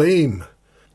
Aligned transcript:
הבאים 0.00 0.40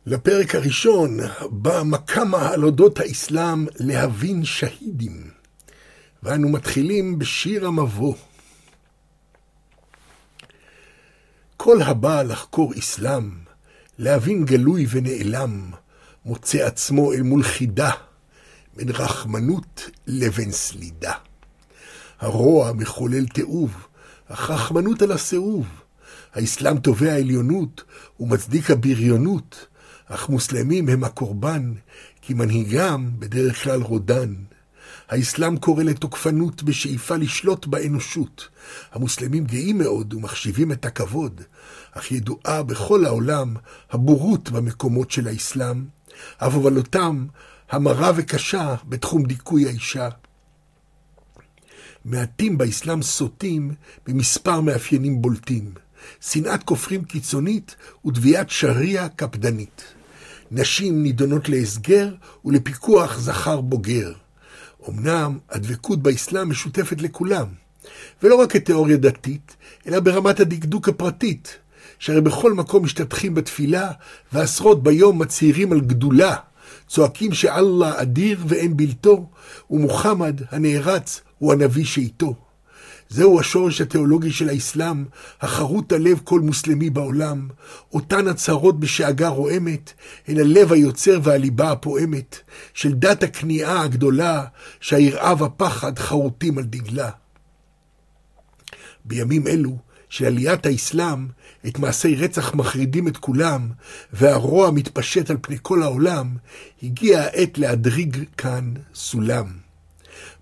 לפרק 0.05 0.55
הראשון 0.55 1.17
במקמה 1.51 2.49
על 2.49 2.63
אודות 2.63 2.99
האסלאם 2.99 3.65
להבין 3.79 4.45
שהידים. 4.45 5.29
ואנו 6.23 6.49
מתחילים 6.49 7.19
בשיר 7.19 7.67
המבוא. 7.67 8.15
כל 11.57 11.81
הבא 11.81 12.23
לחקור 12.23 12.73
אסלאם, 12.79 13.31
להבין 13.99 14.45
גלוי 14.45 14.85
ונעלם, 14.89 15.71
מוצא 16.25 16.57
עצמו 16.65 17.13
אל 17.13 17.21
מול 17.21 17.43
חידה, 17.43 17.91
בין 18.75 18.89
רחמנות 18.89 19.89
לבין 20.07 20.51
סלידה. 20.51 21.13
הרוע 22.19 22.73
מחולל 22.73 23.25
תיעוב, 23.25 23.87
אך 24.27 24.49
רחמנות 24.51 25.01
על 25.01 25.11
הסיאוב. 25.11 25.84
האסלאם 26.35 26.77
תובע 26.77 27.15
עליונות 27.15 27.83
ומצדיק 28.19 28.71
הבריונות, 28.71 29.67
אך 30.07 30.29
מוסלמים 30.29 30.89
הם 30.89 31.03
הקורבן, 31.03 31.73
כי 32.21 32.33
מנהיגם 32.33 33.09
בדרך 33.19 33.63
כלל 33.63 33.81
רודן. 33.81 34.33
האסלאם 35.09 35.57
קורא 35.57 35.83
לתוקפנות 35.83 36.63
בשאיפה 36.63 37.15
לשלוט 37.15 37.65
באנושות. 37.65 38.47
המוסלמים 38.91 39.45
גאים 39.45 39.77
מאוד 39.77 40.13
ומחשיבים 40.13 40.71
את 40.71 40.85
הכבוד, 40.85 41.41
אך 41.91 42.11
ידועה 42.11 42.63
בכל 42.63 43.05
העולם 43.05 43.55
הבורות 43.91 44.49
במקומות 44.49 45.11
של 45.11 45.27
האסלאם, 45.27 45.85
הובלותם 46.41 47.27
המרה 47.69 48.11
וקשה 48.15 48.75
בתחום 48.89 49.23
דיכוי 49.23 49.65
האישה. 49.65 50.09
מעטים 52.05 52.57
באסלאם 52.57 53.01
סוטים 53.01 53.73
במספר 54.07 54.61
מאפיינים 54.61 55.21
בולטים. 55.21 55.84
שנאת 56.21 56.63
כופרים 56.63 57.03
קיצונית 57.03 57.75
ותביעת 58.05 58.49
שריעה 58.49 59.09
קפדנית. 59.09 59.83
נשים 60.51 61.03
נידונות 61.03 61.49
להסגר 61.49 62.13
ולפיקוח 62.45 63.19
זכר 63.19 63.61
בוגר. 63.61 64.13
אמנם 64.89 65.37
הדבקות 65.49 66.03
באסלאם 66.03 66.49
משותפת 66.49 67.01
לכולם, 67.01 67.45
ולא 68.23 68.35
רק 68.35 68.51
כתיאוריה 68.51 68.97
דתית, 68.97 69.55
אלא 69.87 69.99
ברמת 69.99 70.39
הדקדוק 70.39 70.89
הפרטית, 70.89 71.57
שהרי 71.99 72.21
בכל 72.21 72.53
מקום 72.53 72.83
משתתחים 72.83 73.35
בתפילה, 73.35 73.91
ועשרות 74.33 74.83
ביום 74.83 75.21
מצהירים 75.21 75.71
על 75.71 75.81
גדולה, 75.81 76.35
צועקים 76.87 77.33
שאללה 77.33 78.01
אדיר 78.01 78.39
ואין 78.47 78.77
בלתו, 78.77 79.29
ומוחמד 79.69 80.41
הנערץ 80.51 81.21
הוא 81.37 81.53
הנביא 81.53 81.85
שאיתו. 81.85 82.44
זהו 83.09 83.39
השורש 83.39 83.81
התיאולוגי 83.81 84.31
של 84.31 84.49
האסלאם, 84.49 85.05
החרוט 85.41 85.93
על 85.93 86.01
לב 86.01 86.21
כל 86.23 86.39
מוסלמי 86.39 86.89
בעולם. 86.89 87.47
אותן 87.93 88.27
הצהרות 88.27 88.79
בשאגה 88.79 89.27
רועמת, 89.27 89.93
הן 90.27 90.39
הלב 90.39 90.73
היוצר 90.73 91.19
והליבה 91.23 91.71
הפועמת, 91.71 92.39
של 92.73 92.93
דת 92.93 93.23
הכניעה 93.23 93.81
הגדולה, 93.81 94.45
שהיראה 94.79 95.33
והפחד 95.37 95.99
חרוטים 95.99 96.57
על 96.57 96.63
דגלה. 96.63 97.09
בימים 99.05 99.47
אלו, 99.47 99.77
של 100.09 100.25
עליית 100.25 100.65
האסלאם, 100.65 101.27
את 101.67 101.79
מעשי 101.79 102.15
רצח 102.15 102.55
מחרידים 102.55 103.07
את 103.07 103.17
כולם, 103.17 103.69
והרוע 104.13 104.71
מתפשט 104.71 105.29
על 105.29 105.37
פני 105.41 105.57
כל 105.61 105.83
העולם, 105.83 106.35
הגיעה 106.83 107.23
העת 107.23 107.57
להדריג 107.57 108.23
כאן 108.37 108.73
סולם. 108.95 109.64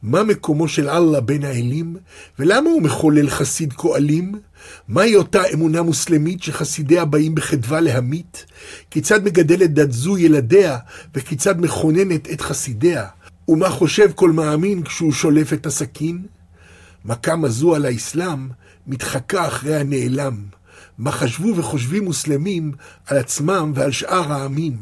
מה 0.03 0.23
מקומו 0.23 0.67
של 0.67 0.89
אללה 0.89 1.21
בין 1.21 1.43
האלים, 1.43 1.95
ולמה 2.39 2.69
הוא 2.69 2.81
מחולל 2.81 3.29
חסיד 3.29 3.73
כה 3.73 3.87
אלים? 3.95 4.39
מהי 4.87 5.15
אותה 5.15 5.41
אמונה 5.53 5.81
מוסלמית 5.81 6.43
שחסידיה 6.43 7.05
באים 7.05 7.35
בחדווה 7.35 7.81
להמית? 7.81 8.45
כיצד 8.91 9.23
מגדלת 9.23 9.73
דת 9.73 9.91
זו 9.91 10.17
ילדיה, 10.17 10.77
וכיצד 11.15 11.61
מכוננת 11.61 12.31
את 12.31 12.41
חסידיה? 12.41 13.05
ומה 13.47 13.69
חושב 13.69 14.11
כל 14.15 14.31
מאמין 14.31 14.83
כשהוא 14.83 15.11
שולף 15.11 15.53
את 15.53 15.65
הסכין? 15.65 16.21
מכ"ם 17.05 17.45
הזו 17.45 17.75
על 17.75 17.85
האסלאם 17.85 18.49
מתחקה 18.87 19.47
אחרי 19.47 19.75
הנעלם. 19.75 20.35
מה 20.97 21.11
חשבו 21.11 21.55
וחושבים 21.55 22.03
מוסלמים 22.03 22.71
על 23.07 23.17
עצמם 23.17 23.71
ועל 23.75 23.91
שאר 23.91 24.33
העמים? 24.33 24.77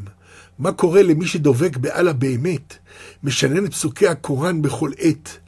מה 0.58 0.72
קורה 0.72 1.02
למי 1.02 1.26
שדובק 1.26 1.76
באללה 1.76 2.12
באמת, 2.12 2.76
משנן 3.22 3.64
את 3.66 3.72
פסוקי 3.72 4.08
הקוראן 4.08 4.62
בכל 4.62 4.90
עת, 4.98 5.38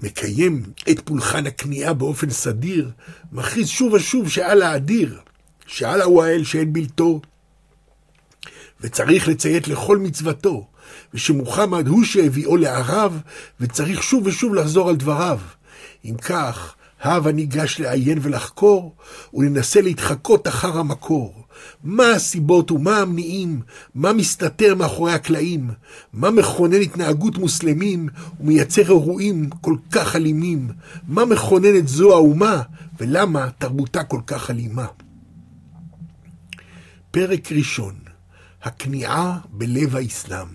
מקיים 0.00 0.62
את 0.90 1.00
פולחן 1.04 1.46
הכניעה 1.46 1.92
באופן 1.94 2.30
סדיר, 2.30 2.90
מכריז 3.32 3.68
שוב 3.68 3.92
ושוב 3.92 4.28
שאללה 4.28 4.76
אדיר, 4.76 5.20
שאללה 5.66 6.04
הוא 6.04 6.22
האל 6.22 6.44
שאין 6.44 6.72
בלתו, 6.72 7.20
וצריך 8.80 9.28
לציית 9.28 9.68
לכל 9.68 9.98
מצוותו, 9.98 10.66
ושמוחמד 11.14 11.88
הוא 11.88 12.04
שהביאו 12.04 12.56
לערב, 12.56 13.20
וצריך 13.60 14.02
שוב 14.02 14.26
ושוב 14.26 14.54
לחזור 14.54 14.88
על 14.88 14.96
דבריו. 14.96 15.40
אם 16.04 16.16
כך, 16.16 16.74
הבה 17.00 17.32
ניגש 17.32 17.80
לעיין 17.80 18.18
ולחקור, 18.22 18.94
וננסה 19.34 19.80
להתחקות 19.80 20.48
אחר 20.48 20.78
המקור. 20.78 21.41
מה 21.82 22.10
הסיבות 22.10 22.70
ומה 22.70 22.98
המניעים, 22.98 23.60
מה 23.94 24.12
מסתתר 24.12 24.74
מאחורי 24.74 25.12
הקלעים, 25.12 25.70
מה 26.12 26.30
מכונן 26.30 26.80
התנהגות 26.80 27.38
מוסלמים 27.38 28.08
ומייצר 28.40 28.82
אירועים 28.82 29.50
כל 29.50 29.76
כך 29.90 30.16
אלימים, 30.16 30.70
מה 31.08 31.24
מכונן 31.24 31.76
את 31.78 31.88
זו 31.88 32.12
האומה 32.12 32.62
ולמה 33.00 33.50
תרבותה 33.58 34.04
כל 34.04 34.20
כך 34.26 34.50
אלימה. 34.50 34.86
פרק 37.10 37.52
ראשון, 37.52 37.94
הכניעה 38.62 39.38
בלב 39.50 39.96
האסלאם. 39.96 40.48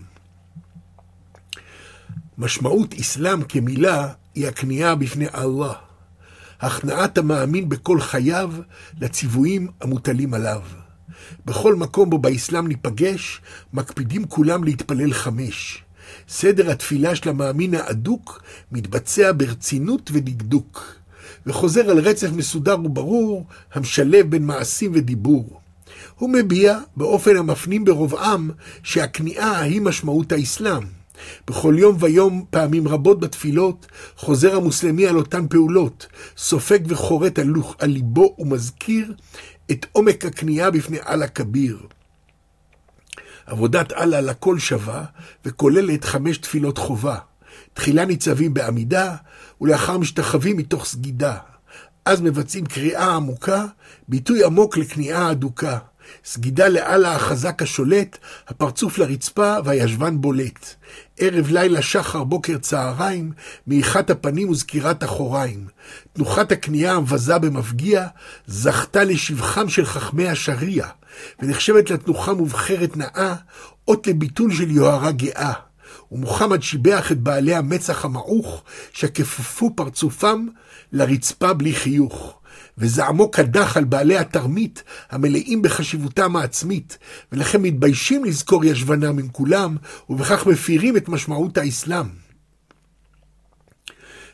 משמעות 2.37 2.93
אסלאם 2.93 3.43
כמילה 3.43 4.13
היא 4.35 4.47
הכניעה 4.47 4.95
בפני 4.95 5.25
אללה. 5.35 5.73
הכנעת 6.59 7.17
המאמין 7.17 7.69
בכל 7.69 8.01
חייו 8.01 8.53
לציוויים 9.01 9.67
המוטלים 9.81 10.33
עליו. 10.33 10.61
בכל 11.45 11.75
מקום 11.75 12.09
בו 12.09 12.17
באסלאם 12.17 12.67
ניפגש, 12.67 13.41
מקפידים 13.73 14.25
כולם 14.25 14.63
להתפלל 14.63 15.13
חמש. 15.13 15.83
סדר 16.29 16.71
התפילה 16.71 17.15
של 17.15 17.29
המאמין 17.29 17.75
האדוק 17.75 18.43
מתבצע 18.71 19.31
ברצינות 19.37 20.09
ודקדוק, 20.13 20.95
וחוזר 21.45 21.89
על 21.89 21.99
רצף 21.99 22.29
מסודר 22.31 22.77
וברור, 22.83 23.45
המשלב 23.73 24.29
בין 24.29 24.45
מעשים 24.45 24.91
ודיבור. 24.95 25.59
הוא 26.15 26.29
מביע, 26.29 26.79
באופן 26.97 27.37
המפנים 27.37 27.85
ברובעם, 27.85 28.49
שהכניעה 28.83 29.59
היא 29.59 29.81
משמעות 29.81 30.31
האסלאם. 30.31 30.83
בכל 31.47 31.75
יום 31.77 31.97
ויום, 31.99 32.45
פעמים 32.49 32.87
רבות 32.87 33.19
בתפילות, 33.19 33.85
חוזר 34.15 34.55
המוסלמי 34.55 35.07
על 35.07 35.17
אותן 35.17 35.47
פעולות, 35.47 36.07
סופג 36.37 36.79
וחורט 36.87 37.39
על 37.79 37.89
ליבו 37.89 38.35
ומזכיר 38.39 39.13
את 39.71 39.85
עומק 39.91 40.25
הכניעה 40.25 40.71
בפני 40.71 40.97
אללה 41.07 41.27
כביר. 41.27 41.77
עבודת 43.45 43.91
אללה 43.91 44.21
לכל 44.21 44.59
שווה, 44.59 45.05
וכוללת 45.45 46.03
חמש 46.03 46.37
תפילות 46.37 46.77
חובה. 46.77 47.17
תחילה 47.73 48.05
ניצבים 48.05 48.53
בעמידה, 48.53 49.15
ולאחר 49.61 49.97
משתחווים 49.97 50.57
מתוך 50.57 50.85
סגידה. 50.85 51.37
אז 52.05 52.21
מבצעים 52.21 52.65
קריאה 52.65 53.15
עמוקה, 53.15 53.65
ביטוי 54.07 54.43
עמוק 54.43 54.77
לכניעה 54.77 55.31
אדוקה. 55.31 55.77
סגידה 56.25 56.67
לאללה 56.67 57.15
החזק 57.15 57.61
השולט, 57.61 58.17
הפרצוף 58.47 58.97
לרצפה 58.97 59.55
והישבן 59.65 60.21
בולט. 60.21 60.75
ערב 61.17 61.49
לילה 61.49 61.81
שחר 61.81 62.23
בוקר 62.23 62.57
צהריים, 62.57 63.31
מעיכת 63.67 64.09
הפנים 64.09 64.49
וזקירת 64.49 65.03
אחוריים. 65.03 65.67
תנוחת 66.13 66.51
הקנייה 66.51 66.93
המבזה 66.93 67.37
במפגיע, 67.37 68.07
זכתה 68.47 69.03
לשבחם 69.03 69.69
של 69.69 69.85
חכמי 69.85 70.27
השריעה, 70.27 70.89
ונחשבת 71.39 71.89
לתנוחה 71.89 72.33
מובחרת 72.33 72.97
נאה, 72.97 73.35
אות 73.87 74.07
לביטול 74.07 74.53
של 74.53 74.71
יוהרה 74.71 75.11
גאה. 75.11 75.53
ומוחמד 76.11 76.63
שיבח 76.63 77.11
את 77.11 77.19
בעלי 77.19 77.55
המצח 77.55 78.05
המעוך, 78.05 78.63
שכפפו 78.93 79.71
פרצופם 79.75 80.47
לרצפה 80.91 81.53
בלי 81.53 81.73
חיוך. 81.73 82.36
וזעמו 82.77 83.31
קדח 83.31 83.77
על 83.77 83.83
בעלי 83.83 84.17
התרמית, 84.17 84.83
המלאים 85.09 85.61
בחשיבותם 85.61 86.35
העצמית, 86.35 86.97
ולכן 87.31 87.61
מתביישים 87.61 88.25
לזכור 88.25 88.65
ישבנם 88.65 89.19
עם 89.19 89.27
כולם, 89.27 89.77
ובכך 90.09 90.47
מפירים 90.47 90.97
את 90.97 91.09
משמעות 91.09 91.57
האסלאם. 91.57 92.05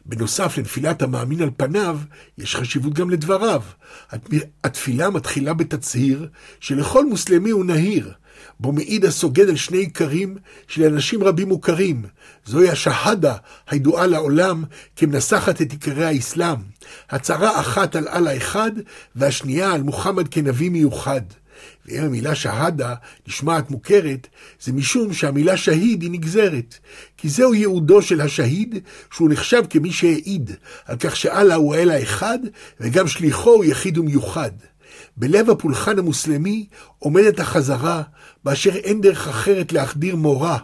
בנוסף 0.06 0.58
לנפילת 0.58 1.02
המאמין 1.02 1.42
על 1.42 1.50
פניו, 1.58 2.00
יש 2.38 2.56
חשיבות 2.56 2.94
גם 2.94 3.10
לדבריו. 3.10 3.62
התפילה 4.64 5.10
מתחילה 5.10 5.54
בתצהיר 5.54 6.30
שלכל 6.60 7.06
מוסלמי 7.06 7.50
הוא 7.50 7.66
נהיר, 7.66 8.14
בו 8.60 8.72
מעיד 8.72 9.06
הסוגד 9.06 9.50
על 9.50 9.56
שני 9.56 9.78
עיקרים 9.78 10.38
שלאנשים 10.68 11.24
רבים 11.24 11.48
מוכרים. 11.48 12.02
זוהי 12.46 12.70
השהדה 12.70 13.36
הידועה 13.70 14.08
לעולם 14.08 14.64
כמנסחת 14.96 15.62
את 15.62 15.72
עיקרי 15.72 16.06
האסלאם. 16.06 16.58
הצהרה 17.10 17.60
אחת 17.60 17.96
על 17.96 18.08
אללה 18.08 18.38
אחד, 18.38 18.72
והשנייה 19.16 19.74
על 19.74 19.84
מוחמד 19.84 20.28
כנביא 20.28 20.70
מיוחד. 20.70 21.22
ואם 21.86 22.04
המילה 22.04 22.36
שהדה 22.36 22.94
נשמעת 23.28 23.72
מוכרת, 23.72 24.28
זה 24.62 24.74
משום 24.74 25.14
שהמילה 25.14 25.58
שהיד 25.58 26.02
היא 26.02 26.12
נגזרת. 26.12 26.76
כי 27.18 27.30
זהו 27.30 27.54
ייעודו 27.54 28.02
של 28.02 28.22
השהיד, 28.22 28.80
שהוא 29.12 29.30
נחשב 29.30 29.64
כמי 29.70 29.92
שהעיד, 29.92 30.52
על 30.86 30.98
כך 30.98 31.16
שאללה 31.16 31.56
הוא 31.56 31.76
האל 31.76 31.90
האחד, 31.90 32.40
וגם 32.80 33.08
שליחו 33.08 33.50
הוא 33.50 33.66
יחיד 33.66 33.98
ומיוחד. 33.98 34.52
בלב 35.18 35.50
הפולחן 35.50 36.00
המוסלמי 36.00 36.68
עומדת 37.00 37.40
החזרה, 37.40 38.02
באשר 38.44 38.76
אין 38.76 39.02
דרך 39.02 39.28
אחרת 39.28 39.72
להחדיר 39.74 40.16
מורה. 40.16 40.58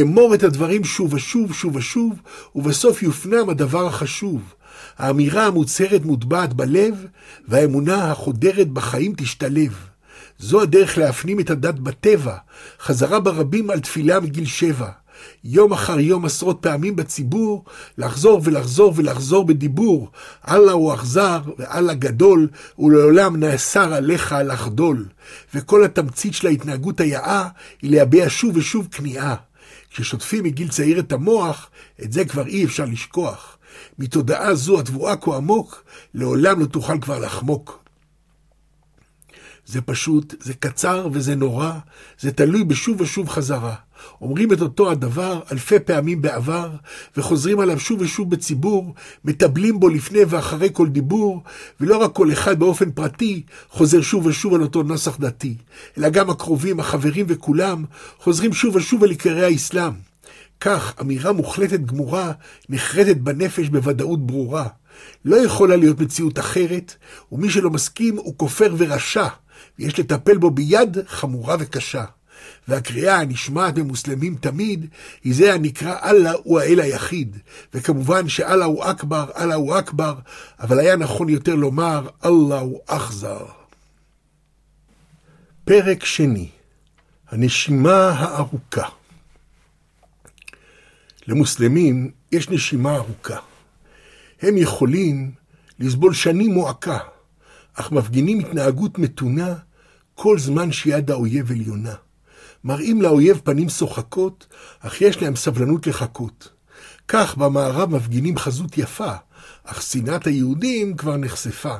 אמור 0.00 0.34
את 0.34 0.42
הדברים 0.42 0.84
שוב 0.84 1.14
ושוב, 1.14 1.52
שוב 1.54 1.76
ושוב, 1.76 2.12
ובסוף 2.54 3.02
יופנם 3.02 3.48
הדבר 3.48 3.86
החשוב. 3.86 4.54
האמירה 4.98 5.46
המוצהרת 5.46 6.04
מוטבעת 6.04 6.54
בלב, 6.54 7.06
והאמונה 7.48 8.10
החודרת 8.10 8.68
בחיים 8.68 9.14
תשתלב. 9.16 9.74
זו 10.38 10.62
הדרך 10.62 10.98
להפנים 10.98 11.40
את 11.40 11.50
הדת 11.50 11.74
בטבע, 11.74 12.36
חזרה 12.80 13.20
ברבים 13.20 13.70
על 13.70 13.80
תפילה 13.80 14.20
מגיל 14.20 14.46
שבע. 14.46 14.90
יום 15.44 15.72
אחר 15.72 16.00
יום 16.00 16.24
עשרות 16.24 16.58
פעמים 16.60 16.96
בציבור, 16.96 17.64
לחזור 17.98 18.40
ולחזור 18.44 18.92
ולחזור 18.96 19.44
בדיבור. 19.44 20.10
אללה 20.48 20.72
הוא 20.72 20.94
אכזר 20.94 21.40
ואללה 21.58 21.94
גדול, 21.94 22.48
ולעולם 22.78 23.36
נאסר 23.36 23.94
עליך 23.94 24.34
לחדול. 24.44 25.06
וכל 25.54 25.84
התמצית 25.84 26.34
של 26.34 26.46
ההתנהגות 26.46 27.00
היאה 27.00 27.48
היא 27.82 27.90
להביע 27.90 28.26
שוב 28.28 28.56
ושוב 28.56 28.88
כניעה. 28.90 29.34
כששוטפים 29.90 30.44
מגיל 30.44 30.68
צעיר 30.68 30.98
את 30.98 31.12
המוח, 31.12 31.70
את 32.02 32.12
זה 32.12 32.24
כבר 32.24 32.46
אי 32.46 32.64
אפשר 32.64 32.84
לשכוח. 32.84 33.58
מתודעה 33.98 34.54
זו 34.54 34.80
התבואה 34.80 35.16
כה 35.16 35.36
עמוק, 35.36 35.84
לעולם 36.14 36.60
לא 36.60 36.66
תוכל 36.66 37.00
כבר 37.00 37.18
לחמוק. 37.18 37.84
זה 39.66 39.80
פשוט, 39.80 40.34
זה 40.40 40.54
קצר 40.54 41.08
וזה 41.12 41.34
נורא, 41.34 41.72
זה 42.20 42.32
תלוי 42.32 42.64
בשוב 42.64 43.00
ושוב 43.00 43.28
חזרה. 43.28 43.74
אומרים 44.20 44.52
את 44.52 44.60
אותו 44.60 44.90
הדבר 44.90 45.40
אלפי 45.52 45.78
פעמים 45.78 46.22
בעבר, 46.22 46.70
וחוזרים 47.16 47.60
עליו 47.60 47.80
שוב 47.80 48.00
ושוב 48.00 48.30
בציבור, 48.30 48.94
מטבלים 49.24 49.80
בו 49.80 49.88
לפני 49.88 50.20
ואחרי 50.28 50.68
כל 50.72 50.88
דיבור, 50.88 51.42
ולא 51.80 51.96
רק 51.96 52.12
כל 52.12 52.32
אחד 52.32 52.58
באופן 52.58 52.90
פרטי 52.90 53.42
חוזר 53.70 54.00
שוב 54.00 54.26
ושוב 54.26 54.54
על 54.54 54.62
אותו 54.62 54.82
נוסח 54.82 55.16
דתי, 55.16 55.54
אלא 55.98 56.08
גם 56.08 56.30
הקרובים, 56.30 56.80
החברים 56.80 57.26
וכולם, 57.28 57.84
חוזרים 58.18 58.52
שוב 58.52 58.76
ושוב 58.76 59.04
על 59.04 59.10
עיקרי 59.10 59.44
האסלאם. 59.44 59.92
כך 60.60 60.94
אמירה 61.00 61.32
מוחלטת 61.32 61.80
גמורה 61.80 62.32
נחרטת 62.68 63.16
בנפש 63.16 63.68
בוודאות 63.68 64.26
ברורה. 64.26 64.68
לא 65.24 65.36
יכולה 65.36 65.76
להיות 65.76 66.00
מציאות 66.00 66.38
אחרת, 66.38 66.94
ומי 67.32 67.50
שלא 67.50 67.70
מסכים 67.70 68.16
הוא 68.16 68.34
כופר 68.36 68.74
ורשע, 68.78 69.26
ויש 69.78 69.98
לטפל 69.98 70.36
בו 70.36 70.50
ביד 70.50 70.96
חמורה 71.06 71.56
וקשה. 71.60 72.04
והקריאה 72.68 73.20
הנשמעת 73.20 73.74
במוסלמים 73.74 74.36
תמיד, 74.40 74.86
היא 75.24 75.34
זה 75.34 75.54
הנקרא 75.54 75.96
אללה 76.10 76.32
הוא 76.32 76.60
האל 76.60 76.80
היחיד. 76.80 77.36
וכמובן 77.74 78.28
שאללה 78.28 78.64
הוא 78.64 78.84
אכבר, 78.84 79.30
אללה 79.36 79.54
הוא 79.54 79.78
אכבר, 79.78 80.14
אבל 80.60 80.78
היה 80.78 80.96
נכון 80.96 81.28
יותר 81.28 81.54
לומר 81.54 82.08
אללה 82.24 82.60
הוא 82.60 82.80
אכזר. 82.86 83.46
פרק 85.64 86.04
שני, 86.04 86.48
הנשימה 87.28 88.08
הארוכה. 88.08 88.88
למוסלמים 91.26 92.10
יש 92.32 92.50
נשימה 92.50 92.96
ארוכה. 92.96 93.38
הם 94.42 94.56
יכולים 94.56 95.30
לסבול 95.78 96.14
שנים 96.14 96.54
מועקה, 96.54 96.98
אך 97.74 97.92
מפגינים 97.92 98.38
התנהגות 98.38 98.98
מתונה 98.98 99.54
כל 100.14 100.38
זמן 100.38 100.72
שיד 100.72 101.10
האויב 101.10 101.50
עליונה. 101.50 101.94
מראים 102.64 103.02
לאויב 103.02 103.40
פנים 103.44 103.68
שוחקות, 103.68 104.46
אך 104.80 105.02
יש 105.02 105.22
להם 105.22 105.36
סבלנות 105.36 105.86
לחכות. 105.86 106.48
כך 107.08 107.36
במערב 107.36 107.90
מפגינים 107.90 108.38
חזות 108.38 108.78
יפה, 108.78 109.12
אך 109.64 109.82
שנאת 109.82 110.26
היהודים 110.26 110.96
כבר 110.96 111.16
נחשפה. 111.16 111.74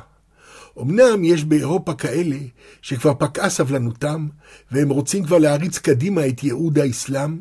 אמנם 0.81 1.23
יש 1.23 1.43
באירופה 1.43 1.93
כאלה 1.93 2.37
שכבר 2.81 3.13
פקעה 3.19 3.49
סבלנותם, 3.49 4.27
והם 4.71 4.89
רוצים 4.89 5.25
כבר 5.25 5.37
להריץ 5.37 5.77
קדימה 5.77 6.27
את 6.27 6.43
ייעוד 6.43 6.79
האסלאם. 6.79 7.37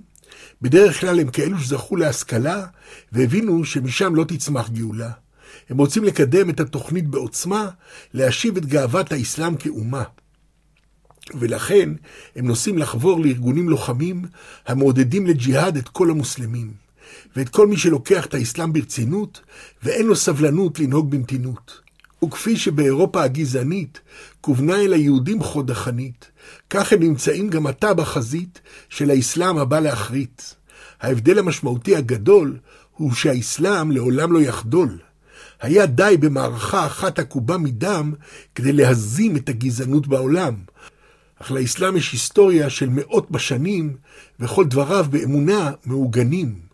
בדרך 0.62 1.00
כלל 1.00 1.20
הם 1.20 1.30
כאלו 1.30 1.58
שזכו 1.58 1.96
להשכלה, 1.96 2.66
והבינו 3.12 3.64
שמשם 3.64 4.14
לא 4.14 4.24
תצמח 4.24 4.68
גאולה. 4.70 5.10
הם 5.70 5.78
רוצים 5.78 6.04
לקדם 6.04 6.50
את 6.50 6.60
התוכנית 6.60 7.08
בעוצמה, 7.08 7.68
להשיב 8.14 8.56
את 8.56 8.66
גאוות 8.66 9.12
האסלאם 9.12 9.56
כאומה. 9.56 10.02
ולכן 11.34 11.90
הם 12.36 12.46
נוסעים 12.46 12.78
לחבור 12.78 13.20
לארגונים 13.20 13.68
לוחמים 13.68 14.24
המעודדים 14.66 15.26
לג'יהאד 15.26 15.76
את 15.76 15.88
כל 15.88 16.10
המוסלמים, 16.10 16.72
ואת 17.36 17.48
כל 17.48 17.66
מי 17.66 17.76
שלוקח 17.76 18.26
את 18.26 18.34
האסלאם 18.34 18.72
ברצינות, 18.72 19.40
ואין 19.82 20.06
לו 20.06 20.16
סבלנות 20.16 20.80
לנהוג 20.80 21.10
במתינות. 21.10 21.80
וכפי 22.24 22.56
שבאירופה 22.56 23.22
הגזענית 23.22 24.00
כוונה 24.40 24.74
אל 24.76 24.92
היהודים 24.92 25.42
חוד 25.42 25.70
החנית, 25.70 26.30
כך 26.70 26.92
הם 26.92 27.02
נמצאים 27.02 27.50
גם 27.50 27.66
עתה 27.66 27.94
בחזית 27.94 28.60
של 28.88 29.10
האסלאם 29.10 29.58
הבא 29.58 29.80
להחריט. 29.80 30.42
ההבדל 31.00 31.38
המשמעותי 31.38 31.96
הגדול 31.96 32.58
הוא 32.92 33.12
שהאסלאם 33.12 33.90
לעולם 33.90 34.32
לא 34.32 34.40
יחדול. 34.40 34.98
היה 35.60 35.86
די 35.86 36.16
במערכה 36.20 36.86
אחת 36.86 37.18
עקובה 37.18 37.58
מדם 37.58 38.12
כדי 38.54 38.72
להזים 38.72 39.36
את 39.36 39.48
הגזענות 39.48 40.06
בעולם, 40.06 40.54
אך 41.42 41.50
לאסלאם 41.50 41.96
יש 41.96 42.12
היסטוריה 42.12 42.70
של 42.70 42.88
מאות 42.88 43.30
בשנים, 43.30 43.96
וכל 44.40 44.64
דבריו 44.64 45.06
באמונה 45.10 45.72
מעוגנים. 45.86 46.66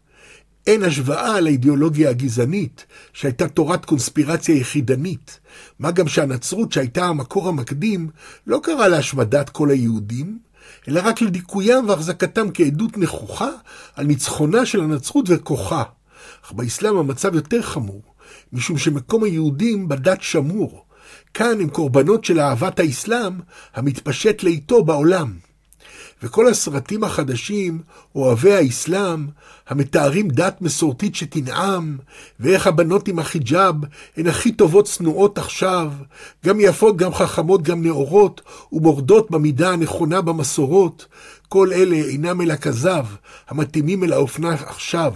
אין 0.66 0.82
השוואה 0.82 1.40
לאידיאולוגיה 1.40 2.10
הגזענית, 2.10 2.86
שהייתה 3.12 3.48
תורת 3.48 3.84
קונספירציה 3.84 4.56
יחידנית, 4.56 5.40
מה 5.78 5.90
גם 5.90 6.08
שהנצרות, 6.08 6.72
שהייתה 6.72 7.04
המקור 7.04 7.48
המקדים, 7.48 8.08
לא 8.46 8.60
קראה 8.62 8.88
להשמדת 8.88 9.50
כל 9.50 9.70
היהודים, 9.70 10.38
אלא 10.88 11.00
רק 11.04 11.20
לדיכוים 11.20 11.88
והחזקתם 11.88 12.46
כעדות 12.54 12.98
נכוחה 12.98 13.50
על 13.94 14.06
ניצחונה 14.06 14.66
של 14.66 14.80
הנצרות 14.80 15.24
וכוחה. 15.28 15.82
אך 16.44 16.52
באסלאם 16.52 16.96
המצב 16.96 17.34
יותר 17.34 17.62
חמור, 17.62 18.02
משום 18.52 18.78
שמקום 18.78 19.24
היהודים 19.24 19.88
בדת 19.88 20.22
שמור, 20.22 20.84
כאן 21.34 21.60
הם 21.60 21.68
קורבנות 21.68 22.24
של 22.24 22.40
אהבת 22.40 22.80
האסלאם 22.80 23.32
המתפשט 23.74 24.42
לאיתו 24.42 24.84
בעולם. 24.84 25.32
וכל 26.22 26.48
הסרטים 26.48 27.04
החדשים, 27.04 27.80
אוהבי 28.14 28.52
האסלאם, 28.52 29.26
המתארים 29.68 30.28
דת 30.28 30.62
מסורתית 30.62 31.14
שתנעם, 31.14 31.98
ואיך 32.40 32.66
הבנות 32.66 33.08
עם 33.08 33.18
החיג'אב 33.18 33.74
הן 34.16 34.26
הכי 34.26 34.52
טובות 34.52 34.84
צנועות 34.86 35.38
עכשיו, 35.38 35.92
גם 36.46 36.60
יפות, 36.60 36.96
גם 36.96 37.14
חכמות, 37.14 37.62
גם 37.62 37.82
נאורות, 37.82 38.40
ומורדות 38.72 39.30
במידה 39.30 39.70
הנכונה 39.70 40.20
במסורות, 40.20 41.06
כל 41.48 41.72
אלה 41.72 41.96
אינם 41.96 42.40
אלא 42.40 42.56
כזב, 42.56 43.04
המתאימים 43.48 44.04
אל 44.04 44.12
האופנה 44.12 44.54
עכשיו. 44.54 45.14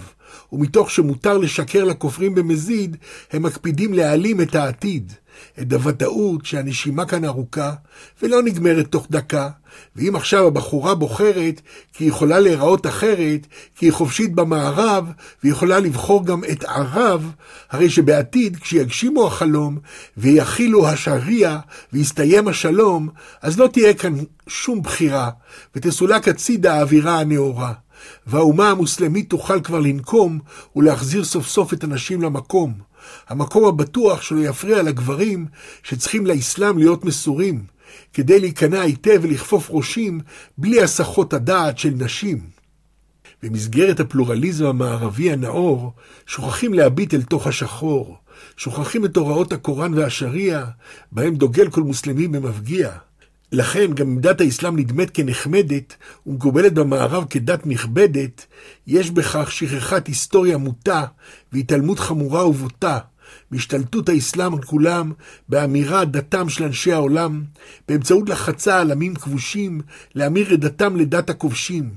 ומתוך 0.53 0.91
שמותר 0.91 1.39
לשקר 1.39 1.85
לכופרים 1.85 2.35
במזיד, 2.35 2.97
הם 3.33 3.43
מקפידים 3.43 3.95
להעלים 3.95 4.41
את 4.41 4.55
העתיד. 4.55 5.13
את 5.61 5.73
הוודאות 5.73 6.47
שהנשימה 6.47 7.05
כאן 7.05 7.25
ארוכה 7.25 7.73
ולא 8.23 8.43
נגמרת 8.43 8.87
תוך 8.87 9.07
דקה, 9.11 9.49
ואם 9.97 10.17
עכשיו 10.17 10.47
הבחורה 10.47 10.95
בוחרת 10.95 11.61
כי 11.93 12.05
היא 12.05 12.09
יכולה 12.09 12.41
להיראות 12.41 12.87
אחרת, 12.87 13.47
כי 13.77 13.87
היא 13.87 13.93
חופשית 13.93 14.35
במערב, 14.35 15.13
ויכולה 15.45 15.81
לבחור 15.81 16.27
גם 16.27 16.45
את 16.53 16.65
ערב, 16.65 17.33
הרי 17.71 17.91
שבעתיד 17.91 18.57
כשיגשימו 18.57 19.27
החלום, 19.27 19.79
ויכילו 20.17 20.89
השריעה, 20.89 21.59
ויסתיים 21.93 22.49
השלום, 22.49 23.09
אז 23.43 23.59
לא 23.59 23.67
תהיה 23.73 23.95
כאן 23.95 24.15
שום 24.49 24.83
בחירה, 24.83 25.31
ותסולק 25.77 26.29
הצידה 26.29 26.75
האווירה 26.75 27.21
הנאורה. 27.21 27.73
והאומה 28.27 28.71
המוסלמית 28.71 29.31
תוכל 29.31 29.61
כבר 29.61 29.81
לנקום 29.81 30.39
ולהחזיר 30.77 31.25
סוף 31.25 31.47
סוף 31.47 31.73
את 31.73 31.85
הנשים 31.85 32.23
למקום. 32.23 32.73
המקום 33.29 33.65
הבטוח 33.65 34.23
שלא 34.23 34.41
יפריע 34.41 34.83
לגברים 34.83 35.47
שצריכים 35.83 36.27
לאסלאם 36.27 36.79
להיות 36.79 37.05
מסורים, 37.05 37.65
כדי 38.13 38.41
להיכנע 38.41 38.81
היטב 38.81 39.19
ולכפוף 39.23 39.69
ראשים 39.71 40.21
בלי 40.59 40.83
הסחות 40.83 41.33
הדעת 41.33 41.79
של 41.79 41.91
נשים. 41.91 42.39
במסגרת 43.43 44.01
הפלורליזם 44.01 44.67
המערבי 44.67 45.33
הנאור, 45.33 45.93
שוכחים 46.27 46.75
להביט 46.75 47.15
אל 47.15 47.23
תוך 47.23 47.47
השחור, 47.47 48.17
שוכחים 48.57 49.05
את 49.05 49.17
הוראות 49.17 49.53
הקוראן 49.53 49.95
והשריעה, 49.95 50.65
בהם 51.13 51.35
דוגל 51.35 51.71
כל 51.71 51.83
מוסלמי 51.83 52.29
במפגיע. 52.29 52.91
לכן 53.53 53.93
גם 53.95 54.07
אם 54.07 54.21
דת 54.21 54.41
האסלאם 54.41 54.77
נדמת 54.79 55.11
כנחמדת 55.11 55.97
ומקובלת 56.27 56.75
במערב 56.75 57.25
כדת 57.31 57.67
נכבדת, 57.67 58.47
יש 58.87 59.11
בכך 59.11 59.53
שכחת 59.53 60.07
היסטוריה 60.07 60.57
מוטה 60.57 61.05
והתעלמות 61.53 61.99
חמורה 61.99 62.49
ובוטה, 62.49 62.99
מהשתלטות 63.51 64.09
האסלאם 64.09 64.55
על 64.55 64.63
כולם, 64.63 65.13
באמירה 65.49 66.05
דתם 66.05 66.49
של 66.49 66.65
אנשי 66.65 66.93
העולם, 66.93 67.45
באמצעות 67.89 68.29
לחצה 68.29 68.81
על 68.81 68.93
עמים 68.93 69.15
כבושים, 69.15 69.81
להמיר 70.15 70.55
את 70.55 70.61
דתם 70.61 70.97
לדת 70.97 71.31
הכובשים. 71.31 71.91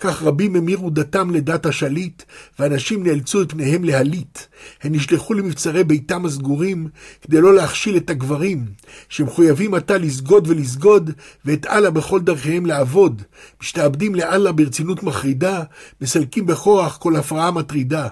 כך 0.00 0.22
רבים 0.22 0.56
המירו 0.56 0.90
דתם 0.90 1.30
לדת 1.30 1.66
השליט, 1.66 2.22
ואנשים 2.58 3.06
נאלצו 3.06 3.42
את 3.42 3.52
פניהם 3.52 3.84
להליט. 3.84 4.38
הם 4.82 4.92
נשלחו 4.92 5.34
למבצרי 5.34 5.84
ביתם 5.84 6.26
הסגורים, 6.26 6.88
כדי 7.22 7.40
לא 7.40 7.54
להכשיל 7.54 7.96
את 7.96 8.10
הגברים, 8.10 8.66
שמחויבים 9.08 9.74
עתה 9.74 9.98
לסגוד 9.98 10.48
ולסגוד, 10.48 11.10
ואת 11.44 11.66
אללה 11.66 11.90
בכל 11.90 12.20
דרכיהם 12.20 12.66
לעבוד. 12.66 13.22
משתעבדים 13.62 14.14
לאללה 14.14 14.52
ברצינות 14.52 15.02
מחרידה, 15.02 15.62
מסלקים 16.00 16.46
בכוח 16.46 16.96
כל 16.96 17.16
הפרעה 17.16 17.50
מטרידה. 17.50 18.08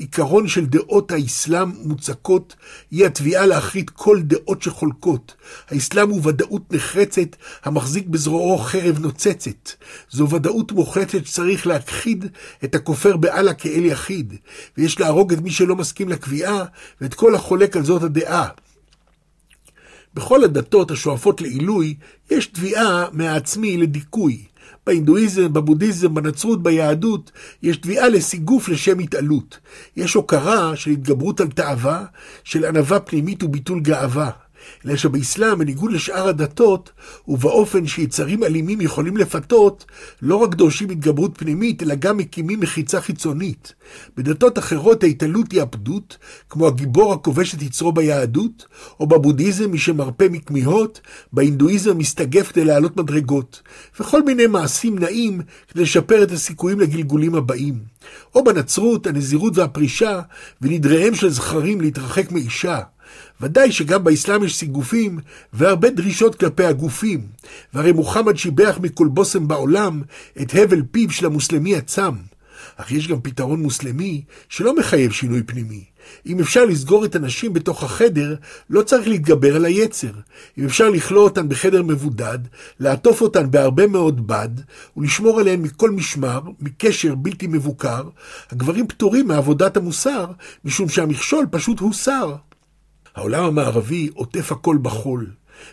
עיקרון 0.00 0.48
של 0.48 0.66
דעות 0.66 1.12
האסלאם 1.12 1.70
מוצקות 1.84 2.56
היא 2.90 3.06
התביעה 3.06 3.46
להכרית 3.46 3.90
כל 3.90 4.22
דעות 4.22 4.62
שחולקות. 4.62 5.34
האסלאם 5.68 6.10
הוא 6.10 6.20
ודאות 6.24 6.72
נחרצת 6.72 7.36
המחזיק 7.64 8.06
בזרועו 8.06 8.58
חרב 8.58 8.98
נוצצת. 8.98 9.70
זו 10.10 10.30
ודאות 10.30 10.72
מוחלטת 10.72 11.26
שצריך 11.26 11.66
להכחיד 11.66 12.24
את 12.64 12.74
הכופר 12.74 13.16
באללה 13.16 13.54
כאל 13.54 13.84
יחיד, 13.84 14.34
ויש 14.78 15.00
להרוג 15.00 15.32
את 15.32 15.40
מי 15.40 15.50
שלא 15.50 15.76
מסכים 15.76 16.08
לקביעה 16.08 16.64
ואת 17.00 17.14
כל 17.14 17.34
החולק 17.34 17.76
על 17.76 17.84
זאת 17.84 18.02
הדעה. 18.02 18.48
בכל 20.14 20.44
הדתות 20.44 20.90
השואפות 20.90 21.40
לעילוי, 21.40 21.94
יש 22.30 22.46
תביעה 22.46 23.06
מהעצמי 23.12 23.76
לדיכוי. 23.76 24.44
בהינדואיזם, 24.86 25.52
בבודהיזם, 25.52 26.14
בנצרות, 26.14 26.62
ביהדות, 26.62 27.32
יש 27.62 27.76
תביעה 27.76 28.08
לסיגוף 28.08 28.68
לשם 28.68 28.98
התעלות. 28.98 29.58
יש 29.96 30.14
הוקרה 30.14 30.76
של 30.76 30.90
התגברות 30.90 31.40
על 31.40 31.48
תאווה, 31.48 32.04
של 32.44 32.64
ענווה 32.64 33.00
פנימית 33.00 33.42
וביטול 33.42 33.80
גאווה. 33.80 34.30
אלא 34.86 34.96
שבאסלאם, 34.96 35.58
בניגוד 35.58 35.92
לשאר 35.92 36.28
הדתות, 36.28 36.90
ובאופן 37.28 37.86
שיצרים 37.86 38.44
אלימים 38.44 38.80
יכולים 38.80 39.16
לפתות, 39.16 39.84
לא 40.22 40.36
רק 40.36 40.54
דורשים 40.54 40.90
התגברות 40.90 41.38
פנימית, 41.38 41.82
אלא 41.82 41.94
גם 41.94 42.16
מקימים 42.16 42.60
מחיצה 42.60 43.00
חיצונית. 43.00 43.74
בדתות 44.16 44.58
אחרות 44.58 45.02
ההתעלות 45.02 45.52
היא 45.52 45.62
הפדות, 45.62 46.16
כמו 46.50 46.66
הגיבור 46.66 47.12
הכובש 47.12 47.54
את 47.54 47.62
יצרו 47.62 47.92
ביהדות, 47.92 48.66
או 49.00 49.06
בבודהיזם 49.06 49.70
מי 49.70 49.78
שמרפא 49.78 50.26
מכמיהות, 50.30 51.00
בהינדואיזם 51.32 51.98
מסתגף 51.98 52.52
כדי 52.52 52.64
לעלות 52.64 52.96
מדרגות, 52.96 53.62
וכל 54.00 54.22
מיני 54.22 54.46
מעשים 54.46 54.98
נעים 54.98 55.40
כדי 55.68 55.82
לשפר 55.82 56.22
את 56.22 56.30
הסיכויים 56.30 56.80
לגלגולים 56.80 57.34
הבאים. 57.34 57.78
או 58.34 58.44
בנצרות, 58.44 59.06
הנזירות 59.06 59.58
והפרישה, 59.58 60.20
ונדריהם 60.62 61.14
של 61.14 61.28
זכרים 61.28 61.80
להתרחק 61.80 62.32
מאישה. 62.32 62.80
ודאי 63.40 63.72
שגם 63.72 64.04
באסלאם 64.04 64.44
יש 64.44 64.56
סיגופים 64.56 65.18
והרבה 65.52 65.90
דרישות 65.90 66.34
כלפי 66.34 66.64
הגופים, 66.64 67.26
והרי 67.74 67.92
מוחמד 67.92 68.36
שיבח 68.36 68.78
מכל 68.82 69.08
בושם 69.08 69.48
בעולם 69.48 70.02
את 70.42 70.54
הבל 70.54 70.82
פיו 70.90 71.10
של 71.10 71.26
המוסלמי 71.26 71.76
הצם. 71.76 72.14
אך 72.76 72.92
יש 72.92 73.08
גם 73.08 73.20
פתרון 73.20 73.62
מוסלמי 73.62 74.22
שלא 74.48 74.76
מחייב 74.76 75.12
שינוי 75.12 75.42
פנימי. 75.42 75.84
אם 76.26 76.40
אפשר 76.40 76.64
לסגור 76.64 77.04
את 77.04 77.16
הנשים 77.16 77.52
בתוך 77.52 77.82
החדר, 77.82 78.34
לא 78.70 78.82
צריך 78.82 79.08
להתגבר 79.08 79.56
על 79.56 79.64
היצר. 79.64 80.12
אם 80.58 80.64
אפשר 80.64 80.90
לכלוא 80.90 81.24
אותן 81.24 81.48
בחדר 81.48 81.82
מבודד, 81.82 82.38
לעטוף 82.80 83.20
אותן 83.20 83.50
בהרבה 83.50 83.86
מאוד 83.86 84.26
בד, 84.26 84.48
ולשמור 84.96 85.40
עליהן 85.40 85.62
מכל 85.62 85.90
משמר, 85.90 86.40
מקשר 86.60 87.14
בלתי 87.14 87.46
מבוקר, 87.46 88.02
הגברים 88.50 88.86
פטורים 88.86 89.28
מעבודת 89.28 89.76
המוסר, 89.76 90.26
משום 90.64 90.88
שהמכשול 90.88 91.46
פשוט 91.50 91.80
הוסר. 91.80 92.36
העולם 93.14 93.44
המערבי 93.44 94.10
עוטף 94.14 94.52
הכל 94.52 94.78
בחול, 94.82 95.26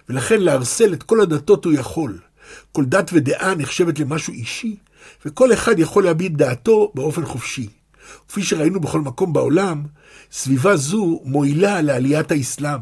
ולכן 0.10 0.42
לערסל 0.42 0.94
את 0.94 1.04
כל 1.04 1.22
הדתות 1.22 1.66
הוא 1.66 1.74
יכול. 1.74 2.20
כל 2.72 2.86
דת 2.86 3.10
ודעה 3.14 3.56
נחשבת 3.56 4.00
למשהו 4.00 4.34
אישי, 4.34 4.76
וכל 5.26 5.54
אחד 5.54 5.80
יכול 5.80 6.04
להביע 6.04 6.30
דעתו 6.30 6.92
באופן 6.96 7.26
חופשי. 7.26 7.68
כפי 8.28 8.44
שראינו 8.44 8.80
בכל 8.80 9.02
מקום 9.02 9.34
בעולם, 9.34 9.84
סביבה 10.32 10.78
זו 10.78 11.22
מועילה 11.24 11.82
לעליית 11.82 12.32
האסלאם, 12.32 12.80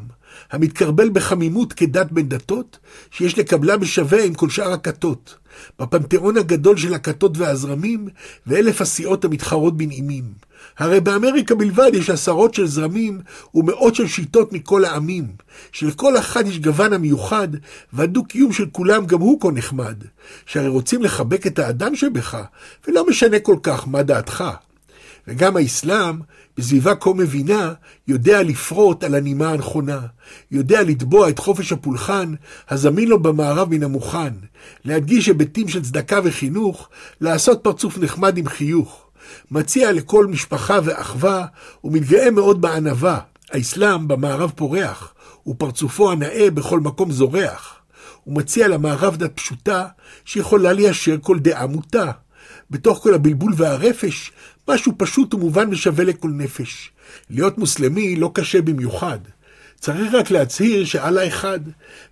המתקרבל 0.52 1.10
בחמימות 1.10 1.74
כדת 1.74 2.12
בין 2.12 2.30
דתות, 2.30 2.80
שיש 3.12 3.38
לקבלה 3.38 3.78
בשווה 3.78 4.24
עם 4.24 4.34
כל 4.34 4.50
שאר 4.50 4.72
הכתות, 4.72 5.38
בפנתיאון 5.80 6.38
הגדול 6.38 6.78
של 6.78 6.94
הכתות 6.94 7.38
והזרמים, 7.38 8.08
ואלף 8.48 8.82
הסיעות 8.82 9.26
המתחרות 9.26 9.78
בנעימים. 9.78 10.34
הרי 10.78 11.00
באמריקה 11.00 11.56
בלבד 11.56 11.92
יש 11.94 12.10
עשרות 12.10 12.54
של 12.54 12.68
זרמים 12.68 13.22
ומאות 13.54 13.96
של 13.96 14.08
שיטות 14.08 14.54
מכל 14.54 14.86
העמים, 14.86 15.28
שלכל 15.72 16.18
אחד 16.18 16.48
יש 16.48 16.60
גוון 16.60 16.94
המיוחד, 16.94 17.48
והדו-קיום 17.94 18.54
של 18.54 18.66
כולם 18.72 19.06
גם 19.06 19.20
הוא 19.20 19.42
כה 19.42 19.52
נחמד, 19.52 20.04
שהרי 20.46 20.68
רוצים 20.68 21.04
לחבק 21.04 21.48
את 21.48 21.60
האדם 21.60 21.96
שבך, 21.96 22.38
ולא 22.88 23.08
משנה 23.08 23.40
כל 23.40 23.58
כך 23.64 23.88
מה 23.88 24.04
דעתך. 24.04 24.44
וגם 25.28 25.58
האסלאם, 25.58 26.20
בסביבה 26.58 26.96
כה 26.96 27.14
מבינה, 27.14 27.74
יודע 28.08 28.44
לפרוט 28.44 29.04
על 29.04 29.16
הנימה 29.16 29.52
הנכונה, 29.52 30.00
יודע 30.52 30.84
לתבוע 30.84 31.30
את 31.30 31.40
חופש 31.40 31.72
הפולחן 31.72 32.34
הזמין 32.70 33.08
לו 33.08 33.20
במערב 33.20 33.70
מן 33.70 33.84
המוכן, 33.84 34.34
להדגיש 34.86 35.28
היבטים 35.28 35.68
של 35.68 35.82
צדקה 35.82 36.20
וחינוך, 36.24 36.90
לעשות 37.22 37.60
פרצוף 37.64 37.98
נחמד 37.98 38.38
עם 38.38 38.48
חיוך. 38.48 39.05
מציע 39.52 39.92
לכל 39.92 40.28
משפחה 40.28 40.80
ואחווה, 40.84 41.46
ומתגאה 41.84 42.32
מאוד 42.32 42.62
בענווה. 42.62 43.20
האסלאם 43.52 44.08
במערב 44.08 44.52
פורח, 44.56 45.14
ופרצופו 45.48 46.12
הנאה 46.12 46.52
בכל 46.54 46.80
מקום 46.80 47.12
זורח. 47.12 47.76
הוא 48.24 48.36
מציע 48.36 48.68
למערב 48.68 49.16
דת 49.16 49.32
פשוטה, 49.36 49.88
שיכולה 50.26 50.74
ליישר 50.74 51.18
כל 51.22 51.40
דעה 51.40 51.68
מוטה. 51.68 52.12
בתוך 52.70 52.98
כל 52.98 53.14
הבלבול 53.14 53.54
והרפש, 53.58 54.32
משהו 54.68 54.94
פשוט 54.98 55.34
ומובן 55.34 55.70
ושווה 55.72 56.04
לכל 56.04 56.30
נפש. 56.30 56.92
להיות 57.30 57.58
מוסלמי 57.58 58.16
לא 58.16 58.32
קשה 58.34 58.62
במיוחד. 58.62 59.20
צריך 59.80 60.14
רק 60.14 60.32
להצהיר 60.32 60.86
שאללה 60.86 61.28
אחד, 61.28 61.60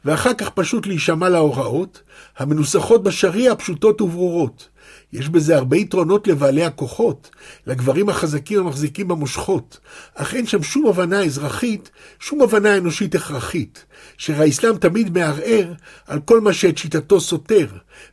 ואחר 0.05 0.33
כך 0.33 0.49
פשוט 0.49 0.87
להישמע 0.87 1.29
להוראות, 1.29 2.01
המנוסחות 2.37 3.03
בשריעה 3.03 3.55
פשוטות 3.55 4.01
וברורות. 4.01 4.69
יש 5.13 5.29
בזה 5.29 5.57
הרבה 5.57 5.77
יתרונות 5.77 6.27
לבעלי 6.27 6.63
הכוחות, 6.63 7.29
לגברים 7.67 8.09
החזקים 8.09 8.59
המחזיקים 8.59 9.07
במושכות, 9.07 9.79
אך 10.15 10.33
אין 10.33 10.47
שם 10.47 10.63
שום 10.63 10.87
הבנה 10.87 11.23
אזרחית, 11.23 11.89
שום 12.19 12.41
הבנה 12.41 12.77
אנושית 12.77 13.15
הכרחית, 13.15 13.85
שהאסלאם 14.17 14.77
תמיד 14.77 15.17
מערער 15.17 15.73
על 16.07 16.19
כל 16.19 16.41
מה 16.41 16.53
שאת 16.53 16.77
שיטתו 16.77 17.21
סותר, 17.21 17.67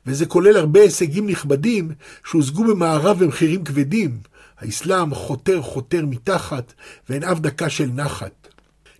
וזה 0.07 0.27
כולל 0.27 0.57
הרבה 0.57 0.81
הישגים 0.81 1.27
נכבדים 1.27 1.91
שהושגו 2.27 2.65
במערב 2.65 3.25
במחירים 3.25 3.65
כבדים. 3.65 4.19
האסלאם 4.59 5.15
חותר 5.15 5.63
חותר 5.63 6.07
מתחת, 6.07 6.73
ואין 7.09 7.25
אף 7.25 7.41
דקה 7.41 7.71
של 7.71 7.91
נחת. 7.95 8.49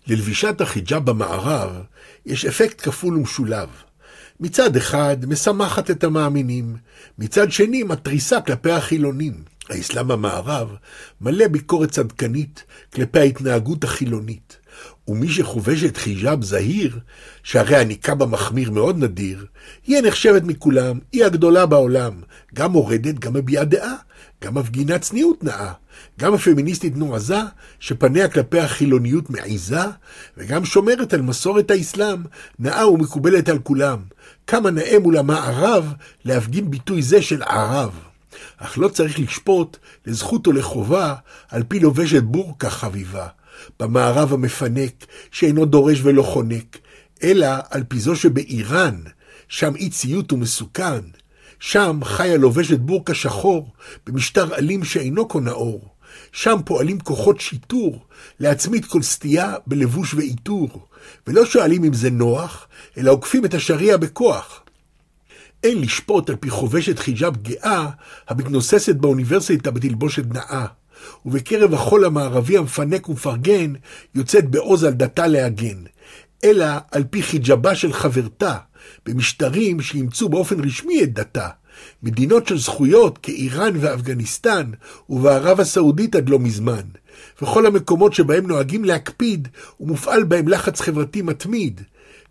ללבישת 0.07 0.61
החיג'אב 0.61 1.05
במערב 1.05 1.71
יש 2.25 2.45
אפקט 2.45 2.81
כפול 2.81 3.17
ומשולב. 3.17 3.69
מצד 4.41 4.75
אחד, 4.75 5.17
משמחת 5.27 5.91
את 5.91 6.03
המאמינים, 6.03 6.75
מצד 7.19 7.51
שני, 7.51 7.83
מתריסה 7.83 8.41
כלפי 8.41 8.71
החילונים. 8.71 9.33
האסלאם 9.69 10.07
במערב 10.07 10.75
מלא 11.21 11.47
ביקורת 11.47 11.91
צדקנית 11.91 12.63
כלפי 12.93 13.19
ההתנהגות 13.19 13.83
החילונית. 13.83 14.57
ומי 15.07 15.29
שחובש 15.29 15.83
את 15.83 15.97
חיג'אב 15.97 16.43
זהיר, 16.43 16.99
שהרי 17.43 17.77
הניקאב 17.77 18.21
המחמיר 18.21 18.71
מאוד 18.71 18.97
נדיר, 18.97 19.45
היא 19.87 19.97
הנחשבת 19.97 20.43
מכולם, 20.43 20.99
היא 21.11 21.25
הגדולה 21.25 21.65
בעולם, 21.65 22.13
גם 22.53 22.71
מורדת, 22.71 23.19
גם 23.19 23.33
מביעה 23.33 23.65
דעה, 23.65 23.95
גם 24.43 24.55
מפגינה 24.55 24.99
צניעות 24.99 25.43
נאה, 25.43 25.73
גם 26.19 26.33
הפמיניסטית 26.33 26.97
נועזה, 26.97 27.39
שפניה 27.79 28.27
כלפי 28.27 28.59
החילוניות 28.59 29.29
מעיזה, 29.29 29.81
וגם 30.37 30.65
שומרת 30.65 31.13
על 31.13 31.21
מסורת 31.21 31.71
האסלאם, 31.71 32.23
נאה 32.59 32.89
ומקובלת 32.89 33.49
על 33.49 33.59
כולם. 33.59 33.99
כמה 34.51 34.71
נאה 34.71 34.99
מול 34.99 35.17
המערב 35.17 35.93
להפגין 36.25 36.71
ביטוי 36.71 37.01
זה 37.01 37.21
של 37.21 37.43
ערב. 37.43 37.99
אך 38.57 38.77
לא 38.77 38.87
צריך 38.87 39.19
לשפוט 39.19 39.77
לזכות 40.05 40.47
או 40.47 40.51
לחובה 40.51 41.15
על 41.49 41.63
פי 41.67 41.79
לובשת 41.79 42.23
בורקה 42.23 42.69
חביבה. 42.69 43.27
במערב 43.79 44.33
המפנק, 44.33 45.05
שאינו 45.31 45.65
דורש 45.65 45.99
ולא 46.03 46.23
חונק, 46.23 46.77
אלא 47.23 47.47
על 47.69 47.83
פי 47.87 47.99
זו 47.99 48.15
שבאיראן, 48.15 48.95
שם 49.47 49.75
אי 49.75 49.89
ציות 49.89 50.33
ומסוכן. 50.33 51.01
שם 51.59 51.99
חיה 52.03 52.37
לובשת 52.37 52.79
בורקה 52.79 53.13
שחור, 53.13 53.73
במשטר 54.07 54.55
אלים 54.55 54.83
שאינו 54.83 55.27
כה 55.27 55.39
נאור. 55.39 55.89
שם 56.31 56.57
פועלים 56.65 56.99
כוחות 56.99 57.41
שיטור, 57.41 58.05
להצמיד 58.39 58.85
כל 58.85 59.01
סטייה 59.01 59.55
בלבוש 59.67 60.13
ועיטור, 60.13 60.87
ולא 61.27 61.45
שואלים 61.45 61.83
אם 61.83 61.93
זה 61.93 62.09
נוח, 62.09 62.67
אלא 62.97 63.11
עוקפים 63.11 63.45
את 63.45 63.53
השריעה 63.53 63.97
בכוח. 63.97 64.63
אין 65.63 65.81
לשפוט 65.81 66.29
על 66.29 66.35
פי 66.35 66.49
חובשת 66.49 66.99
חיג'אב 66.99 67.37
גאה, 67.37 67.89
המתנוססת 68.27 68.95
באוניברסיטה 68.95 69.71
בתלבושת 69.71 70.23
נאה. 70.33 70.65
ובקרב 71.25 71.73
החול 71.73 72.05
המערבי 72.05 72.57
המפנק 72.57 73.09
ומפרגן, 73.09 73.73
יוצאת 74.15 74.49
בעוז 74.49 74.83
על 74.83 74.93
דתה 74.93 75.27
להגן. 75.27 75.83
אלא 76.43 76.65
על 76.91 77.03
פי 77.03 77.23
חיג'בה 77.23 77.75
של 77.75 77.93
חברתה, 77.93 78.57
במשטרים 79.05 79.81
שאימצו 79.81 80.29
באופן 80.29 80.63
רשמי 80.65 81.03
את 81.03 81.13
דתה. 81.13 81.49
מדינות 82.03 82.47
של 82.47 82.57
זכויות 82.57 83.17
כאיראן 83.17 83.73
ואפגניסטן, 83.79 84.71
ובערב 85.09 85.59
הסעודית 85.59 86.15
עד 86.15 86.29
לא 86.29 86.39
מזמן. 86.39 86.81
וכל 87.41 87.65
המקומות 87.65 88.13
שבהם 88.13 88.47
נוהגים 88.47 88.85
להקפיד, 88.85 89.47
ומופעל 89.79 90.23
בהם 90.23 90.47
לחץ 90.47 90.81
חברתי 90.81 91.21
מתמיד. 91.21 91.81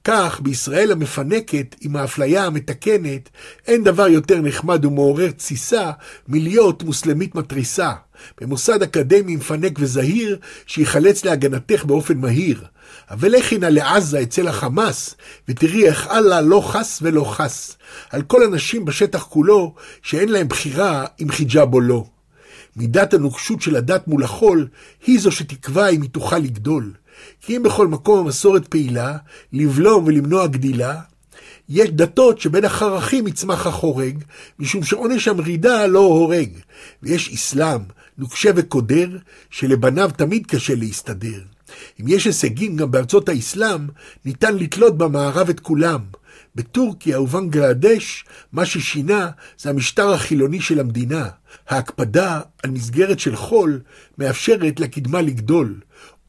כך, 0.04 0.40
בישראל 0.42 0.92
המפנקת, 0.92 1.76
עם 1.80 1.97
האפליה 1.97 2.44
המתקנת, 2.44 3.28
אין 3.66 3.85
דבר 3.85 4.09
יותר 4.09 4.40
נחמד 4.40 4.85
ומעורר 4.85 5.30
תסיסה 5.30 5.90
מלהיות 6.28 6.82
מוסלמית 6.82 7.35
מתריסה. 7.35 7.92
במוסד 8.40 8.82
אקדמי 8.82 9.37
מפנק 9.37 9.78
וזהיר, 9.78 10.38
שיחלץ 10.66 11.25
להגנתך 11.25 11.85
באופן 11.85 12.18
מהיר. 12.18 12.64
אבל 13.10 13.28
לכי 13.28 13.58
נא 13.58 13.66
לעזה 13.66 14.22
אצל 14.22 14.48
החמאס, 14.48 15.14
ותראי 15.48 15.86
איך 15.86 16.06
אללה 16.10 16.40
לא 16.40 16.62
חס 16.66 16.98
ולא 17.02 17.24
חס. 17.24 17.76
על 18.10 18.22
כל 18.22 18.44
הנשים 18.44 18.84
בשטח 18.84 19.22
כולו, 19.22 19.74
שאין 20.02 20.28
להם 20.28 20.48
בחירה 20.48 21.06
אם 21.22 21.30
חיג'אב 21.30 21.74
או 21.74 21.80
לא. 21.80 22.04
מידת 22.76 23.14
הנוקשות 23.14 23.62
של 23.62 23.76
הדת 23.76 24.08
מול 24.08 24.24
החול, 24.24 24.68
היא 25.06 25.20
זו 25.20 25.32
שתקבע 25.32 25.88
אם 25.88 26.02
היא 26.02 26.10
תוכל 26.10 26.38
לגדול. 26.38 26.92
כי 27.40 27.56
אם 27.56 27.62
בכל 27.62 27.86
מקום 27.86 28.18
המסורת 28.18 28.68
פעילה, 28.68 29.16
לבלום 29.52 30.04
ולמנוע 30.04 30.46
גדילה, 30.46 31.00
יש 31.68 31.90
דתות 31.90 32.40
שבין 32.40 32.64
החרכים 32.64 33.26
יצמח 33.26 33.66
החורג, 33.66 34.24
משום 34.58 34.84
שעונש 34.84 35.28
המרידה 35.28 35.86
לא 35.86 35.98
הורג. 35.98 36.50
ויש 37.02 37.32
אסלאם, 37.34 37.80
נוקשה 38.18 38.50
וקודר, 38.56 39.16
שלבניו 39.50 40.10
תמיד 40.16 40.46
קשה 40.46 40.74
להסתדר. 40.74 41.40
אם 42.00 42.08
יש 42.08 42.24
הישגים 42.24 42.76
גם 42.76 42.90
בארצות 42.90 43.28
האסלאם, 43.28 43.88
ניתן 44.24 44.56
לתלות 44.56 44.98
במערב 44.98 45.48
את 45.48 45.60
כולם. 45.60 46.00
בטורקיה 46.54 47.20
ובנגלדש, 47.20 48.24
מה 48.52 48.64
ששינה 48.64 49.30
זה 49.58 49.70
המשטר 49.70 50.12
החילוני 50.12 50.60
של 50.60 50.80
המדינה. 50.80 51.28
ההקפדה 51.68 52.40
על 52.62 52.70
מסגרת 52.70 53.20
של 53.20 53.36
חול 53.36 53.80
מאפשרת 54.18 54.80
לקדמה 54.80 55.22
לגדול, 55.22 55.80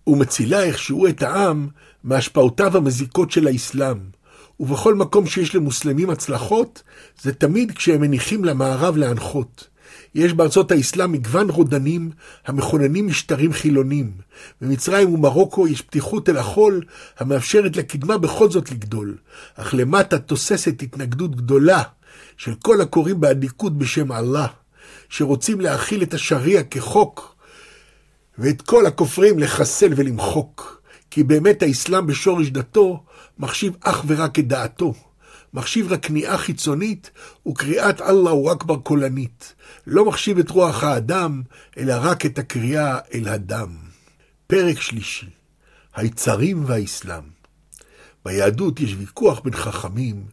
ומצילה 0.08 0.64
איכשהו 0.64 1.08
את 1.08 1.22
העם 1.22 1.68
מהשפעותיו 2.04 2.78
המזיקות 2.78 3.32
של 3.32 3.48
האסלאם. 3.48 3.98
ובכל 4.60 4.96
מקום 4.96 5.28
שיש 5.28 5.56
למוסלמים 5.56 6.10
הצלחות, 6.10 6.84
זה 7.22 7.34
תמיד 7.34 7.72
כשהם 7.72 8.02
מניחים 8.02 8.46
למערב 8.46 8.98
להנחות. 8.98 9.68
יש 10.16 10.34
בארצות 10.34 10.72
האסלאם 10.72 11.12
מגוון 11.12 11.50
רודנים 11.50 12.12
המכוננים 12.46 13.08
משטרים 13.08 13.54
חילונים. 13.54 14.12
במצרים 14.62 15.14
ומרוקו 15.14 15.68
יש 15.68 15.82
פתיחות 15.82 16.30
אל 16.30 16.38
החול 16.38 16.84
המאפשרת 17.20 17.76
לקדמה 17.76 18.18
בכל 18.18 18.50
זאת 18.50 18.72
לגדול. 18.72 19.18
אך 19.56 19.74
למטה 19.74 20.20
תוססת 20.20 20.82
התנגדות 20.82 21.36
גדולה 21.36 21.84
של 22.38 22.54
כל 22.56 22.82
הקוראים 22.82 23.20
באדיקות 23.20 23.78
בשם 23.78 24.12
אללה, 24.12 24.48
שרוצים 25.10 25.62
להכיל 25.62 26.04
את 26.04 26.14
השריעה 26.14 26.64
כחוק, 26.64 27.36
ואת 28.38 28.62
כל 28.62 28.86
הכופרים 28.86 29.40
לחסל 29.40 29.94
ולמחוק. 29.96 30.82
כי 31.12 31.24
באמת 31.24 31.64
האסלאם 31.64 32.08
בשורש 32.08 32.50
דתו 32.50 33.04
מחשיב 33.40 33.74
אך 33.82 34.04
ורק 34.08 34.40
את 34.40 34.48
דעתו. 34.48 34.94
מחשיב 35.54 35.94
רק 35.94 36.06
כניעה 36.06 36.38
חיצונית 36.38 37.12
וקריאת 37.48 38.02
אללהו 38.02 38.54
אכבר 38.54 38.78
קולנית. 38.78 39.56
לא 39.88 40.06
מחשיב 40.06 40.40
את 40.40 40.50
רוח 40.50 40.84
האדם, 40.84 41.42
אלא 41.78 41.94
רק 42.02 42.26
את 42.26 42.40
הקריאה 42.40 43.00
אל 43.14 43.28
הדם. 43.28 43.76
פרק 44.48 44.82
שלישי, 44.82 45.30
היצרים 45.96 46.64
והאסלאם. 46.66 47.24
ביהדות 48.26 48.80
יש 48.80 48.96
ויכוח 48.98 49.40
בין 49.40 49.54
חכמים 49.54 50.26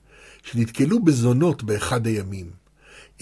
שנתקלו 0.42 1.02
בזונות 1.04 1.62
באחד 1.62 2.06
הימים, 2.06 2.50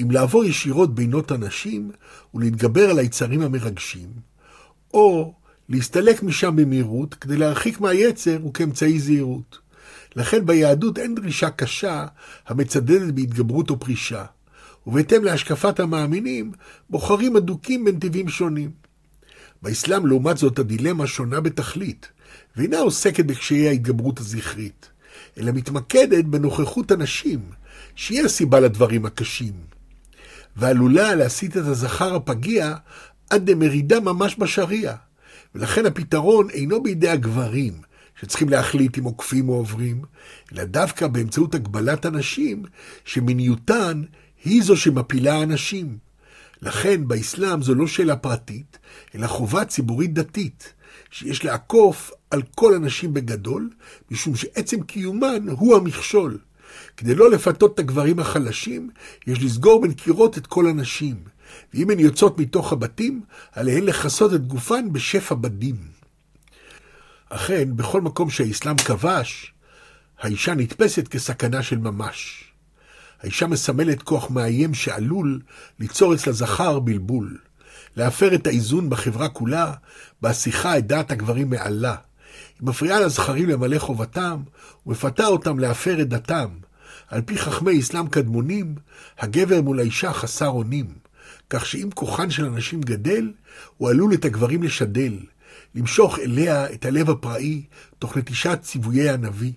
אם 0.02 0.11
לעבור 0.11 0.44
ישירות 0.44 0.94
בינות 0.94 1.30
הנשים 1.30 1.90
ולהתגבר 2.35 2.90
על 2.90 2.98
היצרים 2.98 3.42
המרגשים, 3.42 4.09
או 4.94 5.35
להסתלק 5.68 6.22
משם 6.22 6.56
במהירות 6.56 7.14
כדי 7.14 7.37
להרחיק 7.37 7.80
מהיצר 7.80 8.38
וכאמצעי 8.46 9.00
זהירות. 9.00 9.65
לכן 10.16 10.46
ביהדות 10.46 10.98
אין 10.98 11.14
דרישה 11.14 11.50
קשה 11.50 12.07
המצדדת 12.46 13.14
בהתגברות 13.14 13.70
או 13.70 13.81
פרישה, 13.81 14.24
ובהתאם 14.87 15.24
להשקפת 15.24 15.81
המאמינים, 15.81 16.52
בוחרים 16.90 17.37
אדוקים 17.37 17.85
בנתיבים 17.85 18.29
שונים. 18.29 18.70
באסלאם, 19.62 20.07
לעומת 20.07 20.38
זאת, 20.38 20.59
הדילמה 20.59 21.07
שונה 21.07 21.40
בתכלית, 21.40 22.09
ואינה 22.57 22.79
עוסקת 22.79 23.24
בקשיי 23.24 23.68
ההתגברות 23.68 24.20
הזכרית, 24.20 24.90
אלא 25.38 25.52
מתמקדת 25.52 26.24
בנוכחות 26.24 26.90
הנשים, 26.90 27.40
שהיא 27.94 28.22
הסיבה 28.22 28.61
לדברים 28.61 29.07
הקשים, 29.07 29.52
ועלולה 30.57 31.14
להסיט 31.14 31.57
את 31.57 31.62
הזכר 31.66 32.14
הפגיע 32.14 32.74
עד 33.31 33.50
למרידה 33.50 34.00
ממש 34.00 34.37
בשריעה. 34.38 34.96
ולכן 35.55 35.87
הפתרון 35.87 36.50
אינו 36.50 36.83
בידי 36.83 37.09
הגברים, 37.09 37.72
שצריכים 38.20 38.48
להחליט 38.48 38.98
אם 38.98 39.05
עוקפים 39.05 39.48
או 39.48 39.55
עוברים, 39.55 40.02
אלא 40.52 40.64
דווקא 40.64 41.07
באמצעות 41.07 41.55
הגבלת 41.55 42.05
הנשים, 42.05 42.62
שמיניותן 43.05 44.02
היא 44.44 44.62
זו 44.62 44.76
שמפילה 44.76 45.42
אנשים. 45.42 45.98
לכן 46.62 47.09
באסלאם 47.09 47.62
זו 47.62 47.74
לא 47.74 47.87
שאלה 47.87 48.16
פרטית, 48.16 48.79
אלא 49.14 49.26
חובה 49.26 49.64
ציבורית 49.64 50.14
דתית, 50.14 50.72
שיש 51.11 51.44
לעקוף 51.44 52.11
על 52.31 52.42
כל 52.55 52.74
הנשים 52.74 53.14
בגדול, 53.14 53.70
משום 54.11 54.37
שעצם 54.37 54.83
קיומן 54.83 55.48
הוא 55.48 55.76
המכשול. 55.76 56.38
כדי 56.96 57.14
לא 57.14 57.31
לפתות 57.31 57.74
את 57.74 57.79
הגברים 57.79 58.18
החלשים, 58.18 58.90
יש 59.26 59.42
לסגור 59.42 59.83
בין 59.83 59.92
קירות 59.92 60.38
את 60.38 60.46
כל 60.46 60.66
הנשים. 60.66 61.16
ואם 61.74 61.90
הן 61.90 61.98
יוצאות 61.98 62.38
מתוך 62.38 62.72
הבתים, 62.72 63.20
עליהן 63.52 63.83
לכסות 63.83 64.35
את 64.35 64.46
גופן 64.46 64.92
בשפע 64.92 65.35
בדים. 65.35 65.95
אכן, 67.28 67.76
בכל 67.76 68.00
מקום 68.00 68.30
שהאסלאם 68.30 68.76
כבש, 68.76 69.52
האישה 70.20 70.54
נתפסת 70.54 71.08
כסכנה 71.08 71.62
של 71.62 71.78
ממש. 71.78 72.44
האישה 73.20 73.46
מסמלת 73.46 74.02
כוח 74.02 74.30
מאיים 74.30 74.74
שעלול 74.74 75.40
ליצור 75.78 76.14
אצל 76.14 76.30
הזכר 76.30 76.78
בלבול, 76.78 77.38
להפר 77.96 78.34
את 78.34 78.46
האיזון 78.46 78.90
בחברה 78.90 79.28
כולה, 79.28 79.72
בהשיחה 80.22 80.78
את 80.78 80.86
דעת 80.86 81.10
הגברים 81.10 81.50
מעלה. 81.50 81.96
היא 82.60 82.68
מפריעה 82.68 83.00
לזכרים 83.00 83.48
למלא 83.48 83.78
חובתם, 83.78 84.42
ומפתה 84.86 85.26
אותם 85.26 85.58
להפר 85.58 86.00
את 86.00 86.08
דתם. 86.08 86.48
על 87.08 87.22
פי 87.22 87.38
חכמי 87.38 87.80
אסלאם 87.80 88.08
קדמונים, 88.08 88.74
הגבר 89.18 89.62
מול 89.62 89.80
האישה 89.80 90.12
חסר 90.12 90.48
אונים, 90.48 90.86
כך 91.50 91.66
שאם 91.66 91.88
כוחן 91.94 92.30
של 92.30 92.44
הנשים 92.44 92.80
גדל, 92.80 93.32
הוא 93.76 93.90
עלול 93.90 94.14
את 94.14 94.24
הגברים 94.24 94.62
לשדל, 94.62 95.18
למשוך 95.76 96.18
אליה 96.18 96.72
את 96.72 96.84
הלב 96.84 97.10
הפראי, 97.10 97.62
תוך 97.98 98.16
נטישת 98.16 98.58
ציוויי 98.62 99.10
הנביא. 99.10 99.52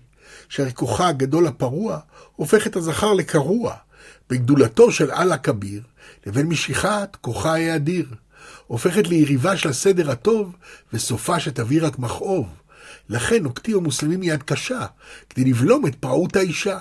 שהרי 0.49 0.73
כוחה 0.73 1.07
הגדול 1.07 1.47
הפרוע 1.47 1.99
הופך 2.35 2.67
את 2.67 2.75
הזכר 2.75 3.13
לקרוע, 3.13 3.75
בגדולתו 4.29 4.91
של 4.91 5.11
אללה 5.11 5.37
כביר, 5.37 5.81
לבין 6.25 6.47
משיכת 6.47 7.17
כוחה 7.21 7.55
האדיר. 7.55 8.05
הופכת 8.67 9.07
ליריבה 9.07 9.57
של 9.57 9.69
הסדר 9.69 10.11
הטוב, 10.11 10.55
וסופה 10.93 11.39
שתביא 11.39 11.81
רק 11.83 11.99
מכאוב. 11.99 12.47
לכן 13.09 13.43
נוקטים 13.43 13.77
המוסלמים 13.77 14.23
יד 14.23 14.43
קשה, 14.43 14.85
כדי 15.29 15.49
לבלום 15.49 15.87
את 15.87 15.95
פרעות 15.95 16.35
האישה. 16.35 16.77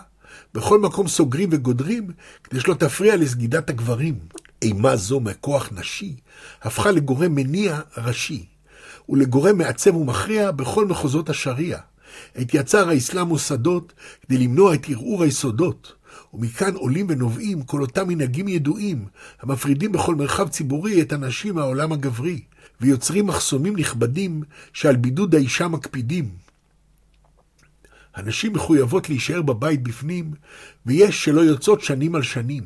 בכל 0.55 0.81
מקום 0.81 1.09
סוגרים 1.09 1.49
וגודרים, 1.53 2.11
כדי 2.45 2.61
שלא 2.61 2.75
תפריע 2.75 3.17
לסגידת 3.17 3.71
הגברים. 3.71 4.19
אימה 4.63 4.97
זו 4.97 5.21
מכוח 5.21 5.69
נשי, 5.73 6.17
הפכה 6.63 6.91
לגורם 6.91 7.35
מניע 7.35 7.81
ראשי, 7.97 8.47
ולגורם 9.09 9.59
מעצב 9.59 9.97
ומכריע 9.97 10.51
בכל 10.51 10.87
מחוזות 10.87 11.31
השריעה. 11.31 11.81
עת 12.35 12.55
יצר 12.55 12.89
האסלאם 12.89 13.27
מוסדות 13.27 13.93
כדי 14.23 14.39
למנוע 14.39 14.75
את 14.75 14.89
ערעור 14.89 15.23
היסודות, 15.23 15.93
ומכאן 16.35 16.75
עולים 16.75 17.07
ונובעים 17.09 17.63
כל 17.63 17.81
אותם 17.81 18.09
מנהגים 18.09 18.49
ידועים, 18.49 19.07
המפרידים 19.41 19.93
בכל 19.93 20.15
מרחב 20.15 20.49
ציבורי 20.49 21.03
את 21.03 21.13
הנשים 21.13 21.55
מהעולם 21.55 21.93
הגברי, 21.93 22.41
ויוצרים 22.81 23.27
מחסומים 23.27 23.77
נכבדים 23.77 24.43
שעל 24.73 24.97
בידוד 24.97 25.35
האישה 25.35 25.69
מקפידים. 25.69 26.31
הנשים 28.15 28.53
מחויבות 28.53 29.09
להישאר 29.09 29.43
בבית 29.43 29.83
בפנים, 29.83 30.33
ויש 30.87 31.25
שלא 31.25 31.41
יוצאות 31.41 31.81
שנים 31.81 32.15
על 32.15 32.23
שנים, 32.23 32.65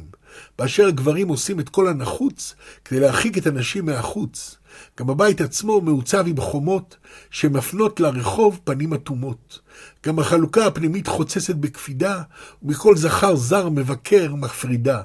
באשר 0.58 0.86
הגברים 0.86 1.28
עושים 1.28 1.60
את 1.60 1.68
כל 1.68 1.88
הנחוץ 1.88 2.54
כדי 2.84 3.00
להרחיק 3.00 3.38
את 3.38 3.46
הנשים 3.46 3.86
מהחוץ. 3.86 4.56
גם 4.98 5.10
הבית 5.10 5.40
עצמו 5.40 5.80
מעוצב 5.80 6.24
עם 6.26 6.36
חומות 6.36 6.96
שמפנות 7.30 8.00
לרחוב 8.00 8.60
פנים 8.64 8.94
אטומות. 8.94 9.60
גם 10.06 10.18
החלוקה 10.18 10.66
הפנימית 10.66 11.06
חוצצת 11.06 11.54
בקפידה, 11.54 12.22
ומכל 12.62 12.96
זכר 12.96 13.36
זר 13.36 13.68
מבקר 13.68 14.34
מפרידה. 14.34 15.02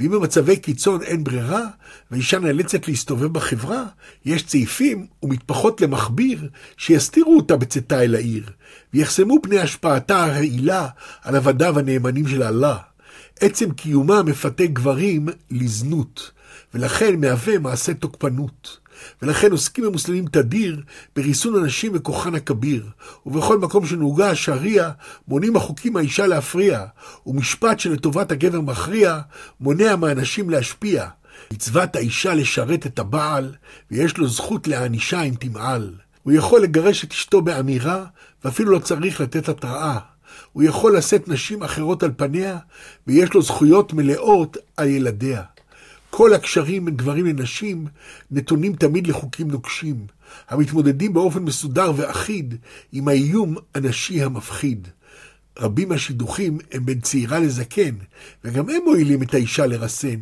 ואם 0.00 0.10
במצבי 0.10 0.56
קיצון 0.56 1.02
אין 1.02 1.24
ברירה, 1.24 1.66
והאישה 2.10 2.38
נאלצת 2.38 2.88
להסתובב 2.88 3.32
בחברה, 3.32 3.84
יש 4.24 4.42
צעיפים 4.42 5.06
ומטפחות 5.22 5.80
למכביר 5.80 6.48
שיסתירו 6.76 7.36
אותה 7.36 7.56
בצאתה 7.56 8.02
אל 8.02 8.14
העיר, 8.14 8.50
ויחסמו 8.94 9.38
פני 9.42 9.58
השפעתה 9.58 10.24
הרעילה 10.24 10.88
על 11.22 11.36
עבדיו 11.36 11.78
הנאמנים 11.78 12.28
של 12.28 12.42
אללה. 12.42 12.76
עצם 13.40 13.70
קיומה 13.70 14.22
מפתה 14.22 14.66
גברים 14.66 15.28
לזנות, 15.50 16.30
ולכן 16.74 17.20
מהווה 17.20 17.58
מעשה 17.58 17.94
תוקפנות. 17.94 18.81
ולכן 19.22 19.52
עוסקים 19.52 19.84
המוסלמים 19.84 20.26
תדיר 20.26 20.82
בריסון 21.16 21.56
הנשים 21.56 21.92
וכוחן 21.94 22.34
הכביר, 22.34 22.86
ובכל 23.26 23.58
מקום 23.58 23.86
שנהוגה 23.86 24.30
השריעה 24.30 24.90
מונעים 25.28 25.56
החוקים 25.56 25.96
האישה 25.96 26.26
להפריע, 26.26 26.84
ומשפט 27.26 27.80
שלטובת 27.80 28.32
הגבר 28.32 28.60
מכריע 28.60 29.20
מונע 29.60 29.96
מהנשים 29.96 30.50
להשפיע. 30.50 31.08
מצוות 31.52 31.96
האישה 31.96 32.34
לשרת 32.34 32.86
את 32.86 32.98
הבעל, 32.98 33.54
ויש 33.90 34.18
לו 34.18 34.28
זכות 34.28 34.68
להענישה 34.68 35.22
אם 35.22 35.34
תמעל. 35.38 35.94
הוא 36.22 36.32
יכול 36.32 36.62
לגרש 36.62 37.04
את 37.04 37.10
אשתו 37.12 37.42
באמירה, 37.42 38.04
ואפילו 38.44 38.72
לא 38.72 38.78
צריך 38.78 39.20
לתת 39.20 39.48
התראה. 39.48 39.98
הוא 40.52 40.62
יכול 40.62 40.96
לשאת 40.96 41.28
נשים 41.28 41.62
אחרות 41.62 42.02
על 42.02 42.10
פניה, 42.16 42.58
ויש 43.06 43.34
לו 43.34 43.42
זכויות 43.42 43.92
מלאות 43.92 44.56
על 44.76 44.88
ילדיה. 44.88 45.42
כל 46.14 46.34
הקשרים 46.34 46.84
בין 46.84 46.96
גברים 46.96 47.26
לנשים 47.26 47.86
נתונים 48.30 48.76
תמיד 48.76 49.06
לחוקים 49.06 49.50
נוקשים, 49.50 50.06
המתמודדים 50.48 51.12
באופן 51.12 51.42
מסודר 51.42 51.92
ואחיד 51.96 52.54
עם 52.92 53.08
האיום 53.08 53.56
הנשי 53.74 54.22
המפחיד. 54.22 54.88
רבים 55.58 55.88
מהשידוכים 55.88 56.58
הם 56.72 56.86
בין 56.86 57.00
צעירה 57.00 57.38
לזקן, 57.38 57.94
וגם 58.44 58.68
הם 58.68 58.82
מועילים 58.84 59.22
את 59.22 59.34
האישה 59.34 59.66
לרסן. 59.66 60.18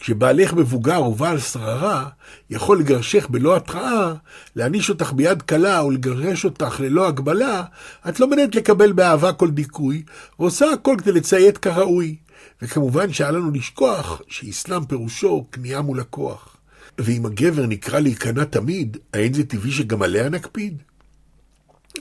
כשבעלך 0.00 0.54
מבוגר 0.54 1.02
ובעל 1.02 1.38
שררה, 1.38 2.08
יכול 2.50 2.78
לגרשך 2.78 3.26
בלא 3.30 3.56
התראה, 3.56 4.14
להעניש 4.56 4.90
אותך 4.90 5.12
ביד 5.12 5.42
קלה 5.42 5.80
או 5.80 5.90
לגרש 5.90 6.44
אותך 6.44 6.80
ללא 6.80 7.08
הגבלה, 7.08 7.62
את 8.08 8.20
לא 8.20 8.30
מנהלת 8.30 8.54
לקבל 8.54 8.92
באהבה 8.92 9.32
כל 9.32 9.50
דיכוי, 9.50 10.02
ועושה 10.38 10.70
הכל 10.70 10.96
כדי 10.98 11.12
לציית 11.12 11.58
כראוי. 11.58 12.16
וכמובן 12.64 13.12
שאל 13.12 13.36
לנו 13.36 13.50
לשכוח 13.50 14.22
שאסלאם 14.28 14.84
פירושו 14.84 15.46
כניעה 15.52 15.82
מול 15.82 16.00
הכוח. 16.00 16.56
ואם 16.98 17.26
הגבר 17.26 17.66
נקרא 17.66 18.00
להיכנע 18.00 18.44
תמיד, 18.44 18.96
האין 19.14 19.32
זה 19.32 19.44
טבעי 19.44 19.72
שגם 19.72 20.02
עליה 20.02 20.28
נקפיד? 20.28 20.82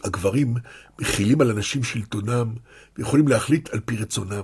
הגברים 0.04 0.54
מכילים 1.02 1.42
על 1.42 1.52
הנשים 1.52 1.84
שלטונם 1.84 2.54
ויכולים 2.98 3.28
להחליט 3.28 3.70
על 3.74 3.80
פי 3.86 3.96
רצונם. 3.96 4.44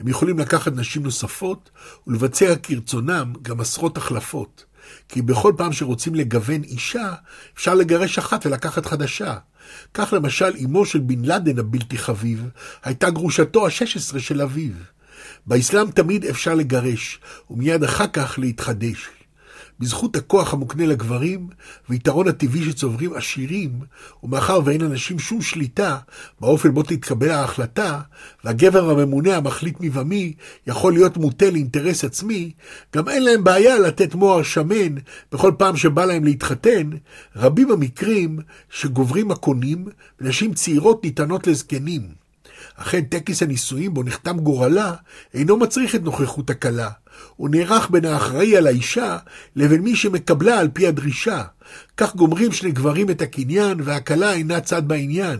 הם 0.00 0.08
יכולים 0.08 0.38
לקחת 0.38 0.72
נשים 0.72 1.02
נוספות 1.02 1.70
ולבצע 2.06 2.54
כרצונם 2.62 3.32
גם 3.42 3.60
עשרות 3.60 3.96
החלפות. 3.96 4.64
כי 5.08 5.22
בכל 5.22 5.52
פעם 5.56 5.72
שרוצים 5.72 6.14
לגוון 6.14 6.62
אישה, 6.62 7.14
אפשר 7.54 7.74
לגרש 7.74 8.18
אחת 8.18 8.46
ולקחת 8.46 8.86
חדשה. 8.86 9.36
כך 9.94 10.12
למשל 10.12 10.56
אמו 10.64 10.86
של 10.86 10.98
בן 10.98 11.24
לאדן 11.24 11.58
הבלתי 11.58 11.98
חביב, 11.98 12.48
הייתה 12.82 13.10
גרושתו 13.10 13.66
ה-16 13.66 14.18
של 14.18 14.42
אביו. 14.42 14.72
באסלאם 15.46 15.90
תמיד 15.90 16.24
אפשר 16.24 16.54
לגרש, 16.54 17.20
ומיד 17.50 17.84
אחר 17.84 18.06
כך 18.06 18.38
להתחדש. 18.38 19.08
בזכות 19.80 20.16
הכוח 20.16 20.54
המוקנה 20.54 20.86
לגברים, 20.86 21.48
ויתרון 21.88 22.28
הטבעי 22.28 22.64
שצוברים 22.64 23.14
עשירים, 23.14 23.80
ומאחר 24.22 24.60
ואין 24.64 24.80
לאנשים 24.80 25.18
שום 25.18 25.42
שליטה 25.42 25.98
באופן 26.40 26.74
בו 26.74 26.82
תתקבל 26.82 27.30
ההחלטה, 27.30 28.00
והגבר 28.44 28.90
הממונה 28.90 29.36
המחליט 29.36 29.80
מי 29.80 29.90
ומי 29.92 30.34
יכול 30.66 30.92
להיות 30.92 31.16
מוטה 31.16 31.50
לאינטרס 31.50 32.04
עצמי, 32.04 32.52
גם 32.96 33.08
אין 33.08 33.22
להם 33.22 33.44
בעיה 33.44 33.78
לתת 33.78 34.14
מוהר 34.14 34.42
שמן 34.42 34.94
בכל 35.32 35.52
פעם 35.58 35.76
שבא 35.76 36.04
להם 36.04 36.24
להתחתן, 36.24 36.90
רבים 37.36 37.70
המקרים 37.70 38.38
שגוברים 38.70 39.30
הקונים, 39.30 39.86
ונשים 40.20 40.54
צעירות 40.54 41.04
ניתנות 41.04 41.46
לזקנים. 41.46 42.20
אכן 42.82 43.00
טקס 43.00 43.42
הנישואים 43.42 43.94
בו 43.94 44.02
נחתם 44.02 44.38
גורלה 44.38 44.94
אינו 45.34 45.56
מצריך 45.56 45.94
את 45.94 46.02
נוכחות 46.02 46.50
הכלה. 46.50 46.90
הוא 47.36 47.48
נערך 47.48 47.90
בין 47.90 48.04
האחראי 48.04 48.56
על 48.56 48.66
האישה 48.66 49.18
לבין 49.56 49.80
מי 49.80 49.96
שמקבלה 49.96 50.58
על 50.58 50.68
פי 50.72 50.86
הדרישה. 50.86 51.42
כך 51.96 52.16
גומרים 52.16 52.52
שני 52.52 52.70
גברים 52.72 53.10
את 53.10 53.22
הקניין 53.22 53.80
והכלה 53.84 54.32
אינה 54.32 54.60
צד 54.60 54.88
בעניין. 54.88 55.38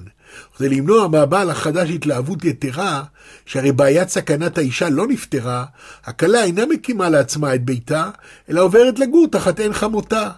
כדי 0.56 0.68
למנוע 0.68 1.08
מהבעל 1.08 1.50
החדש 1.50 1.90
התלהבות 1.90 2.44
יתרה, 2.44 3.02
שהרי 3.46 3.72
בעיית 3.72 4.08
סכנת 4.08 4.58
האישה 4.58 4.88
לא 4.88 5.06
נפתרה, 5.06 5.64
הכלה 6.04 6.44
אינה 6.44 6.66
מקימה 6.66 7.08
לעצמה 7.08 7.54
את 7.54 7.64
ביתה, 7.64 8.10
אלא 8.50 8.62
עוברת 8.62 8.98
לגור 8.98 9.26
תחת 9.30 9.60
עין 9.60 9.72
חמותה. 9.72 10.30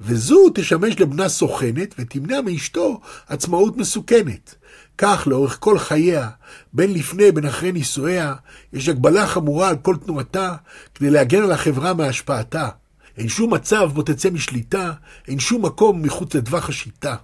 וזו 0.00 0.48
תשמש 0.54 1.00
לבנה 1.00 1.28
סוכנת 1.28 1.94
ותמנע 1.98 2.40
מאשתו 2.40 3.00
עצמאות 3.28 3.76
מסוכנת. 3.76 4.54
כך 4.98 5.26
לאורך 5.26 5.56
כל 5.60 5.78
חייה, 5.78 6.28
בין 6.72 6.92
לפני 6.92 7.32
בין 7.32 7.46
אחרי 7.46 7.72
נישואיה, 7.72 8.34
יש 8.72 8.88
הגבלה 8.88 9.26
חמורה 9.26 9.68
על 9.68 9.76
כל 9.76 9.96
תנועתה 9.96 10.56
כדי 10.94 11.10
להגן 11.10 11.42
על 11.42 11.52
החברה 11.52 11.94
מהשפעתה. 11.94 12.68
אין 13.16 13.28
שום 13.28 13.54
מצב 13.54 13.90
בו 13.94 14.02
תצא 14.02 14.30
משליטה, 14.30 14.92
אין 15.28 15.38
שום 15.38 15.64
מקום 15.64 16.02
מחוץ 16.02 16.34
לטווח 16.34 16.68
השיטה. 16.68 17.16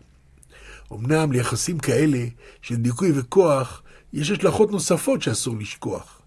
אמנם 0.92 1.32
ליחסים 1.32 1.78
כאלה 1.78 2.26
של 2.62 2.76
דיכוי 2.76 3.12
וכוח, 3.14 3.82
יש 4.12 4.30
השלכות 4.30 4.70
נוספות 4.70 5.22
שאסור 5.22 5.56
לשכוח. 5.58 6.20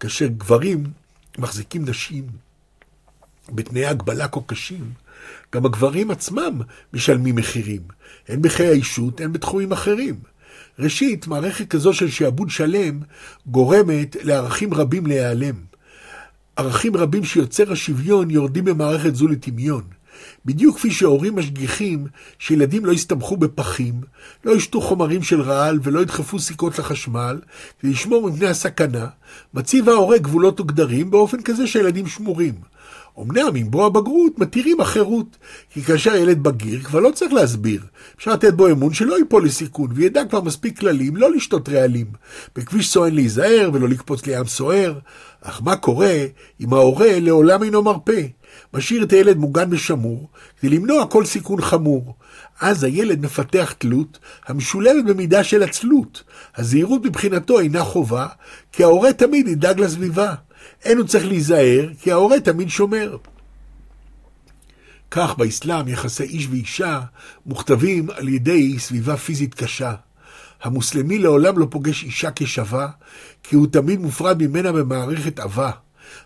כאשר 0.00 0.26
גברים 0.26 0.84
מחזיקים 1.38 1.84
נשים 1.88 2.26
בתנאי 3.48 3.86
הגבלה 3.86 4.28
כה 4.28 4.40
קשים, 4.46 4.92
גם 5.54 5.66
הגברים 5.66 6.10
עצמם 6.10 6.60
משלמים 6.92 7.36
מחירים, 7.36 7.82
הן 8.28 8.42
בחיי 8.42 8.68
האישות, 8.68 9.20
הן 9.20 9.32
בתחומים 9.32 9.72
אחרים. 9.72 10.14
ראשית, 10.78 11.26
מערכת 11.26 11.68
כזו 11.68 11.92
של 11.92 12.10
שעבוד 12.10 12.50
שלם 12.50 13.00
גורמת 13.46 14.16
לערכים 14.22 14.74
רבים 14.74 15.06
להיעלם. 15.06 15.54
ערכים 16.56 16.96
רבים 16.96 17.24
שיוצר 17.24 17.72
השוויון 17.72 18.30
יורדים 18.30 18.64
במערכת 18.64 19.14
זו 19.14 19.28
לטמיון. 19.28 19.82
בדיוק 20.44 20.76
כפי 20.76 20.90
שהורים 20.90 21.36
משגיחים 21.36 22.06
שילדים 22.38 22.84
לא 22.84 22.92
יסתמכו 22.92 23.36
בפחים, 23.36 24.00
לא 24.44 24.52
ישתו 24.52 24.80
חומרים 24.80 25.22
של 25.22 25.40
רעל 25.40 25.78
ולא 25.82 26.00
ידחפו 26.00 26.38
סיכות 26.38 26.78
לחשמל, 26.78 27.40
כדי 27.80 27.90
לשמור 27.90 28.30
מפני 28.30 28.46
הסכנה, 28.46 29.06
מציב 29.54 29.88
ההורה 29.88 30.18
גבולות 30.18 30.60
וגדרים 30.60 31.10
באופן 31.10 31.42
כזה 31.42 31.66
שהילדים 31.66 32.06
שמורים. 32.06 32.54
אמנם 33.18 33.56
עם 33.56 33.70
בוא 33.70 33.86
הבגרות 33.86 34.38
מתירים 34.38 34.80
החירות, 34.80 35.36
כי 35.70 35.82
כאשר 35.82 36.14
ילד 36.14 36.42
בגיר 36.42 36.82
כבר 36.82 37.00
לא 37.00 37.10
צריך 37.14 37.32
להסביר. 37.32 37.80
אפשר 38.16 38.32
לתת 38.32 38.54
בו 38.54 38.68
אמון 38.68 38.94
שלא 38.94 39.18
ייפול 39.18 39.44
לסיכון, 39.44 39.90
וידע 39.94 40.24
כבר 40.24 40.40
מספיק 40.40 40.78
כללים 40.78 41.16
לא 41.16 41.32
לשתות 41.32 41.68
רעלים. 41.68 42.06
בכביש 42.56 42.88
סואן 42.88 43.14
להיזהר 43.14 43.70
ולא 43.72 43.88
לקפוץ 43.88 44.26
לים 44.26 44.46
סוער. 44.46 44.98
אך 45.42 45.60
מה 45.64 45.76
קורה 45.76 46.14
אם 46.60 46.72
ההורה 46.72 47.20
לעולם 47.20 47.62
אינו 47.62 47.82
מרפה? 47.82 48.12
משאיר 48.74 49.02
את 49.02 49.12
הילד 49.12 49.36
מוגן 49.36 49.68
ושמור, 49.70 50.28
כדי 50.60 50.70
למנוע 50.76 51.06
כל 51.06 51.24
סיכון 51.24 51.60
חמור. 51.60 52.14
אז 52.60 52.84
הילד 52.84 53.24
מפתח 53.24 53.74
תלות 53.78 54.18
המשולבת 54.46 55.04
במידה 55.04 55.44
של 55.44 55.62
עצלות. 55.62 56.22
הזהירות 56.56 57.04
מבחינתו 57.04 57.60
אינה 57.60 57.84
חובה, 57.84 58.26
כי 58.72 58.82
ההורה 58.82 59.12
תמיד 59.12 59.48
ידאג 59.48 59.80
לסביבה. 59.80 60.34
אין 60.84 60.98
הוא 60.98 61.06
צריך 61.06 61.26
להיזהר, 61.26 61.88
כי 62.00 62.12
ההורה 62.12 62.40
תמיד 62.40 62.68
שומר. 62.68 63.16
כך 65.10 65.34
באסלאם 65.38 65.88
יחסי 65.88 66.22
איש 66.22 66.46
ואישה 66.50 67.00
מוכתבים 67.46 68.10
על 68.10 68.28
ידי 68.28 68.78
סביבה 68.78 69.16
פיזית 69.16 69.54
קשה. 69.54 69.94
המוסלמי 70.62 71.18
לעולם 71.18 71.58
לא 71.58 71.66
פוגש 71.70 72.04
אישה 72.04 72.28
כשווה, 72.36 72.88
כי 73.42 73.56
הוא 73.56 73.66
תמיד 73.66 74.00
מופרד 74.00 74.42
ממנה 74.42 74.72
במערכת 74.72 75.38
עבה. 75.38 75.70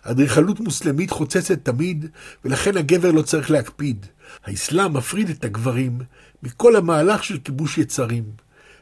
אדריכלות 0.01 0.59
מוסלמית 0.59 1.11
חוצצת 1.11 1.59
תמיד, 1.63 2.05
ולכן 2.45 2.77
הגבר 2.77 3.11
לא 3.11 3.21
צריך 3.21 3.51
להקפיד. 3.51 4.05
האסלאם 4.45 4.93
מפריד 4.93 5.29
את 5.29 5.45
הגברים 5.45 5.99
מכל 6.43 6.75
המהלך 6.75 7.23
של 7.23 7.37
כיבוש 7.39 7.77
יצרים, 7.77 8.23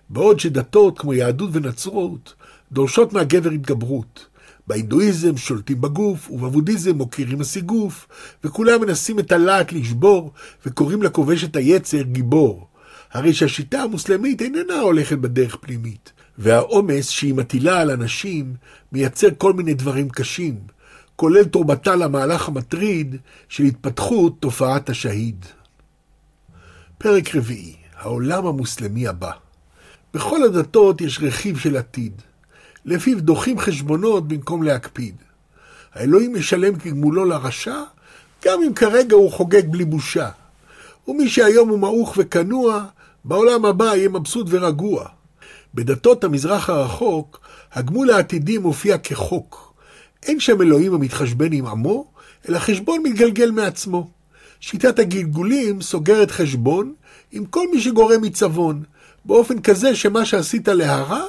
בעוד 0.10 0.40
שדתות 0.40 1.00
כמו 1.00 1.14
יהדות 1.14 1.50
ונצרות 1.54 2.34
דורשות 2.72 3.14
מהגבר 3.14 3.50
התגברות. 3.50 4.28
בהינדואיזם 4.68 5.38
שולטים 5.38 5.82
בגוף, 5.82 6.32
ובבודהיזם 6.32 6.96
מוקירים 6.96 7.42
הסיגוף, 7.42 8.08
וכולם 8.44 8.82
מנסים 8.82 9.20
את 9.20 9.32
הלהט 9.32 9.72
לשבור, 9.72 10.32
וקוראים 10.66 11.04
לכובש 11.04 11.44
את 11.44 11.56
היצר 11.56 12.02
גיבור. 12.02 12.68
הרי 13.12 13.34
שהשיטה 13.34 13.82
המוסלמית 13.82 14.42
איננה 14.42 14.80
הולכת 14.80 15.18
בדרך 15.18 15.58
פנימית, 15.62 16.12
והעומס 16.38 17.10
שהיא 17.10 17.34
מטילה 17.34 17.82
על 17.82 17.92
אנשים 17.92 18.54
מייצר 18.92 19.28
כל 19.38 19.54
מיני 19.54 19.74
דברים 19.74 20.10
קשים, 20.10 20.56
כולל 21.16 21.44
תרומתה 21.44 21.96
למהלך 21.96 22.48
המטריד 22.48 23.16
של 23.50 23.64
התפתחות 23.64 24.36
תופעת 24.40 24.90
השהיד. 24.90 25.46
פרק 26.98 27.36
רביעי, 27.36 27.76
העולם 27.96 28.46
המוסלמי 28.46 29.08
הבא. 29.08 29.32
בכל 30.14 30.44
הדתות 30.44 31.02
יש 31.02 31.20
רכיב 31.22 31.58
של 31.58 31.78
עתיד. 31.78 32.22
לפיו 32.86 33.22
דוחים 33.22 33.60
חשבונות 33.60 34.28
במקום 34.28 34.64
להקפיד. 34.64 35.16
האלוהים 35.94 36.34
משלם 36.36 36.76
כגמולו 36.76 37.26
לרשע, 37.26 37.84
גם 38.46 38.60
אם 38.68 38.74
כרגע 38.74 39.16
הוא 39.16 39.32
חוגג 39.32 39.70
בלי 39.70 39.86
בושה. 39.86 40.30
ומי 41.08 41.30
שהיום 41.30 41.70
הוא 41.70 41.80
מעוך 41.80 42.14
וכנוע, 42.18 42.86
בעולם 43.26 43.66
הבא 43.66 43.86
יהיה 43.86 44.10
מבסוט 44.10 44.48
ורגוע. 44.50 45.06
בדתות 45.74 46.24
המזרח 46.24 46.70
הרחוק, 46.70 47.40
הגמול 47.74 48.10
העתידי 48.10 48.58
מופיע 48.58 48.98
כחוק. 48.98 49.74
אין 50.24 50.40
שם 50.40 50.62
אלוהים 50.62 50.94
המתחשבן 50.94 51.54
עם 51.54 51.66
עמו, 51.66 52.12
אלא 52.50 52.60
חשבון 52.60 53.04
מתגלגל 53.04 53.52
מעצמו. 53.52 54.10
שיטת 54.60 55.00
הגלגולים 55.00 55.82
סוגרת 55.82 56.32
חשבון 56.32 56.94
עם 57.32 57.46
כל 57.46 57.68
מי 57.72 57.82
שגורם 57.82 58.22
מצוון, 58.22 58.84
באופן 59.26 59.62
כזה 59.62 59.96
שמה 59.96 60.26
שעשית 60.26 60.68
להרע, 60.68 61.24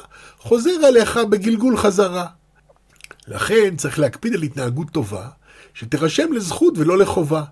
חוזר 0.44 0.70
עליך 0.86 1.16
בגלגול 1.30 1.76
חזרה. 1.76 2.26
לכן 3.28 3.76
צריך 3.76 3.98
להקפיד 3.98 4.34
על 4.34 4.42
התנהגות 4.42 4.90
טובה, 4.90 5.28
שתירשם 5.74 6.32
לזכות 6.32 6.74
ולא 6.78 6.98
לחובה. 6.98 7.44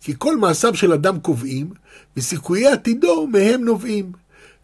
כי 0.00 0.14
כל 0.18 0.36
מעשיו 0.36 0.74
של 0.74 0.92
אדם 0.92 1.20
קובעים, 1.20 1.70
וסיכויי 2.16 2.66
עתידו 2.66 3.26
מהם 3.26 3.64
נובעים. 3.64 4.12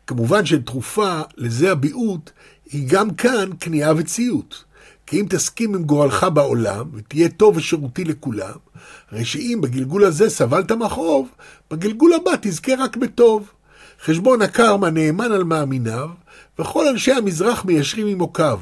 כמובן 0.06 0.46
שתרופה 0.46 1.20
לזה 1.36 1.72
הביעוט 1.72 2.30
היא 2.72 2.88
גם 2.88 3.14
כאן 3.14 3.50
כניעה 3.60 3.92
וציות. 3.96 4.64
כי 5.06 5.20
אם 5.20 5.26
תסכים 5.28 5.74
עם 5.74 5.82
גורלך 5.82 6.26
בעולם, 6.34 6.86
ותהיה 6.94 7.28
טוב 7.28 7.56
ושירותי 7.56 8.04
לכולם, 8.04 8.58
הרי 9.10 9.24
שאם 9.24 9.58
בגלגול 9.62 10.04
הזה 10.04 10.30
סבלת 10.30 10.72
מחרוב, 10.72 11.28
בגלגול 11.70 12.12
הבא 12.12 12.32
תזכה 12.40 12.72
רק 12.78 12.96
בטוב. 12.96 13.50
חשבון 14.04 14.42
הקרמה 14.42 14.90
נאמן 14.90 15.32
על 15.32 15.44
מאמיניו, 15.44 16.08
וכל 16.58 16.88
אנשי 16.88 17.12
המזרח 17.12 17.64
מיישרים 17.64 18.06
עמו 18.06 18.32
קו. 18.32 18.56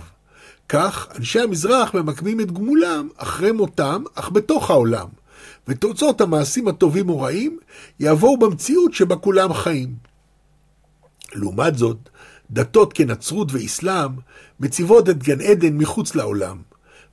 כך, 0.69 1.09
אנשי 1.17 1.41
המזרח 1.41 1.95
ממקמים 1.95 2.41
את 2.41 2.53
גמולם 2.53 3.09
אחרי 3.17 3.53
מותם, 3.53 4.03
אך 4.15 4.31
בתוך 4.33 4.71
העולם. 4.71 5.07
ותוצאות 5.69 6.21
המעשים 6.21 6.69
הטובים 6.69 7.09
או 7.09 7.21
רעים 7.21 7.59
יבואו 8.01 8.39
במציאות 8.39 8.95
שבה 8.95 9.17
כולם 9.17 9.53
חיים. 9.53 9.95
לעומת 11.35 11.79
זאת, 11.79 12.09
דתות 12.51 12.93
כנצרות 12.93 13.53
ואסלאם 13.53 14.11
מציבות 14.61 15.09
את 15.09 15.23
גן 15.23 15.41
עדן 15.41 15.77
מחוץ 15.77 16.15
לעולם, 16.15 16.57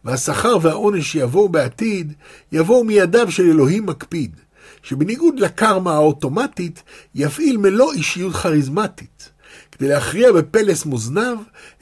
והשכר 0.05 0.57
והעונש 0.61 1.11
שיבואו 1.11 1.49
בעתיד 1.49 2.13
יבואו 2.51 2.83
מידיו 2.83 3.31
של 3.31 3.43
אלוהים 3.43 3.85
מקפיד, 3.85 4.35
שבניגוד 4.83 5.39
לקרמה 5.39 5.93
האוטומטית, 5.93 6.83
יפעיל 7.15 7.57
מלוא 7.57 7.93
אישיות 7.93 8.33
כריזמטית, 8.33 9.29
כדי 9.77 9.87
להכריע 9.87 10.31
בפלס 10.31 10.85
מוזנב 10.85 11.37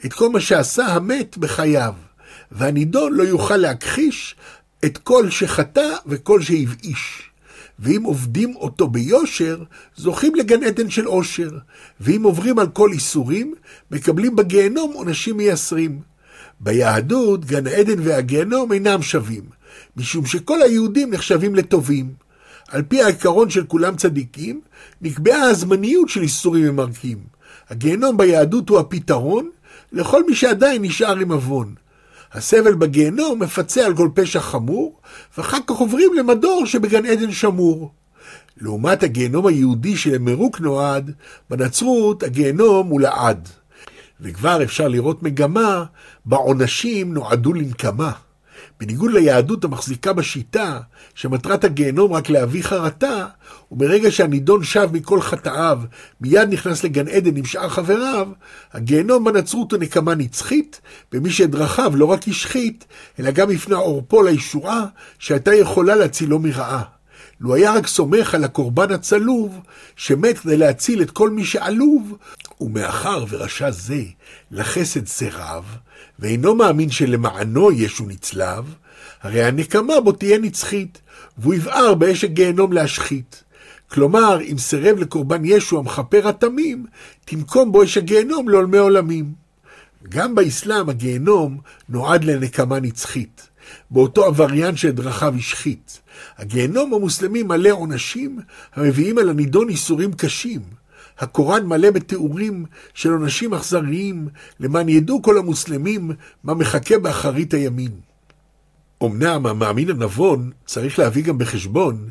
את 0.06 0.12
כל 0.12 0.28
מה 0.28 0.40
שעשה 0.40 0.86
המת 0.86 1.38
בחייו, 1.38 1.94
והנידון 2.52 3.14
לא 3.14 3.22
יוכל 3.22 3.56
להכחיש 3.56 4.36
את 4.84 4.98
כל 4.98 5.30
שחטא 5.30 5.88
וכל 6.06 6.42
שהבאיש. 6.42 7.30
ואם 7.78 8.02
עובדים 8.02 8.56
אותו 8.56 8.88
ביושר, 8.88 9.62
זוכים 9.96 10.34
לגן 10.34 10.62
עדן 10.62 10.90
של 10.90 11.04
עושר. 11.04 11.50
ואם 12.00 12.22
עוברים 12.22 12.58
על 12.58 12.66
כל 12.68 12.92
איסורים, 12.92 13.54
מקבלים 13.90 14.36
בגיהנום 14.36 14.92
עונשים 14.92 15.36
מייסרים. 15.36 16.00
ביהדות, 16.60 17.44
גן 17.44 17.66
העדן 17.66 17.98
והגיהנום 18.02 18.72
אינם 18.72 19.02
שווים, 19.02 19.42
משום 19.96 20.26
שכל 20.26 20.62
היהודים 20.62 21.10
נחשבים 21.10 21.54
לטובים. 21.54 22.12
על 22.68 22.82
פי 22.82 23.02
העיקרון 23.02 23.50
של 23.50 23.66
כולם 23.66 23.96
צדיקים, 23.96 24.60
נקבעה 25.00 25.42
הזמניות 25.42 26.08
של 26.08 26.22
איסורים 26.22 26.64
ממרקים. 26.64 27.35
הגיהנום 27.70 28.16
ביהדות 28.16 28.68
הוא 28.68 28.78
הפתרון 28.78 29.50
לכל 29.92 30.26
מי 30.26 30.34
שעדיין 30.34 30.82
נשאר 30.82 31.16
עם 31.16 31.32
עוון. 31.32 31.74
הסבל 32.32 32.74
בגיהנום 32.74 33.42
מפצה 33.42 33.86
על 33.86 33.96
כל 33.96 34.08
פשע 34.14 34.40
חמור, 34.40 35.00
ואחר 35.38 35.58
כך 35.66 35.76
עוברים 35.76 36.14
למדור 36.14 36.66
שבגן 36.66 37.06
עדן 37.06 37.32
שמור. 37.32 37.92
לעומת 38.60 39.02
הגיהנום 39.02 39.46
היהודי 39.46 39.96
שלמרוק 39.96 40.60
נועד, 40.60 41.10
בנצרות 41.50 42.22
הגיהנום 42.22 42.88
הוא 42.88 43.00
לעד. 43.00 43.48
וכבר 44.20 44.62
אפשר 44.62 44.88
לראות 44.88 45.22
מגמה 45.22 45.84
בעונשים 46.24 47.14
נועדו 47.14 47.52
לנקמה. 47.52 48.12
בניגוד 48.80 49.10
ליהדות 49.10 49.64
המחזיקה 49.64 50.12
בשיטה, 50.12 50.80
שמטרת 51.14 51.64
הגיהנום 51.64 52.12
רק 52.12 52.30
להביא 52.30 52.62
חרטה, 52.62 53.26
ומרגע 53.72 54.10
שהנידון 54.10 54.64
שב 54.64 54.88
מכל 54.92 55.20
חטאיו, 55.20 55.80
מיד 56.20 56.48
נכנס 56.48 56.84
לגן 56.84 57.08
עדן 57.08 57.36
עם 57.36 57.44
שאר 57.44 57.68
חבריו, 57.68 58.28
הגיהנום 58.72 59.24
בנצרות 59.24 59.72
הוא 59.72 59.80
נקמה 59.80 60.14
נצחית, 60.14 60.80
במי 61.12 61.30
שדרכיו 61.30 61.92
לא 61.96 62.04
רק 62.04 62.28
השחית, 62.28 62.84
אלא 63.20 63.30
גם 63.30 63.50
הפנה 63.50 63.76
עורפו 63.76 64.22
לישועה, 64.22 64.84
שהייתה 65.18 65.54
יכולה 65.54 65.94
להצילו 65.94 66.38
מרעה. 66.38 66.82
לו 67.40 67.54
היה 67.54 67.72
רק 67.72 67.86
סומך 67.86 68.34
על 68.34 68.44
הקורבן 68.44 68.92
הצלוב, 68.92 69.60
שמת 69.96 70.38
כדי 70.38 70.56
להציל 70.56 71.02
את 71.02 71.10
כל 71.10 71.30
מי 71.30 71.44
שעלוב, 71.44 72.16
ומאחר 72.60 73.24
ורשע 73.28 73.70
זה 73.70 74.02
לחסד 74.50 75.06
סירב, 75.06 75.64
ואינו 76.18 76.54
מאמין 76.54 76.90
שלמענו 76.90 77.72
ישו 77.72 78.04
נצלב, 78.06 78.74
הרי 79.22 79.44
הנקמה 79.44 80.00
בו 80.00 80.12
תהיה 80.12 80.38
נצחית, 80.38 81.00
והוא 81.38 81.54
יבער 81.54 81.94
באש 81.94 82.24
הגיהנום 82.24 82.72
להשחית. 82.72 83.42
כלומר, 83.90 84.38
אם 84.40 84.58
סירב 84.58 84.98
לקורבן 84.98 85.44
ישו 85.44 85.78
המכפר 85.78 86.28
התמים, 86.28 86.86
תנקום 87.24 87.72
בו 87.72 87.84
אש 87.84 87.96
הגיהנום 87.96 88.48
לעולמי 88.48 88.78
עולמים. 88.78 89.32
גם 90.08 90.34
באסלאם 90.34 90.88
הגיהנום 90.88 91.58
נועד 91.88 92.24
לנקמה 92.24 92.80
נצחית, 92.80 93.48
באותו 93.90 94.24
עבריין 94.24 94.76
שאת 94.76 94.94
דרכיו 94.94 95.34
השחית. 95.38 96.00
הגיהנום 96.38 96.94
המוסלמי 96.94 97.42
מלא 97.42 97.70
עונשים 97.70 98.38
המביאים 98.74 99.18
על 99.18 99.28
הנידון 99.28 99.68
איסורים 99.68 100.12
קשים. 100.12 100.60
הקוראן 101.18 101.66
מלא 101.66 101.90
בתיאורים 101.90 102.64
של 102.94 103.10
עונשים 103.10 103.54
אכזריים, 103.54 104.28
למען 104.60 104.88
ידעו 104.88 105.22
כל 105.22 105.38
המוסלמים 105.38 106.10
מה 106.44 106.54
מחכה 106.54 106.98
באחרית 106.98 107.54
הימין. 107.54 107.92
אמנם 109.02 109.46
המאמין 109.46 109.90
הנבון 109.90 110.50
צריך 110.66 110.98
להביא 110.98 111.24
גם 111.24 111.38
בחשבון 111.38 112.08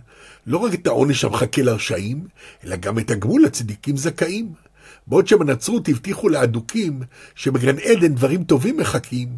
לא 0.47 0.57
רק 0.57 0.73
את 0.73 0.87
העונש 0.87 1.23
המחכה 1.23 1.61
לרשעים, 1.61 2.27
אלא 2.63 2.75
גם 2.75 2.99
את 2.99 3.11
הגמול 3.11 3.43
לצדיקים 3.43 3.97
זכאים. 3.97 4.64
בעוד 5.07 5.27
שבנצרות 5.27 5.89
הבטיחו 5.89 6.29
לאדוקים 6.29 6.99
שבגן 7.35 7.79
עדן 7.79 8.15
דברים 8.15 8.43
טובים 8.43 8.77
מחכים, 8.77 9.29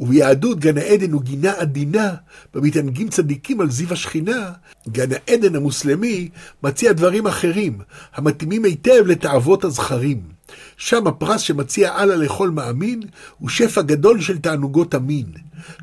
וביהדות 0.00 0.60
גן 0.60 0.78
העדן 0.78 1.12
הוא 1.12 1.22
גינה 1.22 1.52
עדינה, 1.52 2.14
במתענגים 2.54 3.08
צדיקים 3.08 3.60
על 3.60 3.70
זיו 3.70 3.92
השכינה, 3.92 4.52
גן 4.88 5.08
העדן 5.12 5.56
המוסלמי 5.56 6.28
מציע 6.62 6.92
דברים 6.92 7.26
אחרים, 7.26 7.78
המתאימים 8.14 8.64
היטב 8.64 9.06
לתאוות 9.06 9.64
הזכרים. 9.64 10.34
שם 10.76 11.06
הפרס 11.06 11.40
שמציע 11.40 12.02
אללה 12.02 12.16
לכל 12.16 12.50
מאמין, 12.50 13.02
הוא 13.38 13.48
שפע 13.48 13.82
גדול 13.82 14.20
של 14.20 14.38
תענוגות 14.38 14.94
המין. 14.94 15.26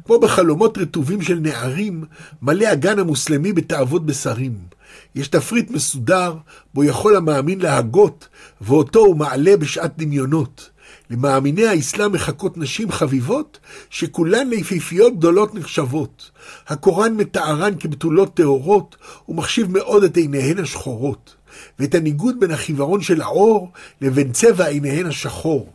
כמו 0.06 0.19
בחלומות 0.19 0.77
רטובים 0.77 1.21
של 1.21 1.39
נערים, 1.39 2.04
מלא 2.41 2.67
הגן 2.67 2.99
המוסלמי 2.99 3.54
בתאוות 3.54 4.06
בשרים. 4.06 4.70
יש 5.15 5.28
תפריט 5.28 5.71
מסודר, 5.71 6.36
בו 6.74 6.84
יכול 6.84 7.15
המאמין 7.15 7.60
להגות, 7.60 8.28
ואותו 8.62 9.00
הוא 9.00 9.15
מעלה 9.15 9.58
בשעת 9.58 9.97
דמיונות. 9.97 10.69
למאמיני 11.10 11.67
האסלאם 11.67 12.12
מחכות 12.12 12.58
נשים 12.58 12.91
חביבות, 12.91 13.60
שכולן 13.89 14.50
ליפיפיות 14.50 15.17
גדולות 15.17 15.56
נחשבות. 15.56 16.32
הקוראן 16.67 17.13
מתארן 17.13 17.74
כבתולות 17.80 18.34
טהורות, 18.34 18.95
ומחשיב 19.30 19.71
מאוד 19.71 20.04
את 20.04 20.17
עיניהן 20.17 20.60
השחורות, 20.60 21.36
ואת 21.80 21.95
הניגוד 21.95 22.39
בין 22.39 22.52
החיוורון 22.52 23.02
של 23.02 23.21
האור 23.21 23.71
לבין 24.02 24.32
צבע 24.32 24.65
עיניהן 24.65 25.06
השחור. 25.06 25.69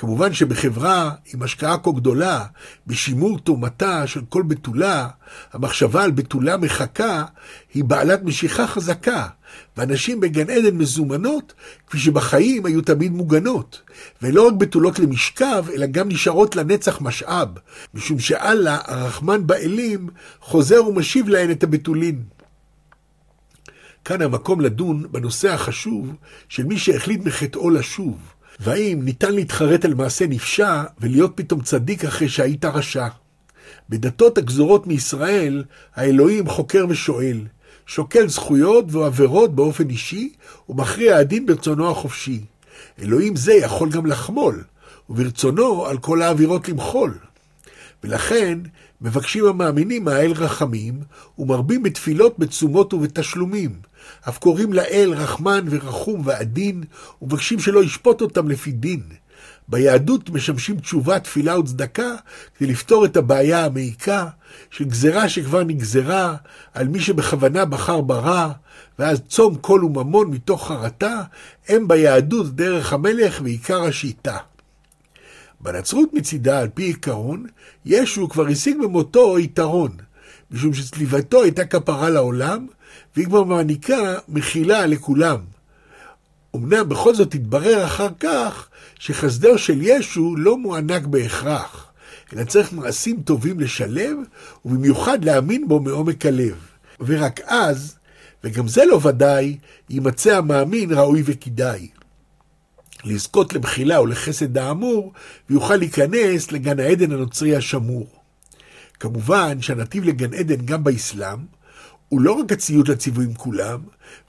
כמובן 0.00 0.32
שבחברה 0.32 1.10
עם 1.34 1.42
השקעה 1.42 1.78
כה 1.78 1.90
גדולה, 1.92 2.44
בשימור 2.86 3.38
תומתה 3.38 4.06
של 4.06 4.20
כל 4.28 4.42
בתולה, 4.42 5.08
המחשבה 5.52 6.04
על 6.04 6.10
בתולה 6.10 6.56
מחכה 6.56 7.24
היא 7.74 7.84
בעלת 7.84 8.22
משיכה 8.22 8.66
חזקה, 8.66 9.26
ואנשים 9.76 10.20
בגן 10.20 10.50
עדן 10.50 10.76
מזומנות, 10.76 11.52
כפי 11.86 11.98
שבחיים 11.98 12.66
היו 12.66 12.82
תמיד 12.82 13.12
מוגנות, 13.12 13.82
ולא 14.22 14.46
רק 14.46 14.54
בתולות 14.54 14.98
למשכב, 14.98 15.64
אלא 15.74 15.86
גם 15.86 16.08
נשארות 16.08 16.56
לנצח 16.56 17.00
משאב, 17.00 17.48
משום 17.94 18.18
שאללה, 18.18 18.78
הרחמן 18.84 19.46
באלים, 19.46 20.08
חוזר 20.40 20.86
ומשיב 20.86 21.28
להן 21.28 21.50
את 21.50 21.62
הבתולין. 21.62 22.22
כאן 24.04 24.22
המקום 24.22 24.60
לדון 24.60 25.06
בנושא 25.10 25.52
החשוב 25.52 26.14
של 26.48 26.64
מי 26.64 26.78
שהחליט 26.78 27.24
מחטאו 27.24 27.70
לשוב. 27.70 28.18
והאם 28.60 29.00
ניתן 29.02 29.34
להתחרט 29.34 29.84
על 29.84 29.94
מעשה 29.94 30.26
נפשע 30.26 30.82
ולהיות 31.00 31.32
פתאום 31.34 31.60
צדיק 31.60 32.04
אחרי 32.04 32.28
שהיית 32.28 32.64
רשע? 32.64 33.08
בדתות 33.88 34.38
הגזורות 34.38 34.86
מישראל, 34.86 35.64
האלוהים 35.94 36.48
חוקר 36.48 36.86
ושואל, 36.88 37.40
שוקל 37.86 38.28
זכויות 38.28 38.84
ועבירות 38.88 39.54
באופן 39.54 39.90
אישי, 39.90 40.32
ומכריע 40.68 41.16
הדין 41.16 41.46
ברצונו 41.46 41.90
החופשי. 41.90 42.40
אלוהים 43.02 43.36
זה 43.36 43.52
יכול 43.54 43.90
גם 43.90 44.06
לחמול, 44.06 44.64
וברצונו 45.10 45.86
על 45.86 45.98
כל 45.98 46.22
האווירות 46.22 46.68
למחול. 46.68 47.18
ולכן 48.04 48.58
מבקשים 49.00 49.44
המאמינים 49.44 50.04
מהאל 50.04 50.32
רחמים, 50.32 51.00
ומרבים 51.38 51.82
בתפילות, 51.82 52.38
בתשומות 52.38 52.94
ובתשלומים. 52.94 53.70
אף 54.28 54.38
קוראים 54.38 54.72
לאל 54.72 55.14
רחמן 55.16 55.66
ורחום 55.70 56.22
ועדין, 56.24 56.84
ומבקשים 57.22 57.60
שלא 57.60 57.84
ישפוט 57.84 58.20
אותם 58.20 58.48
לפי 58.48 58.72
דין. 58.72 59.02
ביהדות 59.68 60.30
משמשים 60.30 60.80
תשובה, 60.80 61.18
תפילה 61.18 61.58
וצדקה 61.58 62.14
כדי 62.58 62.68
לפתור 62.68 63.04
את 63.04 63.16
הבעיה 63.16 63.64
המעיקה 63.64 64.26
של 64.70 64.84
גזרה 64.84 65.28
שכבר 65.28 65.64
נגזרה 65.64 66.36
על 66.74 66.88
מי 66.88 67.00
שבכוונה 67.00 67.64
בחר 67.64 68.00
ברע, 68.00 68.52
ואז 68.98 69.20
צום 69.28 69.56
קול 69.56 69.84
וממון 69.84 70.30
מתוך 70.30 70.68
חרטה, 70.68 71.22
הם 71.68 71.88
ביהדות 71.88 72.54
דרך 72.54 72.92
המלך 72.92 73.40
ועיקר 73.44 73.82
השיטה. 73.82 74.36
בנצרות 75.60 76.08
מצידה, 76.12 76.60
על 76.60 76.68
פי 76.74 76.82
עיקרון, 76.82 77.46
ישו 77.84 78.28
כבר 78.28 78.46
השיג 78.46 78.76
במותו 78.82 79.38
יתרון, 79.38 79.90
משום 80.50 80.74
שצליבתו 80.74 81.42
הייתה 81.42 81.64
כפרה 81.64 82.10
לעולם, 82.10 82.66
והיא 83.16 83.26
כבר 83.26 83.44
מעניקה 83.44 84.14
מחילה 84.28 84.86
לכולם. 84.86 85.38
אמנם 86.56 86.88
בכל 86.88 87.14
זאת 87.14 87.34
התברר 87.34 87.84
אחר 87.84 88.08
כך 88.20 88.68
שחסדו 88.98 89.58
של 89.58 89.78
ישו 89.82 90.36
לא 90.36 90.58
מוענק 90.58 91.06
בהכרח, 91.06 91.86
אלא 92.32 92.44
צריך 92.44 92.72
מעשים 92.72 93.22
טובים 93.22 93.60
לשלב, 93.60 94.16
ובמיוחד 94.64 95.24
להאמין 95.24 95.68
בו 95.68 95.80
מעומק 95.80 96.26
הלב. 96.26 96.56
ורק 97.00 97.40
אז, 97.40 97.96
וגם 98.44 98.68
זה 98.68 98.84
לא 98.84 99.00
ודאי, 99.02 99.58
יימצא 99.90 100.36
המאמין 100.36 100.92
ראוי 100.92 101.22
וכדאי. 101.24 101.88
לזכות 103.04 103.52
למחילה 103.52 103.98
או 103.98 104.06
לחסד 104.06 104.58
האמור, 104.58 105.12
ויוכל 105.50 105.76
להיכנס 105.76 106.52
לגן 106.52 106.80
העדן 106.80 107.12
הנוצרי 107.12 107.56
השמור. 107.56 108.06
כמובן 109.00 109.62
שהנתיב 109.62 110.04
לגן 110.04 110.34
עדן 110.34 110.66
גם 110.66 110.84
באסלאם, 110.84 111.38
הוא 112.10 112.20
לא 112.20 112.32
רק 112.32 112.52
הציות 112.52 112.88
לציוויים 112.88 113.34
כולם, 113.34 113.80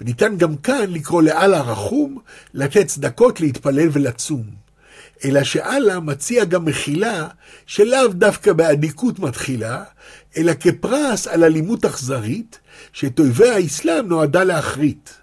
וניתן 0.02 0.38
גם 0.38 0.56
כאן 0.56 0.86
לקרוא 0.89 1.22
לאללה 1.22 1.62
רחום 1.62 2.17
לתת 2.54 2.88
צדקות 2.88 3.41
להתפלל 3.41 3.89
ולצום. 3.91 4.44
אלא 5.26 5.44
שאללה 5.44 6.00
מציע 6.00 6.46
גם 6.46 6.65
מחילה 6.65 7.28
שלאו 7.65 8.08
דווקא 8.08 8.54
באדיקות 8.54 9.20
מתחילה, 9.20 9.84
אלא 10.38 10.54
כפרס 10.60 11.28
על 11.28 11.44
אלימות 11.44 11.86
אכזרית, 11.86 12.60
שאת 12.94 13.20
אויבי 13.20 13.50
האסלאם 13.50 14.08
נועדה 14.08 14.44
להכרית. 14.44 15.13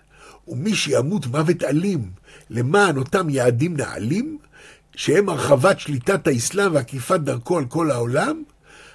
ומי 0.48 0.74
שימות 0.74 1.26
מוות 1.26 1.62
אלים 1.64 2.10
למען 2.50 2.96
אותם 2.96 3.30
יעדים 3.30 3.76
נעלים, 3.76 4.38
שהם 4.96 5.28
הרחבת 5.28 5.80
שליטת 5.80 6.26
האסלאם 6.26 6.74
ועקיפת 6.74 7.20
דרכו 7.20 7.58
על 7.58 7.64
כל 7.64 7.90
העולם, 7.90 8.42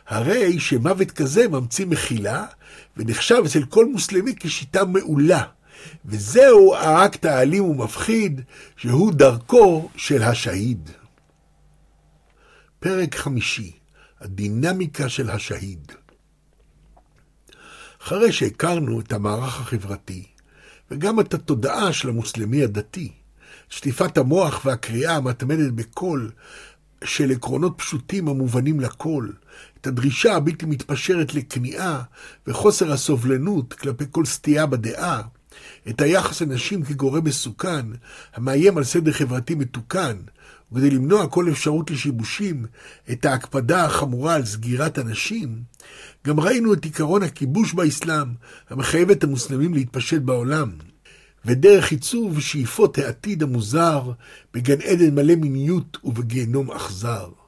הרי 0.08 0.60
שמוות 0.60 1.12
כזה 1.12 1.48
ממציא 1.48 1.86
מחילה, 1.86 2.46
ונחשב 2.98 3.42
אצל 3.46 3.66
כל 3.66 3.86
מוסלמי 3.86 4.34
כשיטה 4.40 4.86
מעולה. 4.86 5.44
וזהו 6.06 6.76
האקט 6.76 7.26
האלים 7.26 7.64
ומפחיד, 7.64 8.42
שהוא 8.78 9.14
דרכו 9.14 9.90
של 9.96 10.24
השהיד. 10.24 10.90
פרק 12.80 13.16
חמישי, 13.16 13.72
הדינמיקה 14.22 15.10
של 15.10 15.30
השהיד. 15.30 15.92
אחרי 18.02 18.32
שהכרנו 18.32 19.00
את 19.00 19.14
המערך 19.14 19.62
החברתי, 19.62 20.26
וגם 20.92 21.20
את 21.20 21.34
התודעה 21.34 21.94
של 21.94 22.10
המוסלמי 22.10 22.64
הדתי, 22.64 23.12
שטיפת 23.70 24.18
המוח 24.18 24.66
והקריאה 24.66 25.16
המתמדת 25.16 25.72
בקול 25.72 26.32
של 27.04 27.32
עקרונות 27.32 27.74
פשוטים 27.78 28.28
המובנים 28.28 28.80
לכל, 28.80 29.30
את 29.84 29.88
הדרישה 29.88 30.36
הבלתי 30.36 30.66
מתפשרת 30.66 31.34
לכניעה 31.34 32.04
וחוסר 32.48 32.92
הסובלנות 32.92 33.74
כלפי 33.74 34.04
כל 34.12 34.26
סטייה 34.26 34.66
בדעה, 34.66 35.22
את 35.90 36.02
היחס 36.02 36.42
לנשים 36.42 36.84
כגורם 36.84 37.24
מסוכן, 37.24 37.86
המאיים 38.34 38.78
על 38.78 38.84
סדר 38.84 39.12
חברתי 39.12 39.56
מתוקן, 39.56 40.18
וכדי 40.72 40.90
למנוע 40.90 41.28
כל 41.28 41.50
אפשרות 41.50 41.92
לשיבושים, 41.92 42.66
את 43.12 43.26
ההקפדה 43.26 43.86
החמורה 43.86 44.36
על 44.36 44.46
סגירת 44.46 44.98
הנשים, 44.98 45.64
גם 46.28 46.40
ראינו 46.40 46.74
את 46.74 46.86
עקרון 46.86 47.24
הכיבוש 47.24 47.74
באסלאם, 47.74 48.28
המחייב 48.70 49.10
את 49.10 49.24
המוסלמים 49.24 49.74
להתפשט 49.74 50.22
בעולם. 50.22 50.72
ודרך 51.46 51.92
עיצוב 51.92 52.40
שאיפות 52.40 52.98
העתיד 52.98 53.44
המוזר 53.44 54.12
בגן 54.54 54.82
עדן 54.82 55.16
מלא 55.16 55.36
מיניות 55.36 55.98
ובגיהנום 56.04 56.72
אכזר. 56.72 57.43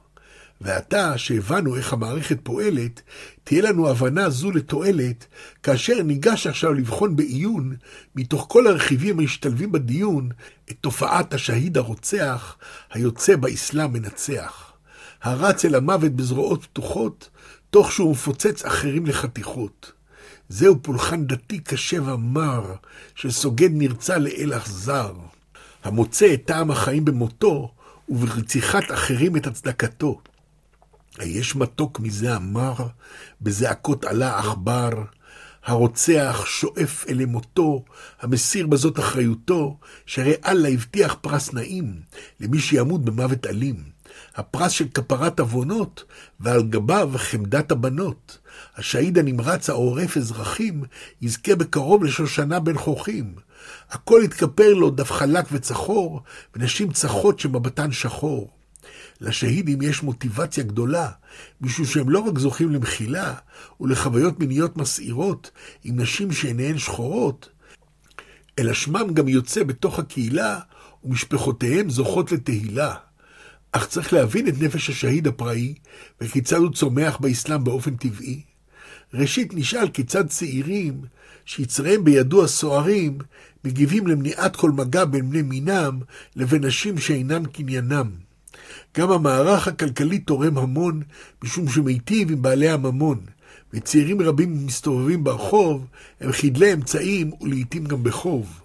ועתה, 0.60 1.18
שהבנו 1.18 1.76
איך 1.76 1.92
המערכת 1.92 2.38
פועלת, 2.42 3.02
תהיה 3.44 3.62
לנו 3.62 3.88
הבנה 3.88 4.30
זו 4.30 4.50
לתועלת, 4.50 5.26
כאשר 5.62 6.02
ניגש 6.02 6.46
עכשיו 6.46 6.74
לבחון 6.74 7.16
בעיון, 7.16 7.76
מתוך 8.16 8.46
כל 8.48 8.66
הרכיבים 8.66 9.18
המשתלבים 9.18 9.72
בדיון, 9.72 10.28
את 10.70 10.76
תופעת 10.80 11.34
השהיד 11.34 11.76
הרוצח, 11.76 12.56
היוצא 12.92 13.36
באסלאם 13.36 13.92
מנצח. 13.92 14.72
הרץ 15.22 15.64
אל 15.64 15.74
המוות 15.74 16.12
בזרועות 16.12 16.64
פתוחות, 16.64 17.30
תוך 17.70 17.92
שהוא 17.92 18.12
מפוצץ 18.12 18.64
אחרים 18.64 19.06
לחתיכות. 19.06 19.92
זהו 20.48 20.82
פולחן 20.82 21.26
דתי 21.26 21.58
קשה 21.58 22.02
ומר, 22.02 22.74
שסוגד 23.14 23.70
נרצע 23.72 24.18
לאל 24.18 24.52
אכזר, 24.56 25.12
המוצא 25.84 26.34
את 26.34 26.42
טעם 26.44 26.70
החיים 26.70 27.04
במותו, 27.04 27.72
וברציחת 28.08 28.92
אחרים 28.92 29.36
את 29.36 29.46
הצדקתו. 29.46 30.20
היש 31.18 31.56
מתוק 31.56 32.00
מזה 32.00 32.34
המר, 32.34 32.74
בזעקות 33.40 34.04
עלה 34.04 34.38
עכבר, 34.38 34.90
הרוצח 35.64 36.44
שואף 36.46 37.04
אל 37.08 37.24
מותו, 37.26 37.84
המסיר 38.20 38.66
בזאת 38.66 38.98
אחריותו, 38.98 39.78
שהרי 40.06 40.34
אללה 40.46 40.68
הבטיח 40.68 41.16
פרס 41.20 41.52
נעים 41.52 42.00
למי 42.40 42.58
שימות 42.58 43.04
במוות 43.04 43.46
אלים. 43.46 43.96
הפרס 44.36 44.72
של 44.72 44.88
כפרת 44.94 45.40
עוונות, 45.40 46.04
ועל 46.40 46.62
גביו 46.62 47.10
חמדת 47.16 47.72
הבנות. 47.72 48.38
השהיד 48.76 49.18
הנמרץ 49.18 49.70
העורף 49.70 50.16
אזרחים, 50.16 50.84
יזכה 51.22 51.56
בקרוב 51.56 52.04
לשושנה 52.04 52.60
בין 52.60 52.78
חוכים. 52.78 53.34
הכל 53.90 54.20
יתכפר 54.24 54.74
לו 54.74 54.90
דף 54.90 55.12
חלק 55.12 55.44
וצחור, 55.52 56.22
ונשים 56.56 56.92
צחות 56.92 57.40
שמבטן 57.40 57.92
שחור. 57.92 58.55
לשהידים 59.20 59.82
יש 59.82 60.02
מוטיבציה 60.02 60.64
גדולה, 60.64 61.10
משום 61.60 61.84
שהם 61.84 62.10
לא 62.10 62.18
רק 62.18 62.38
זוכים 62.38 62.70
למחילה 62.70 63.34
ולחוויות 63.80 64.40
מיניות 64.40 64.76
מסעירות 64.76 65.50
עם 65.84 66.00
נשים 66.00 66.32
שעיניהן 66.32 66.78
שחורות, 66.78 67.48
אלא 68.58 68.72
שמם 68.72 69.14
גם 69.14 69.28
יוצא 69.28 69.62
בתוך 69.62 69.98
הקהילה, 69.98 70.58
ומשפחותיהם 71.04 71.90
זוכות 71.90 72.32
לתהילה. 72.32 72.94
אך 73.72 73.86
צריך 73.86 74.12
להבין 74.12 74.48
את 74.48 74.54
נפש 74.60 74.90
השהיד 74.90 75.26
הפראי, 75.26 75.74
וכיצד 76.20 76.56
הוא 76.56 76.72
צומח 76.72 77.16
באסלאם 77.16 77.64
באופן 77.64 77.96
טבעי. 77.96 78.42
ראשית 79.14 79.54
נשאל 79.54 79.88
כיצד 79.88 80.28
צעירים, 80.28 81.00
שיצריהם 81.44 82.04
בידו 82.04 82.44
הסוערים, 82.44 83.18
מגיבים 83.64 84.06
למניעת 84.06 84.56
כל 84.56 84.70
מגע 84.70 85.04
בין 85.04 85.30
בני 85.30 85.42
מינם 85.42 86.00
לבין 86.36 86.64
נשים 86.64 86.98
שאינם 86.98 87.46
קניינם. 87.46 88.25
גם 88.96 89.10
המערך 89.10 89.68
הכלכלי 89.68 90.18
תורם 90.18 90.58
המון, 90.58 91.02
משום 91.44 91.68
שמיטיב 91.68 92.30
עם 92.32 92.42
בעלי 92.42 92.68
הממון, 92.68 93.18
וצעירים 93.72 94.22
רבים 94.22 94.66
מסתובבים 94.66 95.24
ברחוב, 95.24 95.86
הם 96.20 96.32
חדלי 96.32 96.72
אמצעים 96.72 97.30
ולעיתים 97.40 97.84
גם 97.84 98.04
בחוב. 98.04 98.60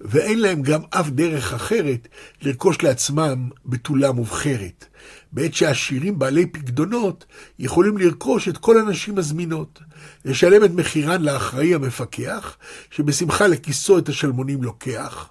ואין 0.00 0.40
להם 0.40 0.62
גם 0.62 0.80
אף 0.90 1.10
דרך 1.10 1.54
אחרת 1.54 2.08
לרכוש 2.42 2.82
לעצמם 2.82 3.48
בתולה 3.66 4.12
מובחרת. 4.12 4.84
בעת 5.32 5.54
שהעשירים 5.54 6.18
בעלי 6.18 6.46
פקדונות 6.46 7.24
יכולים 7.58 7.98
לרכוש 7.98 8.48
את 8.48 8.58
כל 8.58 8.78
הנשים 8.78 9.18
הזמינות, 9.18 9.80
לשלם 10.24 10.64
את 10.64 10.70
מחירן 10.70 11.22
לאחראי 11.22 11.74
המפקח, 11.74 12.56
שבשמחה 12.90 13.46
לכיסו 13.46 13.98
את 13.98 14.08
השלמונים 14.08 14.62
לוקח. 14.62 15.28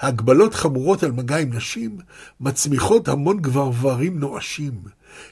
ההגבלות 0.00 0.54
חמורות 0.54 1.02
על 1.02 1.12
מגע 1.12 1.36
עם 1.36 1.52
נשים 1.52 1.98
מצמיחות 2.40 3.08
המון 3.08 3.40
גברברים 3.40 4.18
נואשים, 4.18 4.72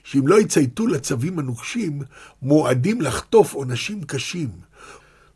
שאם 0.04 0.28
לא 0.28 0.40
יצייתו 0.40 0.86
לצווים 0.86 1.38
הנוקשים, 1.38 2.02
מועדים 2.42 3.00
לחטוף 3.00 3.54
עונשים 3.54 4.02
קשים. 4.02 4.48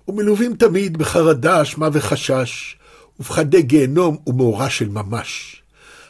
ומלווים 0.08 0.56
תמיד 0.56 0.96
בחרדה, 0.96 1.62
אשמה 1.62 1.88
וחשש, 1.92 2.76
ופחדי 3.20 3.62
גיהנום 3.62 4.16
ומאורע 4.26 4.70
של 4.70 4.88
ממש. 4.88 5.62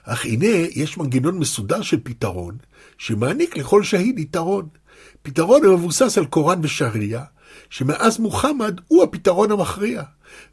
אך 0.05 0.25
הנה 0.25 0.47
יש 0.75 0.99
מנגנון 0.99 1.39
מסודר 1.39 1.83
של 1.83 2.01
פתרון, 2.03 2.57
שמעניק 2.99 3.57
לכל 3.57 3.83
שהיד 3.83 4.19
יתרון. 4.19 4.69
פתרון 5.23 5.65
המבוסס 5.65 6.19
על 6.19 6.25
קוראן 6.25 6.61
ושריעה, 6.63 7.25
שמאז 7.71 8.19
מוחמד 8.19 8.81
הוא 8.89 9.03
הפתרון 9.03 9.51
המכריע, 9.51 10.03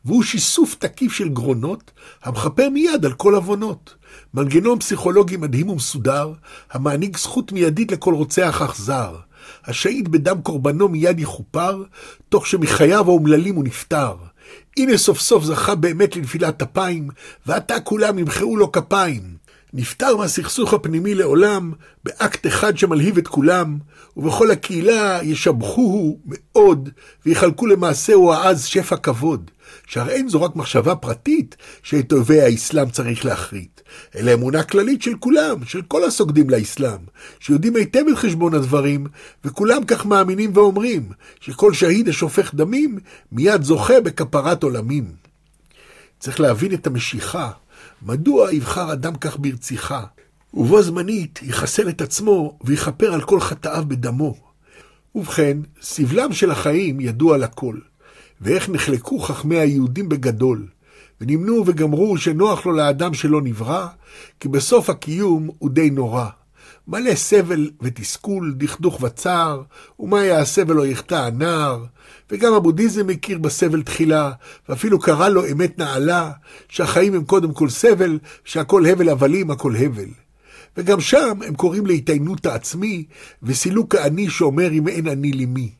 והוא 0.05 0.23
שיסוף 0.23 0.75
תקיף 0.75 1.13
של 1.13 1.29
גרונות, 1.29 1.91
המכפר 2.23 2.69
מיד 2.69 3.05
על 3.05 3.13
כל 3.13 3.35
עוונות. 3.35 3.95
מנגנון 4.33 4.79
פסיכולוגי 4.79 5.37
מדהים 5.37 5.69
ומסודר, 5.69 6.33
המעניק 6.71 7.17
זכות 7.17 7.51
מיידית 7.51 7.91
לכל 7.91 8.13
רוצח 8.13 8.61
אכזר, 8.61 9.15
השהיד 9.65 10.11
בדם 10.11 10.41
קורבנו 10.41 10.87
מיד 10.87 11.19
יכופר, 11.19 11.83
תוך 12.29 12.47
שמחייו 12.47 13.05
האומללים 13.07 13.55
הוא 13.55 13.63
נפטר. 13.63 14.15
הנה 14.77 14.97
סוף 14.97 15.19
סוף 15.19 15.43
זכה 15.43 15.75
באמת 15.75 16.15
לנפילת 16.15 16.61
אפיים, 16.61 17.09
ועתה 17.45 17.79
כולם 17.79 18.19
ימחאו 18.19 18.57
לו 18.57 18.71
כפיים. 18.71 19.39
נפטר 19.73 20.17
מהסכסוך 20.17 20.73
הפנימי 20.73 21.15
לעולם, 21.15 21.71
באקט 22.03 22.47
אחד 22.47 22.77
שמלהיב 22.77 23.17
את 23.17 23.27
כולם, 23.27 23.77
ובכל 24.17 24.51
הקהילה 24.51 25.19
ישבחוהו 25.23 26.19
מאוד, 26.25 26.89
ויחלקו 27.25 27.65
למעשהו 27.67 28.33
העז 28.33 28.65
שפע 28.65 28.95
כבוד. 28.97 29.51
שהרי 29.89 30.13
אין 30.13 30.29
זו 30.29 30.41
רק 30.41 30.55
מחשבה 30.55 30.95
פרטית 30.95 31.55
שאת 31.83 32.13
אויבי 32.13 32.41
האסלאם 32.41 32.89
צריך 32.89 33.25
להחריט, 33.25 33.81
אלא 34.15 34.33
אמונה 34.33 34.63
כללית 34.63 35.01
של 35.01 35.13
כולם, 35.19 35.65
של 35.65 35.81
כל 35.81 36.03
הסוגדים 36.03 36.49
לאסלאם, 36.49 36.99
שיודעים 37.39 37.75
היטב 37.75 38.03
את 38.11 38.17
חשבון 38.17 38.53
הדברים, 38.53 39.07
וכולם 39.45 39.85
כך 39.85 40.05
מאמינים 40.05 40.51
ואומרים, 40.53 41.09
שכל 41.39 41.73
שהיד 41.73 42.09
השופך 42.09 42.55
דמים, 42.55 42.97
מיד 43.31 43.63
זוכה 43.63 44.01
בכפרת 44.01 44.63
עולמים. 44.63 45.11
צריך 46.19 46.39
להבין 46.39 46.73
את 46.73 46.87
המשיכה, 46.87 47.51
מדוע 48.01 48.53
יבחר 48.53 48.93
אדם 48.93 49.15
כך 49.15 49.39
ברציחה, 49.39 50.03
ובו 50.53 50.81
זמנית 50.81 51.39
יחסל 51.43 51.89
את 51.89 52.01
עצמו 52.01 52.57
ויכפר 52.63 53.13
על 53.13 53.21
כל 53.21 53.39
חטאיו 53.39 53.83
בדמו. 53.87 54.35
ובכן, 55.15 55.57
סבלם 55.81 56.33
של 56.33 56.51
החיים 56.51 56.99
ידוע 56.99 57.37
לכל. 57.37 57.75
ואיך 58.41 58.69
נחלקו 58.69 59.19
חכמי 59.19 59.59
היהודים 59.59 60.09
בגדול, 60.09 60.67
ונמנו 61.21 61.63
וגמרו 61.65 62.17
שנוח 62.17 62.65
לו 62.65 62.71
לאדם 62.71 63.13
שלא 63.13 63.41
נברא, 63.41 63.87
כי 64.39 64.47
בסוף 64.47 64.89
הקיום 64.89 65.49
הוא 65.59 65.69
די 65.69 65.89
נורא. 65.89 66.25
מלא 66.87 67.15
סבל 67.15 67.69
ותסכול, 67.81 68.53
דכדוך 68.57 69.03
וצער, 69.03 69.61
ומה 69.99 70.25
יעשה 70.25 70.61
ולא 70.67 70.85
יחטא 70.85 71.15
הנער. 71.15 71.85
וגם 72.31 72.53
הבודהיזם 72.53 73.07
מכיר 73.07 73.37
בסבל 73.37 73.81
תחילה, 73.81 74.31
ואפילו 74.69 74.99
קרא 74.99 75.29
לו 75.29 75.51
אמת 75.51 75.79
נעלה, 75.79 76.31
שהחיים 76.69 77.13
הם 77.13 77.23
קודם 77.23 77.53
כל 77.53 77.69
סבל, 77.69 78.19
שהכל 78.45 78.85
הבל 78.85 79.09
הבלים, 79.09 79.51
הכל 79.51 79.75
הבל. 79.75 80.09
וגם 80.77 80.99
שם 80.99 81.39
הם 81.47 81.55
קוראים 81.55 81.85
להתעיינות 81.85 82.45
העצמי, 82.45 83.05
וסילוק 83.43 83.95
האני 83.95 84.29
שאומר 84.29 84.71
אם 84.71 84.87
אין 84.87 85.07
אני 85.07 85.31
לי 85.31 85.45
מי. 85.45 85.78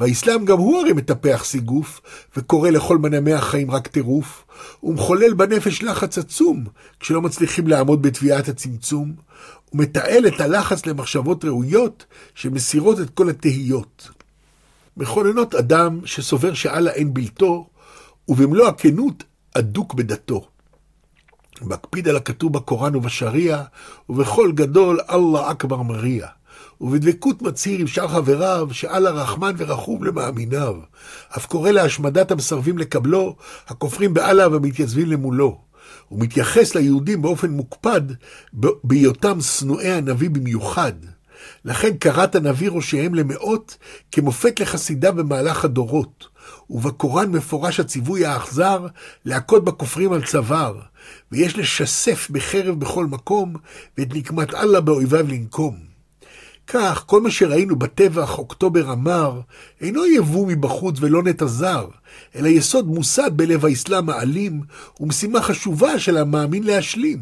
והאסלאם 0.00 0.44
גם 0.44 0.58
הוא 0.58 0.80
הרי 0.80 0.92
מטפח 0.92 1.44
סיגוף, 1.44 2.00
וקורא 2.36 2.70
לכל 2.70 2.98
מנעמי 2.98 3.32
החיים 3.32 3.70
רק 3.70 3.86
טירוף, 3.86 4.44
ומחולל 4.82 5.32
בנפש 5.32 5.82
לחץ 5.82 6.18
עצום, 6.18 6.64
כשלא 7.00 7.22
מצליחים 7.22 7.68
לעמוד 7.68 8.02
בתביעת 8.02 8.48
הצמצום, 8.48 9.12
ומתעל 9.72 10.26
את 10.26 10.40
הלחץ 10.40 10.86
למחשבות 10.86 11.44
ראויות, 11.44 12.04
שמסירות 12.34 13.00
את 13.00 13.10
כל 13.10 13.30
התהיות. 13.30 14.08
מכוננות 14.96 15.54
אדם 15.54 16.00
שסובר 16.04 16.54
שאללה 16.54 16.90
אין 16.90 17.14
בלתו, 17.14 17.66
ובמלוא 18.28 18.68
הכנות 18.68 19.24
אדוק 19.54 19.94
בדתו. 19.94 20.48
מקפיד 21.62 22.08
על 22.08 22.16
הכתוב 22.16 22.52
בקוראן 22.52 22.96
ובשריעה, 22.96 23.64
ובכל 24.08 24.52
גדול 24.52 25.00
אללה 25.10 25.50
אכבר 25.50 25.82
מריע. 25.82 26.26
ובדבקות 26.80 27.42
מצהיר 27.42 27.80
עם 27.80 27.86
שאר 27.86 28.08
חבריו, 28.08 28.68
שאללה 28.72 29.10
רחמן 29.10 29.54
ורחום 29.58 30.04
למאמיניו. 30.04 30.74
אף 31.36 31.46
קורא 31.46 31.70
להשמדת 31.70 32.30
המסרבים 32.30 32.78
לקבלו, 32.78 33.36
הכופרים 33.68 34.14
באללה 34.14 34.48
ומתייצבים 34.48 35.06
למולו. 35.06 35.60
הוא 36.08 36.20
מתייחס 36.20 36.74
ליהודים 36.74 37.22
באופן 37.22 37.50
מוקפד, 37.50 38.02
בהיותם 38.84 39.40
שנואי 39.40 39.92
הנביא 39.92 40.30
במיוחד. 40.30 40.92
לכן 41.64 41.96
קראת 41.96 42.34
הנביא 42.34 42.70
ראשיהם 42.70 43.14
למאות, 43.14 43.76
כמופת 44.12 44.60
לחסידיו 44.60 45.12
במהלך 45.14 45.64
הדורות. 45.64 46.28
ובקוראן 46.70 47.30
מפורש 47.30 47.80
הציווי 47.80 48.26
האכזר 48.26 48.86
להכות 49.24 49.64
בכופרים 49.64 50.12
על 50.12 50.24
צוואר, 50.24 50.80
ויש 51.32 51.58
לשסף 51.58 52.30
בחרב 52.30 52.80
בכל 52.80 53.06
מקום, 53.06 53.54
ואת 53.98 54.14
נקמת 54.14 54.54
אללה 54.54 54.80
באויביו 54.80 55.26
לנקום. 55.28 55.95
כך, 56.66 57.04
כל 57.06 57.20
מה 57.20 57.30
שראינו 57.30 57.76
בטבח 57.76 58.38
אוקטובר 58.38 58.90
המר, 58.90 59.40
אינו 59.80 60.06
יבוא 60.06 60.46
מבחוץ 60.46 60.96
ולא 61.00 61.22
נטע 61.22 61.46
זר, 61.46 61.88
אלא 62.36 62.48
יסוד 62.48 62.86
מוסד 62.86 63.30
בלב 63.32 63.64
האסלאם 63.64 64.10
האלים, 64.10 64.60
ומשימה 65.00 65.42
חשובה 65.42 65.98
של 65.98 66.16
המאמין 66.16 66.62
להשלים. 66.62 67.20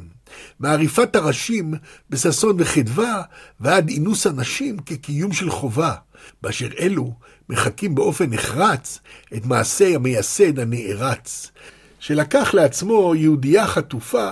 מעריפת 0.60 1.16
הראשים 1.16 1.74
בששון 2.10 2.56
וחדווה, 2.58 3.22
ועד 3.60 3.88
אינוס 3.88 4.26
הנשים 4.26 4.76
כקיום 4.78 5.32
של 5.32 5.50
חובה, 5.50 5.94
באשר 6.42 6.68
אלו 6.78 7.12
מחקים 7.48 7.94
באופן 7.94 8.30
נחרץ 8.30 8.98
את 9.36 9.46
מעשי 9.46 9.94
המייסד 9.94 10.58
הנערץ. 10.58 11.50
שלקח 12.00 12.54
לעצמו 12.54 13.14
יהודייה 13.14 13.66
חטופה 13.66 14.30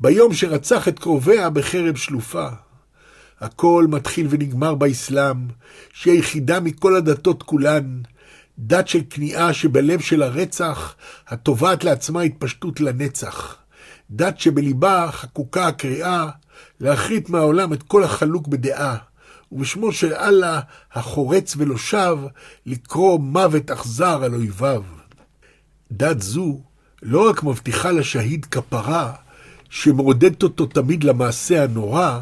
ביום 0.00 0.34
שרצח 0.34 0.88
את 0.88 0.98
קרוביה 0.98 1.50
בחרב 1.50 1.96
שלופה. 1.96 2.48
הכל 3.40 3.86
מתחיל 3.88 4.26
ונגמר 4.30 4.74
באסלאם, 4.74 5.36
שהיא 5.92 6.14
היחידה 6.14 6.60
מכל 6.60 6.96
הדתות 6.96 7.42
כולן, 7.42 8.02
דת 8.58 8.88
של 8.88 9.00
כניעה 9.10 9.52
שבלב 9.52 10.00
של 10.00 10.22
הרצח, 10.22 10.94
התובעת 11.28 11.84
לעצמה 11.84 12.22
התפשטות 12.22 12.80
לנצח. 12.80 13.56
דת 14.10 14.40
שבליבה 14.40 15.08
חקוקה 15.12 15.66
הקריאה 15.66 16.28
להחריט 16.80 17.28
מהעולם 17.28 17.72
את 17.72 17.82
כל 17.82 18.04
החלוק 18.04 18.48
בדעה, 18.48 18.96
ובשמו 19.52 19.92
של 19.92 20.14
אללה 20.14 20.60
החורץ 20.92 21.54
ולא 21.58 21.78
שב, 21.78 22.18
לקרוא 22.66 23.20
מוות 23.20 23.70
אכזר 23.70 24.24
על 24.24 24.34
אויביו. 24.34 24.82
דת 25.92 26.20
זו 26.20 26.60
לא 27.02 27.28
רק 27.28 27.42
מבטיחה 27.42 27.90
לשהיד 27.90 28.44
כפרה, 28.44 29.12
שמעודדת 29.70 30.42
אותו 30.42 30.66
תמיד 30.66 31.04
למעשה 31.04 31.64
הנורא, 31.64 32.20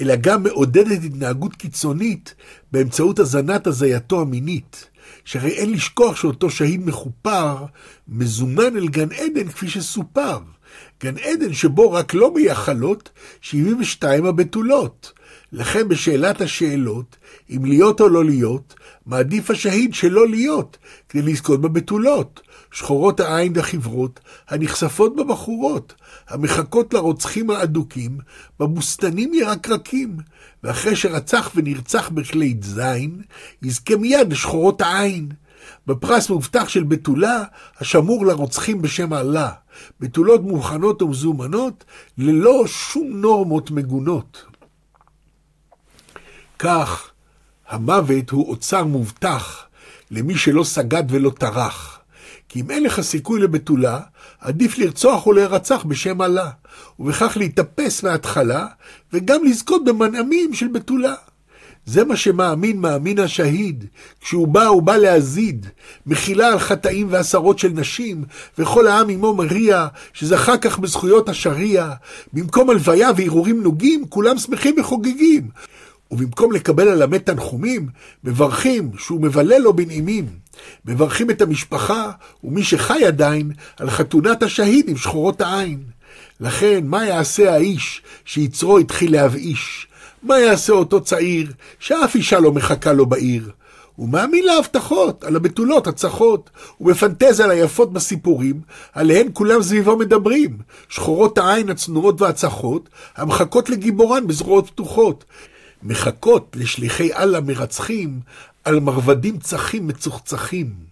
אלא 0.00 0.16
גם 0.16 0.42
מעודדת 0.42 1.04
התנהגות 1.04 1.56
קיצונית 1.56 2.34
באמצעות 2.72 3.18
הזנת 3.18 3.66
הזייתו 3.66 4.20
המינית. 4.20 4.90
שהרי 5.24 5.50
אין 5.50 5.72
לשכוח 5.72 6.16
שאותו 6.16 6.50
שהיד 6.50 6.86
מחופר 6.86 7.56
מזומן 8.08 8.76
אל 8.76 8.88
גן 8.88 9.12
עדן 9.12 9.48
כפי 9.48 9.68
שסופר. 9.68 10.38
גן 11.02 11.18
עדן 11.18 11.52
שבו 11.52 11.92
רק 11.92 12.14
לא 12.14 12.34
מייחלות 12.34 13.10
72 13.40 14.26
הבתולות. 14.26 15.12
לכן 15.52 15.88
בשאלת 15.88 16.40
השאלות, 16.40 17.16
אם 17.50 17.64
להיות 17.64 18.00
או 18.00 18.08
לא 18.08 18.24
להיות, 18.24 18.74
מעדיף 19.06 19.50
השהיד 19.50 19.94
שלא 19.94 20.28
להיות, 20.28 20.78
כדי 21.08 21.22
לזכות 21.22 21.60
בבתולות. 21.60 22.40
שחורות 22.72 23.20
העין 23.20 23.52
והחברות, 23.56 24.20
הנחשפות 24.48 25.16
בבחורות, 25.16 25.94
המחכות 26.28 26.94
לרוצחים 26.94 27.50
האדוקים, 27.50 28.18
בבוסתנים 28.60 29.34
ירקרקים, 29.34 30.16
ואחרי 30.64 30.96
שרצח 30.96 31.50
ונרצח 31.54 32.08
בכלי 32.08 32.56
זין, 32.62 33.22
יזכה 33.62 33.96
מיד 33.96 34.32
לשחורות 34.32 34.80
העין. 34.80 35.28
בפרס 35.86 36.30
מובטח 36.30 36.68
של 36.68 36.84
בתולה, 36.84 37.44
השמור 37.80 38.26
לרוצחים 38.26 38.82
בשם 38.82 39.14
אללה. 39.14 39.50
בתולות 40.00 40.42
מוכנות 40.42 41.02
ומזומנות, 41.02 41.84
ללא 42.18 42.64
שום 42.66 43.06
נורמות 43.12 43.70
מגונות. 43.70 44.44
כך, 46.58 47.10
המוות 47.68 48.30
הוא 48.30 48.48
אוצר 48.48 48.84
מובטח 48.84 49.66
למי 50.10 50.38
שלא 50.38 50.64
סגד 50.64 51.04
ולא 51.08 51.30
טרח. 51.38 51.99
כי 52.52 52.60
אם 52.60 52.70
אין 52.70 52.82
לך 52.82 53.00
סיכוי 53.00 53.40
לבתולה, 53.40 54.00
עדיף 54.40 54.78
לרצוח 54.78 55.26
ולהירצח 55.26 55.84
בשם 55.84 56.22
אללה, 56.22 56.50
ובכך 56.98 57.36
להתאפס 57.36 58.02
מההתחלה, 58.02 58.66
וגם 59.12 59.44
לזכות 59.44 59.84
במנעמים 59.84 60.54
של 60.54 60.68
בתולה. 60.68 61.14
זה 61.86 62.04
מה 62.04 62.16
שמאמין 62.16 62.80
מאמין 62.80 63.18
השהיד, 63.18 63.84
כשהוא 64.20 64.48
בא, 64.48 64.66
הוא 64.66 64.82
בא 64.82 64.96
להזיד, 64.96 65.66
מחילה 66.06 66.48
על 66.48 66.58
חטאים 66.58 67.06
ועשרות 67.10 67.58
של 67.58 67.68
נשים, 67.68 68.24
וכל 68.58 68.86
העם 68.86 69.08
עמו 69.08 69.34
מריע, 69.34 69.86
שזכה 70.12 70.58
כך 70.58 70.78
בזכויות 70.78 71.28
השריעה. 71.28 71.94
במקום 72.32 72.70
הלוויה 72.70 73.10
והרהורים 73.16 73.62
נוגים, 73.62 74.04
כולם 74.08 74.38
שמחים 74.38 74.74
וחוגגים. 74.80 75.48
ובמקום 76.10 76.52
לקבל 76.52 76.88
על 76.88 77.02
המת 77.02 77.26
תנחומים, 77.26 77.88
מברכים 78.24 78.90
שהוא 78.98 79.20
מבלה 79.20 79.58
לו 79.58 79.72
בנעימים. 79.72 80.26
מברכים 80.84 81.30
את 81.30 81.42
המשפחה 81.42 82.10
ומי 82.44 82.62
שחי 82.62 83.04
עדיין 83.04 83.52
על 83.76 83.90
חתונת 83.90 84.42
השהיד 84.42 84.88
עם 84.88 84.96
שחורות 84.96 85.40
העין. 85.40 85.82
לכן, 86.40 86.80
מה 86.84 87.04
יעשה 87.04 87.52
האיש 87.52 88.02
שיצרו 88.24 88.78
התחיל 88.78 89.12
להבאיש? 89.12 89.86
מה 90.22 90.38
יעשה 90.38 90.72
אותו 90.72 91.00
צעיר 91.00 91.52
שאף 91.78 92.14
אישה 92.14 92.40
לא 92.40 92.52
מחכה 92.52 92.92
לו 92.92 93.06
בעיר? 93.06 93.50
הוא 93.96 94.08
מאמין 94.08 94.44
להבטחות, 94.44 95.24
על 95.24 95.36
הבתולות 95.36 95.86
הצחות, 95.86 96.50
ומפנטז 96.80 97.40
על 97.40 97.50
היפות 97.50 97.92
בסיפורים, 97.92 98.60
עליהן 98.92 99.28
כולם 99.32 99.62
סביבו 99.62 99.96
מדברים, 99.96 100.58
שחורות 100.88 101.38
העין 101.38 101.70
הצנועות 101.70 102.20
והצחות, 102.20 102.88
המחכות 103.16 103.70
לגיבורן 103.70 104.26
בזרועות 104.26 104.66
פתוחות. 104.66 105.24
מחכות 105.82 106.56
לשליחי 106.58 107.14
אללה 107.14 107.40
מרצחים 107.40 108.20
על 108.64 108.80
מרבדים 108.80 109.38
צחים 109.38 109.86
מצוחצחים. 109.86 110.90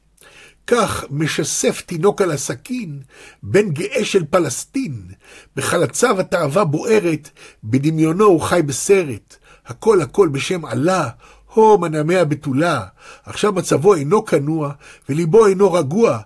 כך 0.67 1.05
משסף 1.11 1.81
תינוק 1.81 2.23
על 2.23 2.31
הסכין, 2.31 3.03
בן 3.43 3.69
גאה 3.71 4.05
של 4.05 4.25
פלסטין. 4.31 5.03
בחלציו 5.57 6.21
התאווה 6.21 6.65
בוערת, 6.65 7.31
בדמיונו 7.65 8.25
הוא 8.25 8.41
חי 8.41 8.61
בסרט. 8.67 9.37
הכל 9.67 10.01
הכל 10.01 10.29
בשם 10.29 10.67
אללה, 10.67 11.09
הו 11.55 11.79
מנעמי 11.79 12.17
הבתולה. 12.17 12.83
עכשיו 13.25 13.53
מצבו 13.53 13.95
אינו 13.95 14.25
כנוע, 14.25 14.73
וליבו 15.09 15.47
אינו 15.47 15.73
רגוע. 15.73 16.19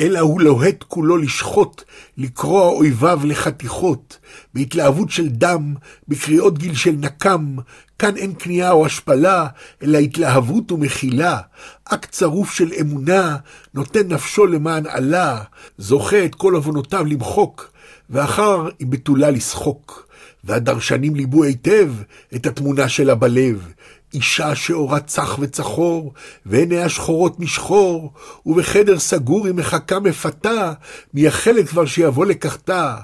אלא 0.00 0.18
הוא 0.18 0.40
לוהט 0.40 0.84
כולו 0.88 1.16
לשחוט, 1.16 1.82
לקרוע 2.18 2.68
אויביו 2.68 3.20
לחתיכות, 3.24 4.18
בהתלהבות 4.54 5.10
של 5.10 5.28
דם, 5.28 5.74
בקריאות 6.08 6.58
גיל 6.58 6.74
של 6.74 6.94
נקם, 6.98 7.56
כאן 7.98 8.16
אין 8.16 8.32
כניעה 8.38 8.70
או 8.70 8.86
השפלה, 8.86 9.46
אלא 9.82 9.98
התלהבות 9.98 10.72
ומחילה, 10.72 11.38
אקט 11.84 12.10
צרוף 12.10 12.52
של 12.52 12.72
אמונה, 12.80 13.36
נותן 13.74 14.08
נפשו 14.08 14.46
למען 14.46 14.86
עלה, 14.86 15.42
זוכה 15.78 16.24
את 16.24 16.34
כל 16.34 16.54
עוונותיו 16.54 17.04
למחוק, 17.04 17.72
ואחר 18.10 18.68
היא 18.78 18.86
בתולה 18.86 19.30
לשחוק. 19.30 20.06
והדרשנים 20.44 21.14
ליבו 21.14 21.44
היטב 21.44 21.92
את 22.34 22.46
התמונה 22.46 22.88
שלה 22.88 23.14
בלב, 23.14 23.72
אישה 24.14 24.54
שאורה 24.54 25.00
צח 25.00 25.38
וצחור, 25.40 26.12
ועיניה 26.46 26.88
שחורות 26.88 27.40
משחור, 27.40 28.12
ובחדר 28.46 28.98
סגור 28.98 29.46
היא 29.46 29.54
מחכה 29.54 30.00
מפתה, 30.00 30.72
מייחלת 31.14 31.68
כבר 31.68 31.86
שיבוא 31.86 32.26
לקחתה, 32.26 32.96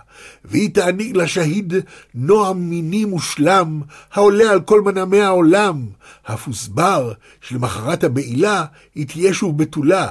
והיא 0.44 0.74
תעניק 0.74 1.16
לשהיד 1.16 1.74
נועם 2.14 2.70
מיני 2.70 3.04
מושלם, 3.04 3.82
העולה 4.12 4.50
על 4.50 4.60
כל 4.60 4.80
מנעמי 4.80 5.20
העולם. 5.20 5.86
אף 6.22 6.46
הוסבר 6.46 7.12
שלמחרת 7.40 8.04
הבעילה 8.04 8.64
היא 8.94 9.06
תהיה 9.06 9.34
שוב 9.34 9.58
בתולה, 9.58 10.08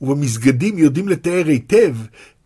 ובמסגדים 0.00 0.78
יודעים 0.78 1.08
לתאר 1.08 1.46
היטב 1.46 1.96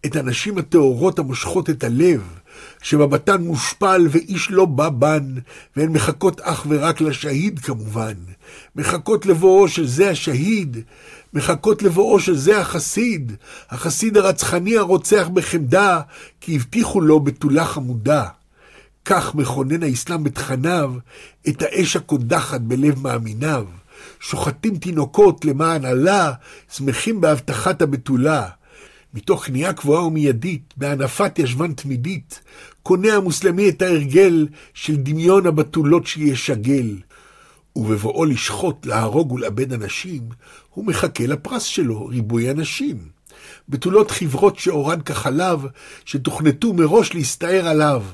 את 0.06 0.16
הנשים 0.16 0.58
הטהורות 0.58 1.18
המושכות 1.18 1.70
את 1.70 1.84
הלב. 1.84 2.37
שמבטן 2.82 3.42
מושפל 3.42 4.06
ואיש 4.10 4.50
לא 4.50 4.64
בא 4.64 4.88
בן, 4.88 5.34
והן 5.76 5.92
מחכות 5.92 6.40
אך 6.40 6.66
ורק 6.68 7.00
לשהיד 7.00 7.58
כמובן. 7.58 8.14
מחכות 8.76 9.26
לבואו 9.26 9.68
של 9.68 9.86
זה 9.86 10.10
השהיד, 10.10 10.76
מחכות 11.34 11.82
לבואו 11.82 12.20
של 12.20 12.36
זה 12.36 12.60
החסיד, 12.60 13.32
החסיד 13.70 14.16
הרצחני 14.16 14.76
הרוצח 14.76 15.28
בחמדה, 15.34 16.00
כי 16.40 16.56
הבטיחו 16.56 17.00
לו 17.00 17.20
בתולה 17.20 17.64
חמודה. 17.64 18.24
כך 19.04 19.34
מכונן 19.34 19.82
האסלאם 19.82 20.24
בתכניו 20.24 20.94
את 21.48 21.62
האש 21.62 21.96
הקודחת 21.96 22.60
בלב 22.60 23.02
מאמיניו. 23.02 23.64
שוחטים 24.20 24.76
תינוקות 24.76 25.44
למען 25.44 25.84
עלה, 25.84 26.32
שמחים 26.72 27.20
בהבטחת 27.20 27.82
הבתולה. 27.82 28.48
מתוך 29.14 29.44
כניעה 29.44 29.72
קבועה 29.72 30.06
ומיידית, 30.06 30.74
בהנפת 30.76 31.38
ישבן 31.38 31.72
תמידית, 31.72 32.40
קונה 32.82 33.14
המוסלמי 33.14 33.68
את 33.68 33.82
ההרגל 33.82 34.48
של 34.74 34.96
דמיון 34.96 35.46
הבתולות 35.46 36.06
שישגל. 36.06 36.96
ובבואו 37.76 38.24
לשחוט, 38.24 38.86
להרוג 38.86 39.32
ולאבד 39.32 39.72
אנשים, 39.72 40.22
הוא 40.70 40.86
מחכה 40.86 41.26
לפרס 41.26 41.62
שלו, 41.62 42.06
ריבוי 42.06 42.50
אנשים. 42.50 42.98
בתולות 43.68 44.10
חברות 44.10 44.58
שאורן 44.58 45.00
כחלב, 45.00 45.66
שתוכנתו 46.04 46.72
מראש 46.72 47.14
להסתער 47.14 47.68
עליו, 47.68 48.04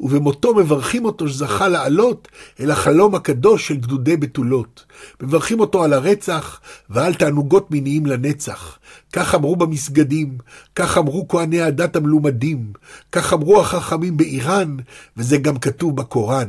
ובמותו 0.00 0.54
מברכים 0.54 1.04
אותו 1.04 1.28
שזכה 1.28 1.68
לעלות 1.68 2.28
אל 2.60 2.70
החלום 2.70 3.14
הקדוש 3.14 3.68
של 3.68 3.76
גדודי 3.76 4.16
בתולות. 4.16 4.84
מברכים 5.22 5.60
אותו 5.60 5.84
על 5.84 5.92
הרצח 5.92 6.60
ועל 6.90 7.14
תענוגות 7.14 7.70
מיניים 7.70 8.06
לנצח. 8.06 8.78
כך 9.12 9.34
אמרו 9.34 9.56
במסגדים, 9.56 10.38
כך 10.76 10.98
אמרו 10.98 11.28
כהני 11.28 11.62
הדת 11.62 11.96
המלומדים, 11.96 12.72
כך 13.12 13.32
אמרו 13.32 13.60
החכמים 13.60 14.16
באיראן, 14.16 14.76
וזה 15.16 15.36
גם 15.36 15.58
כתוב 15.58 15.96
בקוראן. 15.96 16.48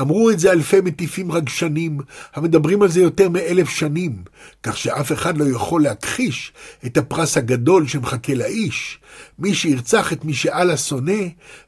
אמרו 0.00 0.30
את 0.30 0.38
זה 0.38 0.52
אלפי 0.52 0.80
מטיפים 0.80 1.32
רגשנים, 1.32 1.98
המדברים 2.34 2.82
על 2.82 2.88
זה 2.88 3.00
יותר 3.00 3.28
מאלף 3.28 3.68
שנים, 3.68 4.22
כך 4.62 4.76
שאף 4.76 5.12
אחד 5.12 5.38
לא 5.38 5.44
יכול 5.44 5.82
להכחיש 5.82 6.52
את 6.86 6.96
הפרס 6.96 7.36
הגדול 7.36 7.86
שמחכה 7.86 8.34
לאיש. 8.34 8.98
מי 9.38 9.54
שירצח 9.54 10.12
את 10.12 10.24
מי 10.24 10.34
שאללה 10.34 10.76
שונא, 10.76 11.22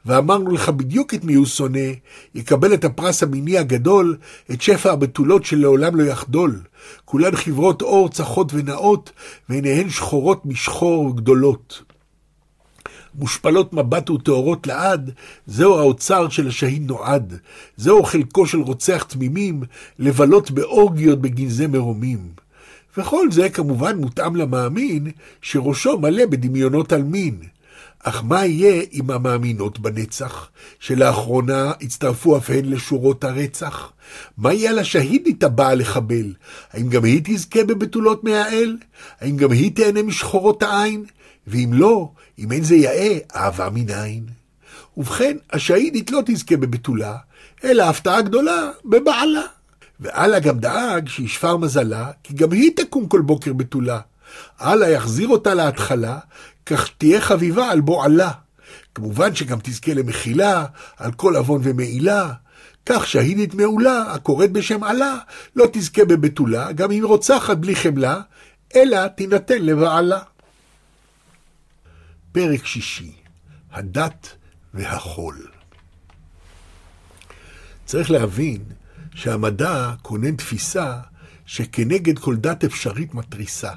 ואמרנו 0.06 0.50
לך 0.50 0.68
בדיוק 0.68 1.14
את 1.14 1.24
מי 1.24 1.34
הוא 1.34 1.46
שונא, 1.46 1.88
יקבל 2.34 2.74
את 2.74 2.84
הפרס 2.84 3.22
המיני 3.22 3.58
הגדול, 3.58 4.16
את 4.50 4.62
שפע 4.62 4.92
הבתולות 4.92 5.44
שלעולם 5.44 5.96
לא 5.96 6.02
יחדול. 6.02 6.60
כולן 7.04 7.36
חברות 7.36 7.82
אור 7.82 8.08
צחות 8.08 8.54
ונאות, 8.54 9.12
ועיניהן 9.48 9.90
שחורות 9.90 10.46
משחור 10.46 11.06
וגדולות. 11.06 11.82
מושפלות 13.18 13.72
מבט 13.72 14.10
וטהורות 14.10 14.66
לעד, 14.66 15.10
זהו 15.46 15.78
האוצר 15.78 16.28
של 16.28 16.48
השהיד 16.48 16.88
נועד. 16.88 17.38
זהו 17.76 18.04
חלקו 18.04 18.46
של 18.46 18.60
רוצח 18.60 19.02
תמימים, 19.02 19.62
לבלות 19.98 20.50
באורגיות 20.50 21.20
בגנזי 21.20 21.66
מרומים. 21.66 22.18
וכל 22.96 23.30
זה 23.30 23.48
כמובן 23.48 23.98
מותאם 23.98 24.36
למאמין, 24.36 25.10
שראשו 25.42 25.98
מלא 25.98 26.26
בדמיונות 26.26 26.92
על 26.92 27.02
מין. 27.02 27.38
אך 28.02 28.22
מה 28.24 28.46
יהיה 28.46 28.82
עם 28.90 29.10
המאמינות 29.10 29.78
בנצח, 29.78 30.48
שלאחרונה 30.80 31.72
הצטרפו 31.80 32.36
אף 32.36 32.50
הן 32.50 32.64
לשורות 32.64 33.24
הרצח? 33.24 33.92
מה 34.38 34.52
יהיה 34.52 34.70
על 34.70 34.78
השהידית 34.78 35.44
הבאה 35.44 35.74
לחבל? 35.74 36.34
האם 36.72 36.88
גם 36.88 37.04
היא 37.04 37.20
תזכה 37.24 37.64
בבתולות 37.64 38.24
מהאל? 38.24 38.76
האם 39.20 39.36
גם 39.36 39.52
היא 39.52 39.72
תהנה 39.74 40.02
משחורות 40.02 40.62
העין? 40.62 41.04
ואם 41.46 41.70
לא, 41.72 42.10
אם 42.38 42.52
אין 42.52 42.64
זה 42.64 42.76
יאה, 42.76 43.18
אהבה 43.36 43.68
מנין. 43.70 44.26
ובכן, 44.96 45.36
השהידית 45.52 46.10
לא 46.10 46.22
תזכה 46.26 46.56
בבתולה, 46.56 47.16
אלא 47.64 47.82
הפתעה 47.82 48.22
גדולה 48.22 48.70
בבעלה. 48.84 49.42
ואללה 50.00 50.38
גם 50.38 50.58
דאג 50.58 51.08
שישפר 51.08 51.56
מזלה, 51.56 52.10
כי 52.22 52.34
גם 52.34 52.52
היא 52.52 52.70
תקום 52.76 53.08
כל 53.08 53.20
בוקר 53.20 53.52
בתולה. 53.52 54.00
אללה 54.60 54.88
יחזיר 54.88 55.28
אותה 55.28 55.54
להתחלה, 55.54 56.18
כך 56.66 56.88
תהיה 56.98 57.20
חביבה 57.20 57.70
על 57.70 57.80
בועלה. 57.80 58.30
כמובן 58.94 59.34
שגם 59.34 59.58
תזכה 59.62 59.94
למחילה, 59.94 60.64
על 60.96 61.12
כל 61.12 61.36
עוון 61.36 61.60
ומעילה. 61.64 62.32
כך 62.86 63.06
שהידית 63.06 63.54
מעולה, 63.54 64.02
הקוראת 64.12 64.52
בשם 64.52 64.84
עלה, 64.84 65.16
לא 65.56 65.66
תזכה 65.72 66.04
בבתולה, 66.04 66.72
גם 66.72 66.92
אם 66.92 67.04
רוצחת 67.04 67.56
בלי 67.56 67.76
חמלה, 67.76 68.20
אלא 68.74 69.06
תינתן 69.06 69.62
לבעלה. 69.62 70.18
פרק 72.36 72.66
שישי, 72.66 73.12
הדת 73.72 74.28
והחול. 74.74 75.46
צריך 77.84 78.10
להבין 78.10 78.64
שהמדע 79.14 79.94
כונן 80.02 80.36
תפיסה 80.36 80.98
שכנגד 81.46 82.18
כל 82.18 82.36
דת 82.36 82.64
אפשרית 82.64 83.14
מתריסה, 83.14 83.70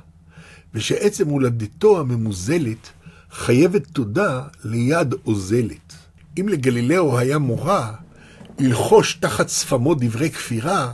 ושעצם 0.74 1.28
הולדתו 1.28 2.00
הממוזלת 2.00 2.90
חייבת 3.32 3.88
תודה 3.88 4.44
ליד 4.64 5.16
אוזלת. 5.26 5.94
אם 6.40 6.50
לגלילאו 6.50 7.20
היה 7.20 7.38
מורה 7.38 7.96
ללחוש 8.60 9.14
תחת 9.14 9.50
שפמו 9.50 9.96
דברי 9.96 10.30
כפירה, 10.30 10.94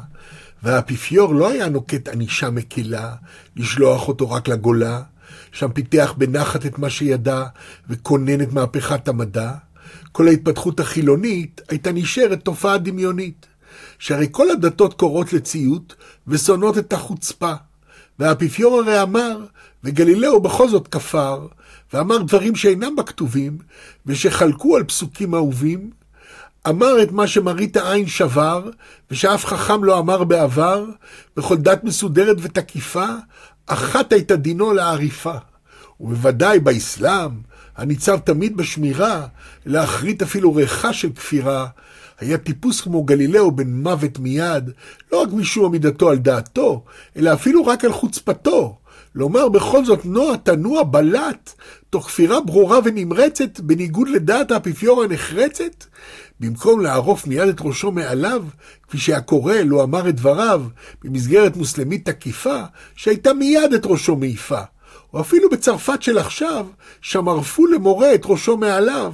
והאפיפיור 0.63 1.35
לא 1.35 1.49
היה 1.49 1.69
נוקט 1.69 2.07
ענישה 2.07 2.49
מקלה, 2.49 3.15
לשלוח 3.55 4.07
אותו 4.07 4.31
רק 4.31 4.47
לגולה, 4.47 5.01
שם 5.55 5.71
פיתח 5.71 6.13
בנחת 6.17 6.65
את 6.65 6.79
מה 6.79 6.89
שידע 6.89 7.43
וכונן 7.89 8.41
את 8.41 8.53
מהפכת 8.53 9.07
המדע, 9.07 9.51
כל 10.11 10.27
ההתפתחות 10.27 10.79
החילונית 10.79 11.61
הייתה 11.69 11.91
נשארת 11.91 12.41
תופעה 12.41 12.77
דמיונית. 12.77 13.45
שהרי 13.99 14.27
כל 14.31 14.51
הדתות 14.51 14.93
קוראות 14.93 15.33
לציות 15.33 15.95
ושונאות 16.27 16.77
את 16.77 16.93
החוצפה. 16.93 17.53
והאפיפיור 18.19 18.79
הרי 18.79 19.01
אמר, 19.01 19.45
וגלילאו 19.83 20.41
בכל 20.41 20.69
זאת 20.69 20.87
כפר, 20.87 21.47
ואמר 21.93 22.17
דברים 22.17 22.55
שאינם 22.55 22.95
בכתובים, 22.95 23.57
ושחלקו 24.05 24.75
על 24.75 24.83
פסוקים 24.83 25.35
אהובים, 25.35 25.89
אמר 26.69 27.03
את 27.03 27.11
מה 27.11 27.27
שמראית 27.27 27.77
העין 27.77 28.07
שבר, 28.07 28.69
ושאף 29.11 29.45
חכם 29.45 29.83
לא 29.83 29.99
אמר 29.99 30.23
בעבר, 30.23 30.85
בכל 31.37 31.55
דת 31.57 31.83
מסודרת 31.83 32.37
ותקיפה, 32.41 33.07
אחת 33.65 34.13
הייתה 34.13 34.35
דינו 34.35 34.73
לעריפה. 34.73 35.35
ובוודאי 35.99 36.59
באסלאם, 36.59 37.31
הניצב 37.77 38.17
תמיד 38.17 38.57
בשמירה, 38.57 39.27
להחריט 39.65 40.21
אפילו 40.21 40.55
ריחה 40.55 40.93
של 40.93 41.09
כפירה, 41.15 41.67
היה 42.19 42.37
טיפוס 42.37 42.81
כמו 42.81 43.03
גלילאו 43.03 43.51
בן 43.51 43.73
מוות 43.73 44.19
מיד, 44.19 44.71
לא 45.11 45.21
רק 45.21 45.29
משום 45.33 45.65
עמידתו 45.65 46.09
על 46.09 46.17
דעתו, 46.17 46.83
אלא 47.17 47.33
אפילו 47.33 47.65
רק 47.65 47.85
על 47.85 47.91
חוצפתו. 47.91 48.77
לומר 49.15 49.49
בכל 49.49 49.85
זאת 49.85 50.05
נוע 50.05 50.37
תנוע 50.37 50.83
בלט, 50.83 51.53
תוך 51.89 52.07
כפירה 52.07 52.41
ברורה 52.41 52.79
ונמרצת, 52.83 53.59
בניגוד 53.59 54.09
לדעת 54.09 54.51
האפיפיור 54.51 55.03
הנחרצת? 55.03 55.85
במקום 56.39 56.81
לערוף 56.81 57.27
מיד 57.27 57.47
את 57.47 57.61
ראשו 57.61 57.91
מעליו, 57.91 58.45
כפי 58.87 58.97
שהיה 58.97 59.21
קורא 59.21 59.55
לו 59.55 59.83
אמר 59.83 60.09
את 60.09 60.15
דבריו, 60.15 60.63
במסגרת 61.03 61.57
מוסלמית 61.57 62.09
תקיפה, 62.09 62.61
שהייתה 62.95 63.33
מיד 63.33 63.73
את 63.73 63.85
ראשו 63.85 64.15
מעיפה. 64.15 64.61
או 65.13 65.21
אפילו 65.21 65.49
בצרפת 65.49 66.01
של 66.01 66.17
עכשיו, 66.17 66.65
שם 67.01 67.29
ערפו 67.29 67.67
למורה 67.67 68.15
את 68.15 68.21
ראשו 68.25 68.57
מעליו, 68.57 69.13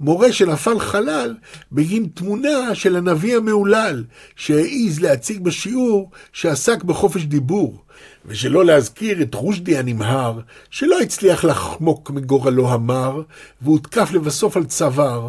מורה 0.00 0.32
שנפל 0.32 0.78
חלל 0.78 1.36
בגין 1.72 2.08
תמונה 2.14 2.74
של 2.74 2.96
הנביא 2.96 3.36
המהולל, 3.36 4.04
שהעז 4.36 5.00
להציג 5.00 5.44
בשיעור 5.44 6.10
שעסק 6.32 6.82
בחופש 6.82 7.22
דיבור, 7.22 7.84
ושלא 8.26 8.64
להזכיר 8.64 9.22
את 9.22 9.34
רושדי 9.34 9.78
הנמהר, 9.78 10.40
שלא 10.70 11.00
הצליח 11.00 11.44
לחמוק 11.44 12.10
מגורלו 12.10 12.68
המר, 12.68 13.22
והותקף 13.62 14.12
לבסוף 14.12 14.56
על 14.56 14.64
צוואר, 14.64 15.28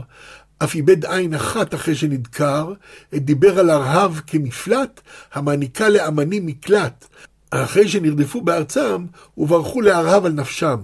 אף 0.63 0.75
איבד 0.75 1.05
עין 1.05 1.33
אחת 1.33 1.73
אחרי 1.73 1.95
שנדקר, 1.95 2.73
דיבר 3.13 3.59
על 3.59 3.69
הרהב 3.69 4.11
כמפלט, 4.27 5.01
המעניקה 5.33 5.89
לאמנים 5.89 6.45
מקלט, 6.45 7.05
אחרי 7.51 7.89
שנרדפו 7.89 8.41
בארצם 8.41 9.05
וברחו 9.37 9.81
להרהב 9.81 10.25
על 10.25 10.31
נפשם. 10.31 10.77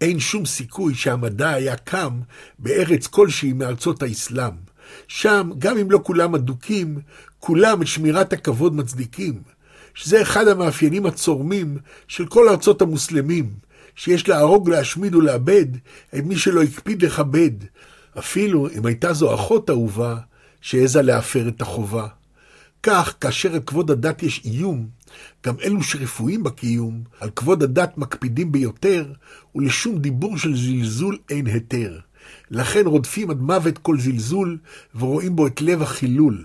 אין 0.00 0.20
שום 0.20 0.46
סיכוי 0.46 0.94
שהמדע 0.94 1.50
היה 1.50 1.76
קם 1.76 2.20
בארץ 2.58 3.06
כלשהי 3.06 3.52
מארצות 3.52 4.02
האסלאם. 4.02 4.54
שם, 5.08 5.50
גם 5.58 5.78
אם 5.78 5.90
לא 5.90 6.00
כולם 6.02 6.34
אדוקים, 6.34 6.98
כולם 7.38 7.82
את 7.82 7.86
שמירת 7.86 8.32
הכבוד 8.32 8.74
מצדיקים. 8.74 9.42
שזה 9.94 10.22
אחד 10.22 10.48
המאפיינים 10.48 11.06
הצורמים 11.06 11.78
של 12.08 12.26
כל 12.26 12.48
ארצות 12.48 12.82
המוסלמים, 12.82 13.50
שיש 13.96 14.28
להרוג, 14.28 14.70
להשמיד 14.70 15.14
ולאבד 15.14 15.66
את 16.14 16.24
מי 16.24 16.36
שלא 16.36 16.62
הקפיד 16.62 17.04
לכבד, 17.04 17.50
אפילו 18.18 18.68
אם 18.70 18.86
הייתה 18.86 19.12
זו 19.12 19.34
אחות 19.34 19.70
אהובה 19.70 20.16
שהעזה 20.60 21.02
להפר 21.02 21.48
את 21.48 21.62
החובה. 21.62 22.06
כך, 22.82 23.14
כאשר 23.20 23.54
על 23.54 23.60
כבוד 23.60 23.90
הדת 23.90 24.22
יש 24.22 24.40
איום, 24.44 24.88
גם 25.46 25.54
אלו 25.64 25.82
שרפואים 25.82 26.42
בקיום, 26.42 27.02
על 27.20 27.30
כבוד 27.30 27.62
הדת 27.62 27.98
מקפידים 27.98 28.52
ביותר, 28.52 29.12
ולשום 29.54 29.98
דיבור 29.98 30.38
של 30.38 30.56
זלזול 30.56 31.18
אין 31.30 31.46
היתר. 31.46 31.98
לכן 32.50 32.86
רודפים 32.86 33.30
עד 33.30 33.40
מוות 33.40 33.78
כל 33.78 33.98
זלזול, 34.00 34.58
ורואים 34.94 35.36
בו 35.36 35.46
את 35.46 35.60
לב 35.60 35.82
החילול. 35.82 36.44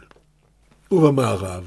ובמערב, 0.92 1.64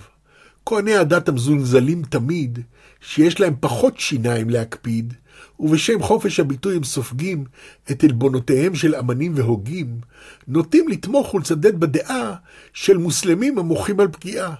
כהני 0.66 0.94
הדת 0.94 1.28
המזולזלים 1.28 2.02
תמיד, 2.02 2.58
שיש 3.00 3.40
להם 3.40 3.54
פחות 3.60 4.00
שיניים 4.00 4.50
להקפיד, 4.50 5.14
ובשם 5.60 6.02
חופש 6.02 6.40
הביטוי 6.40 6.76
הם 6.76 6.84
סופגים 6.84 7.44
את 7.90 8.04
עלבונותיהם 8.04 8.74
של 8.74 8.94
אמנים 8.94 9.32
והוגים, 9.36 10.00
נוטים 10.48 10.88
לתמוך 10.88 11.34
ולצדד 11.34 11.80
בדעה 11.80 12.34
של 12.72 12.96
מוסלמים 12.96 13.58
המוחים 13.58 14.00
על 14.00 14.08
פגיעה. 14.08 14.54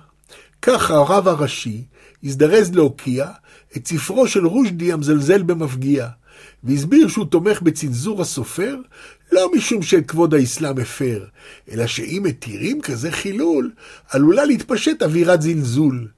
כך 0.63 0.91
הרב 0.91 1.29
הראשי 1.29 1.85
הזדרז 2.25 2.75
להוקיע 2.75 3.29
את 3.77 3.87
ספרו 3.87 4.29
של 4.29 4.47
רושדי 4.47 4.93
המזלזל 4.93 5.43
במפגיע, 5.43 6.09
והסביר 6.65 7.09
שהוא 7.09 7.27
תומך 7.27 7.63
בצנזור 7.63 8.23
הסופר, 8.23 8.77
לא 9.33 9.51
משום 9.57 9.83
שאת 9.83 10.07
כבוד 10.07 10.35
האסלאם 10.35 10.79
הפר, 10.79 11.25
אלא 11.71 11.87
שאם 11.87 12.23
מתירים 12.25 12.81
כזה 12.81 13.11
חילול, 13.11 13.71
עלולה 14.11 14.45
להתפשט 14.45 15.03
אווירת 15.03 15.43
זלזול. 15.43 16.09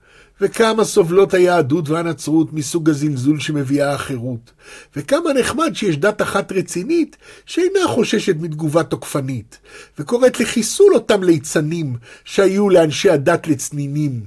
וכמה 0.42 0.84
סובלות 0.84 1.34
היהדות 1.34 1.88
והנצרות 1.88 2.52
מסוג 2.52 2.90
הזלזול 2.90 3.40
שמביאה 3.40 3.94
החירות, 3.94 4.52
וכמה 4.96 5.32
נחמד 5.32 5.70
שיש 5.74 5.96
דת 5.96 6.22
אחת 6.22 6.52
רצינית 6.52 7.16
שאינה 7.46 7.80
חוששת 7.86 8.36
מתגובה 8.40 8.82
תוקפנית, 8.82 9.58
וקוראת 9.98 10.40
לחיסול 10.40 10.94
אותם 10.94 11.22
ליצנים 11.22 11.96
שהיו 12.24 12.70
לאנשי 12.70 13.10
הדת 13.10 13.46
לצנינים. 13.46 14.20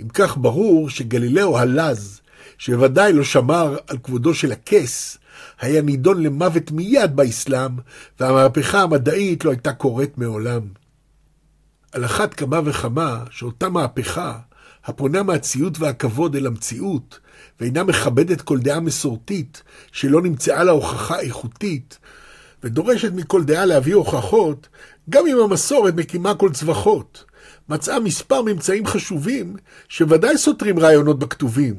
אם 0.00 0.08
כך 0.08 0.36
ברור 0.36 0.90
שגלילאו 0.90 1.58
הלז, 1.58 2.20
שבוודאי 2.58 3.12
לא 3.12 3.24
שמר 3.24 3.76
על 3.86 3.98
כבודו 4.02 4.34
של 4.34 4.52
הכס, 4.52 5.18
היה 5.60 5.82
נידון 5.82 6.22
למוות 6.22 6.70
מיד 6.70 7.16
באסלאם, 7.16 7.72
והמהפכה 8.20 8.82
המדעית 8.82 9.44
לא 9.44 9.50
הייתה 9.50 9.72
קורית 9.72 10.18
מעולם. 10.18 10.60
על 11.92 12.04
אחת 12.04 12.34
כמה 12.34 12.60
וכמה 12.64 13.24
שאותה 13.30 13.68
מהפכה 13.68 14.38
הפונה 14.84 15.22
מהציות 15.22 15.78
והכבוד 15.78 16.36
אל 16.36 16.46
המציאות, 16.46 17.18
ואינה 17.60 17.84
מכבדת 17.84 18.40
כל 18.40 18.58
דעה 18.58 18.80
מסורתית 18.80 19.62
שלא 19.92 20.22
נמצאה 20.22 20.64
לה 20.64 20.72
הוכחה 20.72 21.20
איכותית, 21.20 21.98
ודורשת 22.64 23.12
מכל 23.12 23.44
דעה 23.44 23.64
להביא 23.64 23.94
הוכחות, 23.94 24.68
גם 25.10 25.26
אם 25.26 25.40
המסורת 25.40 25.94
מקימה 25.94 26.34
כל 26.34 26.52
צווחות. 26.52 27.24
מצאה 27.68 28.00
מספר 28.00 28.42
ממצאים 28.42 28.86
חשובים 28.86 29.56
שוודאי 29.88 30.38
סותרים 30.38 30.78
רעיונות 30.78 31.18
בכתובים, 31.18 31.74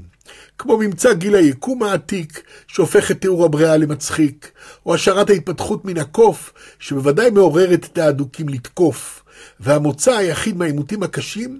כמו 0.58 0.78
ממצא 0.78 1.14
גיל 1.14 1.36
היקום 1.36 1.84
העתיק, 1.84 2.44
שהופך 2.68 3.12
את 3.12 3.22
תיאור 3.22 3.46
הבריאה 3.46 3.78
למצחיק, 3.78 4.52
או 4.86 4.96
השערת 4.96 5.30
ההתפתחות 5.30 5.86
מן 5.86 5.98
הקוף, 5.98 6.54
שבוודאי 6.80 7.30
מעוררת 7.30 7.86
את 7.86 7.98
האדוקים 7.98 8.50
לתקוף, 8.50 9.24
והמוצא 9.60 10.12
היחיד 10.12 10.58
מהעימותים 10.58 11.04
הקשים 11.04 11.60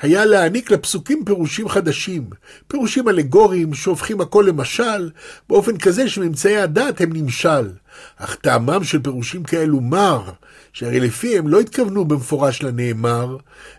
היה 0.00 0.24
להעניק 0.24 0.70
לפסוקים 0.70 1.24
פירושים 1.24 1.68
חדשים, 1.68 2.30
פירושים 2.68 3.08
אלגוריים 3.08 3.74
שהופכים 3.74 4.20
הכל 4.20 4.44
למשל, 4.48 5.10
באופן 5.48 5.78
כזה 5.78 6.08
שממצאי 6.08 6.56
הדת 6.56 7.00
הם 7.00 7.12
נמשל. 7.12 7.70
אך 8.16 8.34
טעמם 8.34 8.84
של 8.84 9.02
פירושים 9.02 9.42
כאלו 9.42 9.80
מר, 9.80 10.30
שהרי 10.72 11.00
לפיהם 11.00 11.48
לא 11.48 11.60
התכוונו 11.60 12.04
במפורש 12.04 12.62
לנאמר, 12.62 13.36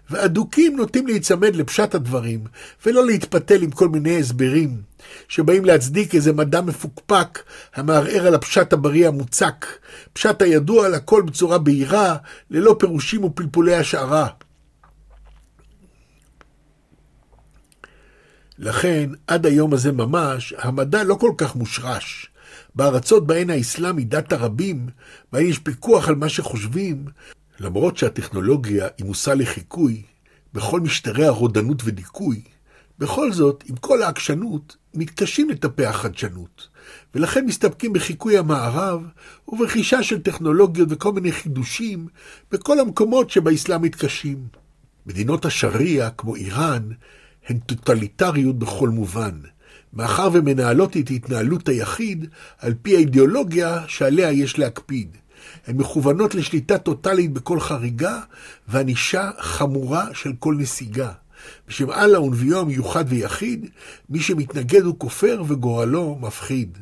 ואדוקים 0.09 0.78
נוטים 0.78 1.07
להיצמד 1.07 1.55
לפשט 1.55 1.95
הדברים, 1.95 2.43
ולא 2.86 3.05
להתפתל 3.05 3.61
עם 3.61 3.72
כל 3.72 3.89
מיני 3.89 4.20
הסברים, 4.20 4.82
שבאים 5.28 5.65
להצדיק 5.65 6.15
איזה 6.15 6.34
מדע 6.34 6.61
מפוקפק, 6.61 7.39
המערער 7.76 8.28
על 8.28 8.36
הפשט 8.36 8.74
הבריא 8.74 9.07
המוצק, 9.07 9.65
פשט 10.13 10.41
הידוע 10.41 10.86
על 10.86 10.93
הכל 10.93 11.22
בצורה 11.22 11.57
בהירה, 11.57 12.15
ללא 12.51 12.76
פירושים 12.80 13.24
ופלפולי 13.24 13.76
השערה. 13.76 14.28
לכן, 18.59 19.09
עד 19.27 19.45
היום 19.45 19.73
הזה 19.73 19.91
ממש, 19.91 20.53
המדע 20.57 21.03
לא 21.03 21.15
כל 21.15 21.31
כך 21.37 21.55
מושרש. 21.55 22.29
בארצות 22.75 23.27
בהן 23.27 23.49
האסלאם 23.49 23.97
היא 23.97 24.07
דת 24.07 24.33
הרבים, 24.33 24.89
בהן 25.31 25.45
יש 25.45 25.59
פיקוח 25.59 26.07
על 26.07 26.15
מה 26.15 26.29
שחושבים, 26.29 27.05
למרות 27.59 27.97
שהטכנולוגיה 27.97 28.87
היא 28.97 29.05
מושא 29.05 29.29
לחיקוי, 29.29 30.03
בכל 30.53 30.79
משטרי 30.79 31.25
הרודנות 31.25 31.81
ודיכוי, 31.85 32.41
בכל 32.99 33.31
זאת, 33.31 33.63
עם 33.67 33.75
כל 33.75 34.03
העקשנות, 34.03 34.75
מתקשים 34.93 35.49
לטפח 35.49 35.91
חדשנות, 36.01 36.67
ולכן 37.15 37.45
מסתפקים 37.45 37.93
בחיקוי 37.93 38.37
המערב 38.37 39.01
וברכישה 39.47 40.03
של 40.03 40.21
טכנולוגיות 40.21 40.87
וכל 40.91 41.13
מיני 41.13 41.31
חידושים 41.31 42.07
בכל 42.51 42.79
המקומות 42.79 43.29
שבאסלאם 43.29 43.81
מתקשים. 43.81 44.47
מדינות 45.05 45.45
השריעה, 45.45 46.09
כמו 46.09 46.35
איראן, 46.35 46.89
הן 47.47 47.57
טוטליטריות 47.57 48.59
בכל 48.59 48.89
מובן, 48.89 49.39
מאחר 49.93 50.29
ומנהלות 50.33 50.97
את 50.97 51.09
התנהלות 51.09 51.69
היחיד 51.69 52.25
על 52.59 52.73
פי 52.81 52.95
האידיאולוגיה 52.95 53.81
שעליה 53.87 54.31
יש 54.31 54.59
להקפיד. 54.59 55.17
הן 55.67 55.77
מכוונות 55.77 56.35
לשליטה 56.35 56.77
טוטאלית 56.77 57.33
בכל 57.33 57.59
חריגה 57.59 58.19
וענישה 58.67 59.29
חמורה 59.39 60.05
של 60.13 60.33
כל 60.39 60.55
נסיגה. 60.57 61.11
בשם 61.67 61.91
אללה 61.91 62.21
ונביאו 62.21 62.59
המיוחד 62.59 63.05
ויחיד, 63.07 63.69
מי 64.09 64.19
שמתנגד 64.19 64.81
הוא 64.81 64.95
כופר 64.97 65.43
וגורלו 65.47 66.17
מפחיד. 66.21 66.77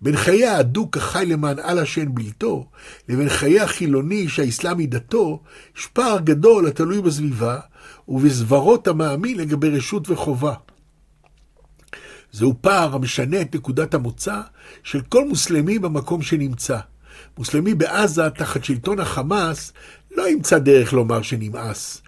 בין 0.00 0.16
חיי 0.16 0.46
האדוק 0.46 0.96
החי 0.96 1.26
למען 1.26 1.58
אללה 1.58 1.86
שאין 1.86 2.14
בלתו, 2.14 2.66
לבין 3.08 3.28
חיי 3.28 3.60
החילוני 3.60 4.28
שהאסלאם 4.28 4.78
היא 4.78 4.88
דתו, 4.88 5.42
יש 5.78 5.86
פער 5.86 6.18
גדול 6.20 6.66
התלוי 6.66 7.02
בסביבה, 7.02 7.58
ובסברות 8.08 8.88
המאמין 8.88 9.36
לגבי 9.36 9.70
רשות 9.70 10.10
וחובה. 10.10 10.54
זהו 12.32 12.54
פער 12.60 12.94
המשנה 12.94 13.40
את 13.40 13.54
נקודת 13.54 13.94
המוצא 13.94 14.40
של 14.82 15.00
כל 15.00 15.28
מוסלמי 15.28 15.78
במקום 15.78 16.22
שנמצא. 16.22 16.78
מוסלמי 17.38 17.74
בעזה, 17.74 18.30
תחת 18.30 18.64
שלטון 18.64 19.00
החמאס, 19.00 19.72
לא 20.10 20.28
ימצא 20.28 20.58
דרך 20.58 20.92
לומר 20.92 21.22
שנמאס. 21.22 22.02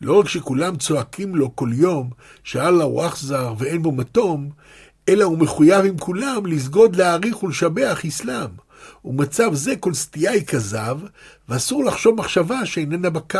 לא 0.00 0.18
רק 0.18 0.28
שכולם 0.28 0.76
צועקים 0.76 1.36
לו 1.36 1.56
כל 1.56 1.68
יום 1.72 2.10
שאללה 2.44 2.84
הוא 2.84 3.06
אכזר 3.06 3.54
ואין 3.58 3.82
בו 3.82 3.92
מתום, 3.92 4.50
אלא 5.08 5.24
הוא 5.24 5.38
מחויב 5.38 5.84
עם 5.84 5.98
כולם 5.98 6.46
לסגוד, 6.46 6.96
להעריך 6.96 7.42
ולשבח 7.42 8.04
אסלאם. 8.08 8.50
ומצב 9.04 9.54
זה 9.54 9.76
כל 9.76 9.94
סטייה 9.94 10.32
היא 10.32 10.44
כזב, 10.46 10.98
ואסור 11.48 11.84
לחשוב 11.84 12.14
מחשבה 12.14 12.66
שאיננה 12.66 13.10
בקו. 13.10 13.38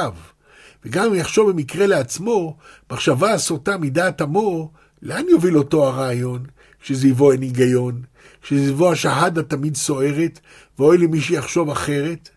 וגם 0.85 1.07
אם 1.07 1.15
יחשוב 1.15 1.51
במקרה 1.51 1.87
לעצמו, 1.87 2.57
מחשבה 2.93 3.33
הסוטה 3.33 3.79
מדעת 3.79 4.21
עמו, 4.21 4.71
לאן 5.03 5.25
יוביל 5.29 5.59
אותו 5.59 5.87
הרעיון, 5.87 6.45
כשסביבו 6.83 7.33
אין 7.33 7.43
היגיון, 7.43 8.03
כשסביבו 8.43 8.93
השהדה 8.93 9.43
תמיד 9.43 9.77
סוערת, 9.77 10.41
ואוי 10.79 10.99
למי 10.99 11.21
שיחשוב 11.21 11.71
אחרת? 11.71 12.29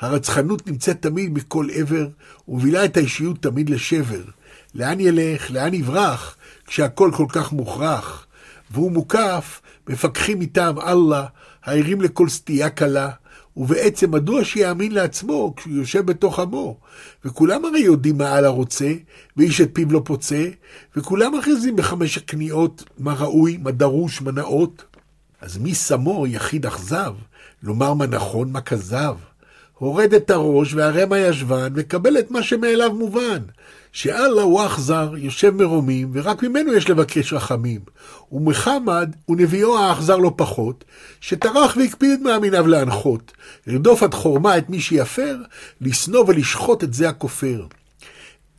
הרצחנות 0.00 0.66
נמצאת 0.66 1.02
תמיד 1.02 1.32
מכל 1.32 1.66
עבר, 1.74 2.08
ומובילה 2.48 2.84
את 2.84 2.96
האישיות 2.96 3.42
תמיד 3.42 3.70
לשבר. 3.70 4.22
לאן 4.74 5.00
ילך, 5.00 5.50
לאן 5.50 5.74
יברח, 5.74 6.36
כשהכל 6.66 7.10
כל 7.14 7.26
כך 7.28 7.52
מוכרח? 7.52 8.26
והוא 8.70 8.92
מוקף, 8.92 9.60
מפקחים 9.88 10.38
מטעם 10.38 10.78
אללה, 10.80 11.26
הערים 11.64 12.00
לכל 12.00 12.28
סטייה 12.28 12.70
קלה, 12.70 13.10
ובעצם 13.56 14.10
מדוע 14.10 14.44
שיאמין 14.44 14.92
לעצמו 14.92 15.54
כשהוא 15.56 15.74
יושב 15.74 16.06
בתוך 16.06 16.38
עמו? 16.38 16.76
וכולם 17.24 17.64
הרי 17.64 17.80
יודעים 17.80 18.18
מה 18.18 18.38
אללה 18.38 18.48
רוצה, 18.48 18.92
ואיש 19.36 19.60
את 19.60 19.70
פיו 19.72 19.92
לא 19.92 20.02
פוצה, 20.04 20.48
וכולם 20.96 21.38
מכריזים 21.38 21.76
בחמש 21.76 22.18
הכניעות 22.18 22.84
מה 22.98 23.14
ראוי, 23.14 23.56
מה 23.56 23.70
דרוש, 23.70 24.22
מה 24.22 24.32
נאות. 24.32 24.84
אז 25.40 25.58
מי 25.58 25.74
שמו 25.74 26.26
יחיד 26.26 26.66
אכזב, 26.66 27.14
לומר 27.62 27.94
מה 27.94 28.06
נכון, 28.06 28.52
מה 28.52 28.60
כזב? 28.60 29.14
הורד 29.78 30.14
את 30.14 30.30
הראש 30.30 30.74
והרי 30.74 31.04
מה 31.04 31.18
ישבן, 31.18 31.72
וקבל 31.74 32.18
את 32.18 32.30
מה 32.30 32.42
שמאליו 32.42 32.94
מובן. 32.94 33.42
שאללה 33.92 34.42
הוא 34.42 34.66
אכזר, 34.66 35.12
יושב 35.16 35.50
מרומים, 35.50 36.10
ורק 36.12 36.42
ממנו 36.42 36.74
יש 36.74 36.90
לבקש 36.90 37.32
רחמים. 37.32 37.80
ומחמד 38.32 39.16
הוא 39.24 39.36
נביאו 39.36 39.78
האכזר 39.78 40.16
לא 40.16 40.32
פחות, 40.36 40.84
שטרח 41.20 41.76
והקפיד 41.76 42.10
את 42.10 42.20
מאמיניו 42.20 42.66
להנחות, 42.66 43.32
לרדוף 43.66 44.02
עד 44.02 44.14
חורמה 44.14 44.58
את 44.58 44.70
מי 44.70 44.80
שיפר, 44.80 45.36
לשנוא 45.80 46.24
ולשחוט 46.28 46.84
את 46.84 46.94
זה 46.94 47.08
הכופר. 47.08 47.66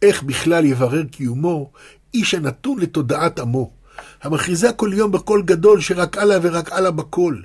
איך 0.02 0.24
בכלל 0.24 0.66
יברר 0.66 1.04
קיומו 1.04 1.72
איש 2.14 2.34
הנתון 2.34 2.80
לתודעת 2.80 3.40
עמו, 3.40 3.72
המכריזה 4.22 4.74
כל 4.74 4.92
יום 4.94 5.12
בקול 5.12 5.42
גדול 5.42 5.82
שרק 5.82 6.18
אללה 6.18 6.38
ורק 6.42 6.72
אללה 6.72 6.92
בקול. 6.92 7.44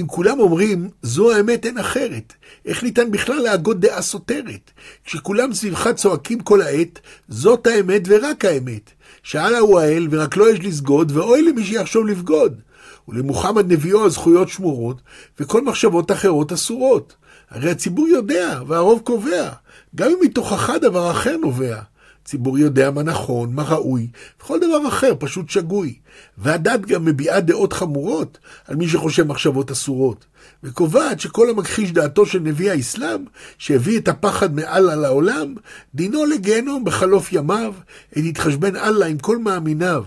אם 0.00 0.06
כולם 0.06 0.40
אומרים, 0.40 0.90
זו 1.02 1.32
האמת 1.32 1.66
אין 1.66 1.78
אחרת, 1.78 2.32
איך 2.66 2.82
ניתן 2.82 3.10
בכלל 3.10 3.36
להגות 3.36 3.80
דעה 3.80 4.02
סותרת? 4.02 4.70
כשכולם 5.04 5.54
סביבך 5.54 5.88
צועקים 5.88 6.40
כל 6.40 6.62
העת, 6.62 7.00
זאת 7.28 7.66
האמת 7.66 8.02
ורק 8.06 8.44
האמת. 8.44 8.90
שאלה 9.22 9.58
הוא 9.58 9.80
האל, 9.80 10.08
ורק 10.10 10.36
לו 10.36 10.44
לא 10.44 10.50
יש 10.50 10.60
לסגוד, 10.60 11.12
ואוי 11.16 11.42
למי 11.42 11.64
שיחשוב 11.64 12.06
לבגוד. 12.06 12.60
ולמוחמד 13.08 13.72
נביאו 13.72 14.06
הזכויות 14.06 14.48
שמורות, 14.48 15.00
וכל 15.40 15.64
מחשבות 15.64 16.10
אחרות 16.10 16.52
אסורות. 16.52 17.14
הרי 17.50 17.70
הציבור 17.70 18.08
יודע, 18.08 18.60
והרוב 18.66 19.00
קובע, 19.04 19.48
גם 19.94 20.08
אם 20.10 20.16
מתוכך 20.22 20.72
דבר 20.80 21.10
אחר 21.10 21.36
נובע. 21.36 21.80
ציבור 22.24 22.58
יודע 22.58 22.90
מה 22.90 23.02
נכון, 23.02 23.54
מה 23.54 23.62
ראוי, 23.62 24.08
וכל 24.40 24.58
דבר 24.58 24.88
אחר 24.88 25.12
פשוט 25.18 25.50
שגוי. 25.50 25.94
והדת 26.38 26.80
גם 26.80 27.04
מביעה 27.04 27.40
דעות 27.40 27.72
חמורות 27.72 28.38
על 28.66 28.76
מי 28.76 28.88
שחושב 28.88 29.22
מחשבות 29.22 29.70
אסורות, 29.70 30.24
וקובעת 30.62 31.20
שכל 31.20 31.50
המכחיש 31.50 31.92
דעתו 31.92 32.26
של 32.26 32.38
נביא 32.38 32.70
האסלאם, 32.70 33.24
שהביא 33.58 33.98
את 33.98 34.08
הפחד 34.08 34.54
מאללה 34.54 34.96
לעולם, 34.96 35.54
דינו 35.94 36.24
לגיהנום 36.26 36.84
בחלוף 36.84 37.32
ימיו, 37.32 37.74
את 38.12 38.16
יתחשבן 38.16 38.76
אללה 38.76 39.06
עם 39.06 39.18
כל 39.18 39.38
מאמיניו, 39.38 40.04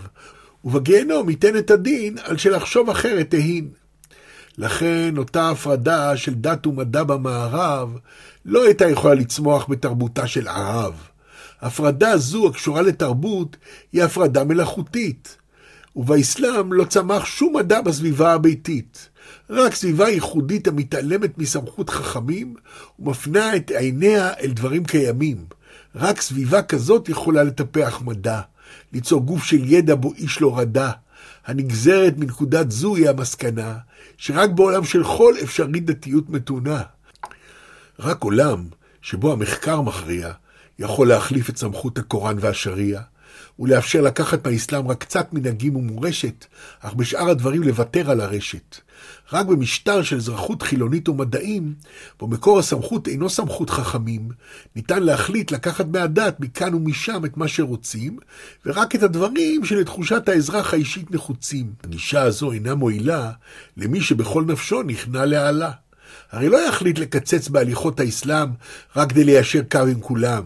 ובגיהנום 0.63 1.29
ייתן 1.29 1.57
את 1.57 1.71
הדין 1.71 2.17
על 2.23 2.37
שלחשוב 2.37 2.89
אחרת 2.89 3.29
תהין. 3.29 3.69
לכן 4.57 5.13
אותה 5.17 5.49
הפרדה 5.49 6.17
של 6.17 6.33
דת 6.33 6.67
ומדע 6.67 7.03
במערב 7.03 7.97
לא 8.45 8.65
הייתה 8.65 8.89
יכולה 8.89 9.13
לצמוח 9.13 9.65
בתרבותה 9.69 10.27
של 10.27 10.47
ערב. 10.47 10.93
הפרדה 11.65 12.17
זו 12.17 12.47
הקשורה 12.47 12.81
לתרבות 12.81 13.57
היא 13.93 14.03
הפרדה 14.03 14.43
מלאכותית. 14.43 15.37
ובאסלאם 15.95 16.73
לא 16.73 16.83
צמח 16.83 17.25
שום 17.25 17.55
מדע 17.55 17.81
בסביבה 17.81 18.33
הביתית. 18.33 19.09
רק 19.49 19.75
סביבה 19.75 20.09
ייחודית 20.09 20.67
המתעלמת 20.67 21.37
מסמכות 21.37 21.89
חכמים 21.89 22.55
ומפנה 22.99 23.55
את 23.55 23.71
עיניה 23.71 24.33
אל 24.33 24.51
דברים 24.51 24.85
קיימים. 24.85 25.45
רק 25.95 26.21
סביבה 26.21 26.61
כזאת 26.61 27.09
יכולה 27.09 27.43
לטפח 27.43 28.01
מדע, 28.05 28.41
ליצור 28.93 29.21
גוף 29.21 29.43
של 29.43 29.73
ידע 29.73 29.95
בו 29.95 30.13
איש 30.13 30.41
לא 30.41 30.59
רדה. 30.59 30.91
הנגזרת 31.45 32.17
מנקודת 32.17 32.71
זו 32.71 32.95
היא 32.95 33.09
המסקנה, 33.09 33.77
שרק 34.17 34.49
בעולם 34.49 34.83
של 34.83 35.03
חול 35.03 35.35
אפשרית 35.43 35.85
דתיות 35.85 36.29
מתונה. 36.29 36.81
רק 37.99 38.23
עולם 38.23 38.65
שבו 39.01 39.31
המחקר 39.31 39.81
מכריע, 39.81 40.31
יכול 40.79 41.07
להחליף 41.07 41.49
את 41.49 41.57
סמכות 41.57 41.97
הקוראן 41.97 42.35
והשריעה, 42.39 43.01
ולאפשר 43.59 44.01
לקחת 44.01 44.47
מהאסלאם 44.47 44.87
רק 44.87 44.97
קצת 44.97 45.33
מנהגים 45.33 45.75
ומורשת, 45.75 46.45
אך 46.79 46.93
בשאר 46.93 47.29
הדברים 47.29 47.63
לוותר 47.63 48.11
על 48.11 48.21
הרשת. 48.21 48.77
רק 49.33 49.45
במשטר 49.45 50.03
של 50.03 50.15
אזרחות 50.15 50.61
חילונית 50.61 51.09
ומדעים, 51.09 51.73
בו 52.19 52.27
מקור 52.27 52.59
הסמכות 52.59 53.07
אינו 53.07 53.29
סמכות 53.29 53.69
חכמים, 53.69 54.29
ניתן 54.75 55.03
להחליט 55.03 55.51
לקחת 55.51 55.85
מהדת 55.87 56.39
מכאן 56.39 56.73
ומשם 56.73 57.25
את 57.25 57.37
מה 57.37 57.47
שרוצים, 57.47 58.17
ורק 58.65 58.95
את 58.95 59.03
הדברים 59.03 59.65
שלתחושת 59.65 60.29
האזרח 60.29 60.73
האישית 60.73 61.11
נחוצים. 61.11 61.73
הגישה 61.83 62.21
הזו 62.21 62.51
אינה 62.51 62.75
מועילה 62.75 63.31
למי 63.77 64.01
שבכל 64.01 64.43
נפשו 64.47 64.83
נכנע 64.83 65.25
להעלה. 65.25 65.71
הרי 66.31 66.49
לא 66.49 66.67
יחליט 66.67 66.99
לקצץ 66.99 67.47
בהליכות 67.47 67.99
האסלאם 67.99 68.49
רק 68.95 69.09
כדי 69.09 69.23
ליישר 69.23 69.61
קו 69.71 69.79
עם 69.79 70.01
כולם. 70.01 70.43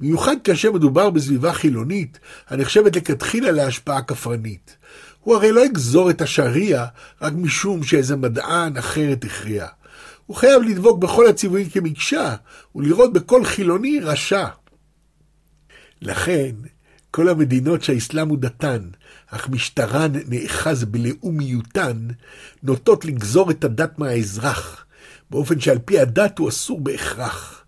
במיוחד 0.00 0.36
כאשר 0.44 0.72
מדובר 0.72 1.10
בסביבה 1.10 1.52
חילונית, 1.52 2.18
הנחשבת 2.48 2.96
לכתחילה 2.96 3.50
להשפעה 3.50 4.02
כפרנית. 4.02 4.76
הוא 5.20 5.34
הרי 5.34 5.52
לא 5.52 5.66
יגזור 5.66 6.10
את 6.10 6.20
השריעה 6.20 6.86
רק 7.20 7.32
משום 7.36 7.82
שאיזה 7.82 8.16
מדען 8.16 8.76
אחרת 8.76 9.24
הכריע. 9.24 9.66
הוא 10.26 10.36
חייב 10.36 10.62
לדבוק 10.62 10.98
בכל 10.98 11.26
הציוויים 11.26 11.68
כמקשה, 11.68 12.34
ולראות 12.74 13.12
בכל 13.12 13.44
חילוני 13.44 14.00
רשע. 14.00 14.46
לכן, 16.02 16.50
כל 17.10 17.28
המדינות 17.28 17.82
שהאסלאם 17.82 18.28
הוא 18.28 18.38
דתן, 18.38 18.88
אך 19.26 19.48
משטרן 19.48 20.12
נאחז 20.28 20.84
בלאומיותן, 20.84 22.08
נוטות 22.62 23.04
לגזור 23.04 23.50
את 23.50 23.64
הדת 23.64 23.98
מהאזרח, 23.98 24.84
באופן 25.30 25.60
שעל 25.60 25.78
פי 25.78 25.98
הדת 26.00 26.38
הוא 26.38 26.48
אסור 26.48 26.80
בהכרח. 26.80 27.63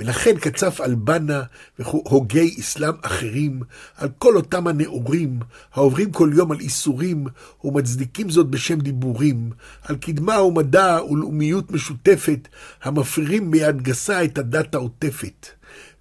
ולכן 0.00 0.38
קצף 0.38 0.80
אלבנה 0.80 1.42
והוגי 1.78 2.56
אסלאם 2.60 2.92
אחרים 3.02 3.60
על 3.96 4.08
כל 4.18 4.36
אותם 4.36 4.66
הנאורים, 4.66 5.40
העוברים 5.74 6.12
כל 6.12 6.30
יום 6.34 6.52
על 6.52 6.60
איסורים, 6.60 7.26
ומצדיקים 7.64 8.30
זאת 8.30 8.46
בשם 8.46 8.80
דיבורים, 8.80 9.50
על 9.82 9.96
קדמה 9.96 10.42
ומדע 10.42 10.98
ולאומיות 11.10 11.70
משותפת, 11.70 12.48
המפרים 12.82 13.50
ביד 13.50 13.82
גסה 13.82 14.24
את 14.24 14.38
הדת 14.38 14.74
העוטפת. 14.74 15.46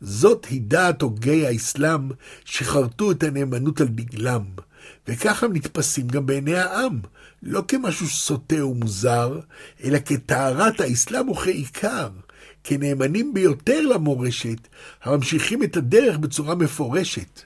זאת 0.02 0.46
היא 0.46 0.62
דעת 0.62 1.02
הוגי 1.02 1.48
האסלאם, 1.48 2.10
שחרטו 2.46 3.12
את 3.12 3.24
הנאמנות 3.24 3.82
על 3.82 3.88
דגלם. 3.88 4.44
וככה 5.08 5.46
הם 5.46 5.54
נתפסים 5.54 6.08
גם 6.08 6.26
בעיני 6.26 6.56
העם, 6.56 7.00
לא 7.44 7.64
כמשהו 7.68 8.08
סוטה 8.08 8.66
ומוזר, 8.66 9.40
אלא 9.84 9.98
כטהרת 10.06 10.80
האסלאם 10.80 11.30
וכעיקר. 11.30 12.10
כנאמנים 12.64 13.34
ביותר 13.34 13.82
למורשת, 13.82 14.68
הממשיכים 15.04 15.64
את 15.64 15.78
הדרך 15.78 16.18
בצורה 16.18 16.56
מפורשת. 16.56 17.42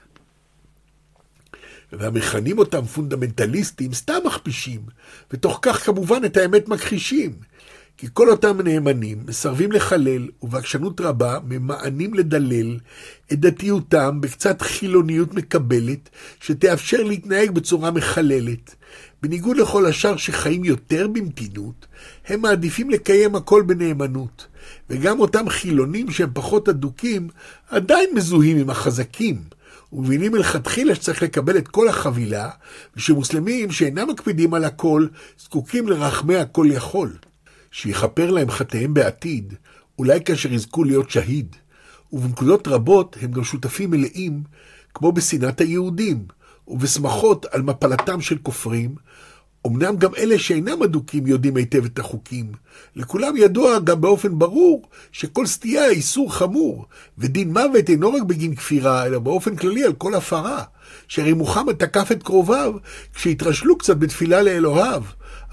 והמכנים 1.92 2.58
אותם 2.58 2.84
פונדמנטליסטים 2.84 3.94
סתם 3.94 4.18
מכפישים, 4.24 4.80
ותוך 5.30 5.58
כך 5.62 5.86
כמובן 5.86 6.24
את 6.24 6.36
האמת 6.36 6.68
מכחישים. 6.68 7.32
כי 7.96 8.06
כל 8.12 8.30
אותם 8.30 8.60
נאמנים 8.60 9.18
מסרבים 9.26 9.72
לחלל, 9.72 10.28
ובעקשנות 10.42 11.00
רבה 11.00 11.38
ממאנים 11.48 12.14
לדלל 12.14 12.78
את 13.32 13.40
דתיותם 13.40 14.20
בקצת 14.20 14.62
חילוניות 14.62 15.34
מקבלת, 15.34 16.08
שתאפשר 16.40 17.02
להתנהג 17.02 17.50
בצורה 17.50 17.90
מחללת. 17.90 18.74
בניגוד 19.22 19.56
לכל 19.56 19.86
השאר 19.86 20.16
שחיים 20.16 20.64
יותר 20.64 21.08
במתינות, 21.08 21.86
הם 22.26 22.40
מעדיפים 22.40 22.90
לקיים 22.90 23.36
הכל 23.36 23.62
בנאמנות. 23.62 24.46
וגם 24.90 25.20
אותם 25.20 25.48
חילונים 25.48 26.10
שהם 26.10 26.30
פחות 26.34 26.68
אדוקים, 26.68 27.28
עדיין 27.68 28.10
מזוהים 28.14 28.56
עם 28.56 28.70
החזקים, 28.70 29.42
ומבינים 29.92 30.32
מלכתחילה 30.32 30.94
שצריך 30.94 31.22
לקבל 31.22 31.56
את 31.56 31.68
כל 31.68 31.88
החבילה, 31.88 32.50
ושמוסלמים 32.96 33.70
שאינם 33.70 34.08
מקפידים 34.08 34.54
על 34.54 34.64
הכל, 34.64 35.06
זקוקים 35.38 35.88
לרחמי 35.88 36.36
הכל 36.36 36.66
יכול. 36.70 37.12
שיכפר 37.74 38.30
להם 38.30 38.50
חטאיהם 38.50 38.94
בעתיד, 38.94 39.54
אולי 39.98 40.24
כאשר 40.24 40.52
יזכו 40.52 40.84
להיות 40.84 41.10
שהיד. 41.10 41.56
ובנקודות 42.12 42.68
רבות 42.68 43.16
הם 43.20 43.32
גם 43.32 43.44
שותפים 43.44 43.90
מלאים, 43.90 44.42
כמו 44.94 45.12
בשנאת 45.12 45.60
היהודים, 45.60 46.26
ובשמחות 46.68 47.46
על 47.46 47.62
מפלתם 47.62 48.20
של 48.20 48.38
כופרים, 48.38 48.94
אמנם 49.66 49.96
גם 49.96 50.14
אלה 50.14 50.38
שאינם 50.38 50.82
אדוקים 50.82 51.26
יודעים 51.26 51.56
היטב 51.56 51.84
את 51.84 51.98
החוקים. 51.98 52.52
לכולם 52.96 53.36
ידוע 53.36 53.78
גם 53.78 54.00
באופן 54.00 54.38
ברור 54.38 54.88
שכל 55.12 55.46
סטייה 55.46 55.82
היא 55.82 55.96
איסור 55.96 56.34
חמור, 56.34 56.86
ודין 57.18 57.52
מוות 57.52 57.88
אינו 57.88 58.12
רק 58.12 58.22
בגין 58.22 58.54
כפירה, 58.54 59.06
אלא 59.06 59.18
באופן 59.18 59.56
כללי 59.56 59.84
על 59.84 59.92
כל 59.92 60.14
הפרה. 60.14 60.62
שהרי 61.08 61.32
מוחמד 61.32 61.74
תקף 61.74 62.12
את 62.12 62.22
קרוביו 62.22 62.74
כשהתרשלו 63.14 63.78
קצת 63.78 63.96
בתפילה 63.96 64.42
לאלוהיו. 64.42 65.02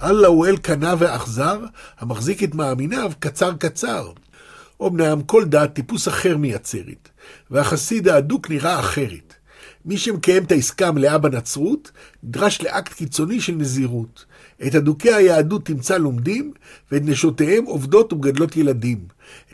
אללה 0.04 0.28
הוא 0.28 0.48
אל 0.48 0.58
קנה 0.58 0.96
ואכזר, 0.98 1.60
המחזיק 2.00 2.44
את 2.44 2.56
מאמיניו 2.56 3.12
קצר 3.20 3.54
קצר. 3.54 4.12
אמנם 4.82 5.22
כל 5.22 5.46
דת 5.46 5.74
טיפוס 5.74 6.08
אחר 6.08 6.38
מייצרת, 6.38 7.10
והחסיד 7.52 8.08
האדוק 8.08 8.50
נראה 8.50 8.80
אחרת. 8.80 9.34
מי 9.86 9.98
שמקיים 9.98 10.44
את 10.44 10.52
העסקה 10.52 10.88
המלאה 10.88 11.18
בנצרות, 11.18 11.92
נדרש 12.24 12.62
לאקט 12.62 12.94
קיצוני 12.94 13.42
של 13.42 13.54
נזירות. 13.54 14.26
את 14.68 14.76
אדוקי 14.76 15.14
היהדות 15.14 15.66
תמצא 15.66 15.98
לומדים, 15.98 16.54
ואת 16.92 17.02
נשותיהם 17.06 17.66
עובדות 17.66 18.14
ומגדלות 18.14 18.58
ילדים. 18.58 19.06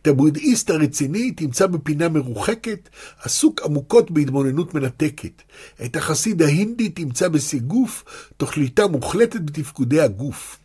את 0.01 0.07
הבודהיסט 0.07 0.69
הרציני 0.69 1.31
תמצא 1.31 1.67
בפינה 1.67 2.09
מרוחקת, 2.09 2.89
עסוק 3.21 3.61
עמוקות 3.61 4.11
בהתבוננות 4.11 4.73
מנתקת. 4.73 5.41
את 5.85 5.95
החסיד 5.95 6.41
ההינדי 6.41 6.89
תמצא 6.89 7.27
בסיגוף, 7.27 8.03
תוך 8.37 8.53
שליטה 8.53 8.87
מוחלטת 8.87 9.41
בתפקודי 9.41 10.01
הגוף. 10.01 10.57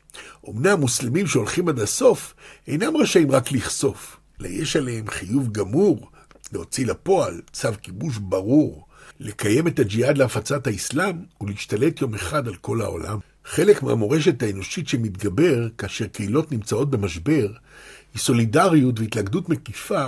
אמנם 0.49 0.81
מוסלמים 0.81 1.27
שהולכים 1.27 1.69
עד 1.69 1.79
הסוף, 1.79 2.35
אינם 2.69 2.97
רשאים 2.97 3.31
רק 3.31 3.53
לחשוף, 3.53 4.17
אלא 4.41 4.49
יש 4.49 4.77
עליהם 4.77 5.11
חיוב 5.11 5.53
גמור 5.53 6.11
להוציא 6.53 6.87
לפועל 6.87 7.41
צו 7.53 7.69
כיבוש 7.83 8.19
ברור. 8.19 8.87
לקיים 9.25 9.67
את 9.67 9.79
הג'יהאד 9.79 10.19
להפצת 10.19 10.67
האסלאם 10.67 11.17
ולהשתלט 11.41 12.01
יום 12.01 12.15
אחד 12.15 12.49
על 12.49 12.55
כל 12.55 12.81
העולם. 12.81 13.19
חלק 13.45 13.83
מהמורשת 13.83 14.43
האנושית 14.43 14.89
שמתגבר 14.89 15.69
כאשר 15.79 16.07
קהילות 16.07 16.53
נמצאות 16.53 16.91
במשבר, 16.91 17.47
היא 18.15 18.21
סולידריות 18.21 19.01
והתלכדות 19.01 19.49
מקיפה 19.49 20.07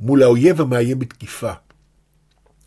מול 0.00 0.22
האויב 0.22 0.60
המאיים 0.60 0.98
בתקיפה. 0.98 1.52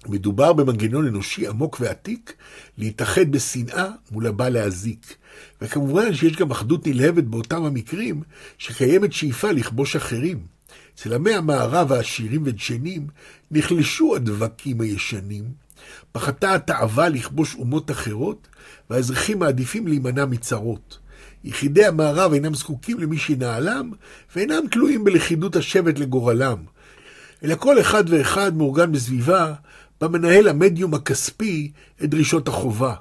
מדובר 0.07 0.53
במנגנון 0.53 1.07
אנושי 1.07 1.47
עמוק 1.47 1.77
ועתיק 1.79 2.33
להתאחד 2.77 3.31
בשנאה 3.31 3.87
מול 4.11 4.27
הבא 4.27 4.49
להזיק. 4.49 5.15
וכמובן 5.61 6.13
שיש 6.13 6.35
גם 6.35 6.51
אחדות 6.51 6.87
נלהבת 6.87 7.23
באותם 7.23 7.63
המקרים 7.63 8.21
שקיימת 8.57 9.13
שאיפה 9.13 9.51
לכבוש 9.51 9.95
אחרים. 9.95 10.39
אצל 10.95 11.13
עמי 11.13 11.33
המערב 11.33 11.91
העשירים 11.91 12.41
ודשנים 12.45 13.07
נחלשו 13.51 14.15
הדבקים 14.15 14.81
הישנים, 14.81 15.64
פחתה 16.15 16.53
התאווה 16.53 17.09
לכבוש 17.09 17.55
אומות 17.55 17.91
אחרות, 17.91 18.47
והאזרחים 18.89 19.39
מעדיפים 19.39 19.87
להימנע 19.87 20.25
מצרות. 20.25 20.99
יחידי 21.43 21.85
המערב 21.85 22.33
אינם 22.33 22.53
זקוקים 22.53 22.99
למי 22.99 23.17
שינהלם, 23.17 23.91
ואינם 24.35 24.67
תלויים 24.71 25.03
בלכידות 25.03 25.55
השבט 25.55 25.99
לגורלם. 25.99 26.57
אלא 27.43 27.55
כל 27.55 27.81
אחד 27.81 28.03
ואחד 28.07 28.57
מאורגן 28.57 28.91
בסביבה, 28.91 29.53
בה 30.01 30.07
מנהל 30.07 30.47
המדיום 30.47 30.93
הכספי 30.93 31.71
את 32.03 32.09
דרישות 32.09 32.47
החובה. 32.47 32.95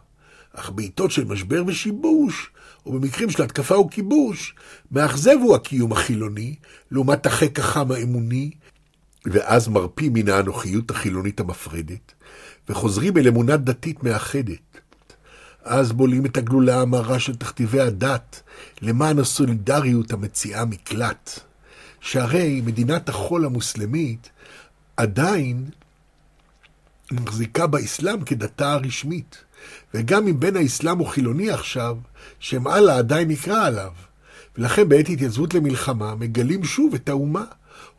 אך 0.53 0.71
בעיתות 0.71 1.11
של 1.11 1.25
משבר 1.25 1.63
ושיבוש, 1.67 2.51
או 2.87 2.93
במקרים 2.93 3.31
של 3.31 3.43
התקפה 3.43 3.79
וכיבוש, 3.79 4.55
מאכזב 4.91 5.37
הוא 5.43 5.55
הקיום 5.55 5.93
החילוני, 5.93 6.55
לעומת 6.91 7.27
החק 7.27 7.59
החם 7.59 7.93
האמוני, 7.93 8.51
ואז 9.27 9.69
מרפים 9.69 10.13
מן 10.13 10.29
האנוכיות 10.29 10.91
החילונית 10.91 11.41
המפרדת. 11.41 12.14
וחוזרים 12.69 13.17
אל 13.17 13.29
אמונה 13.29 13.57
דתית 13.57 14.03
מאחדת. 14.03 14.59
אז 15.65 15.93
בולעים 15.93 16.27
את 16.27 16.37
הגלולה 16.37 16.81
המרה 16.81 17.19
של 17.19 17.37
תכתיבי 17.37 17.81
הדת 17.81 18.43
למען 18.83 19.19
הסולידריות 19.19 20.13
המציעה 20.13 20.65
מקלט. 20.65 21.41
שהרי 22.01 22.61
מדינת 22.65 23.09
החול 23.09 23.45
המוסלמית 23.45 24.31
עדיין 24.97 25.65
מחזיקה 27.13 27.67
באסלאם 27.67 28.25
כדתה 28.25 28.73
הרשמית. 28.73 29.37
וגם 29.95 30.29
אם 30.29 30.41
בין 30.41 30.57
האסלאם 30.57 30.99
הוא 30.99 31.07
חילוני 31.07 31.51
עכשיו, 31.51 31.97
שם 32.39 32.69
אללה 32.69 32.99
עדיין 32.99 33.29
נקרא 33.29 33.67
עליו. 33.67 33.93
ולכן 34.59 34.89
בעת 34.89 35.09
התייצבות 35.09 35.55
למלחמה 35.55 36.15
מגלים 36.15 36.65
שוב 36.65 36.95
את 36.95 37.09
האומה. 37.09 37.45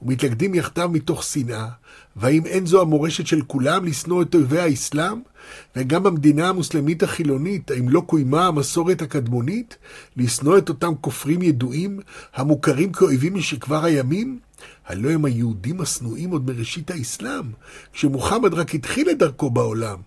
ומתלכדים 0.01 0.55
יחדיו 0.55 0.89
מתוך 0.89 1.23
שנאה, 1.23 1.67
והאם 2.15 2.45
אין 2.45 2.65
זו 2.65 2.81
המורשת 2.81 3.27
של 3.27 3.41
כולם 3.41 3.85
לשנוא 3.85 4.21
את 4.21 4.35
אויבי 4.35 4.59
האסלאם? 4.59 5.21
וגם 5.75 6.03
במדינה 6.03 6.49
המוסלמית 6.49 7.03
החילונית, 7.03 7.71
האם 7.71 7.89
לא 7.89 8.01
קוימה 8.01 8.47
המסורת 8.47 9.01
הקדמונית 9.01 9.77
לשנוא 10.17 10.57
את 10.57 10.69
אותם 10.69 10.93
כופרים 11.01 11.41
ידועים, 11.41 11.99
המוכרים 12.35 12.91
כאויבים 12.91 13.35
משכבר 13.35 13.85
הימים? 13.85 14.39
הלא 14.85 15.09
הם 15.09 15.25
היהודים 15.25 15.81
השנואים 15.81 16.31
עוד 16.31 16.51
מראשית 16.51 16.91
האסלאם, 16.91 17.43
כשמוחמד 17.93 18.53
רק 18.53 18.75
התחיל 18.75 19.09
את 19.09 19.17
דרכו 19.17 19.49
בעולם. 19.49 19.97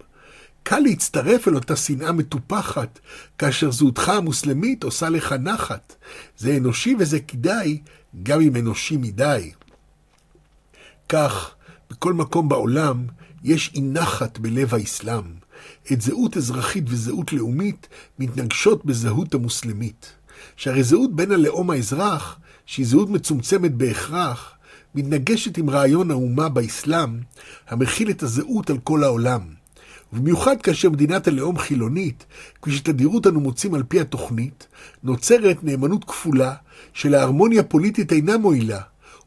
קל 0.62 0.78
להצטרף 0.78 1.48
אל 1.48 1.54
אותה 1.54 1.76
שנאה 1.76 2.12
מטופחת, 2.12 2.98
כאשר 3.38 3.70
זהותך 3.70 4.08
המוסלמית 4.08 4.84
עושה 4.84 5.08
לך 5.08 5.32
נחת. 5.32 5.94
זה 6.38 6.56
אנושי 6.56 6.94
וזה 6.98 7.20
כדאי, 7.20 7.78
גם 8.22 8.40
אם 8.40 8.56
אנושי 8.56 8.96
מדי. 8.96 9.52
כך, 11.08 11.54
בכל 11.90 12.12
מקום 12.12 12.48
בעולם 12.48 13.06
יש 13.44 13.70
אי 13.74 13.80
נחת 13.80 14.38
בלב 14.38 14.74
האסלאם. 14.74 15.24
את 15.92 16.00
זהות 16.00 16.36
אזרחית 16.36 16.84
וזהות 16.86 17.32
לאומית 17.32 17.88
מתנגשות 18.18 18.84
בזהות 18.84 19.34
המוסלמית. 19.34 20.12
שהרי 20.56 20.82
זהות 20.82 21.16
בין 21.16 21.32
הלאום 21.32 21.70
האזרח, 21.70 22.38
שהיא 22.66 22.86
זהות 22.86 23.10
מצומצמת 23.10 23.74
בהכרח, 23.74 24.52
מתנגשת 24.94 25.58
עם 25.58 25.70
רעיון 25.70 26.10
האומה 26.10 26.48
באסלאם, 26.48 27.20
המכיל 27.68 28.10
את 28.10 28.22
הזהות 28.22 28.70
על 28.70 28.78
כל 28.78 29.04
העולם. 29.04 29.40
ובמיוחד 30.12 30.62
כאשר 30.62 30.90
מדינת 30.90 31.28
הלאום 31.28 31.58
חילונית, 31.58 32.26
כפי 32.62 32.72
שתדירות 32.72 33.26
אנו 33.26 33.40
מוצאים 33.40 33.74
על 33.74 33.82
פי 33.82 34.00
התוכנית, 34.00 34.66
נוצרת 35.02 35.64
נאמנות 35.64 36.04
כפולה 36.04 36.54
שלהרמוניה 36.92 37.62
פוליטית 37.62 38.12
אינה 38.12 38.38
מועילה, 38.38 38.80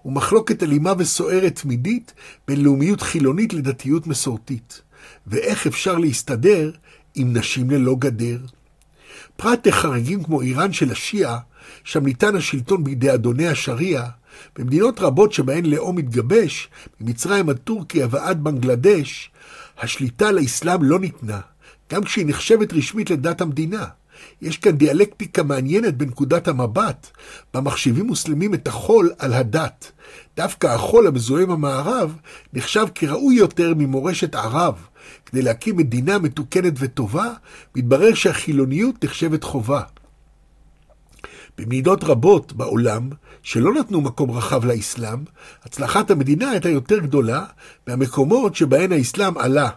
ומחלוקת 0.06 0.64
אלימה 0.64 0.94
וסוערת 0.98 1.60
תמידית 1.62 2.14
בין 2.48 2.64
לאומיות 2.64 3.02
חילונית 3.02 3.54
לדתיות 3.54 4.08
מסורתית. 4.08 4.82
ואיך 5.28 5.68
אפשר 5.68 5.98
להסתדר 5.98 6.72
עם 7.16 7.38
נשים 7.38 7.70
ללא 7.70 7.96
גדר? 8.00 8.38
פרט 9.36 9.68
לחריגים 9.68 10.24
כמו 10.24 10.42
איראן 10.42 10.74
של 10.74 10.92
השיעה, 10.92 11.40
שם 11.84 12.06
ניתן 12.06 12.36
השלטון 12.36 12.84
בידי 12.84 13.14
אדוני 13.14 13.48
השריעה, 13.48 14.10
במדינות 14.58 15.00
רבות 15.00 15.34
שבהן 15.34 15.66
לאום 15.66 15.96
מתגבש, 15.96 16.70
ממצרים 17.02 17.50
עד 17.50 17.58
טורקיה 17.58 18.08
ועד 18.10 18.44
בנגלדש, 18.44 19.32
השליטה 19.80 20.28
על 20.28 20.38
האסלאם 20.38 20.84
לא 20.84 21.00
ניתנה, 21.00 21.40
גם 21.92 22.04
כשהיא 22.04 22.26
נחשבת 22.28 22.74
רשמית 22.74 23.10
לדת 23.10 23.42
המדינה. 23.42 23.86
יש 24.42 24.58
כאן 24.58 24.72
דיאלקטיקה 24.72 25.44
מעניינת 25.44 25.98
בנקודת 25.98 26.48
המבט, 26.48 27.08
בה 27.54 27.62
מחשיבים 27.62 28.08
מוסלמים 28.08 28.54
את 28.54 28.68
החול 28.68 29.12
על 29.20 29.34
הדת. 29.34 29.92
דווקא 30.38 30.68
החול 30.68 31.08
המזוהה 31.08 31.44
עם 31.44 31.52
המערב 31.52 32.16
נחשב 32.54 32.86
כראוי 32.96 33.36
יותר 33.36 33.74
ממורשת 33.78 34.36
ערב. 34.36 34.88
כדי 35.26 35.42
להקים 35.42 35.78
מדינה 35.78 36.20
מתוקנת 36.20 36.74
וטובה, 36.80 37.34
מתברר 37.76 38.14
שהחילוניות 38.14 39.04
נחשבת 39.04 39.44
חובה. 39.44 39.82
במדינות 41.58 42.04
רבות 42.04 42.54
בעולם, 42.54 43.10
שלא 43.44 43.74
נתנו 43.74 44.02
מקום 44.02 44.32
רחב 44.32 44.66
לאסלאם, 44.66 45.20
הצלחת 45.64 46.12
המדינה 46.12 46.50
הייתה 46.50 46.70
יותר 46.70 47.00
גדולה 47.00 47.46
מהמקומות 47.88 48.56
שבהן 48.56 48.92
האסלאם 48.92 49.38
עלה. 49.38 49.70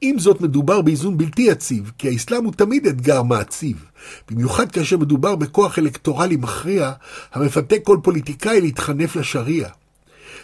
עם 0.00 0.18
זאת 0.18 0.40
מדובר 0.40 0.82
באיזון 0.82 1.18
בלתי 1.18 1.42
יציב, 1.42 1.92
כי 1.98 2.08
האסלאם 2.08 2.44
הוא 2.44 2.52
תמיד 2.52 2.86
אתגר 2.86 3.22
מעציב, 3.22 3.84
במיוחד 4.30 4.72
כאשר 4.72 4.96
מדובר 4.96 5.36
בכוח 5.36 5.78
אלקטורלי 5.78 6.36
מכריע, 6.36 6.92
המפתה 7.32 7.76
כל 7.82 7.98
פוליטיקאי 8.02 8.60
להתחנף 8.60 9.16
לשריעה. 9.16 9.70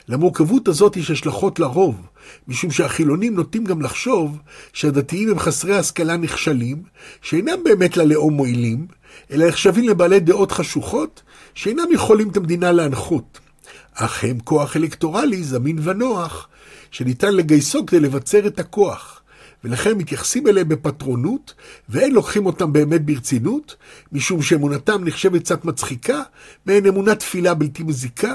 למורכבות 0.09 0.69
הזאת 0.69 0.97
יש 0.97 1.11
השלכות 1.11 1.59
לרוב, 1.59 2.07
משום 2.49 2.71
שהחילונים 2.71 3.35
נוטים 3.35 3.65
גם 3.65 3.83
לחשוב 3.83 4.39
שהדתיים 4.73 5.31
הם 5.31 5.39
חסרי 5.39 5.77
השכלה 5.77 6.17
נכשלים, 6.17 6.83
שאינם 7.23 7.65
באמת 7.65 7.97
ללאום 7.97 8.35
מועילים, 8.35 8.87
אלא 9.31 9.49
נחשבים 9.49 9.89
לבעלי 9.89 10.21
דעות 10.21 10.53
חשוכות, 10.53 11.23
שאינם 11.55 11.87
יכולים 11.93 12.29
את 12.29 12.37
המדינה 12.37 12.73
להנחות. 12.73 13.41
אך 13.95 14.25
הם 14.25 14.39
כוח 14.45 14.77
אלקטורלי 14.77 15.45
זמין 15.45 15.79
ונוח, 15.83 16.49
שניתן 16.91 17.35
לגייסו 17.35 17.87
כדי 17.87 18.01
לבצר 18.01 18.47
את 18.47 18.59
הכוח. 18.59 19.21
ולכן 19.65 19.93
מתייחסים 19.99 20.47
אליהם 20.47 20.69
בפטרונות, 20.69 21.55
ואין 21.89 22.13
לוקחים 22.13 22.47
אותם 22.47 22.73
באמת 22.73 23.05
ברצינות, 23.05 23.77
משום 24.13 24.43
שאמונתם 24.43 25.05
נחשבת 25.05 25.41
קצת 25.41 25.65
מצחיקה, 25.65 26.23
מעין 26.67 26.87
אמונת 26.87 27.19
תפילה 27.19 27.55
בלתי 27.55 27.83
מזיקה, 27.83 28.35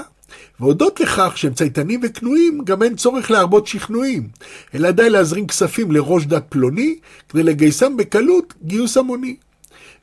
והודות 0.60 1.00
לכך 1.00 1.32
שהם 1.36 1.54
צייתנים 1.54 2.00
וכנועים, 2.02 2.64
גם 2.64 2.82
אין 2.82 2.96
צורך 2.96 3.30
להרבות 3.30 3.66
שכנועים, 3.66 4.28
אלא 4.74 4.90
די 4.90 5.10
להזרים 5.10 5.46
כספים 5.46 5.92
לראש 5.92 6.26
דת 6.26 6.44
פלוני, 6.48 6.98
כדי 7.28 7.42
לגייסם 7.42 7.96
בקלות 7.96 8.54
גיוס 8.62 8.96
המוני. 8.96 9.36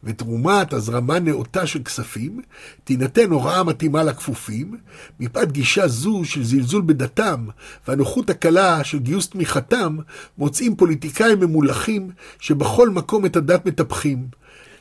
ותרומת 0.08 0.74
הזרמה 0.74 1.20
נאותה 1.20 1.68
של 1.68 1.84
כספים, 1.84 2.42
תינתן 2.84 3.32
הוראה 3.32 3.64
מתאימה 3.64 4.04
לכפופים, 4.04 4.78
מפאת 5.20 5.52
גישה 5.52 5.88
זו 5.88 6.22
של 6.24 6.44
זלזול 6.44 6.82
בדתם, 6.86 7.46
והנוחות 7.88 8.30
הקלה 8.30 8.84
של 8.84 9.00
גיוס 9.00 9.30
תמיכתם, 9.30 9.98
מוצאים 10.38 10.76
פוליטיקאים 10.76 11.40
ממולחים 11.40 12.10
שבכל 12.40 12.90
מקום 12.90 13.26
את 13.26 13.36
הדת 13.36 13.66
מטפחים. 13.66 14.28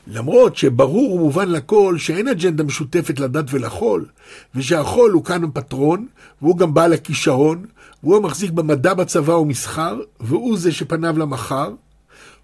למרות 0.07 0.55
שברור 0.55 1.13
ומובן 1.13 1.49
לכל 1.49 1.97
שאין 1.97 2.27
אג'נדה 2.27 2.63
משותפת 2.63 3.19
לדת 3.19 3.45
ולחול, 3.49 4.05
ושהחול 4.55 5.11
הוא 5.11 5.23
כאן 5.23 5.43
הפטרון, 5.43 6.07
והוא 6.41 6.57
גם 6.57 6.73
בעל 6.73 6.93
הכישרון, 6.93 7.65
והוא 8.03 8.17
המחזיק 8.17 8.51
במדע 8.51 8.93
בצבא 8.93 9.31
ומסחר, 9.31 9.99
והוא 10.19 10.57
זה 10.57 10.71
שפניו 10.71 11.17
למחר, 11.17 11.71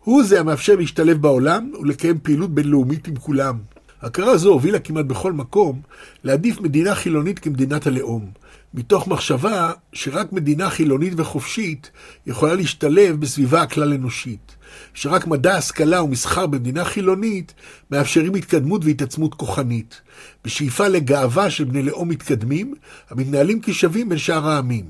הוא 0.03 0.23
זה 0.23 0.39
המאפשר 0.39 0.75
להשתלב 0.75 1.21
בעולם 1.21 1.71
ולקיים 1.81 2.19
פעילות 2.23 2.55
בינלאומית 2.55 3.07
עם 3.07 3.15
כולם. 3.15 3.57
הכרה 4.01 4.37
זו 4.37 4.49
הובילה 4.49 4.79
כמעט 4.79 5.05
בכל 5.05 5.33
מקום 5.33 5.81
להעדיף 6.23 6.61
מדינה 6.61 6.95
חילונית 6.95 7.39
כמדינת 7.39 7.87
הלאום, 7.87 8.29
מתוך 8.73 9.07
מחשבה 9.07 9.71
שרק 9.93 10.33
מדינה 10.33 10.69
חילונית 10.69 11.13
וחופשית 11.17 11.91
יכולה 12.27 12.55
להשתלב 12.55 13.19
בסביבה 13.19 13.61
הכלל 13.61 13.93
אנושית, 13.93 14.55
שרק 14.93 15.27
מדע, 15.27 15.55
השכלה 15.55 16.03
ומסחר 16.03 16.47
במדינה 16.47 16.85
חילונית 16.85 17.53
מאפשרים 17.91 18.35
התקדמות 18.35 18.85
והתעצמות 18.85 19.33
כוחנית, 19.33 20.01
בשאיפה 20.45 20.87
לגאווה 20.87 21.49
של 21.49 21.63
בני 21.63 21.83
לאום 21.83 22.09
מתקדמים, 22.09 22.73
המתנהלים 23.09 23.59
כשווים 23.61 24.09
בין 24.09 24.17
שאר 24.17 24.47
העמים. 24.47 24.85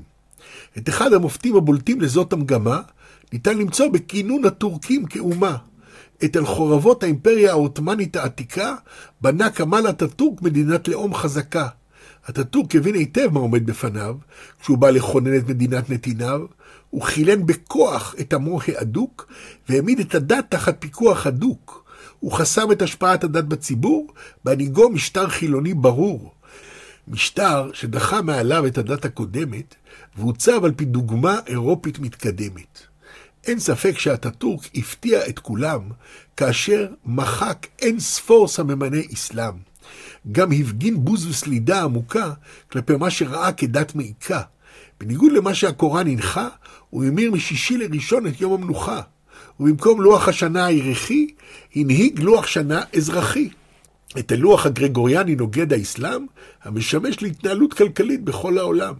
את 0.78 0.88
אחד 0.88 1.12
המופתים 1.12 1.56
הבולטים 1.56 2.00
לזאת 2.00 2.32
המגמה 2.32 2.80
ניתן 3.32 3.58
למצוא 3.58 3.88
בכינון 3.88 4.44
הטורקים 4.44 5.06
כאומה. 5.06 5.56
את 6.24 6.36
אל 6.36 6.44
חורבות 6.44 7.02
האימפריה 7.02 7.50
העות'מאנית 7.50 8.16
העתיקה 8.16 8.74
בנה 9.20 9.50
כמאל 9.50 9.90
אטאטורק 9.90 10.42
מדינת 10.42 10.88
לאום 10.88 11.14
חזקה. 11.14 11.68
אטאטורק 12.30 12.76
הבין 12.76 12.94
היטב 12.94 13.28
מה 13.32 13.40
עומד 13.40 13.66
בפניו, 13.66 14.16
כשהוא 14.60 14.78
בא 14.78 14.90
לכונן 14.90 15.36
את 15.36 15.48
מדינת 15.48 15.90
נתיניו, 15.90 16.40
הוא 16.90 17.02
חילן 17.02 17.46
בכוח 17.46 18.14
את 18.20 18.32
עמו 18.32 18.58
ההדוק, 18.68 19.32
והעמיד 19.68 20.00
את 20.00 20.14
הדת 20.14 20.44
תחת 20.48 20.76
פיקוח 20.78 21.26
הדוק. 21.26 21.84
הוא 22.20 22.32
חסם 22.32 22.72
את 22.72 22.82
השפעת 22.82 23.24
הדת 23.24 23.44
בציבור, 23.44 24.06
בהנהיגו 24.44 24.90
משטר 24.90 25.28
חילוני 25.28 25.74
ברור. 25.74 26.32
משטר 27.08 27.70
שדחה 27.72 28.22
מעליו 28.22 28.66
את 28.66 28.78
הדת 28.78 29.04
הקודמת, 29.04 29.74
ועוצב 30.18 30.64
על 30.64 30.72
פי 30.72 30.84
דוגמה 30.84 31.38
אירופית 31.46 31.98
מתקדמת. 31.98 32.93
אין 33.46 33.58
ספק 33.58 33.98
שאטאטורק 33.98 34.62
הפתיע 34.74 35.28
את 35.28 35.38
כולם 35.38 35.80
כאשר 36.36 36.86
מחק 37.06 37.66
אין 37.78 38.00
ספור 38.00 38.48
סממני 38.48 39.06
אסלאם. 39.14 39.54
גם 40.32 40.52
הפגין 40.52 41.04
בוז 41.04 41.26
וסלידה 41.26 41.82
עמוקה 41.82 42.32
כלפי 42.72 42.96
מה 42.96 43.10
שראה 43.10 43.52
כדת 43.52 43.94
מעיקה. 43.94 44.40
בניגוד 45.00 45.32
למה 45.32 45.54
שהקוראן 45.54 46.06
הנחה, 46.06 46.48
הוא 46.90 47.04
המיר 47.04 47.30
משישי 47.30 47.76
לראשון 47.76 48.26
את 48.26 48.40
יום 48.40 48.52
המנוחה. 48.52 49.00
ובמקום 49.60 50.00
לוח 50.00 50.28
השנה 50.28 50.66
הירחי, 50.66 51.26
הנהיג 51.74 52.20
לוח 52.20 52.46
שנה 52.46 52.82
אזרחי. 52.96 53.48
את 54.18 54.32
הלוח 54.32 54.66
הגרגוריאני 54.66 55.34
נוגד 55.34 55.72
האסלאם, 55.72 56.26
המשמש 56.62 57.22
להתנהלות 57.22 57.74
כלכלית 57.74 58.24
בכל 58.24 58.58
העולם. 58.58 58.94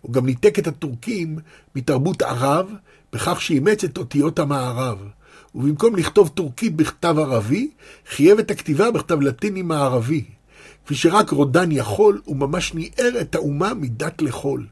הוא 0.00 0.12
גם 0.12 0.26
ניתק 0.26 0.58
את 0.58 0.66
הטורקים 0.66 1.38
מתרבות 1.76 2.22
ערב, 2.22 2.70
בכך 3.12 3.42
שאימץ 3.42 3.84
את 3.84 3.98
אותיות 3.98 4.38
המערב. 4.38 4.98
ובמקום 5.54 5.96
לכתוב 5.96 6.28
טורקית 6.28 6.76
בכתב 6.76 7.14
ערבי, 7.18 7.70
חייב 8.08 8.38
את 8.38 8.50
הכתיבה 8.50 8.90
בכתב 8.90 9.20
לטיני 9.20 9.62
מערבי. 9.62 10.24
כפי 10.84 10.94
שרק 10.94 11.30
רודן 11.30 11.72
יכול, 11.72 12.20
הוא 12.24 12.36
ממש 12.36 12.74
ניער 12.74 13.20
את 13.20 13.34
האומה 13.34 13.74
מדת 13.74 14.22
לחול. 14.22 14.66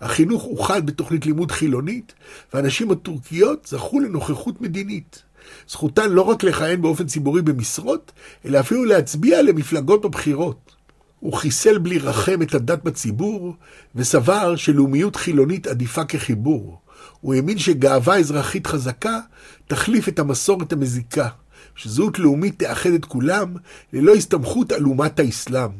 החינוך 0.00 0.42
הוחל 0.42 0.80
בתוכנית 0.80 1.26
לימוד 1.26 1.52
חילונית, 1.52 2.14
והנשים 2.54 2.90
הטורקיות 2.90 3.66
זכו 3.66 4.00
לנוכחות 4.00 4.60
מדינית. 4.60 5.22
זכותן 5.68 6.10
לא 6.10 6.22
רק 6.22 6.44
לכהן 6.44 6.82
באופן 6.82 7.06
ציבורי 7.06 7.42
במשרות, 7.42 8.12
אלא 8.44 8.60
אפילו 8.60 8.84
להצביע 8.84 9.42
למפלגות 9.42 10.02
בבחירות. 10.02 10.72
הוא 11.20 11.32
חיסל 11.32 11.78
בלי 11.78 11.98
רחם 11.98 12.42
את 12.42 12.54
הדת 12.54 12.84
בציבור, 12.84 13.54
וסבר 13.94 14.56
שלאומיות 14.56 15.16
חילונית 15.16 15.66
עדיפה 15.66 16.04
כחיבור. 16.04 16.80
הוא 17.20 17.34
האמין 17.34 17.58
שגאווה 17.58 18.18
אזרחית 18.18 18.66
חזקה 18.66 19.20
תחליף 19.66 20.08
את 20.08 20.18
המסורת 20.18 20.72
המזיקה, 20.72 21.28
שזהות 21.74 22.18
לאומית 22.18 22.58
תאחד 22.58 22.90
את 22.90 23.04
כולם 23.04 23.54
ללא 23.92 24.14
הסתמכות 24.14 24.72
על 24.72 24.84
אומת 24.84 25.20
האסלאם. 25.20 25.70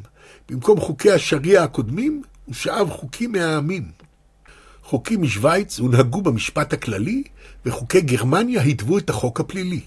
במקום 0.49 0.79
חוקי 0.79 1.11
השריעה 1.11 1.63
הקודמים, 1.63 2.21
הוא 2.45 2.55
שאב 2.55 2.89
חוקים 2.89 3.31
מהעמים. 3.31 3.83
חוקים 4.83 5.21
משוויץ 5.21 5.79
הונהגו 5.79 6.21
במשפט 6.21 6.73
הכללי, 6.73 7.23
וחוקי 7.65 8.01
גרמניה 8.01 8.61
התוו 8.61 8.97
את 8.97 9.09
החוק 9.09 9.39
הפלילי. 9.39 9.81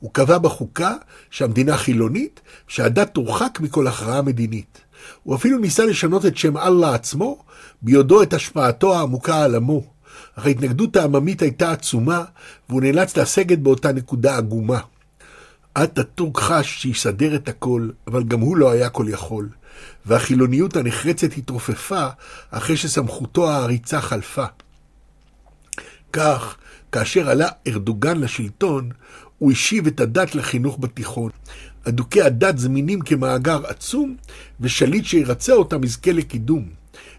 הוא 0.00 0.10
קבע 0.12 0.38
בחוקה 0.38 0.94
שהמדינה 1.30 1.76
חילונית, 1.76 2.40
שהדת 2.68 3.14
תורחק 3.14 3.58
מכל 3.60 3.86
הכרעה 3.86 4.22
מדינית. 4.22 4.80
הוא 5.22 5.34
אפילו 5.34 5.58
ניסה 5.58 5.84
לשנות 5.84 6.26
את 6.26 6.36
שם 6.36 6.56
אללה 6.56 6.94
עצמו, 6.94 7.38
ביודעו 7.82 8.22
את 8.22 8.32
השפעתו 8.32 8.94
העמוקה 8.96 9.42
על 9.42 9.54
עמו. 9.54 9.97
אך 10.38 10.46
ההתנגדות 10.46 10.96
העממית 10.96 11.42
הייתה 11.42 11.72
עצומה, 11.72 12.24
והוא 12.68 12.82
נאלץ 12.82 13.16
לסגת 13.16 13.58
באותה 13.58 13.92
נקודה 13.92 14.36
עגומה. 14.36 14.80
אטאטורק 15.72 16.38
חש 16.38 16.82
שיסדר 16.82 17.34
את 17.34 17.48
הכל, 17.48 17.90
אבל 18.06 18.24
גם 18.24 18.40
הוא 18.40 18.56
לא 18.56 18.70
היה 18.70 18.88
כל 18.88 19.06
יכול, 19.08 19.48
והחילוניות 20.06 20.76
הנחרצת 20.76 21.28
התרופפה 21.36 22.06
אחרי 22.50 22.76
שסמכותו 22.76 23.50
העריצה 23.50 24.00
חלפה. 24.00 24.44
כך, 26.12 26.56
כאשר 26.92 27.30
עלה 27.30 27.48
ארדוגן 27.66 28.20
לשלטון, 28.20 28.90
הוא 29.38 29.52
השיב 29.52 29.86
את 29.86 30.00
הדת 30.00 30.34
לחינוך 30.34 30.78
בתיכון. 30.80 31.30
אדוקי 31.88 32.22
הדת 32.22 32.58
זמינים 32.58 33.00
כמאגר 33.00 33.66
עצום, 33.66 34.16
ושליט 34.60 35.04
שירצה 35.04 35.52
אותם 35.52 35.84
יזכה 35.84 36.12
לקידום. 36.12 36.68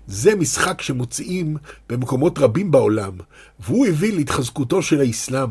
זה 0.09 0.35
משחק 0.35 0.81
שמוציאים 0.81 1.57
במקומות 1.89 2.39
רבים 2.39 2.71
בעולם, 2.71 3.11
והוא 3.59 3.87
הביא 3.87 4.13
להתחזקותו 4.13 4.81
של 4.81 4.99
האסלאם. 4.99 5.49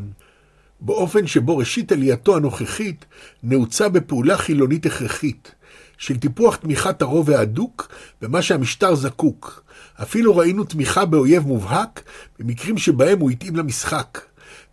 באופן 0.81 1.27
שבו 1.27 1.59
ראשית 1.59 1.93
עלייתו 1.93 2.37
הנוכחית 2.37 3.05
נעוצה 3.43 3.89
בפעולה 3.89 4.37
חילונית 4.37 4.87
הכרחית, 4.87 5.55
של 5.99 6.17
טיפוח 6.17 6.57
תמיכת 6.57 7.03
הרוב 7.03 7.31
ההדוק 7.31 7.89
במה 8.23 8.43
שהמשטר 8.43 8.95
זקוק. 8.95 9.63
אפילו 10.03 10.37
ראינו 10.37 10.65
תמיכה 10.65 11.05
באויב 11.05 11.47
מובהק 11.47 12.03
במקרים 12.39 12.79
שבהם 12.79 13.19
הוא 13.19 13.31
התאים 13.31 13.57
למשחק. 13.57 14.21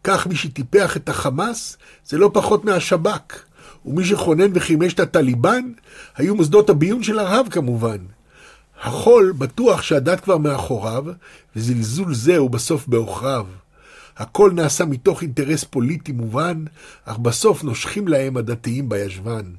כך 0.03 0.27
מי 0.27 0.35
שטיפח 0.35 0.97
את 0.97 1.09
החמאס 1.09 1.77
זה 2.05 2.17
לא 2.17 2.31
פחות 2.33 2.65
מהשב"כ, 2.65 3.43
ומי 3.85 4.05
שכונן 4.05 4.51
וחימש 4.53 4.93
את 4.93 4.99
הטליבן 4.99 5.71
היו 6.15 6.35
מוסדות 6.35 6.69
הביון 6.69 7.03
של 7.03 7.19
הרהב 7.19 7.49
כמובן. 7.49 7.97
החול 8.81 9.31
בטוח 9.37 9.81
שהדת 9.81 10.19
כבר 10.19 10.37
מאחוריו, 10.37 11.05
וזלזול 11.55 12.13
זה 12.13 12.37
הוא 12.37 12.49
בסוף 12.49 12.87
בעוכריו. 12.87 13.47
הכל 14.17 14.51
נעשה 14.55 14.85
מתוך 14.85 15.21
אינטרס 15.21 15.63
פוליטי 15.63 16.11
מובן, 16.11 16.65
אך 17.05 17.17
בסוף 17.17 17.63
נושכים 17.63 18.07
להם 18.07 18.37
הדתיים 18.37 18.89
בישבן. 18.89 19.51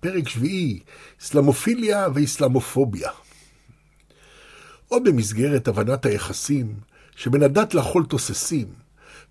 פרק 0.00 0.28
שביעי, 0.28 0.80
אסלאמופיליה 1.22 2.08
ואסלאמופוביה. 2.14 3.10
עוד 4.88 5.04
במסגרת 5.04 5.68
הבנת 5.68 6.06
היחסים 6.06 6.74
שבין 7.16 7.42
הדת 7.42 7.74
לחול 7.74 8.04
תוססים, 8.04 8.66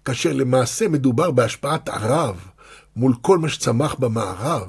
כאשר 0.06 0.34
למעשה 0.34 0.88
מדובר 0.88 1.32
בהשפעת 1.32 1.90
ערב 1.90 2.48
מול 2.96 3.14
כל 3.22 3.38
מה 3.38 3.50
שצמח 3.50 3.96
במערב, 3.96 4.68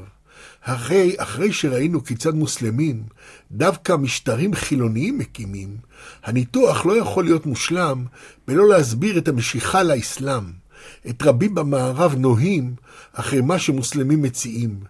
הרי 0.65 1.15
אחרי 1.19 1.53
שראינו 1.53 2.05
כיצד 2.05 2.35
מוסלמים 2.35 3.03
דווקא 3.51 3.97
משטרים 3.97 4.55
חילוניים 4.55 5.19
מקימים, 5.19 5.77
הניתוח 6.25 6.87
לא 6.87 6.97
יכול 6.97 7.25
להיות 7.25 7.47
מושלם 7.47 8.05
בלא 8.49 8.69
להסביר 8.69 9.19
את 9.19 9.29
המשיכה 9.29 9.83
לאסלאם. 9.83 10.63
את 11.11 11.23
רבים 11.23 11.55
במערב 11.55 12.15
נוהים 12.15 12.75
אחרי 13.13 13.41
מה 13.41 13.59
שמוסלמים 13.59 14.23
מציעים, 14.23 14.81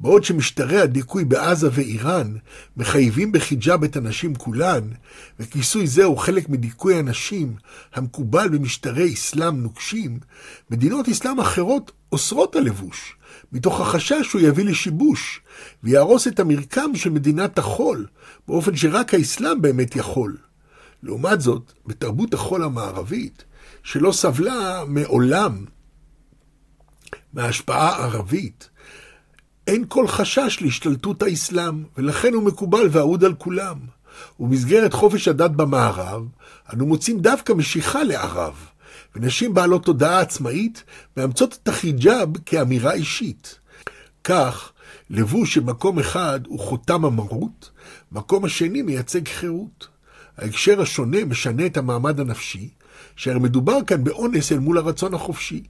בעוד 0.00 0.24
שמשטרי 0.24 0.80
הדיכוי 0.80 1.24
בעזה 1.24 1.68
ואיראן 1.72 2.36
מחייבים 2.76 3.32
בחיג'אב 3.32 3.84
את 3.84 3.96
הנשים 3.96 4.34
כולן, 4.34 4.80
וכיסוי 5.40 5.86
זה 5.86 6.04
הוא 6.04 6.18
חלק 6.18 6.48
מדיכוי 6.48 6.98
הנשים 6.98 7.54
המקובל 7.94 8.48
במשטרי 8.48 9.14
אסלאם 9.14 9.62
נוקשים, 9.62 10.18
מדינות 10.70 11.08
אסלאם 11.08 11.40
אחרות 11.40 11.92
אוסרות 12.12 12.56
הלבוש, 12.56 13.16
מתוך 13.52 13.80
החשש 13.80 14.22
שהוא 14.22 14.40
יביא 14.40 14.64
לשיבוש, 14.64 15.40
ויהרוס 15.82 16.28
את 16.28 16.40
המרקם 16.40 16.90
של 16.94 17.10
מדינת 17.10 17.58
החול, 17.58 18.06
באופן 18.48 18.76
שרק 18.76 19.14
האסלאם 19.14 19.62
באמת 19.62 19.96
יכול. 19.96 20.36
לעומת 21.02 21.40
זאת, 21.40 21.72
בתרבות 21.86 22.34
החול 22.34 22.62
המערבית, 22.62 23.44
שלא 23.82 24.12
סבלה 24.12 24.84
מעולם 24.86 25.64
מההשפעה 27.32 27.88
הערבית, 27.88 28.70
אין 29.66 29.84
כל 29.88 30.08
חשש 30.08 30.58
להשתלטות 30.60 31.22
האסלאם, 31.22 31.84
ולכן 31.98 32.34
הוא 32.34 32.42
מקובל 32.42 32.88
ואהוד 32.90 33.24
על 33.24 33.34
כולם. 33.34 33.76
ובמסגרת 34.40 34.92
חופש 34.92 35.28
הדת 35.28 35.50
במערב, 35.50 36.28
אנו 36.72 36.86
מוצאים 36.86 37.20
דווקא 37.20 37.52
משיכה 37.52 38.04
לערב, 38.04 38.69
ונשים 39.16 39.54
בעלות 39.54 39.84
תודעה 39.84 40.20
עצמאית 40.20 40.84
מאמצות 41.16 41.58
את 41.62 41.68
החיג'אב 41.68 42.28
כאמירה 42.46 42.92
אישית. 42.92 43.58
כך, 44.24 44.72
לבוש 45.10 45.54
שמקום 45.54 45.98
אחד 45.98 46.40
הוא 46.46 46.60
חותם 46.60 47.04
המרות, 47.04 47.70
מקום 48.12 48.44
השני 48.44 48.82
מייצג 48.82 49.28
חירות. 49.28 49.88
ההקשר 50.38 50.80
השונה 50.80 51.24
משנה 51.24 51.66
את 51.66 51.76
המעמד 51.76 52.20
הנפשי, 52.20 52.68
שהרי 53.16 53.38
מדובר 53.38 53.78
כאן 53.86 54.04
באונס 54.04 54.52
אל 54.52 54.58
מול 54.58 54.78
הרצון 54.78 55.14
החופשי. 55.14 55.62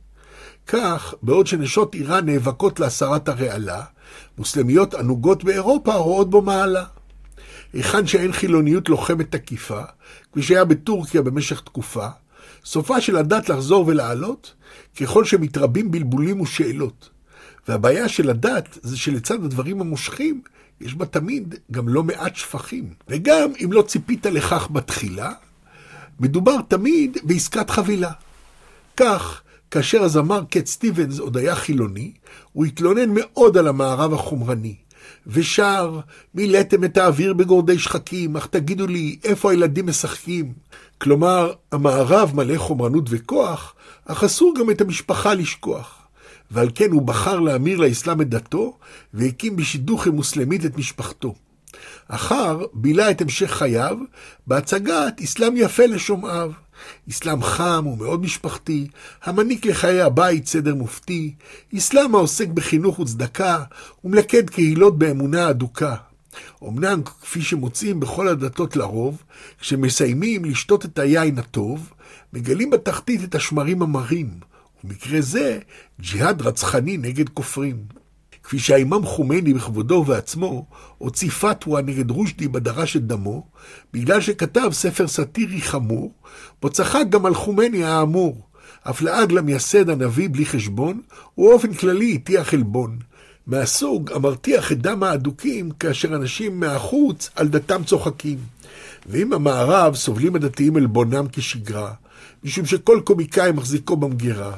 כך, 0.67 1.15
בעוד 1.23 1.47
שנשות 1.47 1.95
איראן 1.95 2.27
נאבקות 2.27 2.81
להסרת 2.81 3.29
הרעלה, 3.29 3.83
מוסלמיות 4.39 4.95
ענוגות 4.95 5.45
באירופה 5.45 5.95
רואות 5.95 6.31
בו 6.31 6.43
מעלה. 6.43 6.85
היכן 7.73 8.07
שאין 8.07 8.33
חילוניות 8.33 8.89
לוחמת 8.89 9.37
תקיפה, 9.37 9.83
כפי 10.33 10.43
שהיה 10.43 10.65
בטורקיה 10.65 11.23
במשך 11.23 11.61
תקופה, 11.61 12.09
סופה 12.65 13.01
של 13.01 13.17
הדת 13.17 13.49
לחזור 13.49 13.87
ולעלות, 13.87 14.55
ככל 15.01 15.25
שמתרבים 15.25 15.91
בלבולים 15.91 16.41
ושאלות. 16.41 17.11
והבעיה 17.69 18.09
של 18.09 18.31
הדת 18.31 18.79
זה 18.83 18.97
שלצד 18.97 19.45
הדברים 19.45 19.81
המושכים, 19.81 20.43
יש 20.81 20.95
בה 20.95 21.07
תמיד 21.07 21.55
גם 21.71 21.89
לא 21.89 22.03
מעט 22.03 22.37
שפכים. 22.37 22.95
וגם 23.09 23.51
אם 23.65 23.73
לא 23.73 23.83
ציפית 23.83 24.27
לכך 24.27 24.69
בתחילה, 24.71 25.33
מדובר 26.21 26.57
תמיד 26.69 27.19
בעסקת 27.23 27.71
חבילה. 27.71 28.11
כך, 28.97 29.43
כאשר 29.71 30.03
הזמר 30.03 30.45
קט 30.51 30.67
סטיבנס 30.67 31.19
עוד 31.19 31.37
היה 31.37 31.55
חילוני, 31.55 32.13
הוא 32.53 32.65
התלונן 32.67 33.11
מאוד 33.15 33.57
על 33.57 33.69
המערב 33.69 34.13
החומרני, 34.15 34.75
ושר, 35.27 36.01
מילאתם 36.35 36.85
את 36.85 36.97
האוויר 36.97 37.33
בגורדי 37.33 37.79
שחקים, 37.79 38.37
אך 38.37 38.47
תגידו 38.47 38.87
לי, 38.87 39.19
איפה 39.25 39.51
הילדים 39.51 39.87
משחקים? 39.87 40.53
כלומר, 40.99 41.53
המערב 41.73 42.33
מלא 42.35 42.59
חומרנות 42.59 43.05
וכוח, 43.09 43.75
אך 44.07 44.25
אסור 44.25 44.55
גם 44.59 44.71
את 44.71 44.81
המשפחה 44.81 45.35
לשכוח. 45.35 45.97
ועל 46.51 46.69
כן 46.75 46.91
הוא 46.91 47.03
בחר 47.03 47.41
להמיר 47.41 47.79
לאסלאם 47.79 48.21
את 48.21 48.29
דתו, 48.29 48.79
והקים 49.15 49.57
בשידוכי 49.57 50.11
מוסלמית 50.11 50.65
את 50.65 50.79
משפחתו. 50.79 51.35
אחר 52.09 52.59
בילה 52.73 53.11
את 53.11 53.21
המשך 53.21 53.51
חייו 53.51 53.99
בהצגת 54.47 55.21
אסלאם 55.25 55.57
יפה 55.57 55.87
לשומעיו. 55.87 56.53
אסלאם 57.11 57.43
חם 57.43 57.87
ומאוד 57.87 58.23
משפחתי, 58.23 58.89
המעניק 59.25 59.67
לחיי 59.67 60.03
הבית 60.03 60.47
סדר 60.47 60.75
מופתי, 60.75 61.35
אסלאם 61.77 62.15
העוסק 62.15 62.49
בחינוך 62.49 62.99
וצדקה, 62.99 63.65
ומלכד 64.05 64.51
קהילות 64.51 64.99
באמונה 64.99 65.51
אדוקה. 65.51 65.97
אמנם, 66.65 67.03
כפי 67.03 67.43
שמוצאים 67.43 68.01
בכל 68.01 68.29
הדתות 68.29 68.77
לרוב, 68.77 69.23
כשמסיימים 69.61 70.45
לשתות 70.45 70.85
את 70.85 70.99
היין 70.99 71.39
הטוב, 71.39 71.93
מגלים 72.33 72.71
בתחתית 72.71 73.25
את 73.25 73.35
השמרים 73.35 73.83
המרים, 73.83 74.31
ובמקרה 74.85 75.21
זה, 75.21 75.59
ג'יהאד 76.01 76.43
רצחני 76.43 76.97
נגד 76.97 77.29
כופרים. 77.29 78.00
כפי 78.51 78.59
שהאימאם 78.59 79.07
חומייני 79.07 79.55
בכבודו 79.55 79.95
ובעצמו 79.95 80.67
הוציא 80.99 81.31
פתווה 81.31 81.83
נגד 81.83 82.11
רושדי 82.11 82.49
בדרש 82.49 82.97
את 82.97 83.07
דמו, 83.07 83.47
בגלל 83.93 84.21
שכתב 84.21 84.69
ספר 84.73 85.09
סאטירי 85.09 85.61
חמור, 85.61 86.13
בו 86.63 86.71
צחק 86.71 87.05
גם 87.09 87.27
על 87.27 87.35
חומייני 87.35 87.85
האמור. 87.85 88.47
אף 88.83 89.03
לעג 89.03 89.33
למייסד 89.33 89.91
הנביא 89.91 90.29
בלי 90.33 90.47
חשבון, 90.47 91.01
ובאופן 91.39 91.75
כללי 91.75 92.15
הטיח 92.15 92.55
עלבון. 92.55 92.99
מהסוג 93.47 94.13
המרתיח 94.13 94.73
את 94.73 94.83
דם 94.83 95.03
האדוקים 95.03 95.71
כאשר 95.71 96.17
אנשים 96.17 96.61
מהחוץ 96.61 97.31
על 97.37 97.49
דתם 97.49 97.85
צוחקים. 97.85 98.39
ואם 99.07 99.33
המערב 99.33 99.95
סובלים 99.95 100.37
הדתיים 100.37 100.77
עלבונם 100.77 101.27
כשגרה, 101.33 101.93
משום 102.45 102.67
שכל 102.67 103.01
קומיקאי 103.05 103.53
מחזיקו 103.53 103.97
במגירה, 103.97 104.53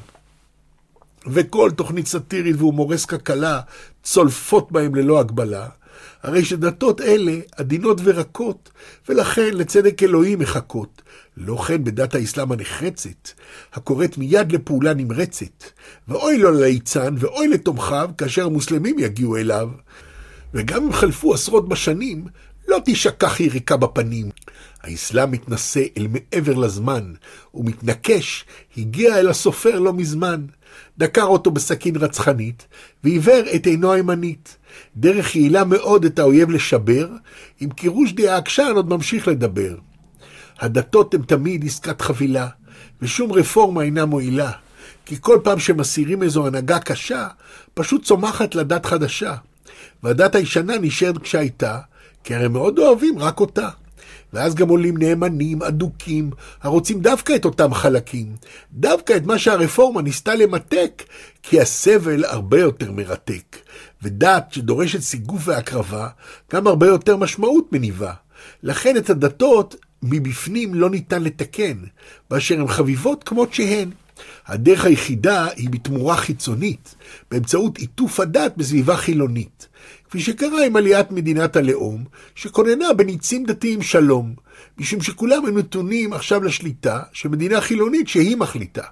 וכל 1.26 1.70
תוכנית 1.76 2.06
סאטירית 2.06 2.56
והומורסקה 2.58 3.18
קלה 3.18 3.60
צולפות 4.02 4.72
בהם 4.72 4.94
ללא 4.94 5.20
הגבלה, 5.20 5.68
הרי 6.22 6.44
שדתות 6.44 7.00
אלה 7.00 7.36
עדינות 7.56 8.00
ורקות, 8.04 8.70
ולכן 9.08 9.54
לצדק 9.54 10.02
אלוהים 10.02 10.38
מחכות. 10.38 11.02
לא 11.36 11.56
כן 11.56 11.84
בדת 11.84 12.14
האסלאם 12.14 12.52
הנחרצת, 12.52 13.30
הקוראת 13.72 14.18
מיד 14.18 14.52
לפעולה 14.52 14.94
נמרצת. 14.94 15.64
ואוי 16.08 16.38
לו 16.38 16.50
לליצן 16.50 17.14
ואוי 17.18 17.48
לתומכיו 17.48 18.10
כאשר 18.18 18.46
המוסלמים 18.46 18.98
יגיעו 18.98 19.36
אליו. 19.36 19.68
וגם 20.54 20.84
אם 20.84 20.92
חלפו 20.92 21.34
עשרות 21.34 21.68
בשנים, 21.68 22.24
לא 22.68 22.78
תשכח 22.84 23.40
יריקה 23.40 23.76
בפנים. 23.76 24.30
האסלאם 24.82 25.30
מתנשא 25.30 25.82
אל 25.96 26.06
מעבר 26.08 26.54
לזמן, 26.54 27.12
ומתנקש, 27.54 28.44
הגיע 28.76 29.18
אל 29.18 29.28
הסופר 29.28 29.78
לא 29.78 29.92
מזמן. 29.92 30.46
דקר 30.98 31.24
אותו 31.24 31.50
בסכין 31.50 31.96
רצחנית, 31.96 32.66
ועיוור 33.04 33.42
את 33.54 33.66
עינו 33.66 33.92
הימנית. 33.92 34.56
דרך 34.96 35.36
יעילה 35.36 35.64
מאוד 35.64 36.04
את 36.04 36.18
האויב 36.18 36.50
לשבר, 36.50 37.08
אם 37.62 37.70
כי 37.70 37.88
רושדי 37.88 38.28
העקשן 38.28 38.72
עוד 38.74 38.88
ממשיך 38.88 39.28
לדבר. 39.28 39.76
הדתות 40.60 41.14
הן 41.14 41.22
תמיד 41.22 41.64
עסקת 41.64 42.00
חבילה, 42.00 42.48
ושום 43.02 43.32
רפורמה 43.32 43.82
אינה 43.82 44.04
מועילה, 44.04 44.50
כי 45.04 45.16
כל 45.20 45.38
פעם 45.44 45.58
שמסירים 45.58 46.22
איזו 46.22 46.46
הנהגה 46.46 46.78
קשה, 46.78 47.28
פשוט 47.74 48.04
צומחת 48.04 48.54
לדת 48.54 48.86
חדשה. 48.86 49.34
והדת 50.02 50.34
הישנה 50.34 50.78
נשארת 50.78 51.18
כשהייתה, 51.18 51.78
כי 52.24 52.34
הרי 52.34 52.48
מאוד 52.48 52.78
אוהבים 52.78 53.18
רק 53.18 53.40
אותה. 53.40 53.68
ואז 54.32 54.54
גם 54.54 54.68
עולים 54.68 54.96
נאמנים, 54.96 55.62
אדוקים, 55.62 56.30
הרוצים 56.62 57.00
דווקא 57.00 57.36
את 57.36 57.44
אותם 57.44 57.74
חלקים, 57.74 58.36
דווקא 58.72 59.16
את 59.16 59.26
מה 59.26 59.38
שהרפורמה 59.38 60.02
ניסתה 60.02 60.34
למתק, 60.34 61.02
כי 61.42 61.60
הסבל 61.60 62.24
הרבה 62.24 62.60
יותר 62.60 62.92
מרתק. 62.92 63.56
ודת 64.02 64.52
שדורשת 64.52 65.00
סיגוף 65.00 65.42
והקרבה, 65.44 66.08
גם 66.52 66.66
הרבה 66.66 66.86
יותר 66.86 67.16
משמעות 67.16 67.72
מניבה. 67.72 68.12
לכן 68.62 68.96
את 68.96 69.10
הדתות 69.10 69.76
מבפנים 70.02 70.74
לא 70.74 70.90
ניתן 70.90 71.22
לתקן, 71.22 71.78
באשר 72.30 72.60
הן 72.60 72.68
חביבות 72.68 73.24
כמות 73.24 73.54
שהן. 73.54 73.90
הדרך 74.46 74.84
היחידה 74.84 75.46
היא 75.56 75.70
בתמורה 75.70 76.16
חיצונית, 76.16 76.94
באמצעות 77.30 77.78
עיטוף 77.78 78.20
הדת 78.20 78.52
בסביבה 78.56 78.96
חילונית. 78.96 79.68
כפי 80.12 80.20
שקרה 80.20 80.66
עם 80.66 80.76
עליית 80.76 81.10
מדינת 81.10 81.56
הלאום, 81.56 82.04
שכוננה 82.34 82.92
בניצים 82.92 83.44
דתיים 83.44 83.82
שלום, 83.82 84.34
משום 84.78 85.00
שכולם 85.00 85.46
הם 85.46 85.58
נתונים 85.58 86.12
עכשיו 86.12 86.44
לשליטה 86.44 87.00
של 87.12 87.28
מדינה 87.28 87.60
חילונית 87.60 88.08
שהיא 88.08 88.36
מחליטה. 88.36 88.82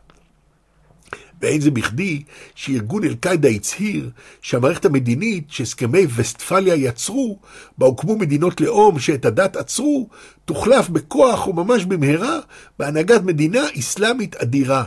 ואין 1.43 1.61
זה 1.61 1.71
בכדי 1.71 2.23
שארגון 2.55 3.05
אל-קאעידה 3.05 3.49
הצהיר 3.49 4.11
שהמערכת 4.43 4.85
המדינית 4.85 5.45
שהסכמי 5.49 6.07
וסטפליה 6.17 6.75
יצרו, 6.75 7.39
בה 7.79 7.87
הוקמו 7.87 8.17
מדינות 8.17 8.61
לאום 8.61 8.99
שאת 8.99 9.25
הדת 9.25 9.57
עצרו, 9.57 10.09
תוחלף 10.45 10.89
בכוח 10.89 11.49
וממש 11.49 11.85
במהרה 11.85 12.39
בהנהגת 12.79 13.23
מדינה 13.23 13.63
אסלאמית 13.79 14.37
אדירה. 14.37 14.85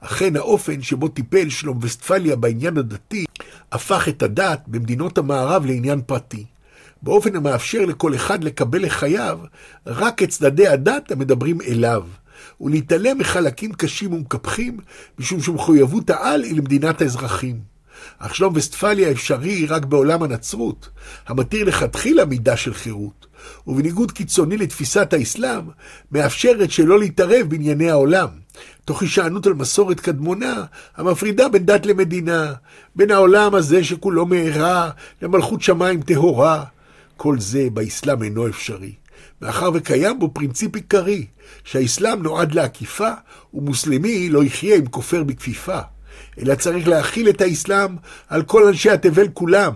אכן 0.00 0.36
האופן 0.36 0.82
שבו 0.82 1.08
טיפל 1.08 1.48
שלום 1.48 1.78
וסטפליה 1.82 2.36
בעניין 2.36 2.76
הדתי 2.76 3.24
הפך 3.72 4.08
את 4.08 4.22
הדת 4.22 4.60
במדינות 4.66 5.18
המערב 5.18 5.66
לעניין 5.66 6.00
פרטי, 6.06 6.44
באופן 7.02 7.36
המאפשר 7.36 7.84
לכל 7.84 8.14
אחד 8.14 8.44
לקבל 8.44 8.84
לחייו 8.84 9.38
רק 9.86 10.22
את 10.22 10.28
צדדי 10.28 10.68
הדת 10.68 11.12
המדברים 11.12 11.60
אליו, 11.60 12.02
ולהתעלם 12.60 13.18
מחלקים 13.18 13.72
קשים 13.72 14.12
ומקפחים, 14.12 14.78
משום 15.18 15.42
שמחויבות 15.42 16.10
העל 16.10 16.42
היא 16.42 16.56
למדינת 16.56 17.00
האזרחים. 17.02 17.70
אך 18.18 18.34
שלום 18.34 18.52
וסטפליה 18.56 19.10
אפשרי 19.10 19.66
רק 19.66 19.84
בעולם 19.84 20.22
הנצרות, 20.22 20.88
המתיר 21.26 21.64
לכתחילה 21.64 22.24
מידה 22.24 22.56
של 22.56 22.74
חירות, 22.74 23.26
ובניגוד 23.66 24.12
קיצוני 24.12 24.56
לתפיסת 24.56 25.12
האסלאם, 25.12 25.64
מאפשרת 26.12 26.70
שלא 26.70 26.98
להתערב 26.98 27.46
בענייני 27.48 27.90
העולם, 27.90 28.28
תוך 28.90 29.02
הישענות 29.02 29.46
על 29.46 29.52
מסורת 29.52 30.00
קדמונה, 30.00 30.64
המפרידה 30.96 31.48
בין 31.48 31.66
דת 31.66 31.86
למדינה, 31.86 32.52
בין 32.96 33.10
העולם 33.10 33.54
הזה 33.54 33.84
שכולו 33.84 34.26
מהרה 34.26 34.90
למלכות 35.22 35.62
שמיים 35.62 36.02
טהורה. 36.02 36.64
כל 37.16 37.38
זה 37.38 37.68
באסלאם 37.72 38.22
אינו 38.22 38.48
אפשרי, 38.48 38.94
מאחר 39.42 39.70
וקיים 39.74 40.18
בו 40.18 40.30
פרינציפ 40.34 40.74
עיקרי, 40.74 41.26
שהאסלאם 41.64 42.22
נועד 42.22 42.52
לעקיפה, 42.54 43.10
ומוסלמי 43.54 44.28
לא 44.28 44.44
יחיה 44.44 44.76
עם 44.76 44.86
כופר 44.86 45.24
בכפיפה, 45.24 45.78
אלא 46.40 46.54
צריך 46.54 46.88
להכיל 46.88 47.28
את 47.28 47.40
האסלאם 47.40 47.96
על 48.28 48.42
כל 48.42 48.66
אנשי 48.66 48.90
התבל 48.90 49.28
כולם. 49.28 49.72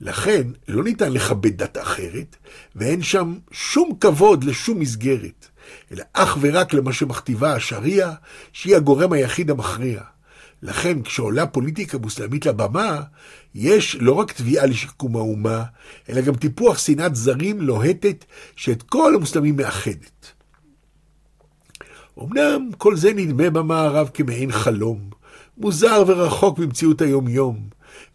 לכן 0.00 0.42
לא 0.68 0.84
ניתן 0.84 1.12
לכבד 1.12 1.62
דת 1.62 1.78
אחרת, 1.78 2.36
ואין 2.76 3.02
שם 3.02 3.34
שום 3.52 3.92
כבוד 4.00 4.44
לשום 4.44 4.78
מסגרת. 4.78 5.51
אלא 5.92 6.04
אך 6.12 6.38
ורק 6.40 6.72
למה 6.72 6.92
שמכתיבה 6.92 7.54
השריעה, 7.54 8.12
שהיא 8.52 8.76
הגורם 8.76 9.12
היחיד 9.12 9.50
המכריע. 9.50 10.00
לכן 10.62 11.02
כשעולה 11.02 11.46
פוליטיקה 11.46 11.98
מוסלמית 11.98 12.46
לבמה, 12.46 13.00
יש 13.54 13.96
לא 14.00 14.12
רק 14.12 14.32
תביעה 14.32 14.66
לשיקום 14.66 15.16
האומה, 15.16 15.64
אלא 16.08 16.20
גם 16.20 16.34
טיפוח 16.34 16.78
שנאת 16.78 17.16
זרים 17.16 17.60
לוהטת 17.60 18.24
שאת 18.56 18.82
כל 18.82 19.14
המוסלמים 19.14 19.56
מאחדת. 19.56 20.32
אמנם 22.18 22.70
כל 22.78 22.96
זה 22.96 23.12
נדמה 23.14 23.50
במערב 23.50 24.10
כמעין 24.14 24.52
חלום, 24.52 25.10
מוזר 25.58 26.04
ורחוק 26.06 26.58
ממציאות 26.58 27.00
היום-יום, 27.00 27.68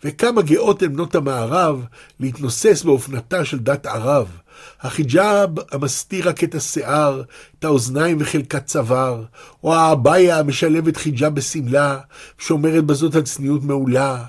וכמה 0.03 0.41
גאות 0.41 0.83
הן 0.83 0.93
בנות 0.93 1.15
המערב 1.15 1.85
להתנוסס 2.19 2.83
באופנתה 2.83 3.45
של 3.45 3.59
דת 3.59 3.85
ערב, 3.85 4.37
החיג'אב 4.81 5.49
המסתיר 5.71 6.29
רק 6.29 6.43
את 6.43 6.55
השיער, 6.55 7.21
את 7.59 7.65
האוזניים 7.65 8.17
וחלקת 8.19 8.65
צוואר, 8.65 9.23
או 9.63 9.75
האביה 9.75 10.39
המשלבת 10.39 10.97
חיג'אב 10.97 11.35
בשמלה, 11.35 11.99
שאומרת 12.37 12.83
בזאת 12.83 13.15
על 13.15 13.21
צניעות 13.21 13.63
מעולה, 13.63 14.23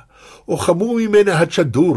או 0.49 0.57
חמור 0.57 0.97
ממנה 0.97 1.39
הצ'דור, 1.39 1.97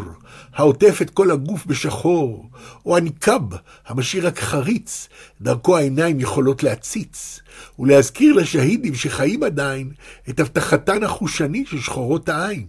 העוטף 0.53 0.99
את 1.01 1.09
כל 1.09 1.31
הגוף 1.31 1.65
בשחור, 1.65 2.49
או 2.85 2.97
הניקאב, 2.97 3.41
המשאיר 3.87 4.27
רק 4.27 4.39
חריץ, 4.39 5.07
דרכו 5.41 5.77
העיניים 5.77 6.19
יכולות 6.19 6.63
להציץ, 6.63 7.39
ולהזכיר 7.79 8.33
לשהידים 8.33 8.95
שחיים 8.95 9.43
עדיין 9.43 9.91
את 10.29 10.39
הבטחתן 10.39 11.03
החושנית 11.03 11.67
של 11.67 11.79
שחורות 11.79 12.29
העין, 12.29 12.65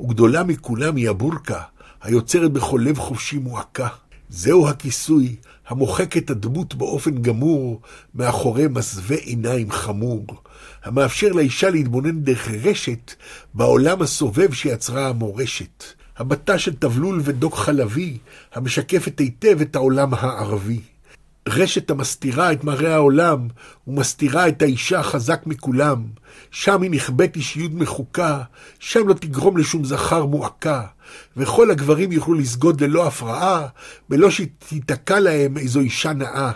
וגדולה 0.00 0.44
מכולם 0.44 0.96
היא 0.96 1.10
הבורקה, 1.10 1.60
היוצרת 2.02 2.52
בכל 2.52 2.80
לב 2.84 2.98
חופשי 2.98 3.38
מועקה. 3.38 3.88
זהו 4.28 4.68
הכיסוי 4.68 5.36
המוחק 5.68 6.16
את 6.16 6.30
הדמות 6.30 6.74
באופן 6.74 7.22
גמור 7.22 7.80
מאחורי 8.14 8.68
מסווה 8.68 9.16
עיניים 9.16 9.70
חמור, 9.70 10.26
המאפשר 10.84 11.32
לאישה 11.32 11.70
להתבונן 11.70 12.20
דרך 12.20 12.48
רשת 12.48 13.14
בעולם 13.54 14.02
הסובב 14.02 14.52
שיצרה 14.52 15.08
המורשת. 15.08 15.84
הבטה 16.16 16.58
של 16.58 16.74
תבלול 16.74 17.20
ודוק 17.24 17.54
חלבי, 17.54 18.18
המשקפת 18.54 19.18
היטב 19.18 19.60
את 19.60 19.76
העולם 19.76 20.14
הערבי. 20.14 20.80
רשת 21.48 21.90
המסתירה 21.90 22.52
את 22.52 22.64
מראה 22.64 22.94
העולם, 22.94 23.48
ומסתירה 23.86 24.48
את 24.48 24.62
האישה 24.62 25.02
חזק 25.02 25.42
מכולם. 25.46 26.02
שם 26.50 26.82
היא 26.82 26.90
נכבאת 26.90 27.36
אישיות 27.36 27.72
מחוקה, 27.74 28.42
שם 28.78 29.08
לא 29.08 29.14
תגרום 29.14 29.56
לשום 29.56 29.84
זכר 29.84 30.26
מועקה. 30.26 30.82
וכל 31.36 31.70
הגברים 31.70 32.12
יוכלו 32.12 32.34
לסגוד 32.34 32.80
ללא 32.80 33.06
הפרעה, 33.06 33.66
בלא 34.08 34.30
שתיתקע 34.30 35.20
להם 35.20 35.58
איזו 35.58 35.80
אישה 35.80 36.12
נאה. 36.12 36.50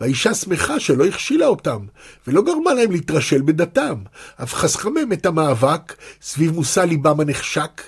והאישה 0.00 0.34
שמחה 0.34 0.80
שלא 0.80 1.06
הכשילה 1.06 1.46
אותם, 1.46 1.78
ולא 2.26 2.42
גרמה 2.42 2.74
להם 2.74 2.90
להתרשל 2.92 3.42
בדתם, 3.42 3.94
אף 4.42 4.54
חסכה 4.54 4.90
מהם 4.90 5.12
את 5.12 5.26
המאבק 5.26 5.94
סביב 6.22 6.52
מושא 6.52 6.80
ליבם 6.80 7.20
הנחשק, 7.20 7.82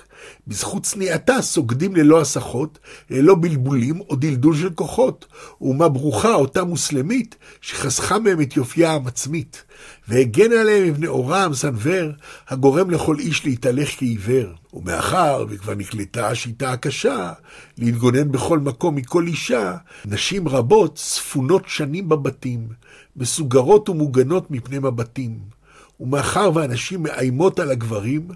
בזכות 0.49 0.83
צניעתה 0.83 1.41
סוגדים 1.41 1.95
ללא 1.95 2.21
הסחות, 2.21 2.79
ללא 3.09 3.35
בלבולים 3.35 3.99
או 3.99 4.15
דלדול 4.15 4.55
של 4.55 4.69
כוחות, 4.69 5.25
אומה 5.61 5.89
ברוכה, 5.89 6.33
אותה 6.33 6.63
מוסלמית, 6.63 7.35
שחסכה 7.61 8.19
מהם 8.19 8.41
את 8.41 8.57
יופייה 8.57 8.93
המצמית, 8.93 9.63
והגנה 10.07 10.61
עליהם 10.61 10.91
מפני 10.91 11.07
אורה 11.07 11.43
המסנוור, 11.43 12.11
הגורם 12.47 12.89
לכל 12.89 13.19
איש 13.19 13.45
להתהלך 13.45 13.89
כעיוור. 13.97 14.47
ומאחר 14.73 15.45
וכבר 15.49 15.75
נקלטה 15.75 16.27
השיטה 16.27 16.71
הקשה, 16.71 17.33
להתגונן 17.77 18.31
בכל 18.31 18.59
מקום 18.59 18.95
מכל 18.95 19.27
אישה, 19.27 19.77
נשים 20.05 20.47
רבות 20.47 20.97
ספונות 20.97 21.63
שנים 21.67 22.09
בבתים, 22.09 22.67
מסוגרות 23.15 23.89
ומוגנות 23.89 24.51
מפני 24.51 24.79
מבטים. 24.79 25.58
ומאחר 25.99 26.51
ואנשים 26.53 27.03
מאיימות 27.03 27.59
על 27.59 27.71
הגברים, 27.71 28.27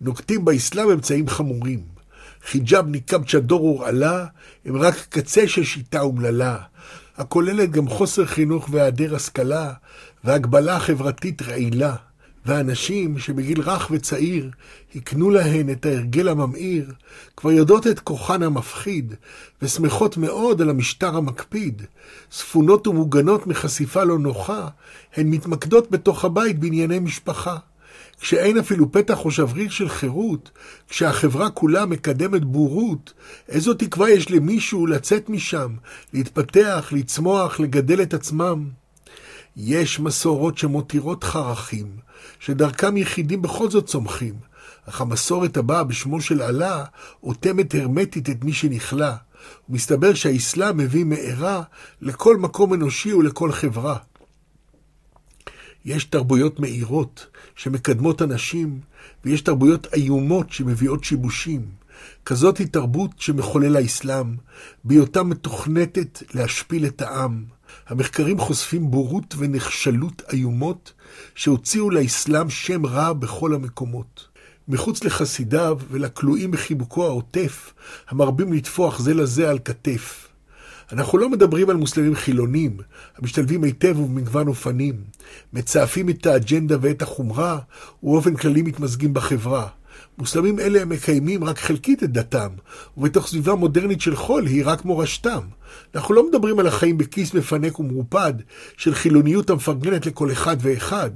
נוקטים 0.00 0.44
באסלאם 0.44 0.90
אמצעים 0.90 1.28
חמורים. 1.28 1.80
חיג'אב, 2.46 2.86
ניקאב, 2.86 3.24
צ'דור 3.24 3.64
ורעלה 3.64 4.26
הם 4.64 4.76
רק 4.76 4.94
קצה 5.08 5.48
של 5.48 5.64
שיטה 5.64 6.00
אומללה, 6.00 6.58
הכוללת 7.16 7.70
גם 7.70 7.88
חוסר 7.88 8.26
חינוך 8.26 8.68
והיעדר 8.70 9.14
השכלה, 9.14 9.72
והגבלה 10.24 10.78
חברתית 10.78 11.42
רעילה. 11.42 11.96
והנשים 12.46 13.18
שבגיל 13.18 13.60
רך 13.60 13.88
וצעיר 13.90 14.50
הקנו 14.94 15.30
להן 15.30 15.70
את 15.70 15.86
ההרגל 15.86 16.28
הממאיר, 16.28 16.92
כבר 17.36 17.52
יודעות 17.52 17.86
את 17.86 18.00
כוחן 18.00 18.42
המפחיד, 18.42 19.14
ושמחות 19.62 20.16
מאוד 20.16 20.62
על 20.62 20.70
המשטר 20.70 21.16
המקפיד. 21.16 21.82
ספונות 22.32 22.86
ומוגנות 22.86 23.46
מחשיפה 23.46 24.04
לא 24.04 24.18
נוחה, 24.18 24.68
הן 25.16 25.30
מתמקדות 25.30 25.90
בתוך 25.90 26.24
הבית 26.24 26.58
בענייני 26.58 26.98
משפחה. 26.98 27.56
כשאין 28.20 28.58
אפילו 28.58 28.92
פתח 28.92 29.24
או 29.24 29.30
שבריר 29.30 29.70
של 29.70 29.88
חירות, 29.88 30.50
כשהחברה 30.88 31.50
כולה 31.50 31.86
מקדמת 31.86 32.44
בורות, 32.44 33.12
איזו 33.48 33.74
תקווה 33.74 34.10
יש 34.10 34.30
למישהו 34.30 34.86
לצאת 34.86 35.28
משם, 35.28 35.74
להתפתח, 36.12 36.88
לצמוח, 36.92 37.60
לגדל 37.60 38.02
את 38.02 38.14
עצמם? 38.14 38.68
יש 39.56 40.00
מסורות 40.00 40.58
שמותירות 40.58 41.24
חרכים, 41.24 41.86
שדרכם 42.40 42.96
יחידים 42.96 43.42
בכל 43.42 43.70
זאת 43.70 43.86
צומחים, 43.86 44.34
אך 44.88 45.00
המסורת 45.00 45.56
הבאה 45.56 45.84
בשמו 45.84 46.20
של 46.20 46.42
אללה 46.42 46.84
אוטמת 47.22 47.74
הרמטית 47.74 48.30
את 48.30 48.44
מי 48.44 48.52
שנכלא. 48.52 49.12
ומסתבר 49.68 50.14
שהאסלאם 50.14 50.76
מביא 50.76 51.04
מארה 51.04 51.62
לכל 52.00 52.36
מקום 52.36 52.74
אנושי 52.74 53.12
ולכל 53.12 53.52
חברה. 53.52 53.96
יש 55.84 56.04
תרבויות 56.04 56.60
מאירות 56.60 57.26
שמקדמות 57.56 58.22
אנשים, 58.22 58.80
ויש 59.24 59.40
תרבויות 59.40 59.86
איומות 59.94 60.52
שמביאות 60.52 61.04
שיבושים. 61.04 61.66
כזאת 62.24 62.58
היא 62.58 62.66
תרבות 62.66 63.10
שמחולל 63.16 63.76
האסלאם, 63.76 64.34
בהיותה 64.84 65.22
מתוכנתת 65.22 66.22
להשפיל 66.34 66.86
את 66.86 67.02
העם. 67.02 67.44
המחקרים 67.86 68.38
חושפים 68.38 68.90
בורות 68.90 69.34
ונחשלות 69.38 70.22
איומות 70.32 70.92
שהוציאו 71.34 71.90
לאסלאם 71.90 72.50
שם 72.50 72.86
רע 72.86 73.12
בכל 73.12 73.54
המקומות. 73.54 74.26
מחוץ 74.68 75.04
לחסידיו 75.04 75.78
ולכלואים 75.90 76.50
בחיבוקו 76.50 77.06
העוטף, 77.06 77.72
המרבים 78.08 78.52
לטפוח 78.52 78.98
זה 78.98 79.14
לזה 79.14 79.50
על 79.50 79.58
כתף. 79.58 80.28
אנחנו 80.92 81.18
לא 81.18 81.28
מדברים 81.28 81.70
על 81.70 81.76
מוסלמים 81.76 82.14
חילונים, 82.14 82.76
המשתלבים 83.16 83.64
היטב 83.64 83.98
ובמגוון 83.98 84.48
אופנים, 84.48 84.94
מצאפים 85.52 86.08
את 86.08 86.26
האג'נדה 86.26 86.76
ואת 86.80 87.02
החומרה, 87.02 87.58
ובאופן 88.02 88.36
כללי 88.36 88.62
מתמזגים 88.62 89.14
בחברה. 89.14 89.68
מוסלמים 90.20 90.60
אלה 90.60 90.84
מקיימים 90.84 91.44
רק 91.44 91.58
חלקית 91.58 92.02
את 92.02 92.12
דתם, 92.12 92.48
ובתוך 92.96 93.26
סביבה 93.26 93.54
מודרנית 93.54 94.00
של 94.00 94.16
חול 94.16 94.46
היא 94.46 94.62
רק 94.66 94.84
מורשתם. 94.84 95.40
אנחנו 95.94 96.14
לא 96.14 96.28
מדברים 96.28 96.58
על 96.58 96.66
החיים 96.66 96.98
בכיס 96.98 97.34
מפנק 97.34 97.80
ומרופד, 97.80 98.34
של 98.76 98.94
חילוניות 98.94 99.50
המפרגנת 99.50 100.06
לכל 100.06 100.32
אחד 100.32 100.56
ואחד. 100.60 101.10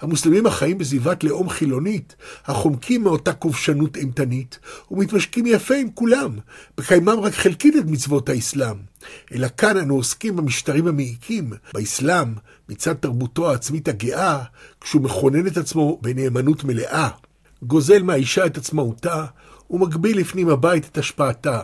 המוסלמים 0.00 0.46
החיים 0.46 0.78
בסביבת 0.78 1.24
לאום 1.24 1.48
חילונית, 1.48 2.16
החומקים 2.46 3.02
מאותה 3.02 3.32
כובשנות 3.32 3.96
אימתנית, 3.96 4.58
ומתמשקים 4.90 5.46
יפה 5.46 5.74
עם 5.74 5.88
כולם, 5.94 6.38
בקיימם 6.78 7.20
רק 7.22 7.34
חלקית 7.34 7.76
את 7.76 7.84
מצוות 7.86 8.28
האסלאם. 8.28 8.76
אלא 9.32 9.48
כאן 9.56 9.76
אנו 9.76 9.94
עוסקים 9.94 10.36
במשטרים 10.36 10.86
המעיקים, 10.86 11.52
באסלאם, 11.74 12.34
מצד 12.68 12.94
תרבותו 12.94 13.50
העצמית 13.50 13.88
הגאה, 13.88 14.42
כשהוא 14.80 15.02
מכונן 15.02 15.46
את 15.46 15.56
עצמו 15.56 15.98
בנאמנות 16.02 16.64
מלאה. 16.64 17.08
גוזל 17.66 18.02
מהאישה 18.02 18.46
את 18.46 18.56
עצמאותה, 18.56 19.24
ומגביל 19.70 20.18
לפנים 20.18 20.48
הבית 20.48 20.88
את 20.92 20.98
השפעתה. 20.98 21.60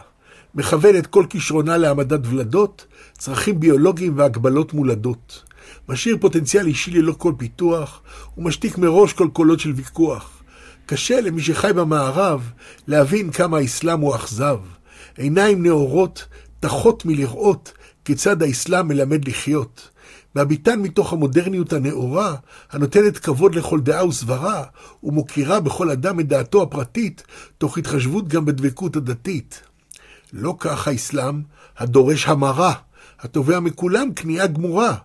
מכוון 0.54 0.96
את 0.96 1.06
כל 1.06 1.24
כישרונה 1.30 1.76
להעמדת 1.76 2.20
ולדות, 2.24 2.86
צרכים 3.18 3.60
ביולוגיים 3.60 4.18
והגבלות 4.18 4.74
מולדות. 4.74 5.42
משאיר 5.88 6.16
פוטנציאל 6.20 6.66
אישי 6.66 6.90
ללא 6.90 7.12
כל 7.18 7.32
פיתוח, 7.36 8.02
ומשתיק 8.38 8.78
מראש 8.78 9.12
כל 9.12 9.28
קולות 9.32 9.60
של 9.60 9.72
ויכוח. 9.72 10.42
קשה 10.86 11.20
למי 11.20 11.42
שחי 11.42 11.72
במערב 11.72 12.50
להבין 12.86 13.30
כמה 13.30 13.58
האסלאם 13.58 14.00
הוא 14.00 14.14
אכזב. 14.16 14.58
עיניים 15.16 15.62
נאורות, 15.62 16.26
תחות 16.60 17.04
מלראות 17.04 17.72
כיצד 18.04 18.42
האסלאם 18.42 18.88
מלמד 18.88 19.28
לחיות. 19.28 19.88
מביטן 20.36 20.80
מתוך 20.80 21.12
המודרניות 21.12 21.72
הנאורה, 21.72 22.36
הנותנת 22.70 23.18
כבוד 23.18 23.54
לכל 23.54 23.80
דעה 23.80 24.06
וסברה, 24.06 24.64
ומוקירה 25.02 25.60
בכל 25.60 25.90
אדם 25.90 26.20
את 26.20 26.28
דעתו 26.28 26.62
הפרטית, 26.62 27.22
תוך 27.58 27.78
התחשבות 27.78 28.28
גם 28.28 28.44
בדבקות 28.44 28.96
הדתית. 28.96 29.62
לא 30.32 30.56
כך 30.58 30.88
האסלאם, 30.88 31.42
הדורש 31.78 32.26
המרה, 32.26 32.72
התובע 33.20 33.60
מכולם 33.60 34.14
כניעה 34.14 34.46
גמורה. 34.46 34.96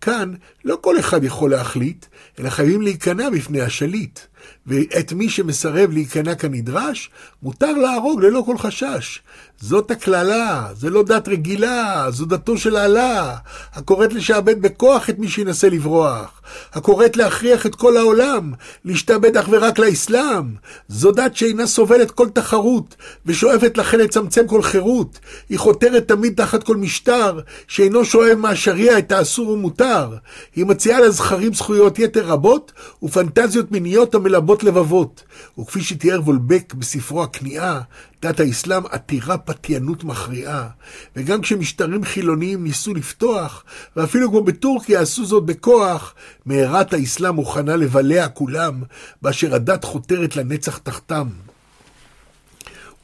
כאן 0.00 0.34
לא 0.64 0.78
כל 0.80 0.98
אחד 0.98 1.24
יכול 1.24 1.50
להחליט, 1.50 2.06
אלא 2.38 2.50
חייבים 2.50 2.82
להיכנע 2.82 3.30
בפני 3.30 3.60
השליט. 3.60 4.20
ואת 4.66 5.12
מי 5.12 5.28
שמסרב 5.28 5.90
להיכנע 5.90 6.34
כנדרש, 6.34 7.10
מותר 7.42 7.72
להרוג 7.72 8.22
ללא 8.22 8.42
כל 8.46 8.58
חשש. 8.58 9.20
זאת 9.60 9.90
הקללה, 9.90 10.66
זה 10.76 10.90
לא 10.90 11.02
דת 11.02 11.28
רגילה, 11.28 12.06
זו 12.10 12.24
דתו 12.24 12.58
של 12.58 12.76
האלה, 12.76 13.34
הקוראת 13.74 14.12
לשעבד 14.12 14.62
בכוח 14.62 15.10
את 15.10 15.18
מי 15.18 15.28
שינסה 15.28 15.68
לברוח, 15.68 16.42
הקוראת 16.72 17.16
להכריח 17.16 17.66
את 17.66 17.74
כל 17.74 17.96
העולם, 17.96 18.52
להשתעבד 18.84 19.36
אך 19.36 19.46
ורק 19.50 19.78
לאסלאם. 19.78 20.44
זו 20.88 21.12
דת 21.12 21.36
שאינה 21.36 21.66
סובלת 21.66 22.10
כל 22.10 22.28
תחרות, 22.28 22.96
ושואפת 23.26 23.78
לכן 23.78 23.98
לצמצם 23.98 24.46
כל 24.46 24.62
חירות. 24.62 25.18
היא 25.48 25.58
חותרת 25.58 26.08
תמיד 26.08 26.34
תחת 26.36 26.62
כל 26.62 26.76
משטר, 26.76 27.40
שאינו 27.68 28.04
שואב 28.04 28.38
מהשריעה 28.38 28.98
את 28.98 29.12
האסור 29.12 29.48
ומותר. 29.48 30.08
היא 30.56 30.66
מציעה 30.66 31.00
לזכרים 31.00 31.54
זכויות 31.54 31.98
יתר 31.98 32.26
רבות, 32.26 32.72
ופנטזיות 33.02 33.72
מיניות 33.72 34.14
המלבות 34.14 34.53
לבבות. 34.62 35.22
וכפי 35.58 35.80
שתיאר 35.82 36.20
וולבק 36.20 36.74
בספרו 36.74 37.22
הכניעה, 37.22 37.80
דת 38.22 38.40
האסלאם 38.40 38.86
עתירה 38.86 39.38
פתיינות 39.38 40.04
מכריעה, 40.04 40.68
וגם 41.16 41.40
כשמשטרים 41.40 42.04
חילוניים 42.04 42.64
ניסו 42.64 42.94
לפתוח, 42.94 43.64
ואפילו 43.96 44.30
כמו 44.30 44.44
בטורקיה 44.44 45.00
עשו 45.00 45.26
זאת 45.26 45.44
בכוח, 45.44 46.14
מהרת 46.46 46.92
האסלאם 46.92 47.34
מוכנה 47.34 47.76
לבלע 47.76 48.28
כולם, 48.28 48.82
באשר 49.22 49.54
הדת 49.54 49.84
חותרת 49.84 50.36
לנצח 50.36 50.78
תחתם. 50.78 51.28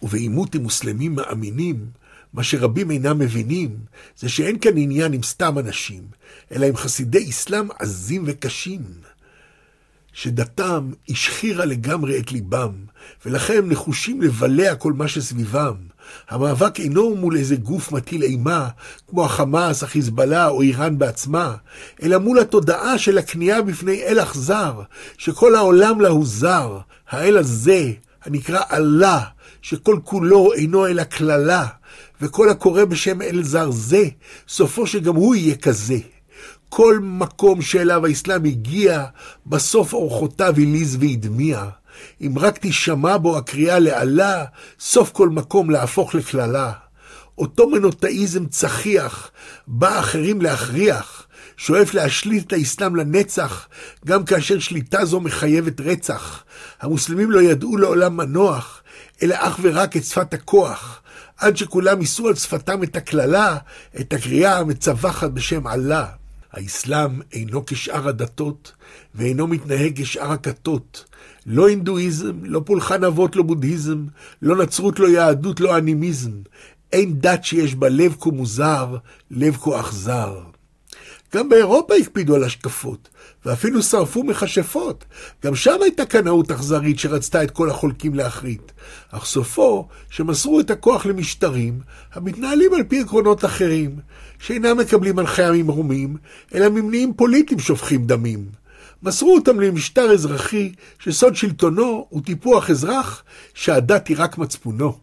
ובעימות 0.03 0.55
עם 0.55 0.63
מוסלמים 0.63 1.15
מאמינים, 1.15 1.87
מה 2.33 2.43
שרבים 2.43 2.91
אינם 2.91 3.19
מבינים, 3.19 3.77
זה 4.19 4.29
שאין 4.29 4.59
כאן 4.59 4.77
עניין 4.77 5.13
עם 5.13 5.23
סתם 5.23 5.59
אנשים, 5.59 6.03
אלא 6.53 6.67
עם 6.67 6.77
חסידי 6.77 7.31
אסלאם 7.31 7.69
עזים 7.79 8.23
וקשים. 8.27 8.81
שדתם 10.13 10.91
השחירה 11.09 11.65
לגמרי 11.65 12.19
את 12.19 12.33
ליבם, 12.33 12.73
ולכן 13.27 13.59
הם 13.59 13.69
נחושים 13.69 14.23
לבלע 14.23 14.75
כל 14.75 14.93
מה 14.93 15.09
שסביבם. 15.09 15.75
המאבק 16.29 16.81
אינו 16.81 17.17
מול 17.17 17.37
איזה 17.37 17.57
גוף 17.57 17.93
מטיל 17.93 18.23
אימה, 18.23 18.69
כמו 19.09 19.25
החמאס, 19.25 19.83
החיזבאללה 19.83 20.49
או 20.49 20.63
איראן 20.63 20.99
בעצמה, 20.99 21.57
אלא 22.03 22.19
מול 22.19 22.39
התודעה 22.39 22.99
של 22.99 23.19
הכניעה 23.19 23.63
בפני 23.63 24.03
אל 24.03 24.21
אכזר, 24.23 24.81
שכל 25.19 25.55
העולם 25.55 26.01
לה 26.01 26.09
הוא 26.09 26.27
זר, 26.27 26.79
האל 27.11 27.39
הזה, 27.39 27.93
הנקרא 28.25 28.61
אללה, 28.73 29.21
שכל 29.63 29.99
כולו 30.05 30.53
אינו 30.53 30.87
אלא 30.87 31.05
קללה, 31.05 31.67
וכל 32.21 32.49
הקורא 32.49 32.85
בשם 32.85 33.23
אל 33.23 33.43
זר 33.43 33.71
זה, 33.71 34.05
סופו 34.49 34.87
שגם 34.87 35.15
הוא 35.15 35.35
יהיה 35.35 35.57
כזה. 35.57 35.99
כל 36.71 36.99
מקום 37.03 37.63
שאליו 37.63 38.07
האסלאם 38.07 38.45
הגיע, 38.45 39.05
בסוף 39.47 39.93
אורחותיו 39.93 40.55
הליז 40.57 40.97
והדמיע. 41.01 41.65
אם 42.21 42.35
רק 42.39 42.59
תשמע 42.61 43.17
בו 43.17 43.39
הקריאה 43.39 43.79
לאללה, 43.79 44.45
סוף 44.81 45.11
כל 45.11 45.29
מקום 45.29 45.71
להפוך 45.71 46.15
לקללה. 46.15 46.73
אותו 47.39 47.69
מנותאיזם 47.69 48.47
צחיח, 48.47 49.31
בא 49.67 49.99
אחרים 50.01 50.43
להכריח, 50.43 51.27
שואף 51.57 51.95
להשליט 51.95 52.47
את 52.47 52.53
האסלאם 52.53 52.97
לנצח, 52.97 53.69
גם 54.07 54.25
כאשר 54.25 54.59
שליטה 54.59 55.05
זו 55.05 55.21
מחייבת 55.21 55.81
רצח. 55.81 56.45
המוסלמים 56.81 57.31
לא 57.31 57.43
ידעו 57.43 57.77
לעולם 57.77 58.17
מנוח, 58.17 58.83
אלא 59.23 59.37
אך 59.39 59.59
ורק 59.63 59.97
את 59.97 60.05
שפת 60.05 60.35
הכוח, 60.35 61.03
עד 61.37 61.57
שכולם 61.57 62.01
יישאו 62.01 62.29
על 62.29 62.35
שפתם 62.35 62.83
את 62.83 62.97
הקללה, 62.97 63.57
את 64.01 64.13
הקריאה 64.13 64.59
המצווחת 64.59 65.31
בשם 65.31 65.69
אללה. 65.69 66.20
האסלאם 66.53 67.21
אינו 67.33 67.67
כשאר 67.67 68.09
הדתות, 68.09 68.73
ואינו 69.15 69.47
מתנהג 69.47 70.03
כשאר 70.03 70.33
הכתות. 70.33 71.05
לא 71.47 71.69
הינדואיזם, 71.69 72.45
לא 72.45 72.63
פולחן 72.67 73.05
אבות, 73.05 73.37
לא 73.37 73.43
בודהיזם, 73.43 74.07
לא 74.43 74.57
נצרות, 74.57 74.99
לא 74.99 75.09
יהדות, 75.09 75.61
לא 75.61 75.79
אנימיזם. 75.79 76.33
אין 76.93 77.21
דת 77.21 77.45
שיש 77.45 77.75
בה 77.75 77.89
לב 77.89 78.17
כה 78.21 78.31
מוזר, 78.31 78.97
לב 79.31 79.57
כה 79.57 79.81
אכזר. 79.81 80.41
גם 81.35 81.49
באירופה 81.49 81.95
הקפידו 81.95 82.35
על 82.35 82.45
השקפות, 82.45 83.09
ואפילו 83.45 83.83
שרפו 83.83 84.25
מכשפות. 84.25 85.05
גם 85.45 85.55
שם 85.55 85.77
הייתה 85.83 86.07
קנאות 86.07 86.51
אכזרית 86.51 86.99
שרצתה 86.99 87.43
את 87.43 87.51
כל 87.51 87.71
החולקים 87.71 88.15
להחריט. 88.15 88.73
אך 89.11 89.25
סופו, 89.25 89.89
שמסרו 90.11 90.61
את 90.61 90.71
הכוח 90.71 91.07
למשטרים 91.07 91.81
המתנהלים 92.13 92.75
על 92.75 92.83
פי 92.83 93.01
עקרונות 93.01 93.45
אחרים, 93.45 93.99
שאינם 94.39 94.77
מקבלים 94.79 95.19
הנחיה 95.19 95.53
ממרומים, 95.53 96.17
אלא 96.55 96.69
ממניעים 96.69 97.15
פוליטיים 97.15 97.61
שופכים 97.61 98.07
דמים. 98.07 98.49
מסרו 99.03 99.35
אותם 99.35 99.61
למשטר 99.61 100.13
אזרחי 100.13 100.73
שסוד 100.99 101.37
שלטונו 101.37 102.07
הוא 102.09 102.23
טיפוח 102.23 102.71
אזרח 102.71 103.25
שהדת 103.55 104.09
היא 104.09 104.17
רק 104.19 104.39
מצפונו. 104.39 104.99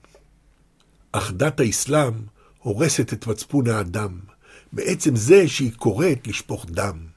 אך 1.11 1.31
דת 1.31 1.59
האסלאם 1.59 2.13
הורסת 2.59 3.13
את 3.13 3.27
מצפון 3.27 3.67
האדם. 3.67 4.19
בעצם 4.73 5.15
זה 5.15 5.47
שהיא 5.47 5.71
קוראת 5.71 6.27
לשפוך 6.27 6.65
דם. 6.65 7.16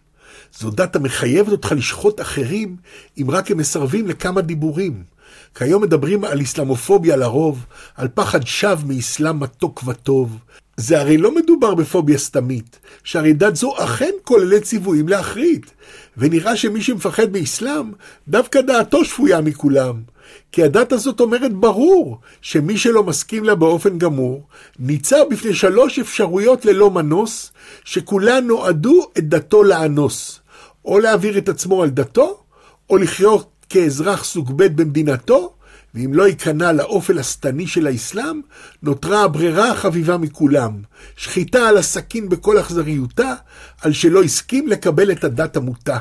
זו 0.58 0.70
דת 0.70 0.96
המחייבת 0.96 1.52
אותך 1.52 1.72
לשחוט 1.76 2.20
אחרים 2.20 2.76
אם 3.18 3.30
רק 3.30 3.50
הם 3.50 3.58
מסרבים 3.58 4.06
לכמה 4.06 4.40
דיבורים. 4.40 5.02
כיום 5.54 5.82
מדברים 5.82 6.24
על 6.24 6.42
אסלאמופוביה 6.42 7.16
לרוב, 7.16 7.64
על 7.96 8.08
פחד 8.14 8.46
שווא 8.46 8.84
מאסלאם 8.86 9.40
מתוק 9.40 9.82
וטוב. 9.86 10.38
זה 10.76 11.00
הרי 11.00 11.16
לא 11.16 11.34
מדובר 11.34 11.74
בפוביה 11.74 12.18
סתמית, 12.18 12.78
שהרי 13.04 13.32
דת 13.32 13.56
זו 13.56 13.74
אכן 13.78 14.10
כוללת 14.24 14.62
ציוויים 14.62 15.08
להחריט, 15.08 15.66
ונראה 16.16 16.56
שמי 16.56 16.82
שמפחד 16.82 17.32
מאסלאם, 17.32 17.92
דווקא 18.28 18.60
דעתו 18.60 19.04
שפויה 19.04 19.40
מכולם. 19.40 20.02
כי 20.52 20.62
הדת 20.62 20.92
הזאת 20.92 21.20
אומרת 21.20 21.52
ברור 21.52 22.18
שמי 22.42 22.78
שלא 22.78 23.02
מסכים 23.02 23.44
לה 23.44 23.54
באופן 23.54 23.98
גמור, 23.98 24.46
ניצב 24.78 25.24
בפני 25.30 25.54
שלוש 25.54 25.98
אפשרויות 25.98 26.64
ללא 26.64 26.90
מנוס, 26.90 27.52
שכולן 27.84 28.46
נועדו 28.46 29.06
את 29.18 29.28
דתו 29.28 29.62
לאנוס. 29.64 30.39
או 30.84 30.98
להעביר 30.98 31.38
את 31.38 31.48
עצמו 31.48 31.82
על 31.82 31.90
דתו, 31.90 32.42
או 32.90 32.96
לחיות 32.96 33.50
כאזרח 33.68 34.24
סוג 34.24 34.52
ב' 34.56 34.82
במדינתו, 34.82 35.54
ואם 35.94 36.14
לא 36.14 36.28
ייכנע 36.28 36.72
לאופל 36.72 37.18
השטני 37.18 37.66
של 37.66 37.86
האסלאם, 37.86 38.40
נותרה 38.82 39.24
הברירה 39.24 39.70
החביבה 39.70 40.16
מכולם, 40.16 40.72
שחיטה 41.16 41.68
על 41.68 41.76
הסכין 41.76 42.28
בכל 42.28 42.60
אכזריותה, 42.60 43.34
על 43.80 43.92
שלא 43.92 44.22
הסכים 44.22 44.68
לקבל 44.68 45.12
את 45.12 45.24
הדת 45.24 45.56
המוטה. 45.56 45.98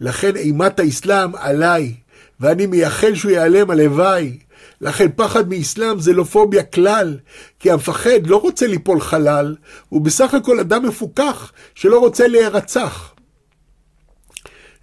לכן 0.00 0.36
אימת 0.36 0.80
האסלאם 0.80 1.36
עליי, 1.36 1.94
ואני 2.40 2.66
מייחל 2.66 3.14
שהוא 3.14 3.30
ייעלם 3.30 3.70
הלוואי. 3.70 4.38
לכן 4.80 5.06
פחד 5.16 5.48
מאסלאם 5.48 6.00
זה 6.00 6.12
לא 6.12 6.24
פוביה 6.24 6.62
כלל, 6.62 7.16
כי 7.58 7.70
המפחד 7.70 8.26
לא 8.26 8.36
רוצה 8.36 8.66
ליפול 8.66 9.00
חלל, 9.00 9.56
הוא 9.88 10.00
בסך 10.00 10.34
הכל 10.34 10.60
אדם 10.60 10.86
מפוכח 10.86 11.52
שלא 11.74 11.98
רוצה 11.98 12.28
להירצח. 12.28 13.13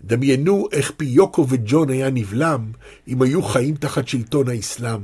דמיינו 0.03 0.68
איך 0.72 0.91
פיוקו 0.98 1.45
וג'ון 1.49 1.90
היה 1.90 2.10
נבלם 2.10 2.72
אם 3.07 3.22
היו 3.22 3.44
חיים 3.44 3.76
תחת 3.76 4.07
שלטון 4.07 4.49
האסלאם. 4.49 4.99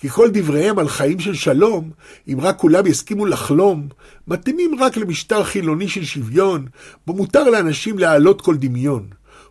כי 0.00 0.08
כל 0.08 0.28
דבריהם 0.32 0.78
על 0.78 0.88
חיים 0.88 1.20
של 1.20 1.34
שלום, 1.34 1.90
אם 2.28 2.40
רק 2.40 2.58
כולם 2.58 2.86
יסכימו 2.86 3.26
לחלום, 3.26 3.88
מתאימים 4.28 4.76
רק 4.80 4.96
למשטר 4.96 5.44
חילוני 5.44 5.88
של 5.88 6.04
שוויון, 6.04 6.66
בו 7.06 7.12
מותר 7.12 7.50
לאנשים 7.50 7.98
להעלות 7.98 8.40
כל 8.40 8.56
דמיון. 8.56 9.06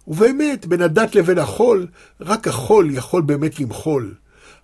ובאמת, 0.07 0.65
בין 0.65 0.81
הדת 0.81 1.15
לבין 1.15 1.37
החול, 1.37 1.87
רק 2.21 2.47
החול 2.47 2.89
יכול 2.91 3.21
באמת 3.21 3.59
למחול. 3.59 4.13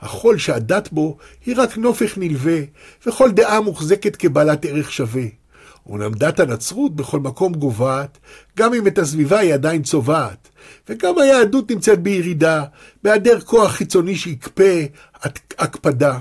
החול 0.01 0.37
שהדת 0.37 0.89
בו 0.91 1.17
היא 1.45 1.55
רק 1.57 1.77
נופך 1.77 2.17
נלווה, 2.17 2.59
וכל 3.07 3.31
דעה 3.31 3.61
מוחזקת 3.61 4.15
כבעלת 4.15 4.65
ערך 4.65 4.91
שווה. 4.91 5.42
אומנם 5.87 6.11
דת 6.11 6.39
הנצרות 6.39 6.95
בכל 6.95 7.19
מקום 7.19 7.53
גוועת, 7.53 8.17
גם 8.57 8.73
אם 8.73 8.87
את 8.87 8.97
הסביבה 8.97 9.39
היא 9.39 9.53
עדיין 9.53 9.83
צובעת. 9.83 10.49
וגם 10.89 11.17
היהדות 11.19 11.71
נמצאת 11.71 11.99
בירידה, 11.99 12.63
בהיעדר 13.03 13.39
כוח 13.41 13.71
חיצוני 13.71 14.15
שיקפה 14.15 14.81
הקפדה. 15.57 16.19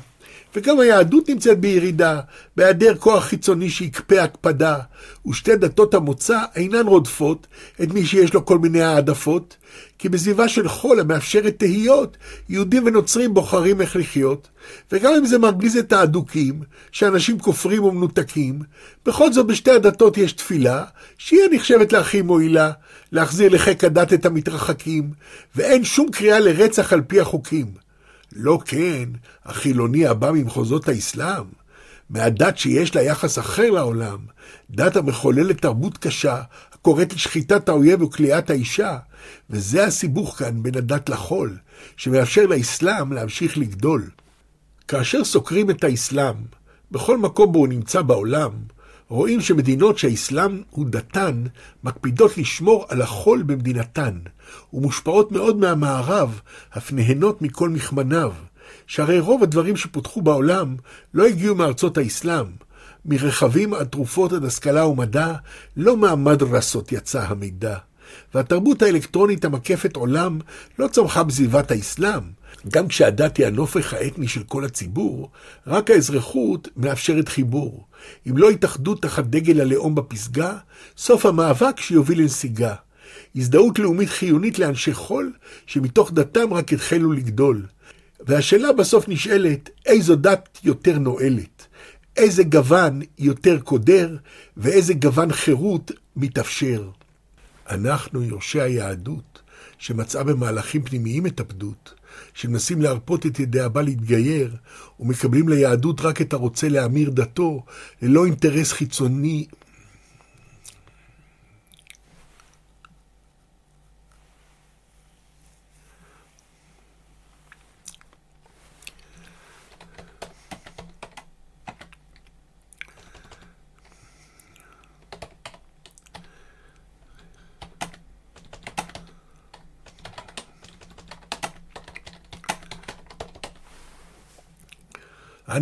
וגם 0.56 0.80
היהדות 0.80 1.28
נמצאת 1.28 1.60
בירידה, 1.60 2.20
בהיעדר 2.56 2.94
כוח 2.98 3.24
חיצוני 3.24 3.70
שיקפה 3.70 4.22
הקפדה, 4.22 4.78
ושתי 5.26 5.56
דתות 5.56 5.94
המוצא 5.94 6.40
אינן 6.56 6.86
רודפות 6.86 7.46
את 7.82 7.92
מי 7.92 8.06
שיש 8.06 8.34
לו 8.34 8.46
כל 8.46 8.58
מיני 8.58 8.82
העדפות, 8.82 9.56
כי 9.98 10.08
בסביבה 10.08 10.48
של 10.48 10.68
חול 10.68 11.00
המאפשרת 11.00 11.58
תהיות, 11.58 12.16
יהודים 12.48 12.86
ונוצרים 12.86 13.34
בוחרים 13.34 13.80
איך 13.80 13.96
לחיות, 13.96 14.48
וגם 14.92 15.12
אם 15.14 15.26
זה 15.26 15.38
מרגיז 15.38 15.76
את 15.76 15.92
האדוקים, 15.92 16.62
שאנשים 16.92 17.38
כופרים 17.38 17.84
ומנותקים, 17.84 18.62
בכל 19.06 19.32
זאת 19.32 19.46
בשתי 19.46 19.70
הדתות 19.70 20.18
יש 20.18 20.32
תפילה, 20.32 20.84
שהיא 21.18 21.40
הנחשבת 21.50 21.92
להכי 21.92 22.22
מועילה, 22.22 22.70
להחזיר 23.12 23.52
לחיק 23.52 23.84
הדת 23.84 24.12
את 24.12 24.26
המתרחקים, 24.26 25.10
ואין 25.56 25.84
שום 25.84 26.10
קריאה 26.10 26.40
לרצח 26.40 26.92
על 26.92 27.00
פי 27.00 27.20
החוקים. 27.20 27.66
לא 28.36 28.58
כן 28.64 29.08
החילוני 29.44 30.06
הבא 30.06 30.30
ממחוזות 30.30 30.88
האסלאם. 30.88 31.44
מהדת 32.10 32.58
שיש 32.58 32.94
לה 32.94 33.02
יחס 33.02 33.38
אחר 33.38 33.70
לעולם, 33.70 34.18
דת 34.70 34.96
המחוללת 34.96 35.62
תרבות 35.62 35.98
קשה, 35.98 36.42
הקוראת 36.72 37.14
לשחיטת 37.14 37.68
האויב 37.68 38.02
וכליאת 38.02 38.50
האישה, 38.50 38.98
וזה 39.50 39.84
הסיבוך 39.84 40.38
כאן 40.38 40.62
בין 40.62 40.76
הדת 40.76 41.08
לחול, 41.08 41.56
שמאפשר 41.96 42.46
לאסלאם 42.46 43.12
להמשיך 43.12 43.58
לגדול. 43.58 44.10
כאשר 44.88 45.24
סוקרים 45.24 45.70
את 45.70 45.84
האסלאם, 45.84 46.34
בכל 46.90 47.18
מקום 47.18 47.52
בו 47.52 47.58
הוא 47.58 47.68
נמצא 47.68 48.02
בעולם, 48.02 48.50
רואים 49.12 49.40
שמדינות 49.40 49.98
שהאסלאם 49.98 50.62
הוא 50.70 50.86
דתן, 50.88 51.42
מקפידות 51.84 52.38
לשמור 52.38 52.86
על 52.88 53.02
החול 53.02 53.42
במדינתן, 53.42 54.18
ומושפעות 54.72 55.32
מאוד 55.32 55.56
מהמערב, 55.56 56.40
אף 56.78 56.92
נהנות 56.92 57.42
מכל 57.42 57.68
מכמניו, 57.68 58.32
שהרי 58.86 59.20
רוב 59.20 59.42
הדברים 59.42 59.76
שפותחו 59.76 60.22
בעולם 60.22 60.76
לא 61.14 61.26
הגיעו 61.26 61.54
מארצות 61.54 61.98
האסלאם. 61.98 62.46
מרכבים 63.04 63.74
עד 63.74 63.86
תרופות 63.86 64.32
עד 64.32 64.44
השכלה 64.44 64.86
ומדע, 64.86 65.34
לא 65.76 65.96
מהמדרסות 65.96 66.92
יצא 66.92 67.22
המידע. 67.22 67.76
והתרבות 68.34 68.82
האלקטרונית 68.82 69.44
המקפת 69.44 69.96
עולם 69.96 70.38
לא 70.78 70.88
צמחה 70.88 71.22
בסביבת 71.22 71.70
האסלאם. 71.70 72.22
גם 72.68 72.88
כשהדת 72.88 73.36
היא 73.36 73.46
הנופך 73.46 73.94
האתני 73.94 74.28
של 74.28 74.42
כל 74.42 74.64
הציבור, 74.64 75.30
רק 75.66 75.90
האזרחות 75.90 76.68
מאפשרת 76.76 77.28
חיבור. 77.28 77.86
אם 78.30 78.36
לא 78.36 78.50
התאחדות 78.50 79.02
תחת 79.02 79.24
דגל 79.24 79.60
הלאום 79.60 79.94
בפסגה, 79.94 80.56
סוף 80.96 81.26
המאבק 81.26 81.80
שיוביל 81.80 82.20
לנסיגה. 82.20 82.74
הזדהות 83.36 83.78
לאומית 83.78 84.08
חיונית 84.08 84.58
לאנשי 84.58 84.94
חול, 84.94 85.32
שמתוך 85.66 86.12
דתם 86.12 86.54
רק 86.54 86.72
התחלו 86.72 87.12
לגדול. 87.12 87.66
והשאלה 88.20 88.72
בסוף 88.72 89.08
נשאלת, 89.08 89.70
איזו 89.86 90.16
דת 90.16 90.58
יותר 90.64 90.98
נועלת? 90.98 91.66
איזה 92.16 92.44
גוון 92.44 93.00
יותר 93.18 93.60
קודר, 93.60 94.16
ואיזה 94.56 94.94
גוון 94.94 95.32
חירות 95.32 95.90
מתאפשר? 96.16 96.88
אנחנו 97.70 98.22
יורשי 98.22 98.60
היהדות, 98.60 99.42
שמצאה 99.78 100.24
במהלכים 100.24 100.82
פנימיים 100.82 101.24
התאבדות, 101.24 101.94
שמנסים 102.34 102.82
להרפות 102.82 103.26
את 103.26 103.40
ידי 103.40 103.60
הבא 103.60 103.82
להתגייר, 103.82 104.56
ומקבלים 105.00 105.48
ליהדות 105.48 106.00
רק 106.00 106.20
את 106.20 106.32
הרוצה 106.32 106.68
להמיר 106.68 107.10
דתו, 107.10 107.64
ללא 108.02 108.26
אינטרס 108.26 108.72
חיצוני 108.72 109.46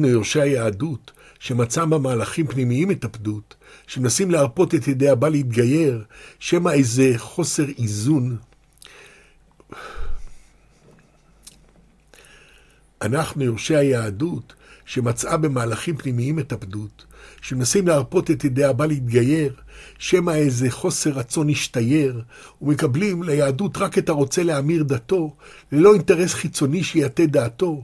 אנו 0.01 0.09
יורשי 0.09 0.41
היהדות, 0.41 1.13
שמצא 1.39 1.85
בה 1.85 1.99
מהלכים 1.99 2.47
פנימיים 2.47 2.91
התאבדות, 2.91 3.55
שמנסים 3.87 4.31
להרפות 4.31 4.75
את 4.75 4.89
ידי 4.89 5.09
הבא 5.09 5.29
להתגייר, 5.29 6.05
שמא 6.39 6.71
איזה 6.71 7.13
חוסר 7.17 7.65
איזון. 7.79 8.37
אנחנו 13.03 13.45
יורשי 13.45 13.77
היהדות, 13.77 14.55
שמצאה 14.91 15.37
במהלכים 15.37 15.97
פנימיים 15.97 16.39
התאבדות, 16.39 17.05
שמנסים 17.41 17.89
להרפות 17.89 18.31
את 18.31 18.45
ידי 18.45 18.65
הבא 18.65 18.87
להתגייר, 18.87 19.55
שמא 19.99 20.31
איזה 20.31 20.71
חוסר 20.71 21.11
רצון 21.11 21.51
השתייר, 21.51 22.23
ומקבלים 22.63 23.23
ליהדות 23.23 23.77
רק 23.77 23.99
את 23.99 24.09
הרוצה 24.09 24.43
להמיר 24.43 24.83
דתו, 24.83 25.37
ללא 25.73 25.95
אינטרס 25.95 26.35
חיצוני 26.35 26.85
שיטה 26.85 27.27
דעתו. 27.27 27.83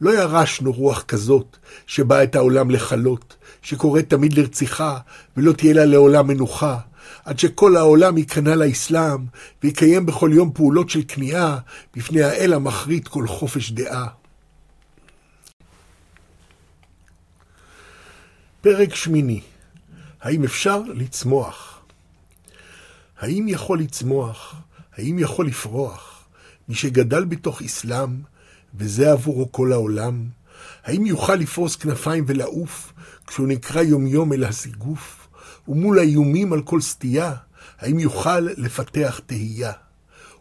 לא 0.00 0.10
ירשנו 0.10 0.72
רוח 0.72 1.02
כזאת, 1.02 1.56
שבאה 1.86 2.22
את 2.22 2.36
העולם 2.36 2.70
לכלות, 2.70 3.36
שקוראת 3.62 4.10
תמיד 4.10 4.38
לרציחה, 4.38 4.98
ולא 5.36 5.52
תהיה 5.52 5.74
לה 5.74 5.84
לעולם 5.84 6.26
מנוחה. 6.26 6.78
עד 7.24 7.38
שכל 7.38 7.76
העולם 7.76 8.18
ייכנע 8.18 8.54
לאסלאם, 8.54 9.20
ויקיים 9.62 10.06
בכל 10.06 10.30
יום 10.34 10.50
פעולות 10.54 10.90
של 10.90 11.02
כניעה, 11.08 11.58
בפני 11.96 12.22
האל 12.22 12.52
המחריט 12.54 13.08
כל 13.08 13.26
חופש 13.26 13.70
דעה. 13.70 14.06
פרק 18.60 18.94
שמיני, 18.94 19.40
האם 20.20 20.44
אפשר 20.44 20.82
לצמוח? 20.94 21.80
האם 23.18 23.48
יכול 23.48 23.80
לצמוח? 23.80 24.54
האם 24.96 25.18
יכול 25.18 25.46
לפרוח? 25.46 26.24
מי 26.68 26.74
שגדל 26.74 27.24
בתוך 27.24 27.62
אסלאם, 27.62 28.10
וזה 28.74 29.12
עבורו 29.12 29.52
כל 29.52 29.72
העולם? 29.72 30.26
האם 30.84 31.06
יוכל 31.06 31.34
לפרוס 31.34 31.76
כנפיים 31.76 32.24
ולעוף, 32.28 32.92
כשהוא 33.26 33.48
נקרא 33.48 33.82
יומיום 33.82 34.32
אל 34.32 34.44
הסיגוף? 34.44 35.28
ומול 35.68 35.98
האיומים 35.98 36.52
על 36.52 36.62
כל 36.62 36.80
סטייה, 36.80 37.34
האם 37.78 37.98
יוכל 37.98 38.40
לפתח 38.40 39.20
תהייה? 39.26 39.72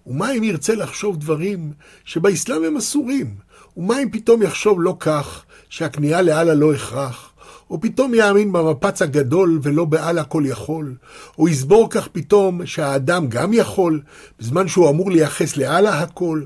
ומה 0.08 0.32
אם 0.32 0.44
ירצה 0.44 0.76
לחשוב 0.76 1.18
דברים 1.18 1.74
שבאסלאם 2.06 2.64
הם 2.64 2.78
אסורים? 2.78 3.36
ומה 3.78 4.00
אם 4.04 4.10
פתאום 4.12 4.42
יחשוב 4.42 4.82
לא 4.82 4.98
כך, 5.00 5.44
שהכניעה 5.70 6.22
לאללה 6.22 6.54
לא 6.54 6.74
הכרח? 6.74 7.34
או 7.70 7.82
פתאום 7.82 8.14
יאמין 8.14 8.52
במפץ 8.52 9.02
הגדול 9.02 9.60
ולא 9.64 9.86
בעל 9.86 10.18
הכל 10.18 10.44
יכול, 10.46 10.96
או 11.38 11.48
יסבור 11.48 11.90
כך 11.90 12.08
פתאום 12.08 12.66
שהאדם 12.66 13.28
גם 13.28 13.54
יכול, 13.54 14.02
בזמן 14.40 14.68
שהוא 14.68 14.90
אמור 14.90 15.12
לייחס 15.12 15.58
לאללה 15.58 16.00
הכל. 16.00 16.44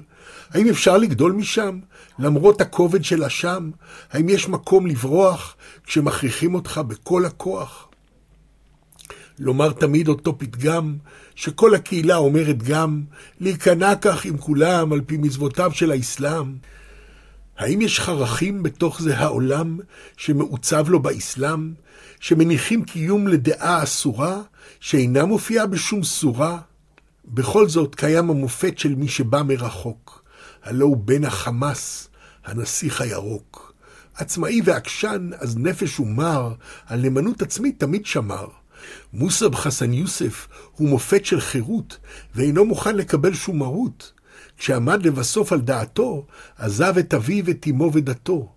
האם 0.53 0.69
אפשר 0.69 0.97
לגדול 0.97 1.31
משם, 1.31 1.79
למרות 2.19 2.61
הכובד 2.61 3.03
של 3.03 3.23
אשם? 3.23 3.71
האם 4.11 4.29
יש 4.29 4.49
מקום 4.49 4.87
לברוח 4.87 5.55
כשמכריחים 5.85 6.55
אותך 6.55 6.81
בכל 6.87 7.25
הכוח? 7.25 7.87
לומר 9.39 9.71
תמיד 9.71 10.07
אותו 10.07 10.37
פתגם, 10.37 10.95
שכל 11.35 11.75
הקהילה 11.75 12.15
אומרת 12.15 12.63
גם, 12.63 13.01
להיכנע 13.39 13.95
כך 13.95 14.25
עם 14.25 14.37
כולם 14.37 14.93
על 14.93 15.01
פי 15.01 15.17
מצוותיו 15.17 15.71
של 15.73 15.91
האסלאם. 15.91 16.55
האם 17.61 17.81
יש 17.81 17.99
חרכים 17.99 18.63
בתוך 18.63 19.01
זה 19.01 19.17
העולם 19.17 19.79
שמעוצב 20.17 20.89
לו 20.89 20.99
באסלאם, 20.99 21.73
שמניחים 22.19 22.83
קיום 22.83 23.27
לדעה 23.27 23.83
אסורה, 23.83 24.41
שאינה 24.79 25.25
מופיעה 25.25 25.67
בשום 25.67 26.03
סורה? 26.03 26.59
בכל 27.25 27.67
זאת 27.67 27.95
קיים 27.95 28.29
המופת 28.29 28.77
של 28.77 28.95
מי 28.95 29.07
שבא 29.07 29.41
מרחוק, 29.41 30.23
הלא 30.63 30.85
הוא 30.85 30.97
בן 30.97 31.23
החמאס, 31.23 32.09
הנסיך 32.45 33.01
הירוק. 33.01 33.73
עצמאי 34.15 34.61
ועקשן, 34.65 35.29
אז 35.39 35.57
נפש 35.57 35.99
ומר, 35.99 36.53
על 36.85 37.01
נאמנות 37.01 37.41
עצמית 37.41 37.79
תמיד 37.79 38.05
שמר. 38.05 38.47
מוסב 39.13 39.55
חסן 39.55 39.93
יוסף 39.93 40.47
הוא 40.71 40.89
מופת 40.89 41.25
של 41.25 41.41
חירות, 41.41 41.97
ואינו 42.35 42.65
מוכן 42.65 42.95
לקבל 42.95 43.33
שום 43.33 43.59
מרות. 43.59 44.20
כשעמד 44.61 45.05
לבסוף 45.05 45.53
על 45.53 45.61
דעתו, 45.61 46.25
עזב 46.57 46.97
את 46.97 47.13
אביו, 47.13 47.49
את 47.49 47.65
אמו 47.69 47.91
ודתו. 47.93 48.49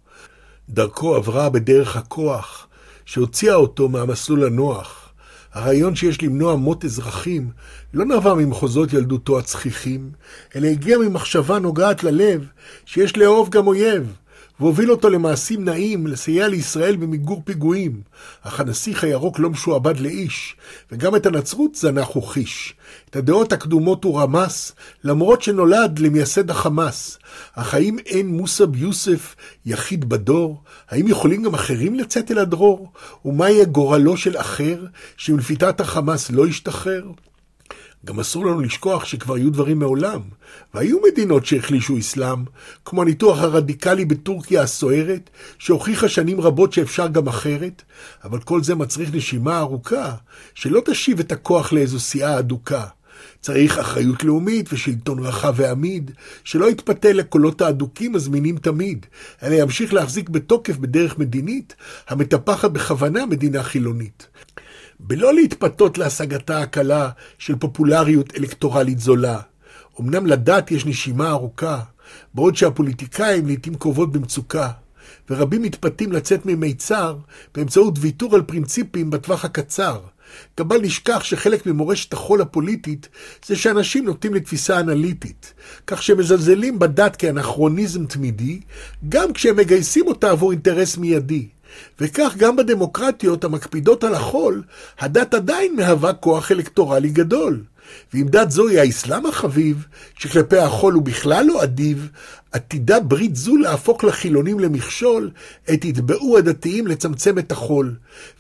דרכו 0.68 1.14
עברה 1.14 1.51
בדרך 1.51 1.97
הכוח, 1.97 2.66
שהוציאה 3.05 3.55
אותו 3.55 3.89
מהמסלול 3.89 4.44
הנוח. 4.44 5.09
הרעיון 5.52 5.94
שיש 5.94 6.22
למנוע 6.22 6.56
מות 6.56 6.85
אזרחים 6.85 7.51
לא 7.94 8.05
נבע 8.05 8.35
ממחוזות 8.35 8.93
ילדותו 8.93 9.39
הצחיחים, 9.39 10.10
אלא 10.56 10.66
הגיע 10.66 10.98
ממחשבה 10.98 11.59
נוגעת 11.59 12.05
ללב 12.05 12.47
שיש 12.86 13.16
לאהוב 13.16 13.51
גם 13.51 13.66
אויב, 13.66 14.16
והוביל 14.60 14.90
אותו 14.90 15.10
למעשים 15.10 15.64
נעים, 15.64 16.06
לסייע 16.06 16.48
לישראל 16.48 16.97
במיגור 16.97 17.43
פיגועים. 17.44 18.01
אך 18.43 18.60
הנסיך 18.60 19.05
הירוק 19.05 19.39
לא 19.39 19.51
משועבד 19.51 20.01
לאיש, 20.01 20.56
וגם 20.93 21.16
את 21.16 21.26
הנצרות 21.26 21.74
זנח 21.74 22.09
הוא 22.09 22.22
חיש. 22.22 22.74
את 23.10 23.16
הדעות 23.16 23.52
הקדומות 23.52 24.05
הוא 24.05 24.20
רמס, 24.20 24.72
למרות 25.05 25.43
שנולד 25.43 25.98
למייסד 25.98 26.51
החמאס. 26.51 27.18
אך 27.55 27.74
האם 27.74 27.98
אין 28.06 28.28
מוסא 28.28 28.66
ביוסף 28.66 29.36
יחיד 29.66 30.09
בדור? 30.09 30.62
האם 30.89 31.09
יכולים 31.09 31.43
גם 31.43 31.55
אחרים 31.55 31.94
לצאת 31.94 32.31
אל 32.31 32.39
הדרור? 32.39 32.93
ומה 33.24 33.51
יהיה 33.51 33.64
גורלו 33.64 34.16
של 34.16 34.36
אחר, 34.36 34.85
שמלפיתת 35.16 35.81
החמאס 35.81 36.31
לא 36.31 36.47
ישתחרר? 36.47 37.05
גם 38.05 38.20
אסור 38.20 38.47
לנו 38.47 38.60
לשכוח 38.60 39.05
שכבר 39.05 39.35
היו 39.35 39.51
דברים 39.51 39.78
מעולם, 39.78 40.20
והיו 40.74 40.98
מדינות 41.12 41.47
שהחלישו 41.47 41.98
אסלאם, 41.98 42.44
כמו 42.85 43.02
הניתוח 43.02 43.39
הרדיקלי 43.39 44.05
בטורקיה 44.05 44.62
הסוערת, 44.62 45.31
שהוכיחה 45.59 46.09
שנים 46.09 46.40
רבות 46.40 46.72
שאפשר 46.72 47.06
גם 47.06 47.28
אחרת, 47.28 47.82
אבל 48.24 48.40
כל 48.40 48.62
זה 48.62 48.74
מצריך 48.74 49.14
נשימה 49.14 49.59
ארוכה, 49.59 50.14
שלא 50.55 50.82
תשיב 50.85 51.20
את 51.20 51.32
הכוח 51.32 51.72
לאיזו 51.72 52.01
סיעה 52.01 52.39
אדוקה. 52.39 52.85
צריך 53.40 53.78
אחריות 53.78 54.24
לאומית 54.24 54.72
ושלטון 54.72 55.18
רחב 55.18 55.55
ועמיד, 55.56 56.10
שלא 56.44 56.70
יתפתה 56.70 57.12
לקולות 57.12 57.60
האדוקים 57.60 58.14
הזמינים 58.14 58.56
תמיד, 58.59 59.06
אלא 59.43 59.55
ימשיך 59.55 59.94
להחזיק 59.94 60.28
בתוקף 60.28 60.76
בדרך 60.76 61.18
מדינית, 61.18 61.74
המטפחת 62.09 62.70
בכוונה 62.70 63.26
מדינה 63.26 63.62
חילונית. 63.62 64.26
בלא 65.06 65.35
להתפתות 65.35 65.98
להשגתה 65.98 66.60
הקלה 66.62 67.10
של 67.39 67.56
פופולריות 67.56 68.32
אלקטורלית 68.39 68.98
זולה. 68.98 69.40
אמנם 70.01 70.26
לדת 70.26 70.70
יש 70.70 70.86
נשימה 70.86 71.31
ארוכה, 71.31 71.81
בעוד 72.35 72.56
שהפוליטיקאים 72.56 73.47
לעתים 73.47 73.74
קרובות 73.74 74.12
במצוקה, 74.12 74.70
ורבים 75.31 75.62
מתפתים 75.62 76.12
לצאת 76.12 76.47
ממיצר 76.47 77.16
באמצעות 77.55 77.94
ויתור 78.01 78.35
על 78.35 78.43
פרינציפים 78.43 79.10
בטווח 79.10 79.44
הקצר. 79.44 80.01
גם 80.60 80.68
בל 80.68 80.81
נשכח 80.81 81.24
שחלק 81.24 81.66
ממורשת 81.66 82.12
החול 82.12 82.40
הפוליטית 82.40 83.09
זה 83.47 83.56
שאנשים 83.56 84.05
נוטים 84.05 84.35
לתפיסה 84.35 84.81
אנליטית, 84.81 85.55
כך 85.86 86.02
שהם 86.02 86.18
מזלזלים 86.18 86.78
בדת 86.78 87.16
כאנכרוניזם 87.16 88.06
תמידי, 88.06 88.60
גם 89.09 89.32
כשהם 89.32 89.56
מגייסים 89.56 90.06
אותה 90.06 90.31
עבור 90.31 90.52
אינטרס 90.52 90.97
מיידי. 90.97 91.48
וכך 92.01 92.34
גם 92.36 92.56
בדמוקרטיות 92.56 93.44
המקפידות 93.44 94.05
על 94.05 94.14
החול, 94.14 94.62
הדת 94.98 95.34
עדיין 95.34 95.76
מהווה 95.76 96.12
כוח 96.12 96.52
אלקטורלי 96.52 97.09
גדול. 97.09 97.62
ואם 98.15 98.27
דת 98.28 98.51
זוהי 98.51 98.78
האסלאם 98.78 99.27
החביב, 99.27 99.86
שכלפי 100.19 100.59
החול 100.59 100.94
הוא 100.94 101.02
בכלל 101.02 101.47
לא 101.47 101.62
אדיב, 101.62 102.09
עתידה 102.52 103.01
ברית 103.01 103.36
זו 103.36 103.56
להפוך 103.56 104.05
לחילונים 104.05 104.61
למכשול, 104.61 105.31
עת 105.66 105.85
יתבעו 105.85 106.39
הדתיים 106.39 106.86
לצמצם 106.86 107.39
את 107.39 107.52
החול. 107.52 107.94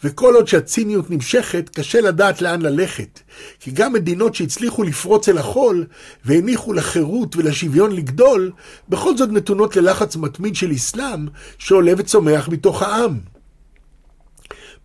וכל 0.04 0.34
עוד 0.34 0.48
שהציניות 0.48 1.10
נמשכת, 1.10 1.68
קשה 1.68 2.00
לדעת 2.00 2.42
לאן 2.42 2.62
ללכת. 2.62 3.20
כי 3.60 3.70
גם 3.70 3.92
מדינות 3.92 4.34
שהצליחו 4.34 4.82
לפרוץ 4.82 5.28
אל 5.28 5.38
החול, 5.38 5.86
והניחו 6.24 6.72
לחירות 6.72 7.36
ולשוויון 7.36 7.92
לגדול, 7.92 8.50
בכל 8.88 9.16
זאת 9.16 9.28
נתונות 9.32 9.76
ללחץ 9.76 10.16
מתמיד 10.16 10.56
של 10.56 10.72
אסלאם, 10.72 11.26
שעולה 11.58 11.92
וצומח 11.96 12.48
מתוך 12.48 12.82
העם. 12.82 13.33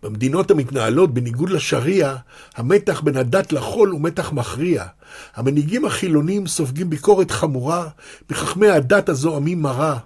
במדינות 0.02 0.50
המתנהלות 0.50 1.14
בניגוד 1.14 1.50
לשריעה, 1.50 2.16
המתח 2.56 3.00
בין 3.00 3.16
הדת 3.16 3.52
לחול 3.52 3.88
הוא 3.88 4.00
מתח 4.00 4.32
מכריע. 4.32 4.84
המנהיגים 5.34 5.84
החילונים 5.84 6.46
סופגים 6.46 6.90
ביקורת 6.90 7.30
חמורה, 7.30 7.88
בחכמי 8.28 8.68
הדת 8.68 9.08
הזועמים 9.08 9.62
מרה. 9.62 9.98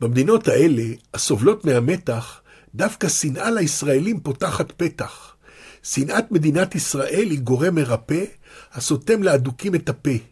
במדינות 0.00 0.48
האלה, 0.48 0.82
הסובלות 1.14 1.64
מהמתח, 1.64 2.40
דווקא 2.74 3.08
שנאה 3.08 3.50
לישראלים 3.50 4.20
פותחת 4.20 4.72
פתח. 4.76 5.34
שנאת 5.82 6.32
מדינת 6.32 6.74
ישראל 6.74 7.26
היא 7.30 7.40
גורם 7.40 7.74
מרפא, 7.74 8.24
הסותם 8.72 9.22
לאדוקים 9.22 9.74
את 9.74 9.88
הפה. 9.88 10.31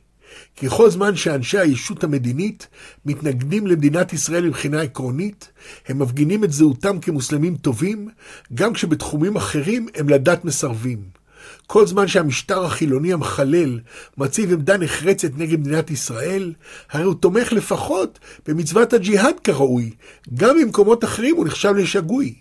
ככל 0.62 0.90
זמן 0.90 1.16
שאנשי 1.16 1.58
הישות 1.58 2.04
המדינית 2.04 2.66
מתנגדים 3.06 3.66
למדינת 3.66 4.12
ישראל 4.12 4.46
מבחינה 4.46 4.82
עקרונית, 4.82 5.52
הם 5.88 5.98
מפגינים 5.98 6.44
את 6.44 6.52
זהותם 6.52 7.00
כמוסלמים 7.00 7.56
טובים, 7.56 8.08
גם 8.54 8.72
כשבתחומים 8.72 9.36
אחרים 9.36 9.86
הם 9.94 10.08
לדת 10.08 10.44
מסרבים. 10.44 11.20
כל 11.66 11.86
זמן 11.86 12.08
שהמשטר 12.08 12.64
החילוני 12.64 13.12
המחלל 13.12 13.80
מציב 14.18 14.52
עמדה 14.52 14.76
נחרצת 14.76 15.30
נגד 15.36 15.60
מדינת 15.60 15.90
ישראל, 15.90 16.52
הרי 16.90 17.04
הוא 17.04 17.14
תומך 17.14 17.52
לפחות 17.52 18.18
במצוות 18.48 18.92
הג'יהאד 18.92 19.40
כראוי, 19.44 19.90
גם 20.34 20.56
במקומות 20.62 21.04
אחרים 21.04 21.36
הוא 21.36 21.46
נחשב 21.46 21.72
לשגוי. 21.76 22.34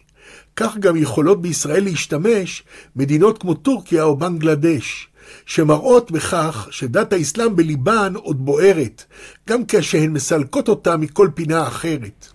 כך 0.56 0.78
גם 0.78 0.96
יכולות 0.96 1.42
בישראל 1.42 1.84
להשתמש 1.84 2.64
מדינות 2.96 3.38
כמו 3.38 3.54
טורקיה 3.54 4.04
או 4.04 4.18
בנגלדש. 4.18 5.09
שמראות 5.50 6.12
בכך 6.12 6.68
שדת 6.72 7.14
האסלאם 7.14 7.56
בליבן 7.56 8.14
עוד 8.16 8.46
בוערת, 8.46 9.04
גם 9.50 9.62
כשהן 9.68 10.14
מסלקות 10.14 10.68
אותה 10.68 10.98
מכל 10.98 11.30
פינה 11.34 11.68
אחרת. 11.68 12.28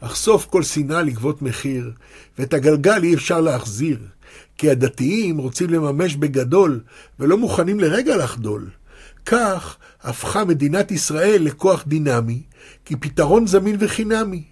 אך 0.00 0.14
סוף 0.14 0.46
כל 0.46 0.62
שנאה 0.62 1.02
לגבות 1.02 1.42
מחיר, 1.42 1.92
ואת 2.38 2.54
הגלגל 2.54 3.02
אי 3.02 3.14
אפשר 3.14 3.40
להחזיר, 3.40 3.98
כי 4.58 4.70
הדתיים 4.70 5.38
רוצים 5.38 5.70
לממש 5.70 6.16
בגדול, 6.16 6.80
ולא 7.20 7.38
מוכנים 7.38 7.80
לרגע 7.80 8.16
לחדול. 8.16 8.70
כך 9.26 9.76
הפכה 10.02 10.44
מדינת 10.44 10.90
ישראל 10.90 11.42
לכוח 11.42 11.84
דינמי, 11.86 12.42
כי 12.84 12.96
פתרון 12.96 13.46
זמין 13.46 13.76
וחינמי, 13.78 14.42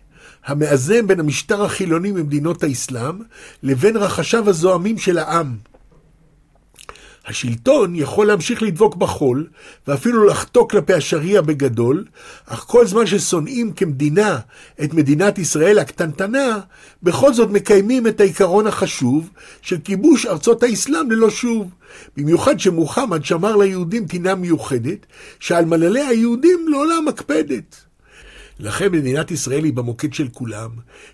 המאזן 0.47 1.07
בין 1.07 1.21
המשטר 1.21 1.65
החילוני 1.65 2.13
ממדינות 2.13 2.63
האסלאם, 2.63 3.19
לבין 3.63 3.97
רחשיו 3.97 4.49
הזועמים 4.49 4.99
של 4.99 5.19
העם. 5.19 5.70
השלטון 7.27 7.95
יכול 7.95 8.27
להמשיך 8.27 8.63
לדבוק 8.63 8.97
בחול, 8.97 9.47
ואפילו 9.87 10.25
לחטוא 10.27 10.69
כלפי 10.69 10.93
השריעה 10.93 11.43
בגדול, 11.43 12.05
אך 12.47 12.59
כל 12.59 12.87
זמן 12.87 13.07
ששונאים 13.07 13.73
כמדינה 13.73 14.39
את 14.85 14.95
מדינת 14.95 15.39
ישראל 15.39 15.79
הקטנטנה, 15.79 16.59
בכל 17.03 17.35
זאת 17.35 17.51
מקיימים 17.51 18.07
את 18.07 18.21
העיקרון 18.21 18.67
החשוב 18.67 19.31
של 19.63 19.77
כיבוש 19.85 20.27
ארצות 20.27 20.63
האסלאם 20.63 21.11
ללא 21.11 21.31
שוב. 21.31 21.71
במיוחד 22.17 22.61
שמוחמד 22.61 23.25
שמר 23.25 23.57
ליהודים 23.57 24.07
טינה 24.07 24.35
מיוחדת, 24.35 25.07
שעל 25.41 25.65
מללי 25.65 26.01
היהודים 26.01 26.67
לעולם 26.69 27.05
מקפדת. 27.09 27.90
לכן 28.63 28.93
מדינת 28.93 29.31
ישראל 29.31 29.65
היא 29.65 29.73
במוקד 29.73 30.15
של 30.15 30.29
כולם, 30.29 30.71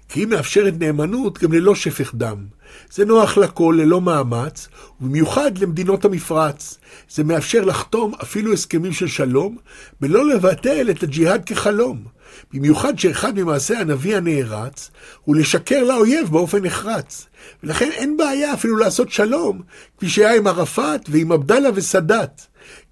כי 0.08 0.20
היא 0.20 0.26
מאפשרת 0.26 0.74
נאמנות 0.78 1.38
גם 1.38 1.52
ללא 1.52 1.74
שפך 1.74 2.14
דם. 2.14 2.46
זה 2.90 3.04
נוח 3.04 3.38
לכל, 3.38 3.76
ללא 3.78 4.00
מאמץ, 4.00 4.68
ובמיוחד 5.00 5.58
למדינות 5.58 6.04
המפרץ. 6.04 6.78
זה 7.10 7.24
מאפשר 7.24 7.64
לחתום 7.64 8.12
אפילו 8.22 8.52
הסכמים 8.52 8.92
של 8.92 9.06
שלום, 9.06 9.56
ולא 10.00 10.28
לבטל 10.28 10.90
את 10.90 11.02
הג'יהאד 11.02 11.44
כחלום. 11.44 12.04
במיוחד 12.52 12.98
שאחד 12.98 13.38
ממעשי 13.38 13.74
הנביא 13.74 14.16
הנערץ 14.16 14.90
הוא 15.24 15.36
לשקר 15.36 15.84
לאויב 15.84 16.28
באופן 16.28 16.66
נחרץ. 16.66 17.26
ולכן 17.62 17.90
אין 17.92 18.16
בעיה 18.16 18.54
אפילו 18.54 18.76
לעשות 18.76 19.10
שלום, 19.10 19.62
כפי 19.96 20.08
שהיה 20.08 20.36
עם 20.36 20.46
ערפאת 20.46 21.00
ועם 21.08 21.32
עבדאללה 21.32 21.68
וסאדאת. 21.74 22.40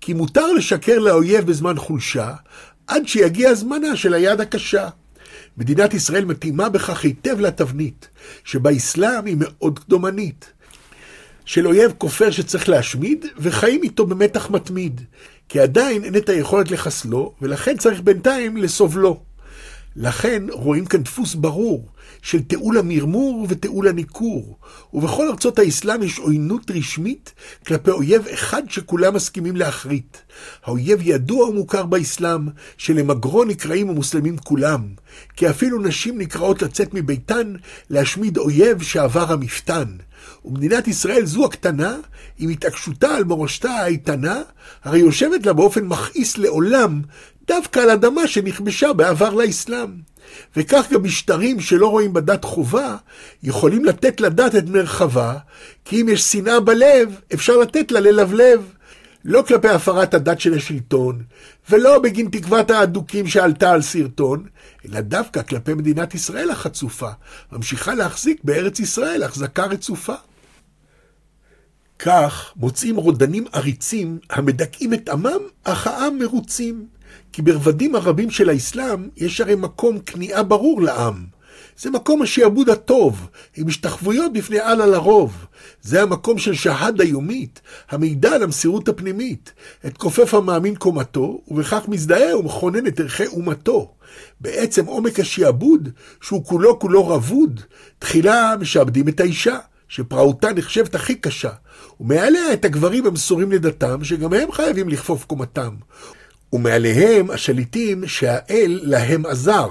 כי 0.00 0.14
מותר 0.14 0.52
לשקר 0.52 0.98
לאויב 0.98 1.46
בזמן 1.46 1.76
חולשה, 1.76 2.32
עד 2.86 3.08
שיגיע 3.08 3.54
זמנה 3.54 3.96
של 3.96 4.14
היד 4.14 4.40
הקשה. 4.40 4.88
מדינת 5.56 5.94
ישראל 5.94 6.24
מתאימה 6.24 6.68
בכך 6.68 7.04
היטב 7.04 7.40
לתבנית, 7.40 8.08
שבאסלאם 8.44 9.26
היא 9.26 9.36
מאוד 9.38 9.78
קדומנית. 9.78 10.52
של 11.44 11.66
אויב 11.66 11.92
כופר 11.98 12.30
שצריך 12.30 12.68
להשמיד, 12.68 13.26
וחיים 13.38 13.82
איתו 13.82 14.06
במתח 14.06 14.50
מתמיד, 14.50 15.00
כי 15.48 15.60
עדיין 15.60 16.04
אין 16.04 16.16
את 16.16 16.28
היכולת 16.28 16.70
לחסלו, 16.70 17.34
ולכן 17.42 17.76
צריך 17.76 18.00
בינתיים 18.00 18.56
לסובלו. 18.56 19.20
לכן 19.96 20.42
רואים 20.50 20.86
כאן 20.86 21.02
דפוס 21.02 21.34
ברור 21.34 21.88
של 22.22 22.42
תיעול 22.42 22.78
המרמור 22.78 23.46
ותיעול 23.48 23.88
הניכור, 23.88 24.58
ובכל 24.92 25.28
ארצות 25.28 25.58
האסלאם 25.58 26.02
יש 26.02 26.18
עוינות 26.18 26.70
רשמית 26.70 27.32
כלפי 27.66 27.90
אויב 27.90 28.26
אחד 28.26 28.62
שכולם 28.68 29.14
מסכימים 29.14 29.56
להחריט. 29.56 30.16
האויב 30.64 30.98
ידוע 31.02 31.48
ומוכר 31.48 31.86
באסלאם, 31.86 32.48
שלמגרו 32.76 33.44
נקראים 33.44 33.88
המוסלמים 33.88 34.38
כולם, 34.38 34.88
כי 35.36 35.50
אפילו 35.50 35.78
נשים 35.78 36.18
נקראות 36.18 36.62
לצאת 36.62 36.94
מביתן 36.94 37.54
להשמיד 37.90 38.38
אויב 38.38 38.82
שעבר 38.82 39.32
המפתן. 39.32 39.96
ומדינת 40.44 40.88
ישראל 40.88 41.26
זו 41.26 41.44
הקטנה, 41.44 41.96
עם 42.38 42.50
התעקשותה 42.50 43.16
על 43.16 43.24
מורשתה 43.24 43.70
האיתנה, 43.70 44.42
הרי 44.84 44.98
יושבת 44.98 45.46
לה 45.46 45.52
באופן 45.52 45.84
מכעיס 45.84 46.38
לעולם 46.38 47.02
דווקא 47.46 47.80
על 47.80 47.90
אדמה 47.90 48.26
שנכבשה 48.26 48.92
בעבר 48.92 49.34
לאסלאם. 49.34 49.90
וכך 50.56 50.86
גם 50.92 51.02
משטרים 51.02 51.60
שלא 51.60 51.86
רואים 51.86 52.12
בדת 52.12 52.44
חובה, 52.44 52.96
יכולים 53.42 53.84
לתת 53.84 54.20
לדת 54.20 54.54
את 54.54 54.68
מרחבה, 54.68 55.34
כי 55.84 56.00
אם 56.00 56.08
יש 56.08 56.22
שנאה 56.22 56.60
בלב, 56.60 57.20
אפשר 57.34 57.56
לתת 57.56 57.92
לה 57.92 58.00
ללבלב. 58.00 58.70
לא 59.24 59.42
כלפי 59.48 59.68
הפרת 59.68 60.14
הדת 60.14 60.40
של 60.40 60.54
השלטון, 60.54 61.22
ולא 61.70 61.98
בגין 61.98 62.28
תקוות 62.32 62.70
האדוקים 62.70 63.26
שעלתה 63.26 63.72
על 63.72 63.82
סרטון, 63.82 64.46
אלא 64.88 65.00
דווקא 65.00 65.42
כלפי 65.42 65.74
מדינת 65.74 66.14
ישראל 66.14 66.50
החצופה, 66.50 67.10
ממשיכה 67.52 67.94
להחזיק 67.94 68.40
בארץ 68.44 68.80
ישראל 68.80 69.22
החזקה 69.22 69.64
רצופה. 69.64 70.14
כך 71.98 72.52
מוצאים 72.56 72.96
רודנים 72.96 73.44
עריצים 73.52 74.18
המדכאים 74.30 74.94
את 74.94 75.08
עמם, 75.08 75.40
אך 75.64 75.86
העם 75.86 76.18
מרוצים. 76.18 76.86
כי 77.34 77.42
ברבדים 77.42 77.94
הרבים 77.94 78.30
של 78.30 78.48
האסלאם 78.48 79.08
יש 79.16 79.40
הרי 79.40 79.54
מקום 79.54 79.98
כניעה 79.98 80.42
ברור 80.42 80.82
לעם. 80.82 81.14
זה 81.78 81.90
מקום 81.90 82.22
השעבוד 82.22 82.70
הטוב, 82.70 83.28
עם 83.56 83.68
השתחוויות 83.68 84.32
בפני 84.32 84.60
אללה 84.60 84.86
לרוב. 84.86 85.46
זה 85.82 86.02
המקום 86.02 86.38
של 86.38 86.54
שהדה 86.54 87.04
יומית, 87.04 87.60
המעידה 87.90 88.34
על 88.34 88.42
המסירות 88.42 88.88
הפנימית. 88.88 89.52
את 89.86 89.98
כופף 89.98 90.34
המאמין 90.34 90.74
קומתו, 90.74 91.40
ובכך 91.48 91.88
מזדהה 91.88 92.38
ומכונן 92.38 92.86
את 92.86 93.00
ערכי 93.00 93.26
אומתו. 93.26 93.94
בעצם 94.40 94.86
עומק 94.86 95.20
השעבוד, 95.20 95.88
שהוא 96.20 96.44
כולו 96.44 96.78
כולו 96.78 97.08
רבוד, 97.08 97.60
תחילה 97.98 98.54
משעבדים 98.60 99.08
את 99.08 99.20
האישה, 99.20 99.58
שפרעותה 99.88 100.52
נחשבת 100.52 100.94
הכי 100.94 101.14
קשה, 101.14 101.52
ומעליה 102.00 102.52
את 102.52 102.64
הגברים 102.64 103.06
המסורים 103.06 103.52
לדתם, 103.52 104.04
שגם 104.04 104.32
הם 104.32 104.52
חייבים 104.52 104.88
לכפוף 104.88 105.24
קומתם. 105.24 105.74
ומעליהם 106.52 107.30
השליטים 107.30 108.06
שהאל 108.06 108.80
להם 108.82 109.26
עזר, 109.26 109.68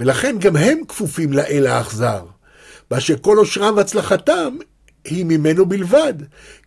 ולכן 0.00 0.36
גם 0.40 0.56
הם 0.56 0.80
כפופים 0.88 1.32
לאל 1.32 1.66
האכזר. 1.66 2.24
באשר 2.90 3.14
כל 3.20 3.38
עושרם 3.38 3.76
והצלחתם 3.76 4.56
היא 5.04 5.24
ממנו 5.24 5.66
בלבד, 5.66 6.14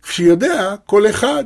כפי 0.02 0.12
שיודע 0.12 0.74
כל 0.86 1.10
אחד. 1.10 1.44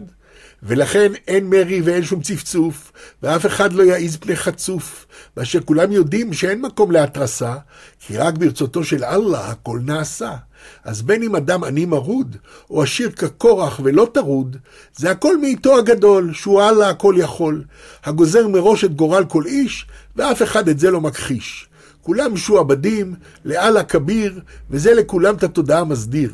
ולכן 0.63 1.13
אין 1.29 1.51
מרי 1.51 1.81
ואין 1.81 2.05
שום 2.05 2.23
צפצוף, 2.23 2.93
ואף 3.23 3.47
אחד 3.47 3.73
לא 3.73 3.83
יעז 3.83 4.17
פני 4.17 4.37
חצוף, 4.37 5.07
באשר 5.37 5.61
כולם 5.61 5.93
יודעים 5.93 6.33
שאין 6.33 6.61
מקום 6.61 6.91
להתרסה, 6.91 7.55
כי 7.99 8.17
רק 8.17 8.35
ברצותו 8.35 8.85
של 8.85 9.05
אללה 9.05 9.51
הכל 9.51 9.81
נעשה. 9.85 10.37
אז 10.85 11.03
בין 11.03 11.23
אם 11.23 11.37
אדם 11.37 11.65
עני 11.65 11.85
מרוד, 11.85 12.37
או 12.71 12.83
עשיר 12.83 13.11
כקורח 13.11 13.81
ולא 13.85 14.09
טרוד, 14.15 14.57
זה 14.97 15.11
הכל 15.11 15.39
מאיתו 15.39 15.79
הגדול, 15.79 16.33
שהוא 16.33 16.63
אללה 16.63 16.89
הכל 16.89 17.15
יכול, 17.19 17.65
הגוזר 18.05 18.49
מראש 18.49 18.85
את 18.85 18.95
גורל 18.95 19.25
כל 19.25 19.47
איש, 19.47 19.87
ואף 20.17 20.43
אחד 20.43 20.69
את 20.69 20.79
זה 20.79 20.91
לא 20.91 21.01
מכחיש. 21.01 21.69
כולם 22.03 22.35
משועבדים 22.35 23.15
לאללה 23.45 23.83
כביר, 23.83 24.41
וזה 24.71 24.95
לכולם 24.95 25.35
את 25.35 25.43
התודעה 25.43 25.85
מסדיר. 25.85 26.31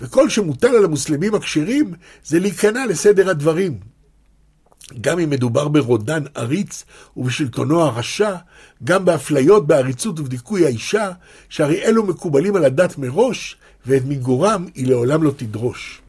וכל 0.00 0.28
שמוטל 0.28 0.76
על 0.76 0.84
המוסלמים 0.84 1.34
הכשרים 1.34 1.92
זה 2.24 2.38
להיכנע 2.38 2.86
לסדר 2.86 3.30
הדברים. 3.30 3.91
גם 5.00 5.18
אם 5.18 5.30
מדובר 5.30 5.68
ברודן 5.68 6.22
עריץ 6.34 6.84
ובשלטונו 7.16 7.82
הרשע, 7.82 8.34
גם 8.84 9.04
באפליות, 9.04 9.66
בעריצות 9.66 10.20
ובדיכוי 10.20 10.64
האישה, 10.66 11.10
שהרי 11.48 11.82
אלו 11.82 12.06
מקובלים 12.06 12.56
על 12.56 12.64
הדת 12.64 12.98
מראש, 12.98 13.56
ואת 13.86 14.04
מיגורם 14.04 14.66
היא 14.74 14.86
לעולם 14.86 15.22
לא 15.22 15.32
תדרוש. 15.36 16.00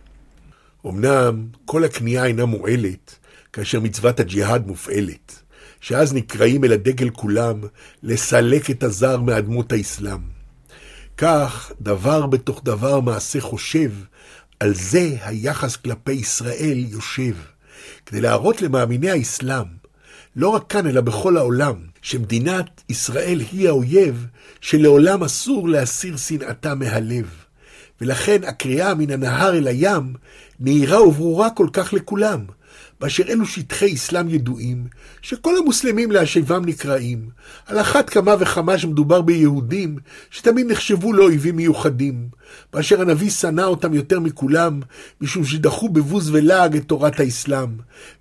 אמנם 0.86 1.46
כל 1.66 1.84
הכניעה 1.84 2.26
אינה 2.26 2.46
מועלת, 2.46 3.16
כאשר 3.54 3.80
מצוות 3.80 4.20
הג'יהאד 4.20 4.68
מופעלת, 4.68 5.42
שאז 5.82 6.14
נקראים 6.14 6.64
אל 6.64 6.74
הדגל 6.74 7.10
כולם 7.10 7.62
לסלק 8.04 8.70
את 8.70 8.84
הזר 8.84 9.20
מאדמות 9.20 9.72
האסלאם. 9.72 10.20
כך, 11.18 11.72
דבר 11.82 12.26
בתוך 12.26 12.62
דבר 12.64 13.00
מעשה 13.00 13.42
חושב, 13.42 13.92
על 14.60 14.74
זה 14.74 15.16
היחס 15.22 15.76
כלפי 15.76 16.12
ישראל 16.12 16.86
יושב, 16.90 17.34
כדי 18.06 18.22
להראות 18.22 18.62
למאמיני 18.62 19.12
האסלאם, 19.12 19.66
לא 20.36 20.50
רק 20.50 20.64
כאן 20.70 20.88
אלא 20.88 21.02
בכל 21.02 21.38
העולם, 21.38 21.76
שמדינת 22.02 22.82
ישראל 22.90 23.42
היא 23.52 23.68
האויב 23.68 24.28
שלעולם 24.62 25.24
אסור 25.24 25.70
להסיר 25.70 26.18
שנאתה 26.18 26.76
מהלב. 26.76 27.30
ולכן 28.02 28.44
הקריאה 28.44 28.94
מן 28.94 29.12
הנהר 29.12 29.58
אל 29.58 29.68
הים 29.68 30.14
נהירה 30.60 31.04
וברורה 31.04 31.50
כל 31.50 31.68
כך 31.74 31.94
לכולם, 31.94 32.46
באשר 33.04 33.24
אלו 33.28 33.46
שטחי 33.46 33.94
אסלאם 33.94 34.30
ידועים, 34.30 34.88
שכל 35.22 35.58
המוסלמים 35.58 36.12
להשיבם 36.12 36.66
נקראים, 36.66 37.30
על 37.66 37.80
אחת 37.80 38.10
כמה 38.10 38.36
וכמה 38.40 38.78
שמדובר 38.78 39.22
ביהודים, 39.22 39.98
שתמיד 40.30 40.72
נחשבו 40.72 41.14
לאויבים 41.14 41.56
מיוחדים, 41.56 42.28
באשר 42.74 43.02
הנביא 43.02 43.30
שנא 43.30 43.62
אותם 43.62 43.94
יותר 43.94 44.20
מכולם, 44.20 44.80
משום 45.22 45.46
שדחו 45.46 45.90
בבוז 45.90 46.30
ולעג 46.30 46.76
את 46.76 46.84
תורת 46.84 47.20
האסלאם, 47.20 47.70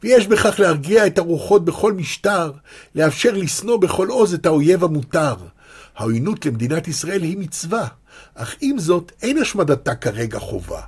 ויש 0.03 0.27
בכך 0.27 0.61
להרגיע 0.61 1.07
את 1.07 1.19
הרוחות 1.19 1.65
בכל 1.65 1.93
משטר, 1.93 2.53
לאפשר 2.95 3.33
לשנוא 3.33 3.77
בכל 3.77 4.09
עוז 4.09 4.35
את 4.35 4.47
האויב 4.47 4.85
המותר. 4.85 5.35
העוינות 5.97 6.47
למדינת 6.47 6.89
ישראל 6.89 7.23
היא 7.23 7.39
מצווה, 7.39 7.87
אך 8.35 8.57
עם 8.61 8.79
זאת 8.79 9.13
אין 9.23 9.39
השמדתה 9.39 9.95
כרגע 9.95 10.39
חובה. 10.39 10.81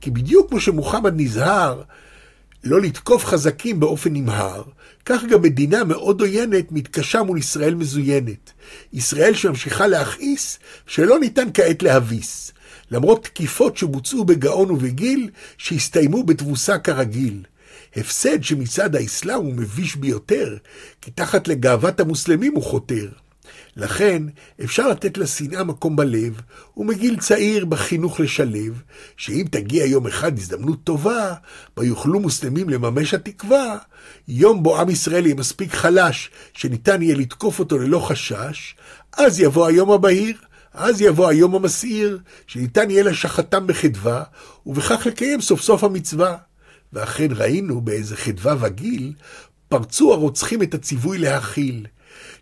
כי 0.00 0.10
בדיוק 0.10 0.48
כמו 0.50 0.60
שמוחמד 0.60 1.12
נזהר 1.16 1.82
לא 2.66 2.80
לתקוף 2.80 3.24
חזקים 3.24 3.80
באופן 3.80 4.12
נמהר, 4.12 4.62
כך 5.04 5.24
גם 5.24 5.42
מדינה 5.42 5.84
מאוד 5.84 6.20
עוינת 6.20 6.72
מתקשה 6.72 7.22
מול 7.22 7.38
ישראל 7.38 7.74
מזוינת. 7.74 8.52
ישראל 8.92 9.34
שממשיכה 9.34 9.86
להכעיס, 9.86 10.58
שלא 10.86 11.18
ניתן 11.18 11.48
כעת 11.54 11.82
להביס. 11.82 12.52
למרות 12.90 13.24
תקיפות 13.24 13.76
שבוצעו 13.76 14.24
בגאון 14.24 14.70
ובגיל, 14.70 15.30
שהסתיימו 15.58 16.22
בתבוסה 16.22 16.78
כרגיל. 16.78 17.42
הפסד 17.96 18.42
שמצד 18.42 18.96
האסלאם 18.96 19.36
הוא 19.36 19.54
מביש 19.54 19.96
ביותר, 19.96 20.56
כי 21.00 21.10
תחת 21.10 21.48
לגאוות 21.48 22.00
המוסלמים 22.00 22.54
הוא 22.54 22.62
חותר. 22.62 23.08
לכן 23.76 24.22
אפשר 24.64 24.88
לתת 24.88 25.18
לשנאה 25.18 25.64
מקום 25.64 25.96
בלב, 25.96 26.40
ומגיל 26.76 27.16
צעיר 27.16 27.64
בחינוך 27.64 28.20
לשלב, 28.20 28.82
שאם 29.16 29.44
תגיע 29.50 29.86
יום 29.86 30.06
אחד 30.06 30.38
הזדמנות 30.38 30.84
טובה, 30.84 31.34
בה 31.76 31.84
יוכלו 31.84 32.20
מוסלמים 32.20 32.68
לממש 32.68 33.14
התקווה, 33.14 33.78
יום 34.28 34.62
בו 34.62 34.80
עם 34.80 34.90
ישראל 34.90 35.26
יהיה 35.26 35.34
מספיק 35.34 35.72
חלש, 35.74 36.30
שניתן 36.52 37.02
יהיה 37.02 37.16
לתקוף 37.16 37.58
אותו 37.58 37.78
ללא 37.78 37.98
חשש, 37.98 38.74
אז 39.12 39.40
יבוא 39.40 39.66
היום 39.66 39.90
הבהיר, 39.90 40.36
אז 40.74 41.00
יבוא 41.00 41.28
היום 41.28 41.54
המסעיר, 41.54 42.18
שניתן 42.46 42.90
יהיה 42.90 43.02
לשחתם 43.02 43.66
בחדווה, 43.66 44.22
ובכך 44.66 45.06
לקיים 45.06 45.40
סוף 45.40 45.60
סוף 45.60 45.84
המצווה. 45.84 46.36
ואכן 46.92 47.28
ראינו 47.30 47.80
באיזה 47.80 48.16
חדווה 48.16 48.54
וגיל, 48.60 49.12
פרצו 49.68 50.12
הרוצחים 50.12 50.62
את 50.62 50.74
הציווי 50.74 51.18
להכיל. 51.18 51.86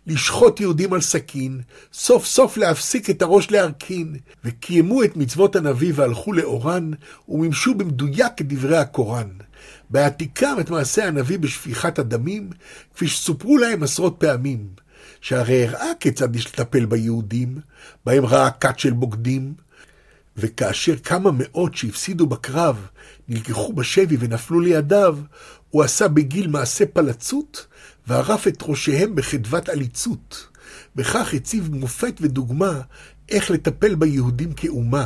לשחוט 0.07 0.59
יהודים 0.59 0.93
על 0.93 1.01
סכין, 1.01 1.61
סוף 1.93 2.25
סוף 2.25 2.57
להפסיק 2.57 3.09
את 3.09 3.21
הראש 3.21 3.51
להרכין, 3.51 4.15
וקיימו 4.43 5.03
את 5.03 5.17
מצוות 5.17 5.55
הנביא 5.55 5.93
והלכו 5.95 6.33
לאורן, 6.33 6.91
ומימשו 7.29 7.75
במדויק 7.75 8.41
את 8.41 8.47
דברי 8.47 8.77
הקוראן. 8.77 9.27
בהעתיקם 9.89 10.55
את 10.59 10.69
מעשה 10.69 11.07
הנביא 11.07 11.39
בשפיכת 11.39 11.99
הדמים, 11.99 12.49
כפי 12.95 13.07
שסופרו 13.07 13.57
להם 13.57 13.83
עשרות 13.83 14.15
פעמים. 14.19 14.67
שהרי 15.21 15.67
הראה 15.67 15.91
כיצד 15.99 16.35
יש 16.35 16.47
לטפל 16.47 16.85
ביהודים, 16.85 17.59
בהם 18.05 18.25
ראה 18.25 18.51
כת 18.51 18.79
של 18.79 18.93
בוגדים, 18.93 19.53
וכאשר 20.37 20.95
כמה 20.95 21.31
מאות 21.33 21.75
שהפסידו 21.75 22.25
בקרב 22.25 22.87
נלקחו 23.27 23.73
בשבי 23.73 24.17
ונפלו 24.19 24.59
לידיו, 24.59 25.17
הוא 25.69 25.83
עשה 25.83 26.07
בגיל 26.07 26.47
מעשה 26.47 26.85
פלצות, 26.85 27.67
וערף 28.07 28.47
את 28.47 28.63
ראשיהם 28.67 29.15
בחדוות 29.15 29.69
עליצות. 29.69 30.47
בכך 30.95 31.33
הציב 31.33 31.69
מופת 31.75 32.13
ודוגמה 32.21 32.81
איך 33.29 33.51
לטפל 33.51 33.95
ביהודים 33.95 34.53
כאומה. 34.53 35.05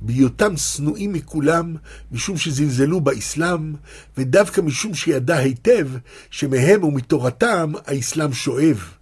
בהיותם 0.00 0.56
שנואים 0.56 1.12
מכולם, 1.12 1.76
משום 2.12 2.36
שזלזלו 2.36 3.00
באסלאם, 3.00 3.74
ודווקא 4.16 4.60
משום 4.60 4.94
שידע 4.94 5.36
היטב 5.36 5.88
שמהם 6.30 6.84
ומתורתם 6.84 7.72
האסלאם 7.86 8.32
שואב. 8.32 8.94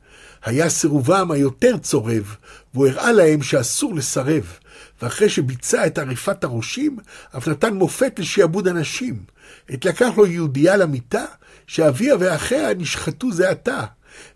היה 0.44 0.68
סירובם 0.68 1.30
היותר 1.30 1.78
צורב, 1.78 2.36
והוא 2.74 2.86
הראה 2.86 3.12
להם 3.12 3.42
שאסור 3.42 3.94
לסרב. 3.94 4.58
ואחרי 5.02 5.28
שביצע 5.28 5.86
את 5.86 5.98
עריפת 5.98 6.44
הראשים, 6.44 6.98
אף 7.36 7.48
נתן 7.48 7.74
מופת 7.74 8.18
לשעבוד 8.18 8.68
הנשים. 8.68 9.22
עת 9.68 9.84
לקח 9.84 10.10
לו 10.16 10.26
יהודייה 10.26 10.76
למיטה, 10.76 11.24
שאביה 11.66 12.14
ואחיה 12.20 12.74
נשחטו 12.74 13.32
זה 13.32 13.50
עתה, 13.50 13.84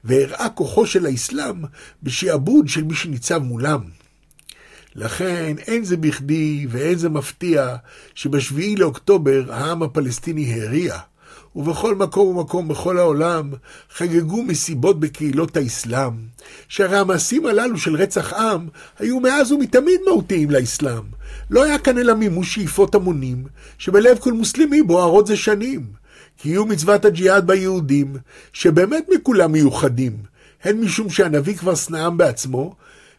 והראה 0.05 0.49
כוחו 0.49 0.87
של 0.87 1.07
האסלאם 1.07 1.57
בשעבוד 2.03 2.69
של 2.69 2.85
מי 2.85 2.95
שניצב 2.95 3.39
מולם. 3.39 3.81
לכן 4.95 5.55
אין 5.67 5.85
זה 5.85 5.97
בכדי 5.97 6.67
ואין 6.71 6.99
זה 6.99 7.09
מפתיע 7.09 7.77
שבשביעי 8.15 8.77
לאוקטובר 8.77 9.45
העם 9.49 9.83
הפלסטיני 9.83 10.63
הריע, 10.63 10.99
ובכל 11.57 11.95
מקום 11.95 12.37
ומקום 12.37 12.69
בכל 12.69 12.99
העולם 12.99 13.51
חגגו 13.95 14.43
מסיבות 14.43 15.01
בקהילות 15.01 15.57
האסלאם, 15.57 16.13
שהרי 16.69 16.99
המעשים 16.99 17.47
הללו 17.47 17.79
של 17.79 17.95
רצח 17.95 18.33
עם 18.33 18.69
היו 18.99 19.21
מאז 19.21 19.53
ומתמיד 19.53 20.01
מהותיים 20.07 20.51
לאסלאם. 20.51 21.03
לא 21.51 21.65
היה 21.65 21.79
כאן 21.79 21.99
אלא 21.99 22.15
מימוש 22.15 22.55
שאיפות 22.55 22.95
המונים, 22.95 23.45
שבלב 23.79 24.19
כל 24.19 24.33
מוסלמי 24.33 24.83
בוערות 24.83 25.27
זה 25.27 25.37
שנים. 25.37 26.00
קיום 26.43 26.71
מצוות 26.71 27.05
הג'יהאד 27.05 27.47
ביהודים, 27.47 28.17
שבאמת 28.53 29.07
מכולם 29.15 29.53
מיוחדים, 29.53 30.17
הן 30.65 30.81
משום 30.81 31.11
שהנביא 31.11 31.57
כבר 31.57 31.75
שנאם 31.75 32.17
בעצמו, 32.17 32.75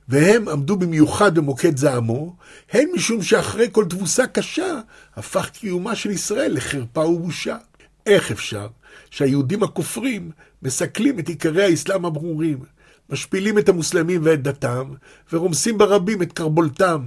והם 0.08 0.48
עמדו 0.48 0.78
במיוחד 0.78 1.36
במוקד 1.36 1.78
זעמו, 1.78 2.36
הן 2.72 2.88
משום 2.94 3.22
שאחרי 3.22 3.68
כל 3.72 3.86
תבוסה 3.86 4.28
קשה, 4.28 4.80
הפך 5.16 5.50
קיומה 5.50 5.96
של 5.96 6.12
ישראל 6.12 6.54
לחרפה 6.54 7.06
ובושה. 7.06 7.58
איך 8.06 8.32
אפשר 8.32 8.68
שהיהודים 9.10 9.64
הכופרים 9.64 10.32
מסכלים 10.64 11.20
את 11.20 11.28
עיקרי 11.28 11.64
האסלאם 11.64 12.06
הברורים, 12.06 12.58
משפילים 13.10 13.58
את 13.58 13.70
המוסלמים 13.70 14.22
ואת 14.24 14.44
דתם, 14.44 14.94
ורומסים 15.34 15.78
ברבים 15.78 16.22
את 16.22 16.34
קרבולתם. 16.34 17.02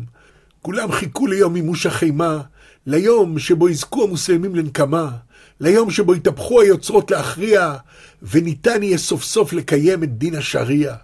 כולם 0.62 0.92
חיכו 0.92 1.26
ליום 1.26 1.52
מימוש 1.52 1.86
החימה, 1.86 2.40
ליום 2.86 3.38
שבו 3.38 3.68
יזכו 3.68 4.04
המוסלמים 4.04 4.54
לנקמה, 4.54 5.10
ליום 5.60 5.90
שבו 5.90 6.14
יתהפכו 6.14 6.60
היוצרות 6.60 7.10
להכריע, 7.10 7.74
וניתן 8.22 8.82
יהיה 8.82 8.98
סוף 8.98 9.24
סוף 9.24 9.52
לקיים 9.52 10.02
את 10.02 10.18
דין 10.18 10.34
השריעה. 10.34 10.96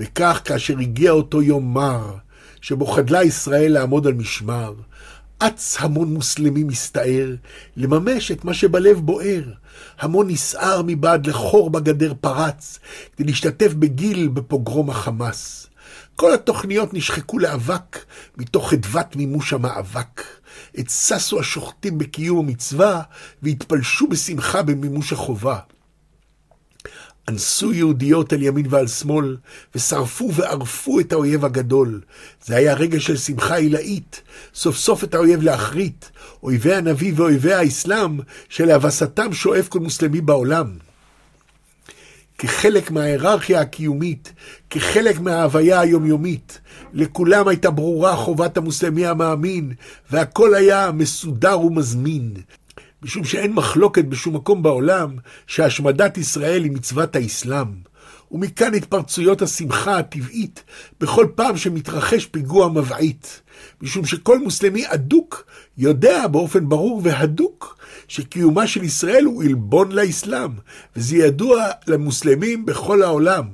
וכך 0.00 0.40
כאשר 0.44 0.78
הגיע 0.78 1.10
אותו 1.10 1.42
יום 1.42 1.74
מר, 1.74 2.14
שבו 2.60 2.86
חדלה 2.86 3.24
ישראל 3.24 3.72
לעמוד 3.72 4.06
על 4.06 4.14
משמר, 4.14 4.74
אץ 5.38 5.76
המון 5.80 6.14
מוסלמי 6.14 6.64
מסתער, 6.64 7.34
לממש 7.76 8.32
את 8.32 8.44
מה 8.44 8.54
שבלב 8.54 9.00
בוער. 9.00 9.42
המון 10.00 10.30
נסער 10.30 10.82
מבעד 10.86 11.26
לחור 11.26 11.70
בגדר 11.70 12.12
פרץ, 12.20 12.78
כדי 13.16 13.24
להשתתף 13.24 13.72
בגיל 13.74 14.28
בפוגרום 14.28 14.90
החמאס. 14.90 15.66
כל 16.16 16.34
התוכניות 16.34 16.94
נשחקו 16.94 17.38
לאבק 17.38 18.04
מתוך 18.36 18.70
חדוות 18.70 19.16
מימוש 19.16 19.52
המאבק. 19.52 20.22
התססו 20.80 21.40
השוחטים 21.40 21.98
בקיום 21.98 22.38
המצווה, 22.38 23.02
והתפלשו 23.42 24.06
בשמחה 24.06 24.62
במימוש 24.62 25.12
החובה. 25.12 25.58
אנסו 27.28 27.72
יהודיות 27.72 28.32
על 28.32 28.42
ימין 28.42 28.66
ועל 28.70 28.86
שמאל, 28.86 29.36
ושרפו 29.74 30.34
וערפו 30.34 31.00
את 31.00 31.12
האויב 31.12 31.44
הגדול. 31.44 32.00
זה 32.44 32.56
היה 32.56 32.74
רגע 32.74 33.00
של 33.00 33.16
שמחה 33.16 33.56
עילאית, 33.56 34.22
סוף 34.54 34.76
סוף 34.76 35.04
את 35.04 35.14
האויב 35.14 35.42
להחריט, 35.42 36.04
אויבי 36.42 36.74
הנביא 36.74 37.12
ואויבי 37.16 37.52
האסלאם, 37.52 38.20
שלהבסתם 38.48 39.32
שואף 39.32 39.68
כל 39.68 39.80
מוסלמי 39.80 40.20
בעולם. 40.20 40.89
כחלק 42.42 42.90
מההיררכיה 42.90 43.60
הקיומית, 43.60 44.32
כחלק 44.70 45.20
מההוויה 45.20 45.80
היומיומית. 45.80 46.60
לכולם 46.92 47.48
הייתה 47.48 47.70
ברורה 47.70 48.16
חובת 48.16 48.56
המוסלמי 48.56 49.06
המאמין, 49.06 49.72
והכל 50.10 50.54
היה 50.54 50.90
מסודר 50.92 51.60
ומזמין. 51.60 52.34
משום 53.02 53.24
שאין 53.24 53.52
מחלוקת 53.52 54.04
בשום 54.04 54.36
מקום 54.36 54.62
בעולם 54.62 55.16
שהשמדת 55.46 56.18
ישראל 56.18 56.64
היא 56.64 56.72
מצוות 56.72 57.16
האסלאם. 57.16 57.89
ומכאן 58.30 58.74
התפרצויות 58.74 59.42
השמחה 59.42 59.98
הטבעית 59.98 60.64
בכל 61.00 61.26
פעם 61.34 61.56
שמתרחש 61.56 62.26
פיגוע 62.26 62.68
מבעית. 62.68 63.42
משום 63.82 64.06
שכל 64.06 64.38
מוסלמי 64.38 64.84
אדוק 64.86 65.44
יודע 65.78 66.26
באופן 66.26 66.68
ברור 66.68 67.00
והדוק 67.04 67.78
שקיומה 68.08 68.66
של 68.66 68.84
ישראל 68.84 69.24
הוא 69.24 69.42
עלבון 69.42 69.92
לאסלאם, 69.92 70.50
וזה 70.96 71.16
ידוע 71.16 71.64
למוסלמים 71.86 72.66
בכל 72.66 73.02
העולם, 73.02 73.44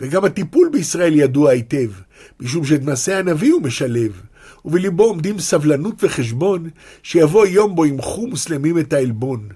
וגם 0.00 0.24
הטיפול 0.24 0.68
בישראל 0.72 1.14
ידוע 1.14 1.50
היטב, 1.50 1.90
משום 2.40 2.64
שאת 2.64 2.82
מעשה 2.82 3.18
הנביא 3.18 3.52
הוא 3.52 3.62
משלב, 3.62 4.20
ובליבו 4.64 5.04
עומדים 5.04 5.38
סבלנות 5.38 6.04
וחשבון, 6.04 6.70
שיבוא 7.02 7.46
יום 7.46 7.74
בו 7.74 7.86
ימחו 7.86 8.26
מוסלמים 8.26 8.78
את 8.78 8.92
העלבון. 8.92 9.48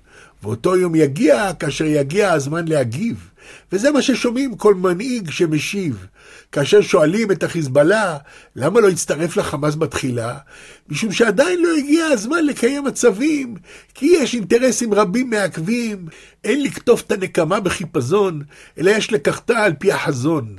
ואותו 0.43 0.77
יום 0.77 0.95
יגיע 0.95 1.53
כאשר 1.59 1.85
יגיע 1.85 2.33
הזמן 2.33 2.69
להגיב. 2.69 3.31
וזה 3.73 3.91
מה 3.91 4.03
ששומעים 4.03 4.57
כל 4.57 4.75
מנהיג 4.75 5.31
שמשיב. 5.31 6.07
כאשר 6.53 6.81
שואלים 6.81 7.31
את 7.31 7.43
החיזבאללה, 7.43 8.17
למה 8.57 8.81
לא 8.81 8.89
הצטרף 8.89 9.37
לחמאס 9.37 9.75
בתחילה? 9.75 10.39
משום 10.89 11.13
שעדיין 11.13 11.63
לא 11.63 11.69
הגיע 11.79 12.07
הזמן 12.07 12.45
לקיים 12.45 12.85
מצבים, 12.85 13.55
כי 13.95 14.07
יש 14.07 14.35
אינטרסים 14.35 14.95
רבים 14.95 15.31
מעכבים. 15.31 16.07
אין 16.45 16.63
לקטוף 16.63 17.03
את 17.03 17.13
הנקמה 17.13 17.61
בחיפזון, 17.61 18.43
אלא 18.79 18.91
יש 18.91 19.13
לקחתה 19.13 19.59
על 19.65 19.73
פי 19.79 19.93
החזון. 19.93 20.57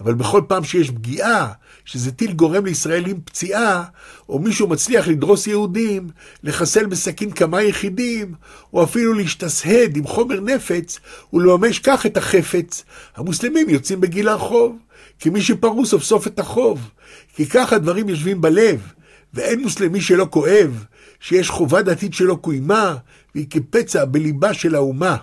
אבל 0.00 0.14
בכל 0.14 0.42
פעם 0.48 0.64
שיש 0.64 0.90
פגיעה, 0.90 1.52
שזה 1.88 2.12
טיל 2.12 2.32
גורם 2.32 2.64
לישראלים 2.64 3.20
פציעה, 3.24 3.84
או 4.28 4.38
מישהו 4.38 4.68
מצליח 4.68 5.08
לדרוס 5.08 5.46
יהודים, 5.46 6.08
לחסל 6.42 6.86
בסכין 6.86 7.30
כמה 7.30 7.62
יחידים, 7.62 8.34
או 8.72 8.84
אפילו 8.84 9.12
להשתסהד 9.12 9.96
עם 9.96 10.06
חומר 10.06 10.40
נפץ, 10.40 11.00
ולממש 11.32 11.78
כך 11.78 12.06
את 12.06 12.16
החפץ, 12.16 12.84
המוסלמים 13.16 13.68
יוצאים 13.68 14.00
בגיל 14.00 14.28
הרחוב, 14.28 14.78
כמי 15.20 15.42
שפרעו 15.42 15.86
סוף 15.86 16.02
סוף 16.02 16.26
את 16.26 16.38
החוב. 16.38 16.90
כי 17.34 17.46
כך 17.46 17.72
הדברים 17.72 18.08
יושבים 18.08 18.40
בלב, 18.40 18.92
ואין 19.34 19.60
מוסלמי 19.60 20.00
שלא 20.00 20.26
כואב, 20.30 20.84
שיש 21.20 21.50
חובה 21.50 21.82
דתית 21.82 22.14
שלא 22.14 22.34
קוימה, 22.34 22.96
והיא 23.34 23.46
כפצע 23.50 24.04
בליבה 24.04 24.54
של 24.54 24.74
האומה. 24.74 25.16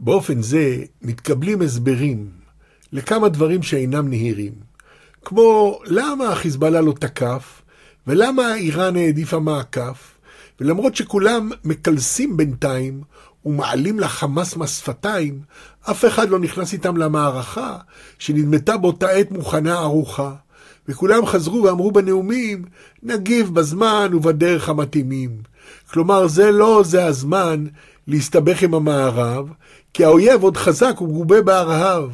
באופן 0.00 0.42
זה 0.42 0.76
מתקבלים 1.02 1.62
הסברים 1.62 2.28
לכמה 2.92 3.28
דברים 3.28 3.62
שאינם 3.62 4.08
נהירים, 4.08 4.69
כמו 5.24 5.78
למה 5.84 6.28
החיזבאללה 6.28 6.80
לא 6.80 6.92
תקף, 6.92 7.62
ולמה 8.06 8.54
איראן 8.54 8.96
העדיפה 8.96 9.38
מעקף, 9.38 9.96
ולמרות 10.60 10.96
שכולם 10.96 11.50
מקלסים 11.64 12.36
בינתיים 12.36 13.02
ומעלים 13.44 14.00
לחמאס 14.00 14.56
מהשפתיים, 14.56 15.40
אף 15.90 16.04
אחד 16.04 16.30
לא 16.30 16.38
נכנס 16.38 16.72
איתם 16.72 16.96
למערכה 16.96 17.78
שנדמתה 18.18 18.76
באותה 18.76 19.08
עת 19.08 19.30
מוכנה 19.30 19.78
ערוכה. 19.78 20.32
וכולם 20.88 21.26
חזרו 21.26 21.62
ואמרו 21.62 21.92
בנאומים, 21.92 22.64
נגיב 23.02 23.54
בזמן 23.54 24.10
ובדרך 24.14 24.68
המתאימים. 24.68 25.30
כלומר, 25.90 26.26
זה 26.26 26.50
לא 26.50 26.82
זה 26.84 27.04
הזמן 27.06 27.66
להסתבך 28.06 28.62
עם 28.62 28.74
המערב, 28.74 29.48
כי 29.94 30.04
האויב 30.04 30.42
עוד 30.42 30.56
חזק 30.56 31.00
ומגובה 31.00 31.42
בארהב. 31.42 32.10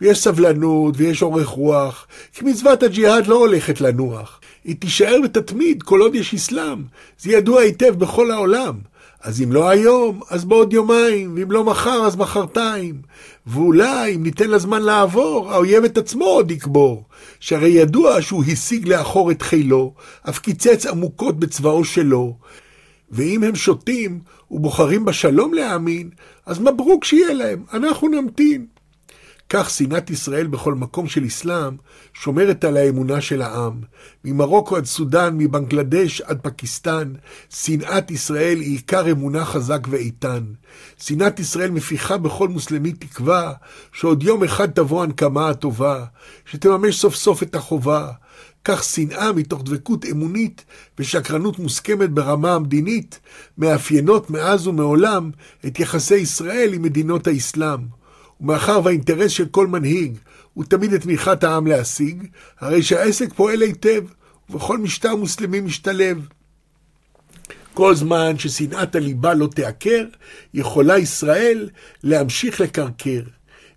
ויש 0.00 0.18
סבלנות, 0.18 0.94
ויש 0.96 1.22
אורך 1.22 1.46
רוח, 1.46 2.06
כי 2.32 2.44
מצוות 2.44 2.82
הג'יהאד 2.82 3.26
לא 3.26 3.34
הולכת 3.34 3.80
לנוח. 3.80 4.40
היא 4.64 4.76
תישאר 4.76 5.16
ותתמיד 5.24 5.82
כל 5.82 6.00
עוד 6.00 6.14
יש 6.14 6.34
אסלאם. 6.34 6.82
זה 7.18 7.32
ידוע 7.32 7.60
היטב 7.60 7.98
בכל 7.98 8.30
העולם. 8.30 8.74
אז 9.22 9.42
אם 9.42 9.52
לא 9.52 9.68
היום, 9.68 10.20
אז 10.30 10.44
בעוד 10.44 10.72
יומיים, 10.72 11.34
ואם 11.36 11.50
לא 11.50 11.64
מחר, 11.64 12.06
אז 12.06 12.16
מחרתיים. 12.16 13.02
ואולי, 13.46 14.14
אם 14.14 14.22
ניתן 14.22 14.50
לזמן 14.50 14.82
לעבור, 14.82 15.52
האויב 15.52 15.84
את 15.84 15.98
עצמו 15.98 16.24
עוד 16.24 16.50
יקבור. 16.50 17.04
שהרי 17.40 17.68
ידוע 17.68 18.22
שהוא 18.22 18.44
השיג 18.52 18.88
לאחור 18.88 19.30
את 19.30 19.42
חילו, 19.42 19.94
אף 20.28 20.38
קיצץ 20.38 20.86
עמוקות 20.86 21.38
בצבאו 21.38 21.84
שלו. 21.84 22.36
ואם 23.10 23.44
הם 23.44 23.54
שותים 23.54 24.20
ובוחרים 24.50 25.04
בשלום 25.04 25.54
להאמין, 25.54 26.10
אז 26.46 26.58
מברוק 26.58 27.04
שיהיה 27.04 27.32
להם, 27.32 27.64
אנחנו 27.72 28.08
נמתין. 28.08 28.66
כך 29.52 29.70
שנאת 29.70 30.10
ישראל 30.10 30.46
בכל 30.46 30.74
מקום 30.74 31.08
של 31.08 31.26
אסלאם 31.26 31.76
שומרת 32.12 32.64
על 32.64 32.76
האמונה 32.76 33.20
של 33.20 33.42
העם. 33.42 33.80
ממרוקו 34.24 34.76
עד 34.76 34.84
סודאן, 34.84 35.38
מבנגלדש 35.38 36.20
עד 36.20 36.38
פקיסטן, 36.42 37.12
שנאת 37.54 38.10
ישראל 38.10 38.60
היא 38.60 38.76
עיקר 38.76 39.10
אמונה 39.10 39.44
חזק 39.44 39.86
ואיתן. 39.90 40.44
שנאת 40.98 41.40
ישראל 41.40 41.70
מפיחה 41.70 42.18
בכל 42.18 42.48
מוסלמי 42.48 42.92
תקווה 42.92 43.52
שעוד 43.92 44.22
יום 44.22 44.44
אחד 44.44 44.70
תבוא 44.70 45.02
הנקמה 45.02 45.48
הטובה, 45.48 46.04
שתממש 46.44 47.00
סוף 47.00 47.14
סוף 47.14 47.42
את 47.42 47.54
החובה. 47.54 48.10
כך 48.64 48.84
שנאה 48.84 49.32
מתוך 49.32 49.62
דבקות 49.62 50.04
אמונית 50.04 50.64
ושקרנות 50.98 51.58
מוסכמת 51.58 52.10
ברמה 52.10 52.54
המדינית 52.54 53.20
מאפיינות 53.58 54.30
מאז 54.30 54.66
ומעולם 54.66 55.30
את 55.66 55.80
יחסי 55.80 56.16
ישראל 56.16 56.70
עם 56.72 56.82
מדינות 56.82 57.26
האסלאם. 57.26 57.99
ומאחר 58.40 58.80
והאינטרס 58.84 59.30
של 59.30 59.46
כל 59.46 59.66
מנהיג 59.66 60.18
הוא 60.54 60.64
תמיד 60.64 60.92
את 60.92 61.02
תמיכת 61.02 61.44
העם 61.44 61.66
להשיג, 61.66 62.26
הרי 62.60 62.82
שהעסק 62.82 63.32
פועל 63.32 63.62
היטב, 63.62 64.02
ובכל 64.50 64.78
משטר 64.78 65.16
מוסלמי 65.16 65.60
משתלב. 65.60 66.28
כל 67.74 67.94
זמן 67.94 68.38
ששנאת 68.38 68.94
הליבה 68.94 69.34
לא 69.34 69.46
תעקר, 69.46 70.04
יכולה 70.54 70.98
ישראל 70.98 71.68
להמשיך 72.02 72.60
לקרקר. 72.60 73.22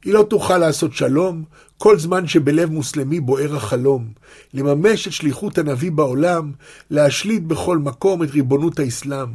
היא 0.03 0.13
לא 0.13 0.25
תוכל 0.29 0.57
לעשות 0.57 0.93
שלום 0.93 1.43
כל 1.77 1.99
זמן 1.99 2.27
שבלב 2.27 2.71
מוסלמי 2.71 3.19
בוער 3.19 3.55
החלום, 3.55 4.07
לממש 4.53 5.07
את 5.07 5.13
שליחות 5.13 5.57
הנביא 5.57 5.91
בעולם, 5.91 6.51
להשליט 6.89 7.43
בכל 7.43 7.77
מקום 7.77 8.23
את 8.23 8.31
ריבונות 8.31 8.79
האסלאם. 8.79 9.27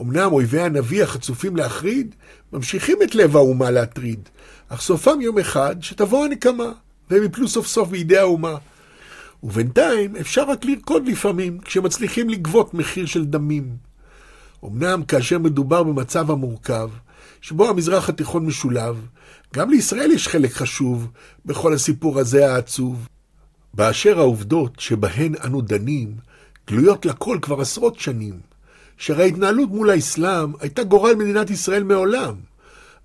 אמנם 0.00 0.32
אויבי 0.32 0.60
הנביא 0.60 1.02
החצופים 1.02 1.56
להחריד, 1.56 2.14
ממשיכים 2.52 2.98
את 3.02 3.14
לב 3.14 3.36
האומה 3.36 3.70
להטריד, 3.70 4.28
אך 4.68 4.80
סופם 4.80 5.20
יום 5.20 5.38
אחד 5.38 5.76
שתבוא 5.80 6.24
הנקמה, 6.24 6.72
והם 7.10 7.24
יפלו 7.24 7.48
סוף 7.48 7.66
סוף 7.66 7.88
בידי 7.88 8.18
האומה. 8.18 8.56
ובינתיים 9.42 10.16
אפשר 10.16 10.50
רק 10.50 10.64
לרקוד 10.64 11.06
לפעמים, 11.06 11.58
כשמצליחים 11.58 12.28
לגבות 12.30 12.74
מחיר 12.74 13.06
של 13.06 13.24
דמים. 13.24 13.76
אמנם 14.64 15.02
כאשר 15.02 15.38
מדובר 15.38 15.82
במצב 15.82 16.30
המורכב, 16.30 16.90
שבו 17.40 17.68
המזרח 17.68 18.08
התיכון 18.08 18.46
משולב, 18.46 19.06
גם 19.54 19.70
לישראל 19.70 20.10
יש 20.10 20.28
חלק 20.28 20.52
חשוב 20.52 21.08
בכל 21.46 21.74
הסיפור 21.74 22.18
הזה 22.18 22.52
העצוב. 22.52 23.08
באשר 23.74 24.18
העובדות 24.18 24.80
שבהן 24.80 25.34
אנו 25.44 25.60
דנים, 25.60 26.14
גלויות 26.68 27.06
לכל 27.06 27.38
כבר 27.42 27.60
עשרות 27.60 27.98
שנים, 28.00 28.40
שהרי 28.96 29.22
ההתנהלות 29.22 29.68
מול 29.68 29.90
האסלאם 29.90 30.52
הייתה 30.60 30.82
גורל 30.82 31.14
מדינת 31.14 31.50
ישראל 31.50 31.82
מעולם. 31.82 32.34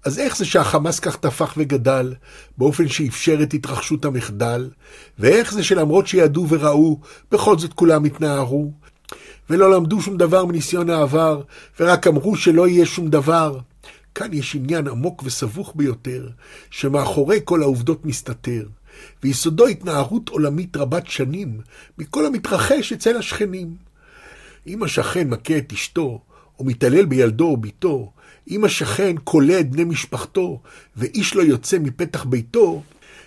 אז 0.03 0.19
איך 0.19 0.37
זה 0.37 0.45
שהחמאס 0.45 0.99
כך 0.99 1.15
טפח 1.15 1.53
וגדל, 1.57 2.13
באופן 2.57 2.87
שאפשר 2.87 3.39
את 3.43 3.53
התרחשות 3.53 4.05
המחדל? 4.05 4.69
ואיך 5.19 5.53
זה 5.53 5.63
שלמרות 5.63 6.07
שידעו 6.07 6.49
וראו, 6.49 6.99
בכל 7.31 7.57
זאת 7.57 7.73
כולם 7.73 8.03
התנערו? 8.03 8.71
ולא 9.49 9.71
למדו 9.71 10.01
שום 10.01 10.17
דבר 10.17 10.45
מניסיון 10.45 10.89
העבר, 10.89 11.41
ורק 11.79 12.07
אמרו 12.07 12.35
שלא 12.35 12.67
יהיה 12.67 12.85
שום 12.85 13.09
דבר? 13.09 13.59
כאן 14.15 14.33
יש 14.33 14.55
עניין 14.55 14.87
עמוק 14.87 15.23
וסבוך 15.25 15.73
ביותר, 15.75 16.29
שמאחורי 16.69 17.39
כל 17.43 17.61
העובדות 17.61 18.05
מסתתר, 18.05 18.67
ויסודו 19.23 19.67
התנערות 19.67 20.29
עולמית 20.29 20.77
רבת 20.77 21.07
שנים, 21.07 21.61
מכל 21.97 22.25
המתרחש 22.25 22.93
אצל 22.93 23.17
השכנים. 23.17 23.75
אם 24.67 24.83
השכן 24.83 25.29
מכה 25.29 25.57
את 25.57 25.73
אשתו, 25.73 26.21
או 26.59 26.65
מתעלל 26.65 27.05
בילדו 27.05 27.45
או 27.45 27.57
ביתו, 27.57 28.12
אם 28.49 28.65
השכן 28.65 29.15
כולא 29.23 29.59
את 29.59 29.69
בני 29.69 29.83
משפחתו, 29.83 30.61
ואיש 30.95 31.35
לא 31.35 31.41
יוצא 31.41 31.79
מפתח 31.79 32.23
ביתו, 32.23 32.81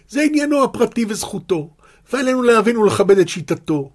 זה 0.08 0.22
עניינו 0.22 0.64
הפרטי 0.64 1.04
וזכותו, 1.08 1.70
ועלינו 2.12 2.42
להבין 2.42 2.76
ולכבד 2.76 3.18
את 3.18 3.28
שיטתו. 3.28 3.90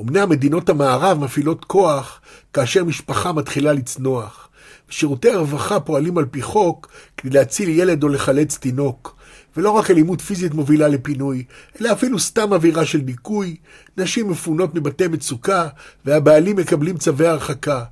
אמנם 0.00 0.28
מדינות 0.28 0.68
המערב 0.68 1.18
מפעילות 1.18 1.64
כוח 1.64 2.20
כאשר 2.52 2.84
משפחה 2.84 3.32
מתחילה 3.32 3.72
לצנוח, 3.72 4.48
ושירותי 4.88 5.30
הרווחה 5.30 5.80
פועלים 5.80 6.18
על 6.18 6.24
פי 6.24 6.42
חוק 6.42 6.88
כדי 7.16 7.38
להציל 7.38 7.68
ילד 7.68 8.02
או 8.02 8.08
לחלץ 8.08 8.58
תינוק. 8.58 9.16
ולא 9.56 9.70
רק 9.70 9.90
אלימות 9.90 10.20
פיזית 10.20 10.54
מובילה 10.54 10.88
לפינוי, 10.88 11.44
אלא 11.80 11.92
אפילו 11.92 12.18
סתם 12.18 12.52
אווירה 12.52 12.86
של 12.86 13.00
דיכוי, 13.00 13.56
נשים 13.96 14.30
מפונות 14.30 14.74
מבתי 14.74 15.08
מצוקה, 15.08 15.68
והבעלים 16.04 16.56
מקבלים 16.56 16.98
צווי 16.98 17.26
הרחקה. 17.26 17.84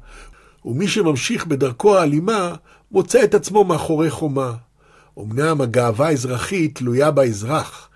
ומי 0.64 0.88
שממשיך 0.88 1.46
בדרכו 1.46 1.96
האלימה, 1.96 2.54
מוצא 2.90 3.24
את 3.24 3.34
עצמו 3.34 3.64
מאחורי 3.64 4.10
חומה. 4.10 4.52
אמנם 5.18 5.60
הגאווה 5.60 6.06
האזרחית 6.06 6.78
תלויה 6.78 7.10
באזרח, 7.10 7.88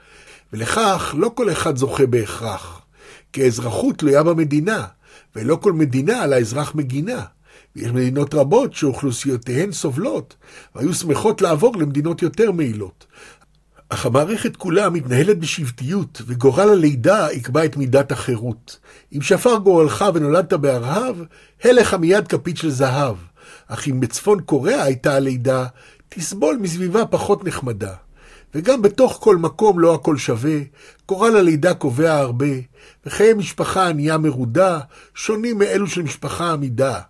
ולכך 0.52 1.14
לא 1.18 1.30
כל 1.34 1.52
אחד 1.52 1.76
זוכה 1.76 2.06
בהכרח. 2.06 2.80
כי 3.32 3.42
האזרחות 3.42 3.98
תלויה 3.98 4.22
במדינה, 4.22 4.86
ולא 5.36 5.56
כל 5.56 5.72
מדינה 5.72 6.22
על 6.22 6.32
האזרח 6.32 6.74
מגינה. 6.74 7.22
ויש 7.76 7.90
מדינות 7.90 8.34
רבות 8.34 8.74
שאוכלוסיותיהן 8.74 9.72
סובלות, 9.72 10.36
והיו 10.74 10.94
שמחות 10.94 11.42
לעבור 11.42 11.76
למדינות 11.76 12.22
יותר 12.22 12.52
מעילות. 12.52 13.06
אך 13.90 14.06
המערכת 14.06 14.56
כולה 14.56 14.90
מתנהלת 14.90 15.38
בשבטיות, 15.38 16.22
וגורל 16.26 16.68
הלידה 16.70 17.28
יקבע 17.32 17.64
את 17.64 17.76
מידת 17.76 18.12
החירות. 18.12 18.78
אם 19.12 19.22
שפר 19.22 19.56
גורלך 19.56 20.04
ונולדת 20.14 20.52
בארהב, 20.52 21.16
הלך 21.64 21.94
מיד 21.94 22.28
כפית 22.28 22.56
של 22.56 22.70
זהב. 22.70 23.16
אך 23.66 23.88
אם 23.88 24.00
בצפון 24.00 24.40
קוריאה 24.40 24.82
הייתה 24.82 25.14
הלידה, 25.14 25.66
תסבול 26.08 26.56
מסביבה 26.60 27.06
פחות 27.06 27.44
נחמדה. 27.44 27.94
וגם 28.54 28.82
בתוך 28.82 29.18
כל 29.20 29.36
מקום 29.36 29.80
לא 29.80 29.94
הכל 29.94 30.16
שווה, 30.16 30.58
גורל 31.08 31.36
הלידה 31.36 31.74
קובע 31.74 32.16
הרבה, 32.16 32.46
וחיי 33.06 33.34
משפחה 33.34 33.88
ענייה 33.88 34.18
מרודה, 34.18 34.78
שונים 35.14 35.58
מאלו 35.58 35.86
של 35.86 36.02
משפחה 36.02 36.52
עמידה. 36.52 37.00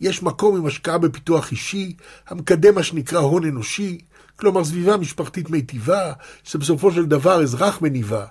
יש 0.00 0.22
מקום 0.22 0.56
עם 0.56 0.66
השקעה 0.66 0.98
בפיתוח 0.98 1.50
אישי, 1.50 1.96
המקדם 2.28 2.74
מה 2.74 2.82
שנקרא 2.82 3.18
הון 3.18 3.44
אנושי, 3.44 3.98
כלומר 4.36 4.64
סביבה 4.64 4.96
משפחתית 4.96 5.50
מיטיבה, 5.50 6.12
שבסופו 6.44 6.92
של 6.92 7.06
דבר 7.06 7.42
אזרח 7.42 7.82
מניבה. 7.82 8.24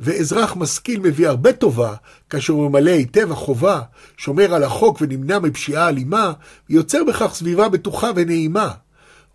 ואזרח 0.00 0.56
משכיל 0.56 1.00
מביא 1.00 1.28
הרבה 1.28 1.52
טובה, 1.52 1.94
כאשר 2.30 2.52
הוא 2.52 2.70
ממלא 2.70 2.90
היטב 2.90 3.32
החובה, 3.32 3.80
שומר 4.16 4.54
על 4.54 4.62
החוק 4.62 4.98
ונמנע 5.00 5.38
מפשיעה 5.38 5.88
אלימה, 5.88 6.32
ויוצר 6.70 7.04
בכך 7.04 7.34
סביבה 7.34 7.68
בטוחה 7.68 8.10
ונעימה. 8.16 8.70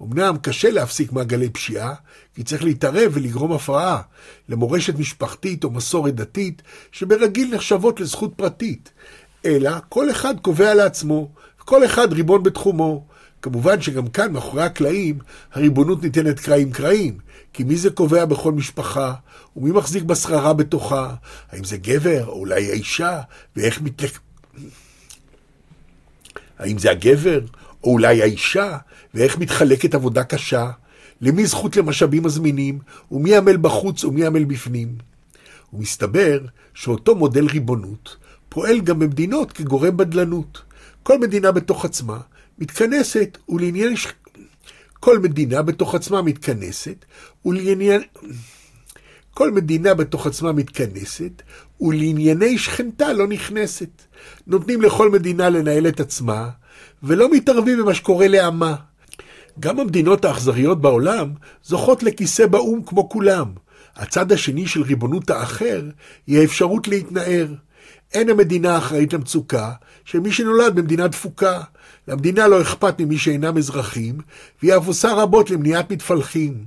אמנם 0.02 0.38
קשה 0.42 0.72
להפסיק 0.72 1.12
מעגלי 1.12 1.50
פשיעה, 1.50 1.94
כי 2.36 2.44
צריך 2.44 2.64
להתערב 2.64 3.12
ולגרום 3.14 3.52
הפרעה 3.52 4.02
למורשת 4.50 5.00
משפחתית 5.00 5.64
או 5.64 5.72
מסורת 5.72 6.16
דתית, 6.16 6.62
שברגיל 6.92 7.56
נחשבות 7.56 8.00
לזכות 8.00 8.34
פרטית. 8.36 8.92
אלא 9.46 9.72
כל 9.90 10.12
אחד 10.12 10.40
קובע 10.40 10.74
לעצמו, 10.74 11.32
וכל 11.62 11.86
אחד 11.86 12.14
ריבון 12.14 12.44
בתחומו. 12.44 13.08
כמובן 13.42 13.82
שגם 13.82 14.08
כאן, 14.08 14.34
מאחורי 14.34 14.64
הקלעים, 14.64 15.20
הריבונות 15.54 16.04
ניתנת 16.04 16.40
קרעים 16.40 16.72
קרעים, 16.72 17.18
כי 17.54 17.64
מי 17.64 17.78
זה 17.78 17.90
קובע 17.90 18.26
בכל 18.26 18.52
משפחה, 18.52 19.14
ומי 19.56 19.72
מחזיק 19.72 20.04
בשררה 20.04 20.54
בתוכה, 20.54 21.16
האם 21.52 21.64
זה 21.64 21.78
גבר, 21.78 22.26
או 22.28 22.40
אולי 22.40 22.70
האישה, 22.70 23.22
ואיך 23.56 23.82
מתלק... 23.82 24.20
האם 26.60 26.78
זה 26.78 26.92
הגבר, 26.92 27.40
או 27.84 27.92
אולי 27.92 28.22
האישה, 28.22 28.78
ואיך 29.14 29.38
מתחלקת 29.38 29.96
עבודה 29.96 30.24
קשה, 30.24 30.72
למי 31.22 31.46
זכות 31.46 31.78
למשאבים 31.78 32.24
מזמינים, 32.24 32.80
ומי 33.12 33.38
עמל 33.38 33.58
בחוץ 33.58 34.04
ומי 34.04 34.26
עמל 34.26 34.44
בפנים. 34.44 34.96
ומסתבר 35.74 36.40
שאותו 36.74 37.16
מודל 37.16 37.46
ריבונות 37.46 38.16
פועל 38.50 38.82
גם 38.82 39.00
במדינות 39.00 39.52
כגורם 39.52 39.98
בדלנות. 39.98 40.62
כל 41.04 41.20
מדינה 41.20 41.52
בתוך 41.52 41.86
עצמה 41.86 42.20
מתכנסת 42.60 43.38
ולעניין... 43.50 43.94
כל 45.00 45.20
מדינה 45.20 45.62
בתוך 45.62 45.96
עצמה 45.96 46.22
מתכנסת 46.22 47.06
ולעניין... 47.46 48.02
כל 49.34 49.52
מדינה 49.52 49.94
בתוך 49.94 50.28
עצמה 50.28 50.52
מתכנסת, 50.52 51.42
ולענייני 51.82 52.58
שכנתה 52.58 53.14
לא 53.14 53.28
נכנסת. 53.28 54.02
נותנים 54.48 54.82
לכל 54.82 55.12
מדינה 55.12 55.50
לנהל 55.50 55.88
את 55.88 56.00
עצמה, 56.00 56.50
ולא 57.04 57.32
מתערבים 57.32 57.78
במה 57.78 57.94
שקורה 57.94 58.28
לעמה. 58.28 58.76
גם 59.60 59.80
המדינות 59.80 60.26
האכזריות 60.26 60.82
בעולם 60.82 61.30
זוכות 61.64 62.04
לכיסא 62.04 62.46
באו"ם 62.46 62.84
כמו 62.86 63.10
כולם. 63.10 63.52
הצד 63.96 64.32
השני 64.32 64.68
של 64.68 64.82
ריבונות 64.82 65.30
האחר 65.30 65.82
היא 66.28 66.40
האפשרות 66.40 66.88
להתנער. 66.88 67.48
אין 68.14 68.30
המדינה 68.30 68.78
אחראית 68.78 69.14
למצוקה 69.14 69.72
של 70.06 70.20
מי 70.20 70.32
שנולד 70.32 70.76
במדינה 70.76 71.08
דפוקה. 71.08 71.62
למדינה 72.08 72.48
לא 72.48 72.62
אכפת 72.62 73.02
ממי 73.02 73.18
שאינם 73.18 73.58
אזרחים, 73.58 74.18
והיא 74.62 74.78
אף 74.78 74.88
עושה 74.88 75.14
רבות 75.14 75.50
למניעת 75.50 75.92
מתפלחים. 75.92 76.66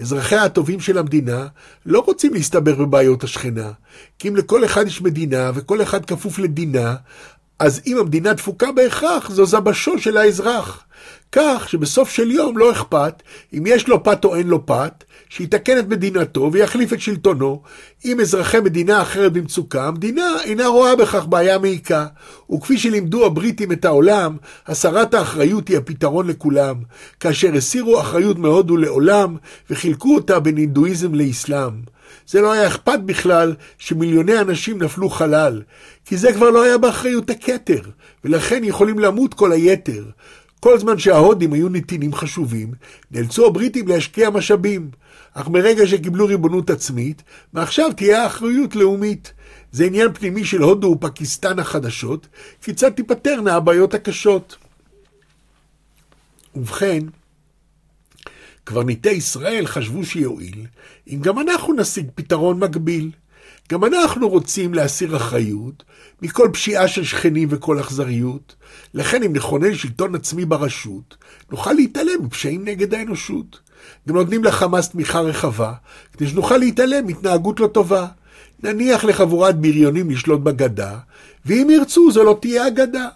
אזרחיה 0.00 0.44
הטובים 0.44 0.80
של 0.80 0.98
המדינה 0.98 1.46
לא 1.86 2.00
רוצים 2.00 2.34
להסתבר 2.34 2.74
בבעיות 2.74 3.24
השכנה, 3.24 3.70
כי 4.18 4.28
אם 4.28 4.36
לכל 4.36 4.64
אחד 4.64 4.86
יש 4.86 5.02
מדינה 5.02 5.50
וכל 5.54 5.82
אחד 5.82 6.04
כפוף 6.04 6.38
לדינה, 6.38 6.94
אז 7.58 7.80
אם 7.86 7.98
המדינה 7.98 8.32
דפוקה 8.32 8.72
בהכרח, 8.72 9.30
זו 9.30 9.46
זבשו 9.46 9.98
של 9.98 10.16
האזרח. 10.16 10.84
כך 11.32 11.68
שבסוף 11.68 12.10
של 12.10 12.30
יום 12.30 12.58
לא 12.58 12.72
אכפת 12.72 13.22
אם 13.52 13.62
יש 13.66 13.88
לו 13.88 14.02
פת 14.02 14.24
או 14.24 14.34
אין 14.34 14.48
לו 14.48 14.66
פת, 14.66 15.04
שיתקן 15.28 15.78
את 15.78 15.88
מדינתו 15.88 16.50
ויחליף 16.52 16.92
את 16.92 17.00
שלטונו. 17.00 17.62
אם 18.04 18.20
אזרחי 18.20 18.60
מדינה 18.60 19.02
אחרת 19.02 19.32
במצוקה, 19.32 19.86
המדינה 19.86 20.36
אינה 20.44 20.66
רואה 20.66 20.96
בכך 20.96 21.26
בעיה 21.26 21.58
מעיקה. 21.58 22.06
וכפי 22.54 22.78
שלימדו 22.78 23.26
הבריטים 23.26 23.72
את 23.72 23.84
העולם, 23.84 24.36
הסרת 24.66 25.14
האחריות 25.14 25.68
היא 25.68 25.78
הפתרון 25.78 26.26
לכולם, 26.26 26.76
כאשר 27.20 27.54
הסירו 27.54 28.00
אחריות 28.00 28.38
מהודו 28.38 28.76
לעולם 28.76 29.36
וחילקו 29.70 30.14
אותה 30.14 30.40
בין 30.40 30.56
הינדואיזם 30.56 31.14
לאסלאם. 31.14 31.72
זה 32.26 32.40
לא 32.40 32.52
היה 32.52 32.66
אכפת 32.66 32.98
בכלל 33.04 33.54
שמיליוני 33.78 34.40
אנשים 34.40 34.82
נפלו 34.82 35.10
חלל, 35.10 35.62
כי 36.04 36.16
זה 36.16 36.32
כבר 36.32 36.50
לא 36.50 36.62
היה 36.62 36.78
באחריות 36.78 37.30
הכתר, 37.30 37.80
ולכן 38.24 38.64
יכולים 38.64 38.98
למות 38.98 39.34
כל 39.34 39.52
היתר. 39.52 40.04
כל 40.62 40.78
זמן 40.78 40.98
שההודים 40.98 41.52
היו 41.52 41.68
נתינים 41.68 42.14
חשובים, 42.14 42.72
נאלצו 43.10 43.46
הבריטים 43.46 43.88
להשקיע 43.88 44.30
משאבים. 44.30 44.90
אך 45.34 45.48
מרגע 45.48 45.86
שקיבלו 45.86 46.26
ריבונות 46.26 46.70
עצמית, 46.70 47.22
מעכשיו 47.52 47.92
תהיה 47.96 48.26
אחריות 48.26 48.76
לאומית. 48.76 49.32
זה 49.72 49.84
עניין 49.84 50.12
פנימי 50.12 50.44
של 50.44 50.62
הודו 50.62 50.86
ופקיסטן 50.86 51.58
החדשות, 51.58 52.26
כיצד 52.62 52.90
תיפתרנה 52.90 53.54
הבעיות 53.54 53.94
הקשות. 53.94 54.56
ובכן, 56.54 57.00
קברניטי 58.64 59.10
ישראל 59.10 59.66
חשבו 59.66 60.04
שיועיל 60.04 60.66
אם 61.08 61.18
גם 61.20 61.38
אנחנו 61.38 61.74
נשיג 61.74 62.06
פתרון 62.14 62.58
מקביל. 62.58 63.10
גם 63.72 63.84
אנחנו 63.84 64.28
רוצים 64.28 64.74
להסיר 64.74 65.16
אחריות 65.16 65.82
מכל 66.22 66.48
פשיעה 66.52 66.88
של 66.88 67.04
שכנים 67.04 67.48
וכל 67.50 67.80
אכזריות, 67.80 68.54
לכן 68.94 69.22
אם 69.22 69.32
נכונן 69.32 69.74
שלטון 69.74 70.14
עצמי 70.14 70.44
ברשות, 70.44 71.16
נוכל 71.50 71.72
להתעלם 71.72 72.24
מפשעים 72.24 72.64
נגד 72.64 72.94
האנושות. 72.94 73.60
גם 74.08 74.16
נותנים 74.16 74.44
לחמאס 74.44 74.88
תמיכה 74.88 75.20
רחבה, 75.20 75.72
כדי 76.12 76.28
שנוכל 76.28 76.56
להתעלם 76.56 77.06
מהתנהגות 77.06 77.60
לא 77.60 77.66
טובה. 77.66 78.06
נניח 78.62 79.04
לחבורת 79.04 79.60
בריונים 79.60 80.10
לשלוט 80.10 80.40
בגדה, 80.40 80.98
ואם 81.46 81.70
ירצו 81.70 82.10
זו 82.10 82.24
לא 82.24 82.38
תהיה 82.40 82.66
אגדה. 82.66 83.08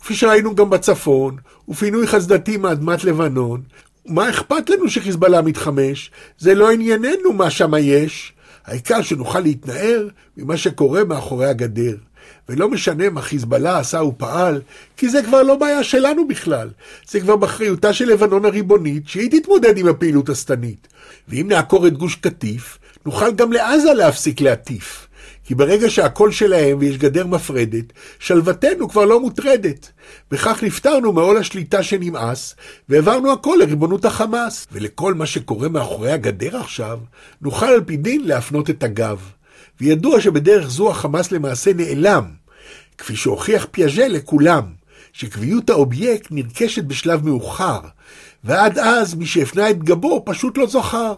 כפי 0.00 0.14
שראינו 0.14 0.54
גם 0.54 0.70
בצפון, 0.70 1.36
ופינוי 1.68 2.06
חסדתי 2.06 2.56
מאדמת 2.56 3.04
לבנון, 3.04 3.62
מה 4.06 4.30
אכפת 4.30 4.70
לנו 4.70 4.88
שחיזבאללה 4.88 5.42
מתחמש? 5.42 6.10
זה 6.38 6.54
לא 6.54 6.70
ענייננו 6.70 7.32
מה 7.32 7.50
שמה 7.50 7.78
יש. 7.78 8.32
העיקר 8.64 9.02
שנוכל 9.02 9.40
להתנער 9.40 10.08
ממה 10.36 10.56
שקורה 10.56 11.04
מאחורי 11.04 11.46
הגדר. 11.46 11.96
ולא 12.48 12.68
משנה 12.68 13.10
מה 13.10 13.22
חיזבאללה 13.22 13.78
עשה 13.78 14.02
ופעל, 14.02 14.60
כי 14.96 15.08
זה 15.08 15.22
כבר 15.22 15.42
לא 15.42 15.56
בעיה 15.56 15.84
שלנו 15.84 16.28
בכלל. 16.28 16.70
זה 17.08 17.20
כבר 17.20 17.36
באחריותה 17.36 17.92
של 17.92 18.04
לבנון 18.04 18.44
הריבונית, 18.44 19.08
שהיא 19.08 19.40
תתמודד 19.40 19.78
עם 19.78 19.88
הפעילות 19.88 20.28
השטנית. 20.28 20.88
ואם 21.28 21.46
נעקור 21.48 21.86
את 21.86 21.92
גוש 21.98 22.14
קטיף, 22.14 22.78
נוכל 23.06 23.32
גם 23.32 23.52
לעזה 23.52 23.94
להפסיק 23.94 24.40
להטיף. 24.40 25.08
כי 25.44 25.54
ברגע 25.54 25.90
שהכל 25.90 26.30
שלהם 26.30 26.76
ויש 26.80 26.98
גדר 26.98 27.26
מפרדת, 27.26 27.84
שלוותנו 28.18 28.88
כבר 28.88 29.04
לא 29.04 29.20
מוטרדת. 29.20 29.90
וכך 30.32 30.62
נפטרנו 30.62 31.12
מעול 31.12 31.36
השליטה 31.36 31.82
שנמאס, 31.82 32.54
והעברנו 32.88 33.32
הכל 33.32 33.56
לריבונות 33.60 34.04
החמאס. 34.04 34.66
ולכל 34.72 35.14
מה 35.14 35.26
שקורה 35.26 35.68
מאחורי 35.68 36.12
הגדר 36.12 36.56
עכשיו, 36.56 36.98
נוכל 37.42 37.66
על 37.66 37.80
פי 37.80 37.96
דין 37.96 38.24
להפנות 38.24 38.70
את 38.70 38.82
הגב. 38.82 39.20
וידוע 39.80 40.20
שבדרך 40.20 40.68
זו 40.68 40.90
החמאס 40.90 41.32
למעשה 41.32 41.72
נעלם. 41.72 42.24
כפי 42.98 43.16
שהוכיח 43.16 43.66
פיאז'ה 43.70 44.08
לכולם, 44.08 44.64
שקביעות 45.12 45.70
האובייקט 45.70 46.26
נרכשת 46.30 46.84
בשלב 46.84 47.26
מאוחר, 47.26 47.80
ועד 48.44 48.78
אז 48.78 49.14
מי 49.14 49.26
שהפנה 49.26 49.70
את 49.70 49.82
גבו 49.82 50.22
פשוט 50.26 50.58
לא 50.58 50.66
זוכר. 50.66 51.14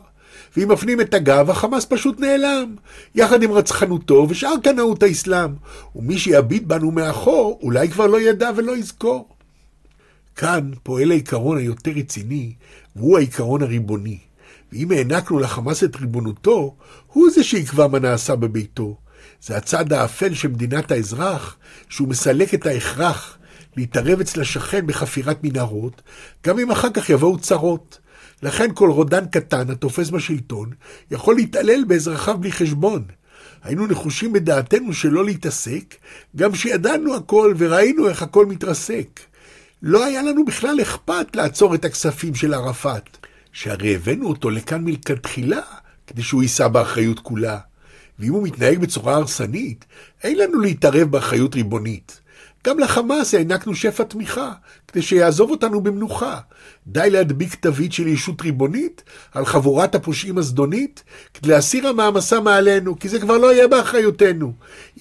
ואם 0.56 0.68
מפנים 0.68 1.01
את 1.01 1.14
הגב, 1.14 1.51
החמאס 1.51 1.86
פשוט 1.89 2.20
נעלם, 2.20 2.76
יחד 3.14 3.43
עם 3.43 3.52
רצחנותו 3.52 4.26
ושאר 4.28 4.55
קנאות 4.62 5.02
האסלאם, 5.02 5.51
ומי 5.97 6.18
שיביט 6.18 6.62
בנו 6.62 6.90
מאחור, 6.90 7.59
אולי 7.62 7.89
כבר 7.89 8.06
לא 8.06 8.20
ידע 8.20 8.51
ולא 8.56 8.76
יזכור. 8.76 9.28
כאן 10.36 10.70
פועל 10.82 11.10
העיקרון 11.10 11.59
היותר 11.59 11.90
רציני, 11.90 12.52
והוא 12.97 13.18
העיקרון 13.18 13.62
הריבוני. 13.62 14.18
ואם 14.72 14.93
הענקנו 14.93 15.39
לחמאס 15.39 15.85
את 15.85 15.97
ריבונותו, 15.97 16.76
הוא 17.06 17.31
זה 17.31 17.44
שיקבע 17.44 17.86
מה 17.86 17.98
נעשה 17.98 18.36
בביתו. 18.36 18.97
זה 19.43 19.56
הצד 19.56 19.93
האפל 19.93 20.35
של 20.35 20.48
מדינת 20.48 20.90
האזרח, 20.90 21.56
שהוא 21.89 22.09
מסלק 22.09 22.55
את 22.55 22.66
ההכרח 22.66 23.39
להתערב 23.76 24.20
אצל 24.20 24.40
השכן 24.40 24.86
בחפירת 24.86 25.39
מנהרות, 25.43 26.02
גם 26.47 26.59
אם 26.59 26.70
אחר 26.70 26.90
כך 26.90 27.10
יבואו 27.10 27.39
צרות. 27.39 27.98
לכן 28.45 28.69
כל 28.75 28.91
רודן 28.91 29.27
קטן 29.27 29.71
התופס 29.71 30.11
בשלטון 30.11 30.71
יכול 31.11 31.35
להתעלל 31.35 31.85
באזרחיו 31.85 32.39
בלי 32.39 32.53
חשבון. 32.53 33.03
היינו 33.62 33.87
נחושים 33.87 34.33
בדעתנו 34.33 34.93
שלא 34.93 35.25
להתעסק, 35.25 35.95
גם 36.37 36.55
שידענו 36.55 37.15
הכל 37.15 37.55
וראינו 37.59 38.09
איך 38.09 38.23
הכל 38.23 38.47
מתרסק. 38.47 39.21
לא 39.83 40.05
היה 40.05 40.23
לנו 40.23 40.45
בכלל 40.45 40.83
אכפת 40.83 41.37
לעצור 41.37 41.75
את 41.75 41.85
הכספים 41.85 42.35
של 42.35 42.55
ערפאת, 42.55 43.16
שהרי 43.53 43.95
הבאנו 43.95 44.29
אותו 44.29 44.51
לכאן 44.51 44.85
מלכתחילה, 44.85 45.61
כדי 46.07 46.23
שהוא 46.23 46.43
יישא 46.43 46.69
באחריות 46.69 47.19
כולה. 47.19 47.59
ואם 48.19 48.33
הוא 48.33 48.43
מתנהג 48.43 48.79
בצורה 48.79 49.15
הרסנית, 49.15 49.85
אין 50.23 50.39
לנו 50.39 50.61
להתערב 50.61 51.11
באחריות 51.11 51.55
ריבונית. 51.55 52.21
גם 52.65 52.78
לחמאס 52.78 53.35
הענקנו 53.35 53.74
שפע 53.74 54.05
תמיכה, 54.05 54.53
כדי 54.89 55.03
שיעזוב 55.03 55.51
אותנו 55.51 55.81
במנוחה. 55.81 56.39
די 56.86 57.11
להדביק 57.11 57.55
תווית 57.55 57.93
של 57.93 58.07
ישות 58.07 58.43
ריבונית 58.43 59.03
על 59.32 59.45
חבורת 59.45 59.95
הפושעים 59.95 60.39
הזדונית, 60.39 61.03
כדי 61.35 61.49
להסיר 61.49 61.89
המעמסה 61.89 62.41
מעלינו, 62.41 62.99
כי 62.99 63.09
זה 63.09 63.20
כבר 63.20 63.39
לא 63.39 63.53
יהיה 63.53 63.69
באחריותנו. 63.69 64.53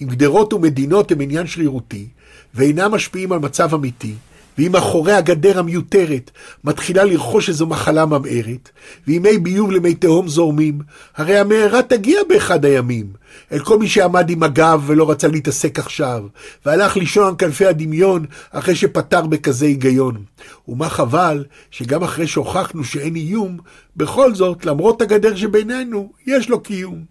אם 0.02 0.06
גדרות 0.08 0.52
ומדינות 0.52 1.12
הם 1.12 1.20
עניין 1.20 1.46
שרירותי, 1.46 2.08
ואינם 2.54 2.92
משפיעים 2.92 3.32
על 3.32 3.38
מצב 3.38 3.74
אמיתי, 3.74 4.14
ואם 4.58 4.72
מאחורי 4.72 5.12
הגדר 5.12 5.58
המיותרת 5.58 6.30
מתחילה 6.64 7.04
לרכוש 7.04 7.48
איזו 7.48 7.66
מחלה 7.66 8.06
ממארת, 8.06 8.70
ואם 9.06 9.22
מי 9.22 9.38
ביוב 9.38 9.70
למי 9.70 9.94
תהום 9.94 10.28
זורמים, 10.28 10.78
הרי 11.16 11.38
המארה 11.38 11.82
תגיע 11.82 12.20
באחד 12.28 12.64
הימים, 12.64 13.06
אל 13.52 13.58
כל 13.58 13.78
מי 13.78 13.88
שעמד 13.88 14.30
עם 14.30 14.42
הגב 14.42 14.82
ולא 14.86 15.10
רצה 15.10 15.28
להתעסק 15.28 15.78
עכשיו, 15.78 16.24
והלך 16.66 16.96
לישון 16.96 17.26
על 17.28 17.34
כנפי 17.38 17.66
הדמיון 17.66 18.26
אחרי 18.50 18.74
שפתר 18.74 19.26
בכזה 19.26 19.66
היגיון. 19.66 20.24
ומה 20.68 20.88
חבל 20.88 21.44
שגם 21.70 22.02
אחרי 22.02 22.26
שהוכחנו 22.26 22.84
שאין 22.84 23.16
איום, 23.16 23.58
בכל 23.96 24.34
זאת, 24.34 24.66
למרות 24.66 25.02
הגדר 25.02 25.36
שבינינו, 25.36 26.12
יש 26.26 26.48
לו 26.48 26.60
קיום. 26.60 27.04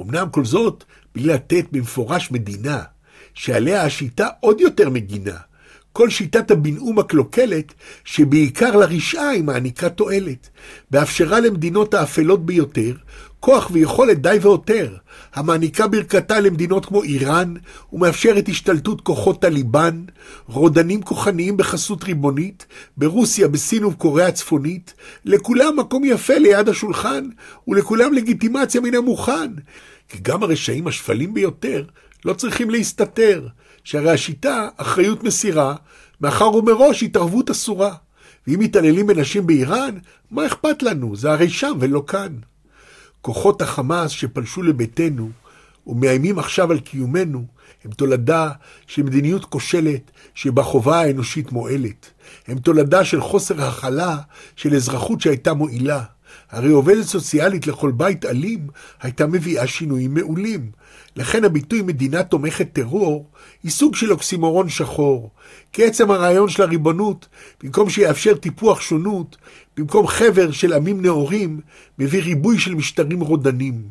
אמנם 0.00 0.28
כל 0.30 0.44
זאת 0.44 0.84
בלי 1.14 1.24
לתת 1.24 1.64
במפורש 1.72 2.30
מדינה, 2.30 2.82
שעליה 3.34 3.84
השיטה 3.84 4.28
עוד 4.40 4.60
יותר 4.60 4.90
מגינה, 4.90 5.36
כל 5.92 6.10
שיטת 6.10 6.50
הבנאום 6.50 6.98
הקלוקלת, 6.98 7.74
שבעיקר 8.04 8.76
לרשעה 8.76 9.28
היא 9.28 9.44
מעניקה 9.44 9.88
תועלת, 9.88 10.48
באפשרה 10.90 11.40
למדינות 11.40 11.94
האפלות 11.94 12.46
ביותר, 12.46 12.94
כוח 13.40 13.70
ויכולת 13.72 14.22
די 14.22 14.38
ועותר, 14.40 14.96
המעניקה 15.34 15.88
ברכתה 15.88 16.40
למדינות 16.40 16.86
כמו 16.86 17.02
איראן, 17.02 17.54
ומאפשרת 17.92 18.48
השתלטות 18.48 19.00
כוחות 19.00 19.40
טליבן, 19.40 20.04
רודנים 20.46 21.02
כוחניים 21.02 21.56
בחסות 21.56 22.04
ריבונית, 22.04 22.66
ברוסיה, 22.96 23.48
בסין 23.48 23.84
ובקוריאה 23.84 24.28
הצפונית, 24.28 24.94
לכולם 25.24 25.76
מקום 25.76 26.04
יפה 26.04 26.34
ליד 26.34 26.68
השולחן, 26.68 27.28
ולכולם 27.68 28.12
לגיטימציה 28.12 28.80
מן 28.80 28.94
המוכן. 28.94 29.52
כי 30.08 30.18
גם 30.22 30.42
הרשעים 30.42 30.86
השפלים 30.86 31.34
ביותר 31.34 31.84
לא 32.24 32.32
צריכים 32.32 32.70
להסתתר, 32.70 33.46
שהרי 33.84 34.10
השיטה, 34.10 34.68
אחריות 34.76 35.24
מסירה, 35.24 35.74
מאחר 36.20 36.54
ומראש 36.54 37.02
התערבות 37.02 37.50
אסורה. 37.50 37.94
ואם 38.46 38.58
מתעללים 38.58 39.06
בנשים 39.06 39.46
באיראן, 39.46 39.98
מה 40.30 40.46
אכפת 40.46 40.82
לנו? 40.82 41.16
זה 41.16 41.32
הרי 41.32 41.48
שם 41.48 41.72
ולא 41.80 42.04
כאן. 42.06 42.49
כוחות 43.20 43.62
החמאס 43.62 44.10
שפלשו 44.10 44.62
לביתנו 44.62 45.30
ומאיימים 45.86 46.38
עכשיו 46.38 46.70
על 46.70 46.80
קיומנו, 46.80 47.44
הם 47.84 47.90
תולדה 47.90 48.50
של 48.86 49.02
מדיניות 49.02 49.44
כושלת 49.44 50.10
שבה 50.34 50.62
חובה 50.62 51.00
האנושית 51.00 51.52
מועלת. 51.52 52.10
הם 52.46 52.58
תולדה 52.58 53.04
של 53.04 53.20
חוסר 53.20 53.62
הכלה 53.64 54.16
של 54.56 54.74
אזרחות 54.74 55.20
שהייתה 55.20 55.54
מועילה. 55.54 56.02
הרי 56.50 56.70
עובדת 56.70 57.04
סוציאלית 57.04 57.66
לכל 57.66 57.92
בית 57.92 58.24
אלים 58.24 58.66
הייתה 59.02 59.26
מביאה 59.26 59.66
שינויים 59.66 60.14
מעולים. 60.14 60.70
לכן 61.16 61.44
הביטוי 61.44 61.82
מדינה 61.82 62.22
תומכת 62.22 62.72
טרור 62.72 63.30
היא 63.62 63.70
סוג 63.70 63.96
של 63.96 64.12
אוקסימורון 64.12 64.68
שחור. 64.68 65.30
כי 65.72 65.84
עצם 65.84 66.10
הרעיון 66.10 66.48
של 66.48 66.62
הריבונות, 66.62 67.28
במקום 67.62 67.90
שיאפשר 67.90 68.34
טיפוח 68.34 68.80
שונות, 68.80 69.36
במקום 69.76 70.06
חבר 70.06 70.50
של 70.50 70.72
עמים 70.72 71.02
נאורים, 71.02 71.60
מביא 71.98 72.22
ריבוי 72.22 72.58
של 72.58 72.74
משטרים 72.74 73.20
רודנים. 73.20 73.82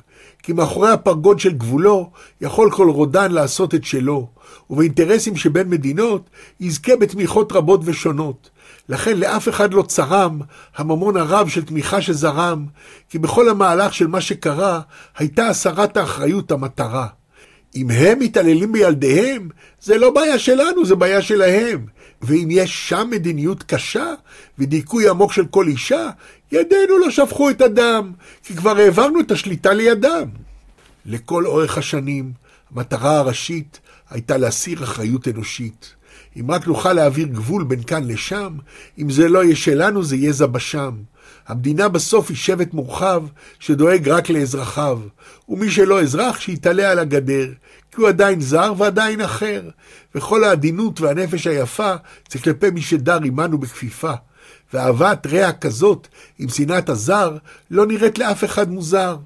כי 0.43 0.53
מאחורי 0.53 0.91
הפרגוד 0.91 1.39
של 1.39 1.53
גבולו, 1.53 2.11
יכול 2.41 2.71
כל 2.71 2.89
רודן 2.89 3.31
לעשות 3.31 3.75
את 3.75 3.83
שלו, 3.83 4.27
ובאינטרסים 4.69 5.35
שבין 5.35 5.69
מדינות, 5.69 6.29
יזכה 6.59 6.95
בתמיכות 6.95 7.51
רבות 7.51 7.81
ושונות. 7.83 8.49
לכן 8.89 9.17
לאף 9.17 9.49
אחד 9.49 9.73
לא 9.73 9.81
צרם 9.81 10.39
הממון 10.75 11.17
הרב 11.17 11.49
של 11.49 11.65
תמיכה 11.65 12.01
שזרם, 12.01 12.65
כי 13.09 13.19
בכל 13.19 13.49
המהלך 13.49 13.93
של 13.93 14.07
מה 14.07 14.21
שקרה, 14.21 14.81
הייתה 15.17 15.47
הסרת 15.47 15.97
האחריות 15.97 16.51
המטרה. 16.51 17.07
אם 17.75 17.91
הם 17.91 18.19
מתעללים 18.19 18.71
בילדיהם, 18.71 19.49
זה 19.81 19.97
לא 19.97 20.11
בעיה 20.11 20.39
שלנו, 20.39 20.85
זה 20.85 20.95
בעיה 20.95 21.21
שלהם. 21.21 21.85
ואם 22.21 22.47
יש 22.51 22.89
שם 22.89 23.07
מדיניות 23.11 23.63
קשה 23.63 24.13
ודיכוי 24.59 25.09
עמוק 25.09 25.33
של 25.33 25.45
כל 25.45 25.67
אישה, 25.67 26.09
ידינו 26.51 26.97
לא 26.97 27.11
שפכו 27.11 27.49
את 27.49 27.61
הדם, 27.61 28.11
כי 28.43 28.55
כבר 28.55 28.77
העברנו 28.77 29.19
את 29.19 29.31
השליטה 29.31 29.73
לידם. 29.73 30.29
לכל 31.05 31.45
אורך 31.45 31.77
השנים, 31.77 32.31
המטרה 32.71 33.17
הראשית 33.17 33.79
הייתה 34.09 34.37
להסיר 34.37 34.83
אחריות 34.83 35.27
אנושית. 35.27 35.93
אם 36.39 36.51
רק 36.51 36.67
נוכל 36.67 36.93
להעביר 36.93 37.27
גבול 37.27 37.63
בין 37.63 37.83
כאן 37.83 38.07
לשם, 38.07 38.57
אם 38.99 39.09
זה 39.09 39.29
לא 39.29 39.43
יהיה 39.43 39.55
שלנו, 39.55 40.03
זה 40.03 40.15
יהיה 40.15 40.31
זבשם. 40.31 40.91
המדינה 41.49 41.89
בסוף 41.89 42.29
היא 42.29 42.37
שבט 42.37 42.73
מורחב 42.73 43.23
שדואג 43.59 44.09
רק 44.09 44.29
לאזרחיו, 44.29 44.99
ומי 45.49 45.71
שלא 45.71 46.01
אזרח 46.01 46.39
שיתעלה 46.39 46.91
על 46.91 46.99
הגדר, 46.99 47.47
כי 47.91 48.01
הוא 48.01 48.09
עדיין 48.09 48.41
זר 48.41 48.73
ועדיין 48.77 49.21
אחר, 49.21 49.69
וכל 50.15 50.43
העדינות 50.43 51.01
והנפש 51.01 51.47
היפה 51.47 51.93
זה 52.31 52.39
כלפי 52.39 52.69
מי 52.69 52.81
שדר 52.81 53.19
עמנו 53.23 53.57
בכפיפה. 53.57 54.13
ואהבת 54.73 55.27
רע 55.27 55.51
כזאת 55.51 56.07
עם 56.39 56.49
שנאת 56.49 56.89
הזר 56.89 57.37
לא 57.71 57.85
נראית 57.85 58.17
לאף 58.17 58.43
אחד 58.43 58.71
מוזר. 58.71 59.17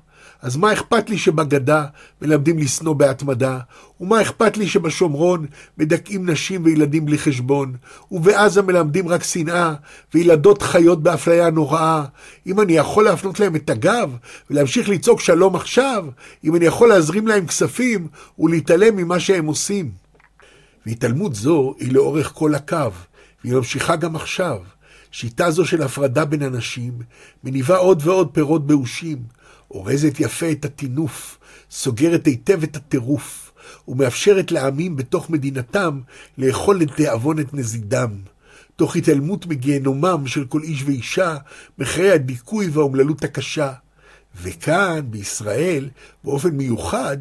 אז 0.43 0.57
מה 0.57 0.73
אכפת 0.73 1.09
לי 1.09 1.17
שבגדה 1.17 1.85
מלמדים 2.21 2.59
לשנוא 2.59 2.93
בהתמדה? 2.93 3.59
ומה 4.01 4.21
אכפת 4.21 4.57
לי 4.57 4.67
שבשומרון 4.67 5.45
מדכאים 5.77 6.29
נשים 6.29 6.65
וילדים 6.65 7.05
בלי 7.05 7.17
חשבון? 7.17 7.75
ובעזה 8.11 8.61
מלמדים 8.61 9.07
רק 9.07 9.23
שנאה, 9.23 9.73
וילדות 10.13 10.61
חיות 10.61 11.03
באפליה 11.03 11.49
נוראה? 11.49 12.03
אם 12.47 12.61
אני 12.61 12.73
יכול 12.73 13.03
להפנות 13.03 13.39
להם 13.39 13.55
את 13.55 13.69
הגב, 13.69 14.17
ולהמשיך 14.49 14.89
לצעוק 14.89 15.19
שלום 15.19 15.55
עכשיו, 15.55 16.05
אם 16.43 16.55
אני 16.55 16.65
יכול 16.65 16.89
להזרים 16.89 17.27
להם 17.27 17.47
כספים, 17.47 18.07
ולהתעלם 18.39 18.95
ממה 18.95 19.19
שהם 19.19 19.45
עושים. 19.45 19.91
והתעלמות 20.85 21.35
זו 21.35 21.75
היא 21.79 21.93
לאורך 21.93 22.31
כל 22.33 22.55
הקו, 22.55 22.91
והיא 23.43 23.55
ממשיכה 23.55 23.95
גם 23.95 24.15
עכשיו. 24.15 24.57
שיטה 25.11 25.51
זו 25.51 25.65
של 25.65 25.81
הפרדה 25.81 26.25
בין 26.25 26.43
אנשים 26.43 26.93
מניבה 27.43 27.77
עוד 27.77 28.01
ועוד 28.05 28.29
פירות 28.33 28.67
באושים. 28.67 29.17
אורזת 29.73 30.19
יפה 30.19 30.51
את 30.51 30.65
הטינוף, 30.65 31.37
סוגרת 31.71 32.25
היטב 32.25 32.63
את 32.63 32.75
הטירוף, 32.75 33.51
ומאפשרת 33.87 34.51
לעמים 34.51 34.95
בתוך 34.95 35.29
מדינתם 35.29 36.01
לאכול 36.37 36.79
לתיאבון 36.79 37.39
את 37.39 37.53
נזידם. 37.53 38.09
תוך 38.75 38.95
התעלמות 38.95 39.45
מגיהנומם 39.45 40.27
של 40.27 40.45
כל 40.45 40.61
איש 40.63 40.83
ואישה, 40.83 41.37
מחיי 41.77 42.11
הדיכוי 42.11 42.67
והאומללות 42.67 43.23
הקשה. 43.23 43.71
וכאן, 44.41 44.99
בישראל, 45.09 45.89
באופן 46.23 46.49
מיוחד, 46.49 47.17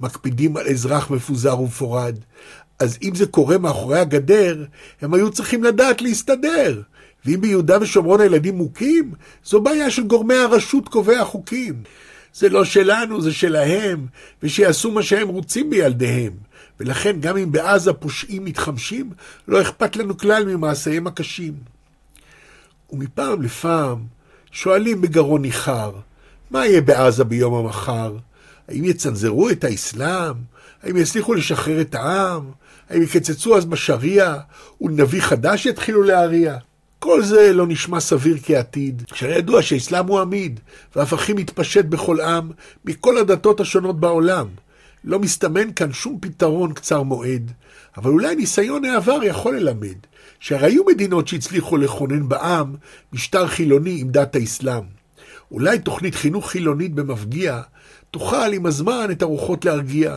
מקפידים 0.00 0.56
על 0.56 0.66
אזרח 0.66 1.10
מפוזר 1.10 1.60
ומפורד. 1.60 2.18
אז 2.78 2.98
אם 3.02 3.14
זה 3.14 3.26
קורה 3.26 3.58
מאחורי 3.58 3.98
הגדר, 3.98 4.64
הם 5.00 5.14
היו 5.14 5.30
צריכים 5.30 5.64
לדעת 5.64 6.02
להסתדר. 6.02 6.82
ואם 7.26 7.40
ביהודה 7.40 7.78
ושומרון 7.80 8.20
הילדים 8.20 8.56
מוכים, 8.56 9.12
זו 9.44 9.60
בעיה 9.60 9.90
של 9.90 10.02
גורמי 10.02 10.34
הרשות 10.34 10.88
קובעי 10.88 11.16
החוקים. 11.16 11.82
זה 12.34 12.48
לא 12.48 12.64
שלנו, 12.64 13.22
זה 13.22 13.32
שלהם, 13.32 14.06
ושיעשו 14.42 14.90
מה 14.90 15.02
שהם 15.02 15.28
רוצים 15.28 15.70
בילדיהם. 15.70 16.32
ולכן 16.80 17.20
גם 17.20 17.36
אם 17.36 17.52
בעזה 17.52 17.92
פושעים 17.92 18.44
מתחמשים, 18.44 19.10
לא 19.48 19.60
אכפת 19.62 19.96
לנו 19.96 20.18
כלל 20.18 20.44
ממעשיהם 20.44 21.06
הקשים. 21.06 21.54
ומפעם 22.90 23.42
לפעם 23.42 23.98
שואלים 24.50 25.00
בגרון 25.00 25.42
ניחר, 25.42 25.92
מה 26.50 26.66
יהיה 26.66 26.80
בעזה 26.80 27.24
ביום 27.24 27.54
המחר? 27.54 28.16
האם 28.68 28.84
יצנזרו 28.84 29.50
את 29.50 29.64
האסלאם? 29.64 30.34
האם 30.82 30.96
יצליחו 30.96 31.34
לשחרר 31.34 31.80
את 31.80 31.94
העם? 31.94 32.50
האם 32.90 33.02
יקצצו 33.02 33.56
אז 33.56 33.64
בשריעה, 33.64 34.38
ונביא 34.80 35.20
חדש 35.20 35.66
יתחילו 35.66 36.02
להריע? 36.02 36.56
כל 37.06 37.22
זה 37.22 37.52
לא 37.52 37.66
נשמע 37.66 38.00
סביר 38.00 38.36
כעתיד, 38.42 39.02
שהרי 39.14 39.38
ידוע 39.38 39.62
שהאסלאם 39.62 40.06
הוא 40.06 40.20
עמיד, 40.20 40.60
ואף 40.96 41.12
הכי 41.12 41.32
מתפשט 41.32 41.84
בכל 41.84 42.20
עם, 42.20 42.50
מכל 42.84 43.18
הדתות 43.18 43.60
השונות 43.60 44.00
בעולם. 44.00 44.46
לא 45.04 45.18
מסתמן 45.18 45.72
כאן 45.72 45.92
שום 45.92 46.18
פתרון 46.20 46.72
קצר 46.72 47.02
מועד, 47.02 47.52
אבל 47.96 48.10
אולי 48.10 48.34
ניסיון 48.34 48.84
העבר 48.84 49.18
יכול 49.22 49.56
ללמד, 49.56 49.96
שהרי 50.40 50.66
היו 50.66 50.84
מדינות 50.84 51.28
שהצליחו 51.28 51.76
לכונן 51.76 52.28
בעם 52.28 52.74
משטר 53.12 53.46
חילוני 53.46 54.00
עם 54.00 54.08
דת 54.10 54.36
האסלאם. 54.36 54.82
אולי 55.50 55.78
תוכנית 55.78 56.14
חינוך 56.14 56.50
חילונית 56.50 56.94
במפגיע 56.94 57.60
תוכל 58.10 58.52
עם 58.52 58.66
הזמן 58.66 59.08
את 59.10 59.22
הרוחות 59.22 59.64
להרגיע, 59.64 60.16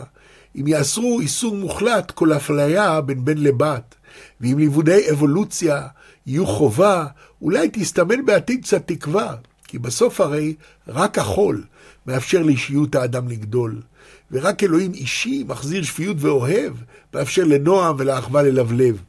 אם 0.56 0.66
יאסרו 0.66 1.20
איסור 1.20 1.56
מוחלט 1.56 2.10
כל 2.10 2.32
אפליה 2.32 3.00
בין 3.00 3.24
בן 3.24 3.38
לבת, 3.38 3.94
ואם 4.40 4.58
לימודי 4.58 5.10
אבולוציה 5.10 5.86
יהיו 6.26 6.46
חובה, 6.46 7.06
אולי 7.42 7.68
תסתמן 7.72 8.26
בעתיד 8.26 8.62
קצת 8.62 8.82
תקווה, 8.86 9.34
כי 9.64 9.78
בסוף 9.78 10.20
הרי 10.20 10.54
רק 10.88 11.18
החול 11.18 11.64
מאפשר 12.06 12.42
לאישיות 12.42 12.94
האדם 12.94 13.28
לגדול, 13.28 13.82
ורק 14.30 14.62
אלוהים 14.62 14.94
אישי 14.94 15.44
מחזיר 15.48 15.82
שפיות 15.82 16.16
ואוהב, 16.20 16.72
מאפשר 17.14 17.44
לנועם 17.44 17.96
ולאחווה 17.98 18.42
ללבלב. 18.42 19.02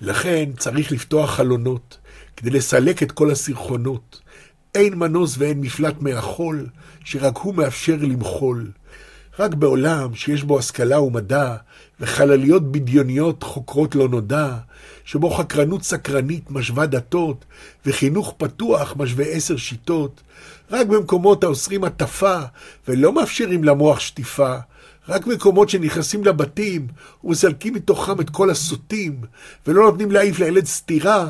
לכן 0.00 0.50
צריך 0.58 0.92
לפתוח 0.92 1.30
חלונות, 1.30 1.98
כדי 2.36 2.50
לסלק 2.50 3.02
את 3.02 3.12
כל 3.12 3.30
הסרחונות. 3.30 4.20
אין 4.74 4.94
מנוס 4.94 5.34
ואין 5.38 5.60
מפלט 5.60 5.94
מהחול, 6.00 6.66
שרק 7.04 7.36
הוא 7.36 7.54
מאפשר 7.54 7.96
למחול. 8.00 8.70
רק 9.40 9.54
בעולם 9.54 10.14
שיש 10.14 10.42
בו 10.42 10.58
השכלה 10.58 11.00
ומדע, 11.00 11.56
וחלליות 12.00 12.72
בדיוניות 12.72 13.42
חוקרות 13.42 13.94
לא 13.94 14.08
נודע, 14.08 14.56
שבו 15.04 15.30
חקרנות 15.30 15.82
סקרנית 15.82 16.50
משווה 16.50 16.86
דתות, 16.86 17.44
וחינוך 17.86 18.34
פתוח 18.38 18.94
משווה 18.96 19.24
עשר 19.24 19.56
שיטות, 19.56 20.20
רק 20.70 20.86
במקומות 20.86 21.44
האוסרים 21.44 21.84
הטפה, 21.84 22.38
ולא 22.88 23.12
מאפשרים 23.12 23.64
למוח 23.64 24.00
שטיפה, 24.00 24.54
רק 25.08 25.26
מקומות 25.26 25.68
שנכנסים 25.68 26.24
לבתים 26.24 26.86
ומסלקים 27.24 27.74
מתוכם 27.74 28.20
את 28.20 28.30
כל 28.30 28.50
הסוטים, 28.50 29.20
ולא 29.66 29.82
נותנים 29.82 30.10
להעיף 30.10 30.38
לילד 30.38 30.66
סתירה, 30.66 31.28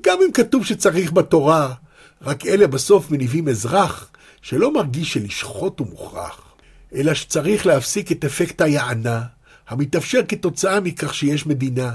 גם 0.00 0.18
אם 0.26 0.32
כתוב 0.32 0.64
שצריך 0.64 1.12
בתורה. 1.12 1.74
רק 2.22 2.46
אלה 2.46 2.66
בסוף 2.66 3.10
מניבים 3.10 3.48
אזרח 3.48 4.10
שלא 4.42 4.72
מרגיש 4.74 5.12
שלשחוט 5.12 5.78
הוא 5.78 5.86
מוכרח, 5.90 6.49
אלא 6.94 7.14
שצריך 7.14 7.66
להפסיק 7.66 8.12
את 8.12 8.24
אפקט 8.24 8.60
היענה, 8.60 9.22
המתאפשר 9.68 10.20
כתוצאה 10.28 10.80
מכך 10.80 11.14
שיש 11.14 11.46
מדינה. 11.46 11.92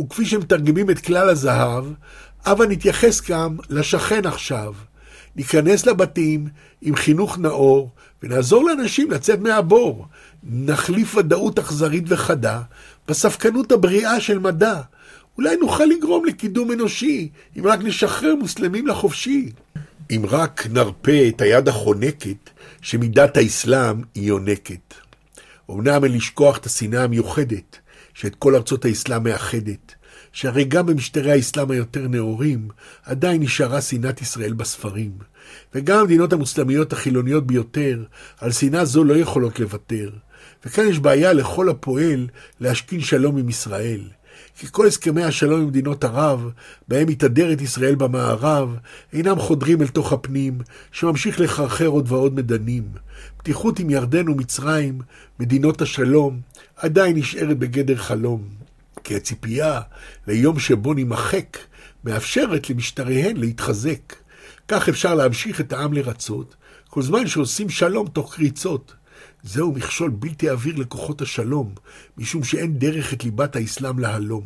וכפי 0.00 0.26
שמתרגמים 0.26 0.90
את 0.90 0.98
כלל 0.98 1.28
הזהב, 1.28 1.84
הבה 2.44 2.66
נתייחס 2.66 3.30
גם 3.30 3.56
לשכן 3.70 4.26
עכשיו. 4.26 4.74
ניכנס 5.36 5.86
לבתים 5.86 6.48
עם 6.82 6.96
חינוך 6.96 7.38
נאור, 7.38 7.90
ונעזור 8.22 8.64
לאנשים 8.64 9.10
לצאת 9.10 9.40
מהבור. 9.40 10.06
נחליף 10.44 11.14
ודאות 11.14 11.58
אכזרית 11.58 12.04
וחדה 12.06 12.60
בספקנות 13.08 13.72
הבריאה 13.72 14.20
של 14.20 14.38
מדע. 14.38 14.80
אולי 15.38 15.56
נוכל 15.56 15.84
לגרום 15.84 16.24
לקידום 16.24 16.72
אנושי, 16.72 17.28
אם 17.58 17.66
רק 17.66 17.80
נשחרר 17.82 18.34
מוסלמים 18.34 18.86
לחופשי. 18.86 19.52
אם 20.10 20.22
רק 20.28 20.66
נרפה 20.70 21.28
את 21.28 21.40
היד 21.40 21.68
החונקת, 21.68 22.50
שמידת 22.82 23.36
האסלאם 23.36 24.02
היא 24.14 24.28
יונקת. 24.28 24.94
אמנם 25.70 26.04
אין 26.04 26.12
לשכוח 26.12 26.58
את 26.58 26.66
השנאה 26.66 27.04
המיוחדת, 27.04 27.78
שאת 28.14 28.34
כל 28.34 28.54
ארצות 28.54 28.84
האסלאם 28.84 29.24
מאחדת, 29.24 29.94
שהרי 30.32 30.64
גם 30.64 30.86
במשטרי 30.86 31.32
האסלאם 31.32 31.70
היותר 31.70 32.08
נאורים, 32.08 32.68
עדיין 33.04 33.42
נשארה 33.42 33.80
שנאת 33.80 34.22
ישראל 34.22 34.52
בספרים. 34.52 35.12
וגם 35.74 35.98
המדינות 35.98 36.32
המוסלמיות 36.32 36.92
החילוניות 36.92 37.46
ביותר, 37.46 38.04
על 38.38 38.52
שנאה 38.52 38.84
זו 38.84 39.04
לא 39.04 39.14
יכולות 39.14 39.60
לוותר. 39.60 40.10
וכאן 40.64 40.88
יש 40.88 40.98
בעיה 40.98 41.32
לכל 41.32 41.68
הפועל 41.68 42.26
להשכין 42.60 43.00
שלום 43.00 43.36
עם 43.36 43.48
ישראל. 43.48 44.00
כי 44.60 44.66
כל 44.70 44.86
הסכמי 44.86 45.22
השלום 45.22 45.60
עם 45.60 45.66
מדינות 45.66 46.04
ערב, 46.04 46.50
בהם 46.88 47.08
מתהדרת 47.08 47.60
ישראל 47.60 47.94
במערב, 47.94 48.76
אינם 49.12 49.38
חודרים 49.38 49.82
אל 49.82 49.86
תוך 49.86 50.12
הפנים, 50.12 50.58
שממשיך 50.92 51.40
לחרחר 51.40 51.86
עוד 51.86 52.12
ועוד 52.12 52.34
מדנים. 52.34 52.82
פתיחות 53.36 53.78
עם 53.78 53.90
ירדן 53.90 54.28
ומצרים, 54.28 55.00
מדינות 55.38 55.82
השלום, 55.82 56.40
עדיין 56.76 57.16
נשארת 57.16 57.58
בגדר 57.58 57.96
חלום. 57.96 58.48
כי 59.04 59.16
הציפייה 59.16 59.80
ליום 60.26 60.58
שבו 60.58 60.94
נימחק, 60.94 61.58
מאפשרת 62.04 62.70
למשטריהן 62.70 63.36
להתחזק. 63.36 64.14
כך 64.68 64.88
אפשר 64.88 65.14
להמשיך 65.14 65.60
את 65.60 65.72
העם 65.72 65.92
לרצות, 65.92 66.56
כל 66.88 67.02
זמן 67.02 67.26
שעושים 67.26 67.68
שלום 67.68 68.08
תוך 68.08 68.34
קריצות. 68.34 68.94
זהו 69.42 69.72
מכשול 69.72 70.10
בלתי 70.10 70.48
עביר 70.48 70.76
לכוחות 70.76 71.22
השלום, 71.22 71.74
משום 72.18 72.44
שאין 72.44 72.78
דרך 72.78 73.12
את 73.12 73.24
ליבת 73.24 73.56
האסלאם 73.56 73.98
להלום. 73.98 74.44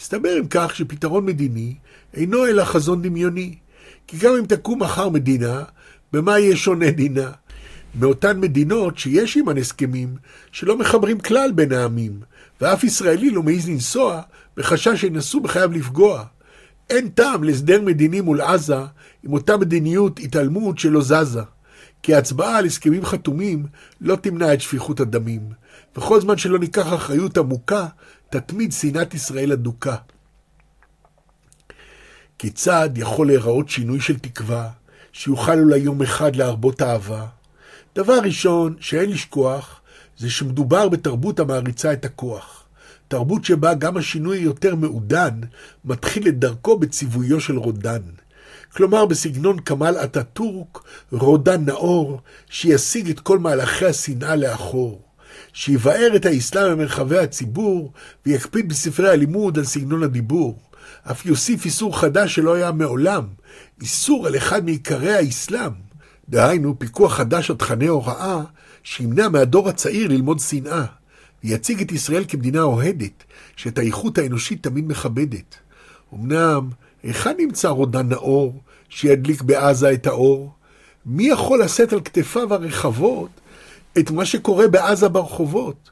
מסתבר 0.00 0.38
אם 0.38 0.46
כך 0.50 0.76
שפתרון 0.76 1.26
מדיני 1.26 1.74
אינו 2.14 2.46
אלא 2.46 2.64
חזון 2.64 3.02
דמיוני, 3.02 3.54
כי 4.06 4.16
גם 4.16 4.32
אם 4.38 4.46
תקום 4.46 4.82
מחר 4.82 5.08
מדינה, 5.08 5.64
במה 6.12 6.38
יהיה 6.38 6.56
שונה 6.56 6.90
דינה? 6.90 7.30
מאותן 8.00 8.40
מדינות 8.40 8.98
שיש 8.98 9.36
עימן 9.36 9.58
הסכמים 9.58 10.16
שלא 10.52 10.78
מחברים 10.78 11.20
כלל 11.20 11.52
בין 11.52 11.72
העמים, 11.72 12.20
ואף 12.60 12.84
ישראלי 12.84 13.30
לא 13.30 13.42
מעז 13.42 13.68
לנסוע 13.68 14.22
בחשש 14.56 15.00
שינסו 15.00 15.40
בחייו 15.40 15.72
לפגוע. 15.72 16.24
אין 16.90 17.08
טעם 17.08 17.44
להסדר 17.44 17.82
מדיני 17.82 18.20
מול 18.20 18.40
עזה 18.40 18.78
עם 19.22 19.32
אותה 19.32 19.56
מדיניות 19.56 20.20
התעלמות 20.20 20.78
שלא 20.78 21.02
זזה. 21.02 21.42
כי 22.04 22.14
ההצבעה 22.14 22.58
על 22.58 22.66
הסכמים 22.66 23.04
חתומים 23.04 23.66
לא 24.00 24.16
תמנע 24.16 24.54
את 24.54 24.60
שפיכות 24.60 25.00
הדמים, 25.00 25.40
וכל 25.96 26.20
זמן 26.20 26.38
שלא 26.38 26.58
ניקח 26.58 26.94
אחריות 26.94 27.38
עמוקה, 27.38 27.86
תתמיד 28.30 28.72
שנאת 28.72 29.14
ישראל 29.14 29.52
אדוקה. 29.52 29.96
כיצד 32.38 32.90
יכול 32.96 33.26
להיראות 33.26 33.68
שינוי 33.68 34.00
של 34.00 34.18
תקווה, 34.18 34.70
שיוכל 35.12 35.58
אולי 35.58 35.78
יום 35.78 36.02
אחד 36.02 36.36
להרבות 36.36 36.82
אהבה? 36.82 37.26
דבר 37.94 38.18
ראשון 38.18 38.76
שאין 38.80 39.10
לשכוח, 39.10 39.80
זה 40.18 40.30
שמדובר 40.30 40.88
בתרבות 40.88 41.40
המעריצה 41.40 41.92
את 41.92 42.04
הכוח. 42.04 42.64
תרבות 43.08 43.44
שבה 43.44 43.74
גם 43.74 43.96
השינוי 43.96 44.38
היותר 44.38 44.74
מעודן 44.74 45.40
מתחיל 45.84 46.28
את 46.28 46.38
דרכו 46.38 46.78
בציוויו 46.78 47.40
של 47.40 47.58
רודן. 47.58 48.02
כלומר 48.76 49.06
בסגנון 49.06 49.60
כמאל 49.60 49.96
אטאטורק, 49.96 50.78
רודן 51.12 51.64
נאור, 51.64 52.20
שישיג 52.50 53.10
את 53.10 53.20
כל 53.20 53.38
מהלכי 53.38 53.86
השנאה 53.86 54.36
לאחור. 54.36 55.02
שיבער 55.52 56.16
את 56.16 56.26
האסלאם 56.26 56.72
במרחבי 56.72 57.18
הציבור, 57.18 57.92
ויקפיד 58.26 58.68
בספרי 58.68 59.10
הלימוד 59.10 59.58
על 59.58 59.64
סגנון 59.64 60.02
הדיבור. 60.02 60.58
אף 61.10 61.26
יוסיף 61.26 61.64
איסור 61.64 62.00
חדש 62.00 62.34
שלא 62.34 62.54
היה 62.54 62.72
מעולם, 62.72 63.24
איסור 63.80 64.26
על 64.26 64.36
אחד 64.36 64.64
מעיקרי 64.64 65.14
האסלאם. 65.14 65.72
דהיינו, 66.28 66.78
פיקוח 66.78 67.14
חדש 67.14 67.50
על 67.50 67.56
תכני 67.56 67.86
הוראה, 67.86 68.42
שימנע 68.82 69.28
מהדור 69.28 69.68
הצעיר 69.68 70.08
ללמוד 70.08 70.40
שנאה, 70.40 70.84
ויציג 71.44 71.80
את 71.80 71.92
ישראל 71.92 72.24
כמדינה 72.28 72.62
אוהדת, 72.62 73.24
שאת 73.56 73.78
האיכות 73.78 74.18
האנושית 74.18 74.62
תמיד 74.62 74.88
מכבדת. 74.88 75.56
אמנם, 76.14 76.70
היכן 77.02 77.34
נמצא 77.38 77.68
רודן 77.68 78.08
נאור, 78.08 78.62
שידליק 78.94 79.42
בעזה 79.42 79.92
את 79.92 80.06
האור? 80.06 80.52
מי 81.06 81.28
יכול 81.28 81.62
לשאת 81.62 81.92
על 81.92 82.00
כתפיו 82.00 82.54
הרחבות 82.54 83.30
את 83.98 84.10
מה 84.10 84.24
שקורה 84.24 84.68
בעזה 84.68 85.08
ברחובות? 85.08 85.90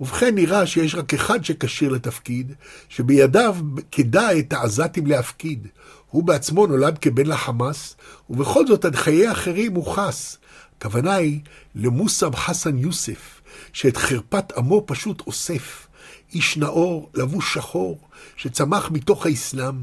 ובכן 0.00 0.34
נראה 0.34 0.66
שיש 0.66 0.94
רק 0.94 1.14
אחד 1.14 1.44
שכשיר 1.44 1.92
לתפקיד, 1.92 2.52
שבידיו 2.88 3.56
כדאי 3.92 4.40
את 4.40 4.52
העזתים 4.52 5.06
להפקיד. 5.06 5.68
הוא 6.10 6.22
בעצמו 6.24 6.66
נולד 6.66 6.98
כבן 6.98 7.26
לחמאס, 7.26 7.96
ובכל 8.30 8.66
זאת 8.66 8.84
עד 8.84 8.96
חיי 8.96 9.32
אחרים 9.32 9.74
הוא 9.74 9.86
חס. 9.86 10.38
הכוונה 10.78 11.14
היא 11.14 11.40
למוסב 11.74 12.34
חסן 12.34 12.78
יוסף, 12.78 13.40
שאת 13.72 13.96
חרפת 13.96 14.52
עמו 14.56 14.84
פשוט 14.86 15.22
אוסף. 15.26 15.86
איש 16.34 16.56
נאור, 16.56 17.10
לבוש 17.14 17.54
שחור, 17.54 17.98
שצמח 18.36 18.90
מתוך 18.90 19.26
האסלאם, 19.26 19.74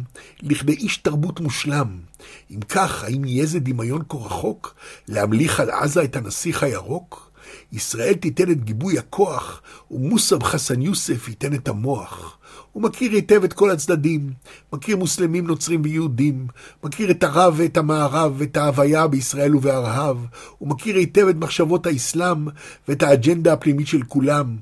לכדי 0.42 0.74
איש 0.74 0.98
תרבות 0.98 1.40
מושלם. 1.40 1.88
אם 2.52 2.60
כך, 2.60 3.04
האם 3.04 3.26
יהיה 3.26 3.46
זה 3.46 3.60
דמיון 3.60 4.02
כה 4.10 4.18
רחוק, 4.18 4.76
להמליך 5.08 5.60
על 5.60 5.70
עזה 5.70 6.04
את 6.04 6.16
הנסיך 6.16 6.64
הירוק? 6.64 7.32
ישראל 7.72 8.14
תיתן 8.14 8.52
את 8.52 8.64
גיבוי 8.64 9.00
הכוח, 9.00 9.62
ומוסב 9.92 10.44
חסן 10.44 10.82
יוסף 10.82 11.28
ייתן 11.28 11.54
את 11.54 11.68
המוח. 11.68 12.38
הוא 12.72 12.84
מכיר 12.84 13.12
היטב 13.12 13.44
את 13.44 13.54
כל 13.54 13.70
הצדדים, 13.70 14.34
מכיר 14.74 14.98
מוסלמים, 14.98 15.48
נוצרים 15.48 15.82
ויהודים, 15.84 16.48
מכיר 16.84 17.12
את 17.12 17.24
הרב 17.24 17.54
ואת 17.58 17.78
המערב 17.78 18.34
ואת 18.38 18.58
ההוויה 18.58 19.08
בישראל 19.08 19.56
ובארהב, 19.56 20.18
הוא 20.58 20.70
מכיר 20.70 20.96
היטב 20.96 21.28
את 21.28 21.36
מחשבות 21.36 21.86
האסלאם 21.86 22.48
ואת 22.88 23.04
האג'נדה 23.04 23.54
הפנימית 23.54 23.88
של 23.88 24.04
כולם. 24.04 24.58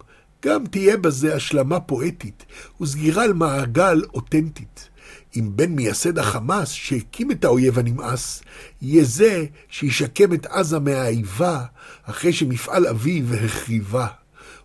גם 0.45 0.65
תהיה 0.65 0.97
בזה 0.97 1.35
השלמה 1.35 1.79
פואטית 1.79 2.45
וסגירה 2.81 3.23
על 3.23 3.33
מעגל 3.33 4.01
אותנטית. 4.13 4.89
אם 5.35 5.49
בן 5.55 5.71
מייסד 5.71 6.19
החמאס 6.19 6.69
שהקים 6.69 7.31
את 7.31 7.45
האויב 7.45 7.79
הנמאס, 7.79 8.41
יהיה 8.81 9.03
זה 9.03 9.45
שישקם 9.69 10.33
את 10.33 10.45
עזה 10.45 10.79
מהאיבה 10.79 11.63
אחרי 12.03 12.33
שמפעל 12.33 12.87
אביו 12.87 13.33
החריבה. 13.33 14.07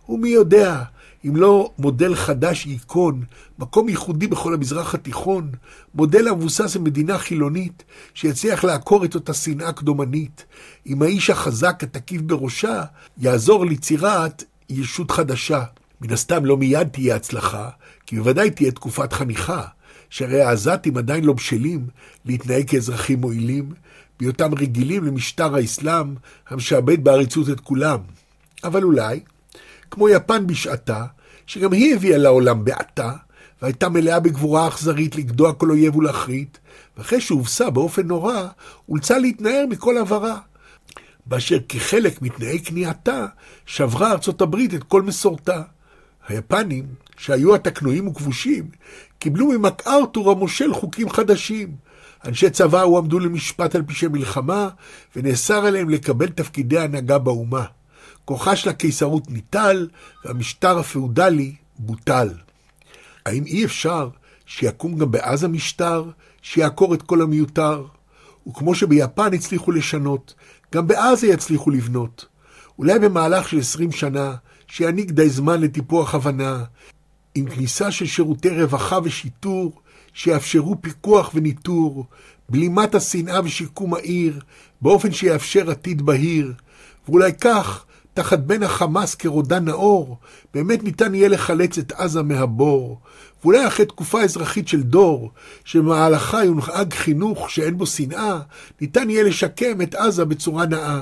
ומי 0.09 0.29
יודע, 0.29 0.83
אם 1.27 1.35
לא 1.35 1.71
מודל 1.79 2.15
חדש 2.15 2.65
ייכון, 2.65 3.23
מקום 3.59 3.89
ייחודי 3.89 4.27
בכל 4.27 4.53
המזרח 4.53 4.95
התיכון, 4.95 5.51
מודל 5.95 6.27
המבוסס 6.27 6.75
במדינה 6.75 7.17
חילונית, 7.17 7.83
שיצליח 8.13 8.63
לעקור 8.63 9.05
את 9.05 9.15
אותה 9.15 9.33
שנאה 9.33 9.71
קדומנית. 9.71 10.45
אם 10.87 11.01
האיש 11.01 11.29
החזק 11.29 11.83
התקיף 11.83 12.21
בראשה, 12.21 12.83
יעזור 13.17 13.65
ליצירת 13.65 14.43
ישות 14.69 15.11
חדשה. 15.11 15.63
מן 16.01 16.13
הסתם 16.13 16.45
לא 16.45 16.57
מיד 16.57 16.87
תהיה 16.87 17.15
הצלחה, 17.15 17.69
כי 18.05 18.15
בוודאי 18.15 18.51
תהיה 18.51 18.71
תקופת 18.71 19.13
חניכה, 19.13 19.61
שהרי 20.09 20.41
העזתים 20.41 20.97
עדיין 20.97 21.23
לא 21.23 21.33
בשלים 21.33 21.87
להתנהג 22.25 22.69
כאזרחים 22.69 23.21
מועילים, 23.21 23.73
בהיותם 24.19 24.53
רגילים 24.53 25.05
למשטר 25.05 25.55
האסלאם 25.55 26.15
המשעבד 26.49 27.03
בעריצות 27.03 27.49
את 27.49 27.59
כולם. 27.59 27.99
אבל 28.63 28.83
אולי, 28.83 29.19
כמו 29.91 30.09
יפן 30.09 30.47
בשעתה, 30.47 31.05
שגם 31.47 31.73
היא 31.73 31.95
הביאה 31.95 32.17
לעולם 32.17 32.65
בעתה, 32.65 33.11
והייתה 33.61 33.89
מלאה 33.89 34.19
בגבורה 34.19 34.67
אכזרית 34.67 35.15
לגדוע 35.15 35.53
כל 35.53 35.69
אויב 35.69 35.95
ולהחריט, 35.95 36.57
ואחרי 36.97 37.21
שהובסה 37.21 37.69
באופן 37.69 38.07
נורא, 38.07 38.47
אולצה 38.89 39.17
להתנער 39.17 39.65
מכל 39.69 39.97
עברה. 39.97 40.39
באשר 41.25 41.57
כחלק 41.69 42.21
מתנאי 42.21 42.59
כניעתה, 42.65 43.25
שברה 43.65 44.11
ארצות 44.11 44.41
הברית 44.41 44.73
את 44.73 44.83
כל 44.83 45.01
מסורתה. 45.01 45.61
היפנים, 46.27 46.85
שהיו 47.17 47.55
התקנועים 47.55 48.07
וכבושים, 48.07 48.69
קיבלו 49.19 49.47
ממקארתור 49.47 50.31
המושל 50.31 50.73
חוקים 50.73 51.09
חדשים. 51.09 51.75
אנשי 52.25 52.49
צבא 52.49 52.81
הועמדו 52.81 53.19
למשפט 53.19 53.75
על 53.75 53.83
פשעי 53.83 54.07
מלחמה, 54.07 54.69
ונאסר 55.15 55.65
עליהם 55.65 55.89
לקבל 55.89 56.27
תפקידי 56.27 56.79
הנהגה 56.79 57.17
באומה. 57.17 57.65
כוחה 58.25 58.55
של 58.55 58.69
הקיסרות 58.69 59.29
ניטל, 59.29 59.87
והמשטר 60.25 60.79
הפאודלי 60.79 61.55
בוטל. 61.79 62.29
האם 63.25 63.45
אי 63.45 63.65
אפשר 63.65 64.09
שיקום 64.45 64.97
גם 64.97 65.11
בעזה 65.11 65.47
משטר 65.47 66.05
שיעקור 66.41 66.93
את 66.93 67.01
כל 67.01 67.21
המיותר? 67.21 67.85
וכמו 68.47 68.75
שביפן 68.75 69.33
הצליחו 69.33 69.71
לשנות, 69.71 70.33
גם 70.73 70.87
בעזה 70.87 71.27
יצליחו 71.27 71.69
לבנות. 71.71 72.25
אולי 72.79 72.99
במהלך 72.99 73.49
של 73.49 73.59
עשרים 73.59 73.91
שנה, 73.91 74.35
שיעניק 74.67 75.11
די 75.11 75.29
זמן 75.29 75.61
לטיפוח 75.61 76.15
הבנה, 76.15 76.63
עם 77.35 77.45
כניסה 77.49 77.91
של 77.91 78.05
שירותי 78.05 78.49
רווחה 78.49 78.99
ושיטור, 79.03 79.81
שיאפשרו 80.13 80.75
פיקוח 80.81 81.31
וניטור, 81.33 82.05
בלימת 82.49 82.95
השנאה 82.95 83.39
ושיקום 83.43 83.93
העיר, 83.93 84.39
באופן 84.81 85.11
שיאפשר 85.11 85.71
עתיד 85.71 86.01
בהיר, 86.01 86.53
ואולי 87.07 87.33
כך, 87.33 87.85
תחת 88.13 88.39
בן 88.39 88.63
החמאס 88.63 89.15
כרודן 89.15 89.65
נאור, 89.65 90.17
באמת 90.53 90.83
ניתן 90.83 91.15
יהיה 91.15 91.29
לחלץ 91.29 91.77
את 91.77 91.91
עזה 91.91 92.23
מהבור. 92.23 92.99
ואולי 93.45 93.67
אחרי 93.67 93.85
תקופה 93.85 94.21
אזרחית 94.21 94.67
של 94.67 94.83
דור, 94.83 95.31
שבמהלכה 95.65 96.43
יונהג 96.43 96.93
חינוך 96.93 97.49
שאין 97.49 97.77
בו 97.77 97.85
שנאה, 97.85 98.39
ניתן 98.81 99.09
יהיה 99.09 99.23
לשקם 99.23 99.81
את 99.81 99.95
עזה 99.95 100.25
בצורה 100.25 100.65
נאה. 100.65 101.01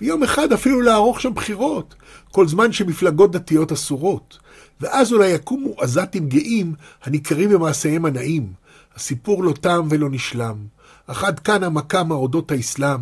ויום 0.00 0.22
אחד 0.22 0.52
אפילו 0.52 0.80
לערוך 0.80 1.20
שם 1.20 1.34
בחירות, 1.34 1.94
כל 2.30 2.48
זמן 2.48 2.72
שמפלגות 2.72 3.32
דתיות 3.32 3.72
אסורות. 3.72 4.38
ואז 4.80 5.12
אולי 5.12 5.28
יקומו 5.28 5.74
עזתים 5.78 6.28
גאים 6.28 6.74
הניכרים 7.02 7.50
במעשיהם 7.50 8.04
הנאים. 8.04 8.52
הסיפור 8.94 9.44
לא 9.44 9.52
תם 9.52 9.88
ולא 9.90 10.10
נשלם. 10.10 10.56
אך 11.06 11.24
עד 11.24 11.40
כאן 11.40 11.62
המקם 11.62 12.10
אודות 12.10 12.50
האסלאם, 12.50 13.00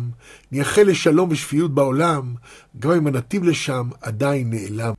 נייחל 0.51 0.83
לשלום 0.83 1.29
ושפיות 1.31 1.73
בעולם, 1.73 2.33
גם 2.79 2.91
אם 2.91 3.07
הנתיב 3.07 3.43
לשם 3.43 3.89
עדיין 4.01 4.49
נעלם. 4.49 4.93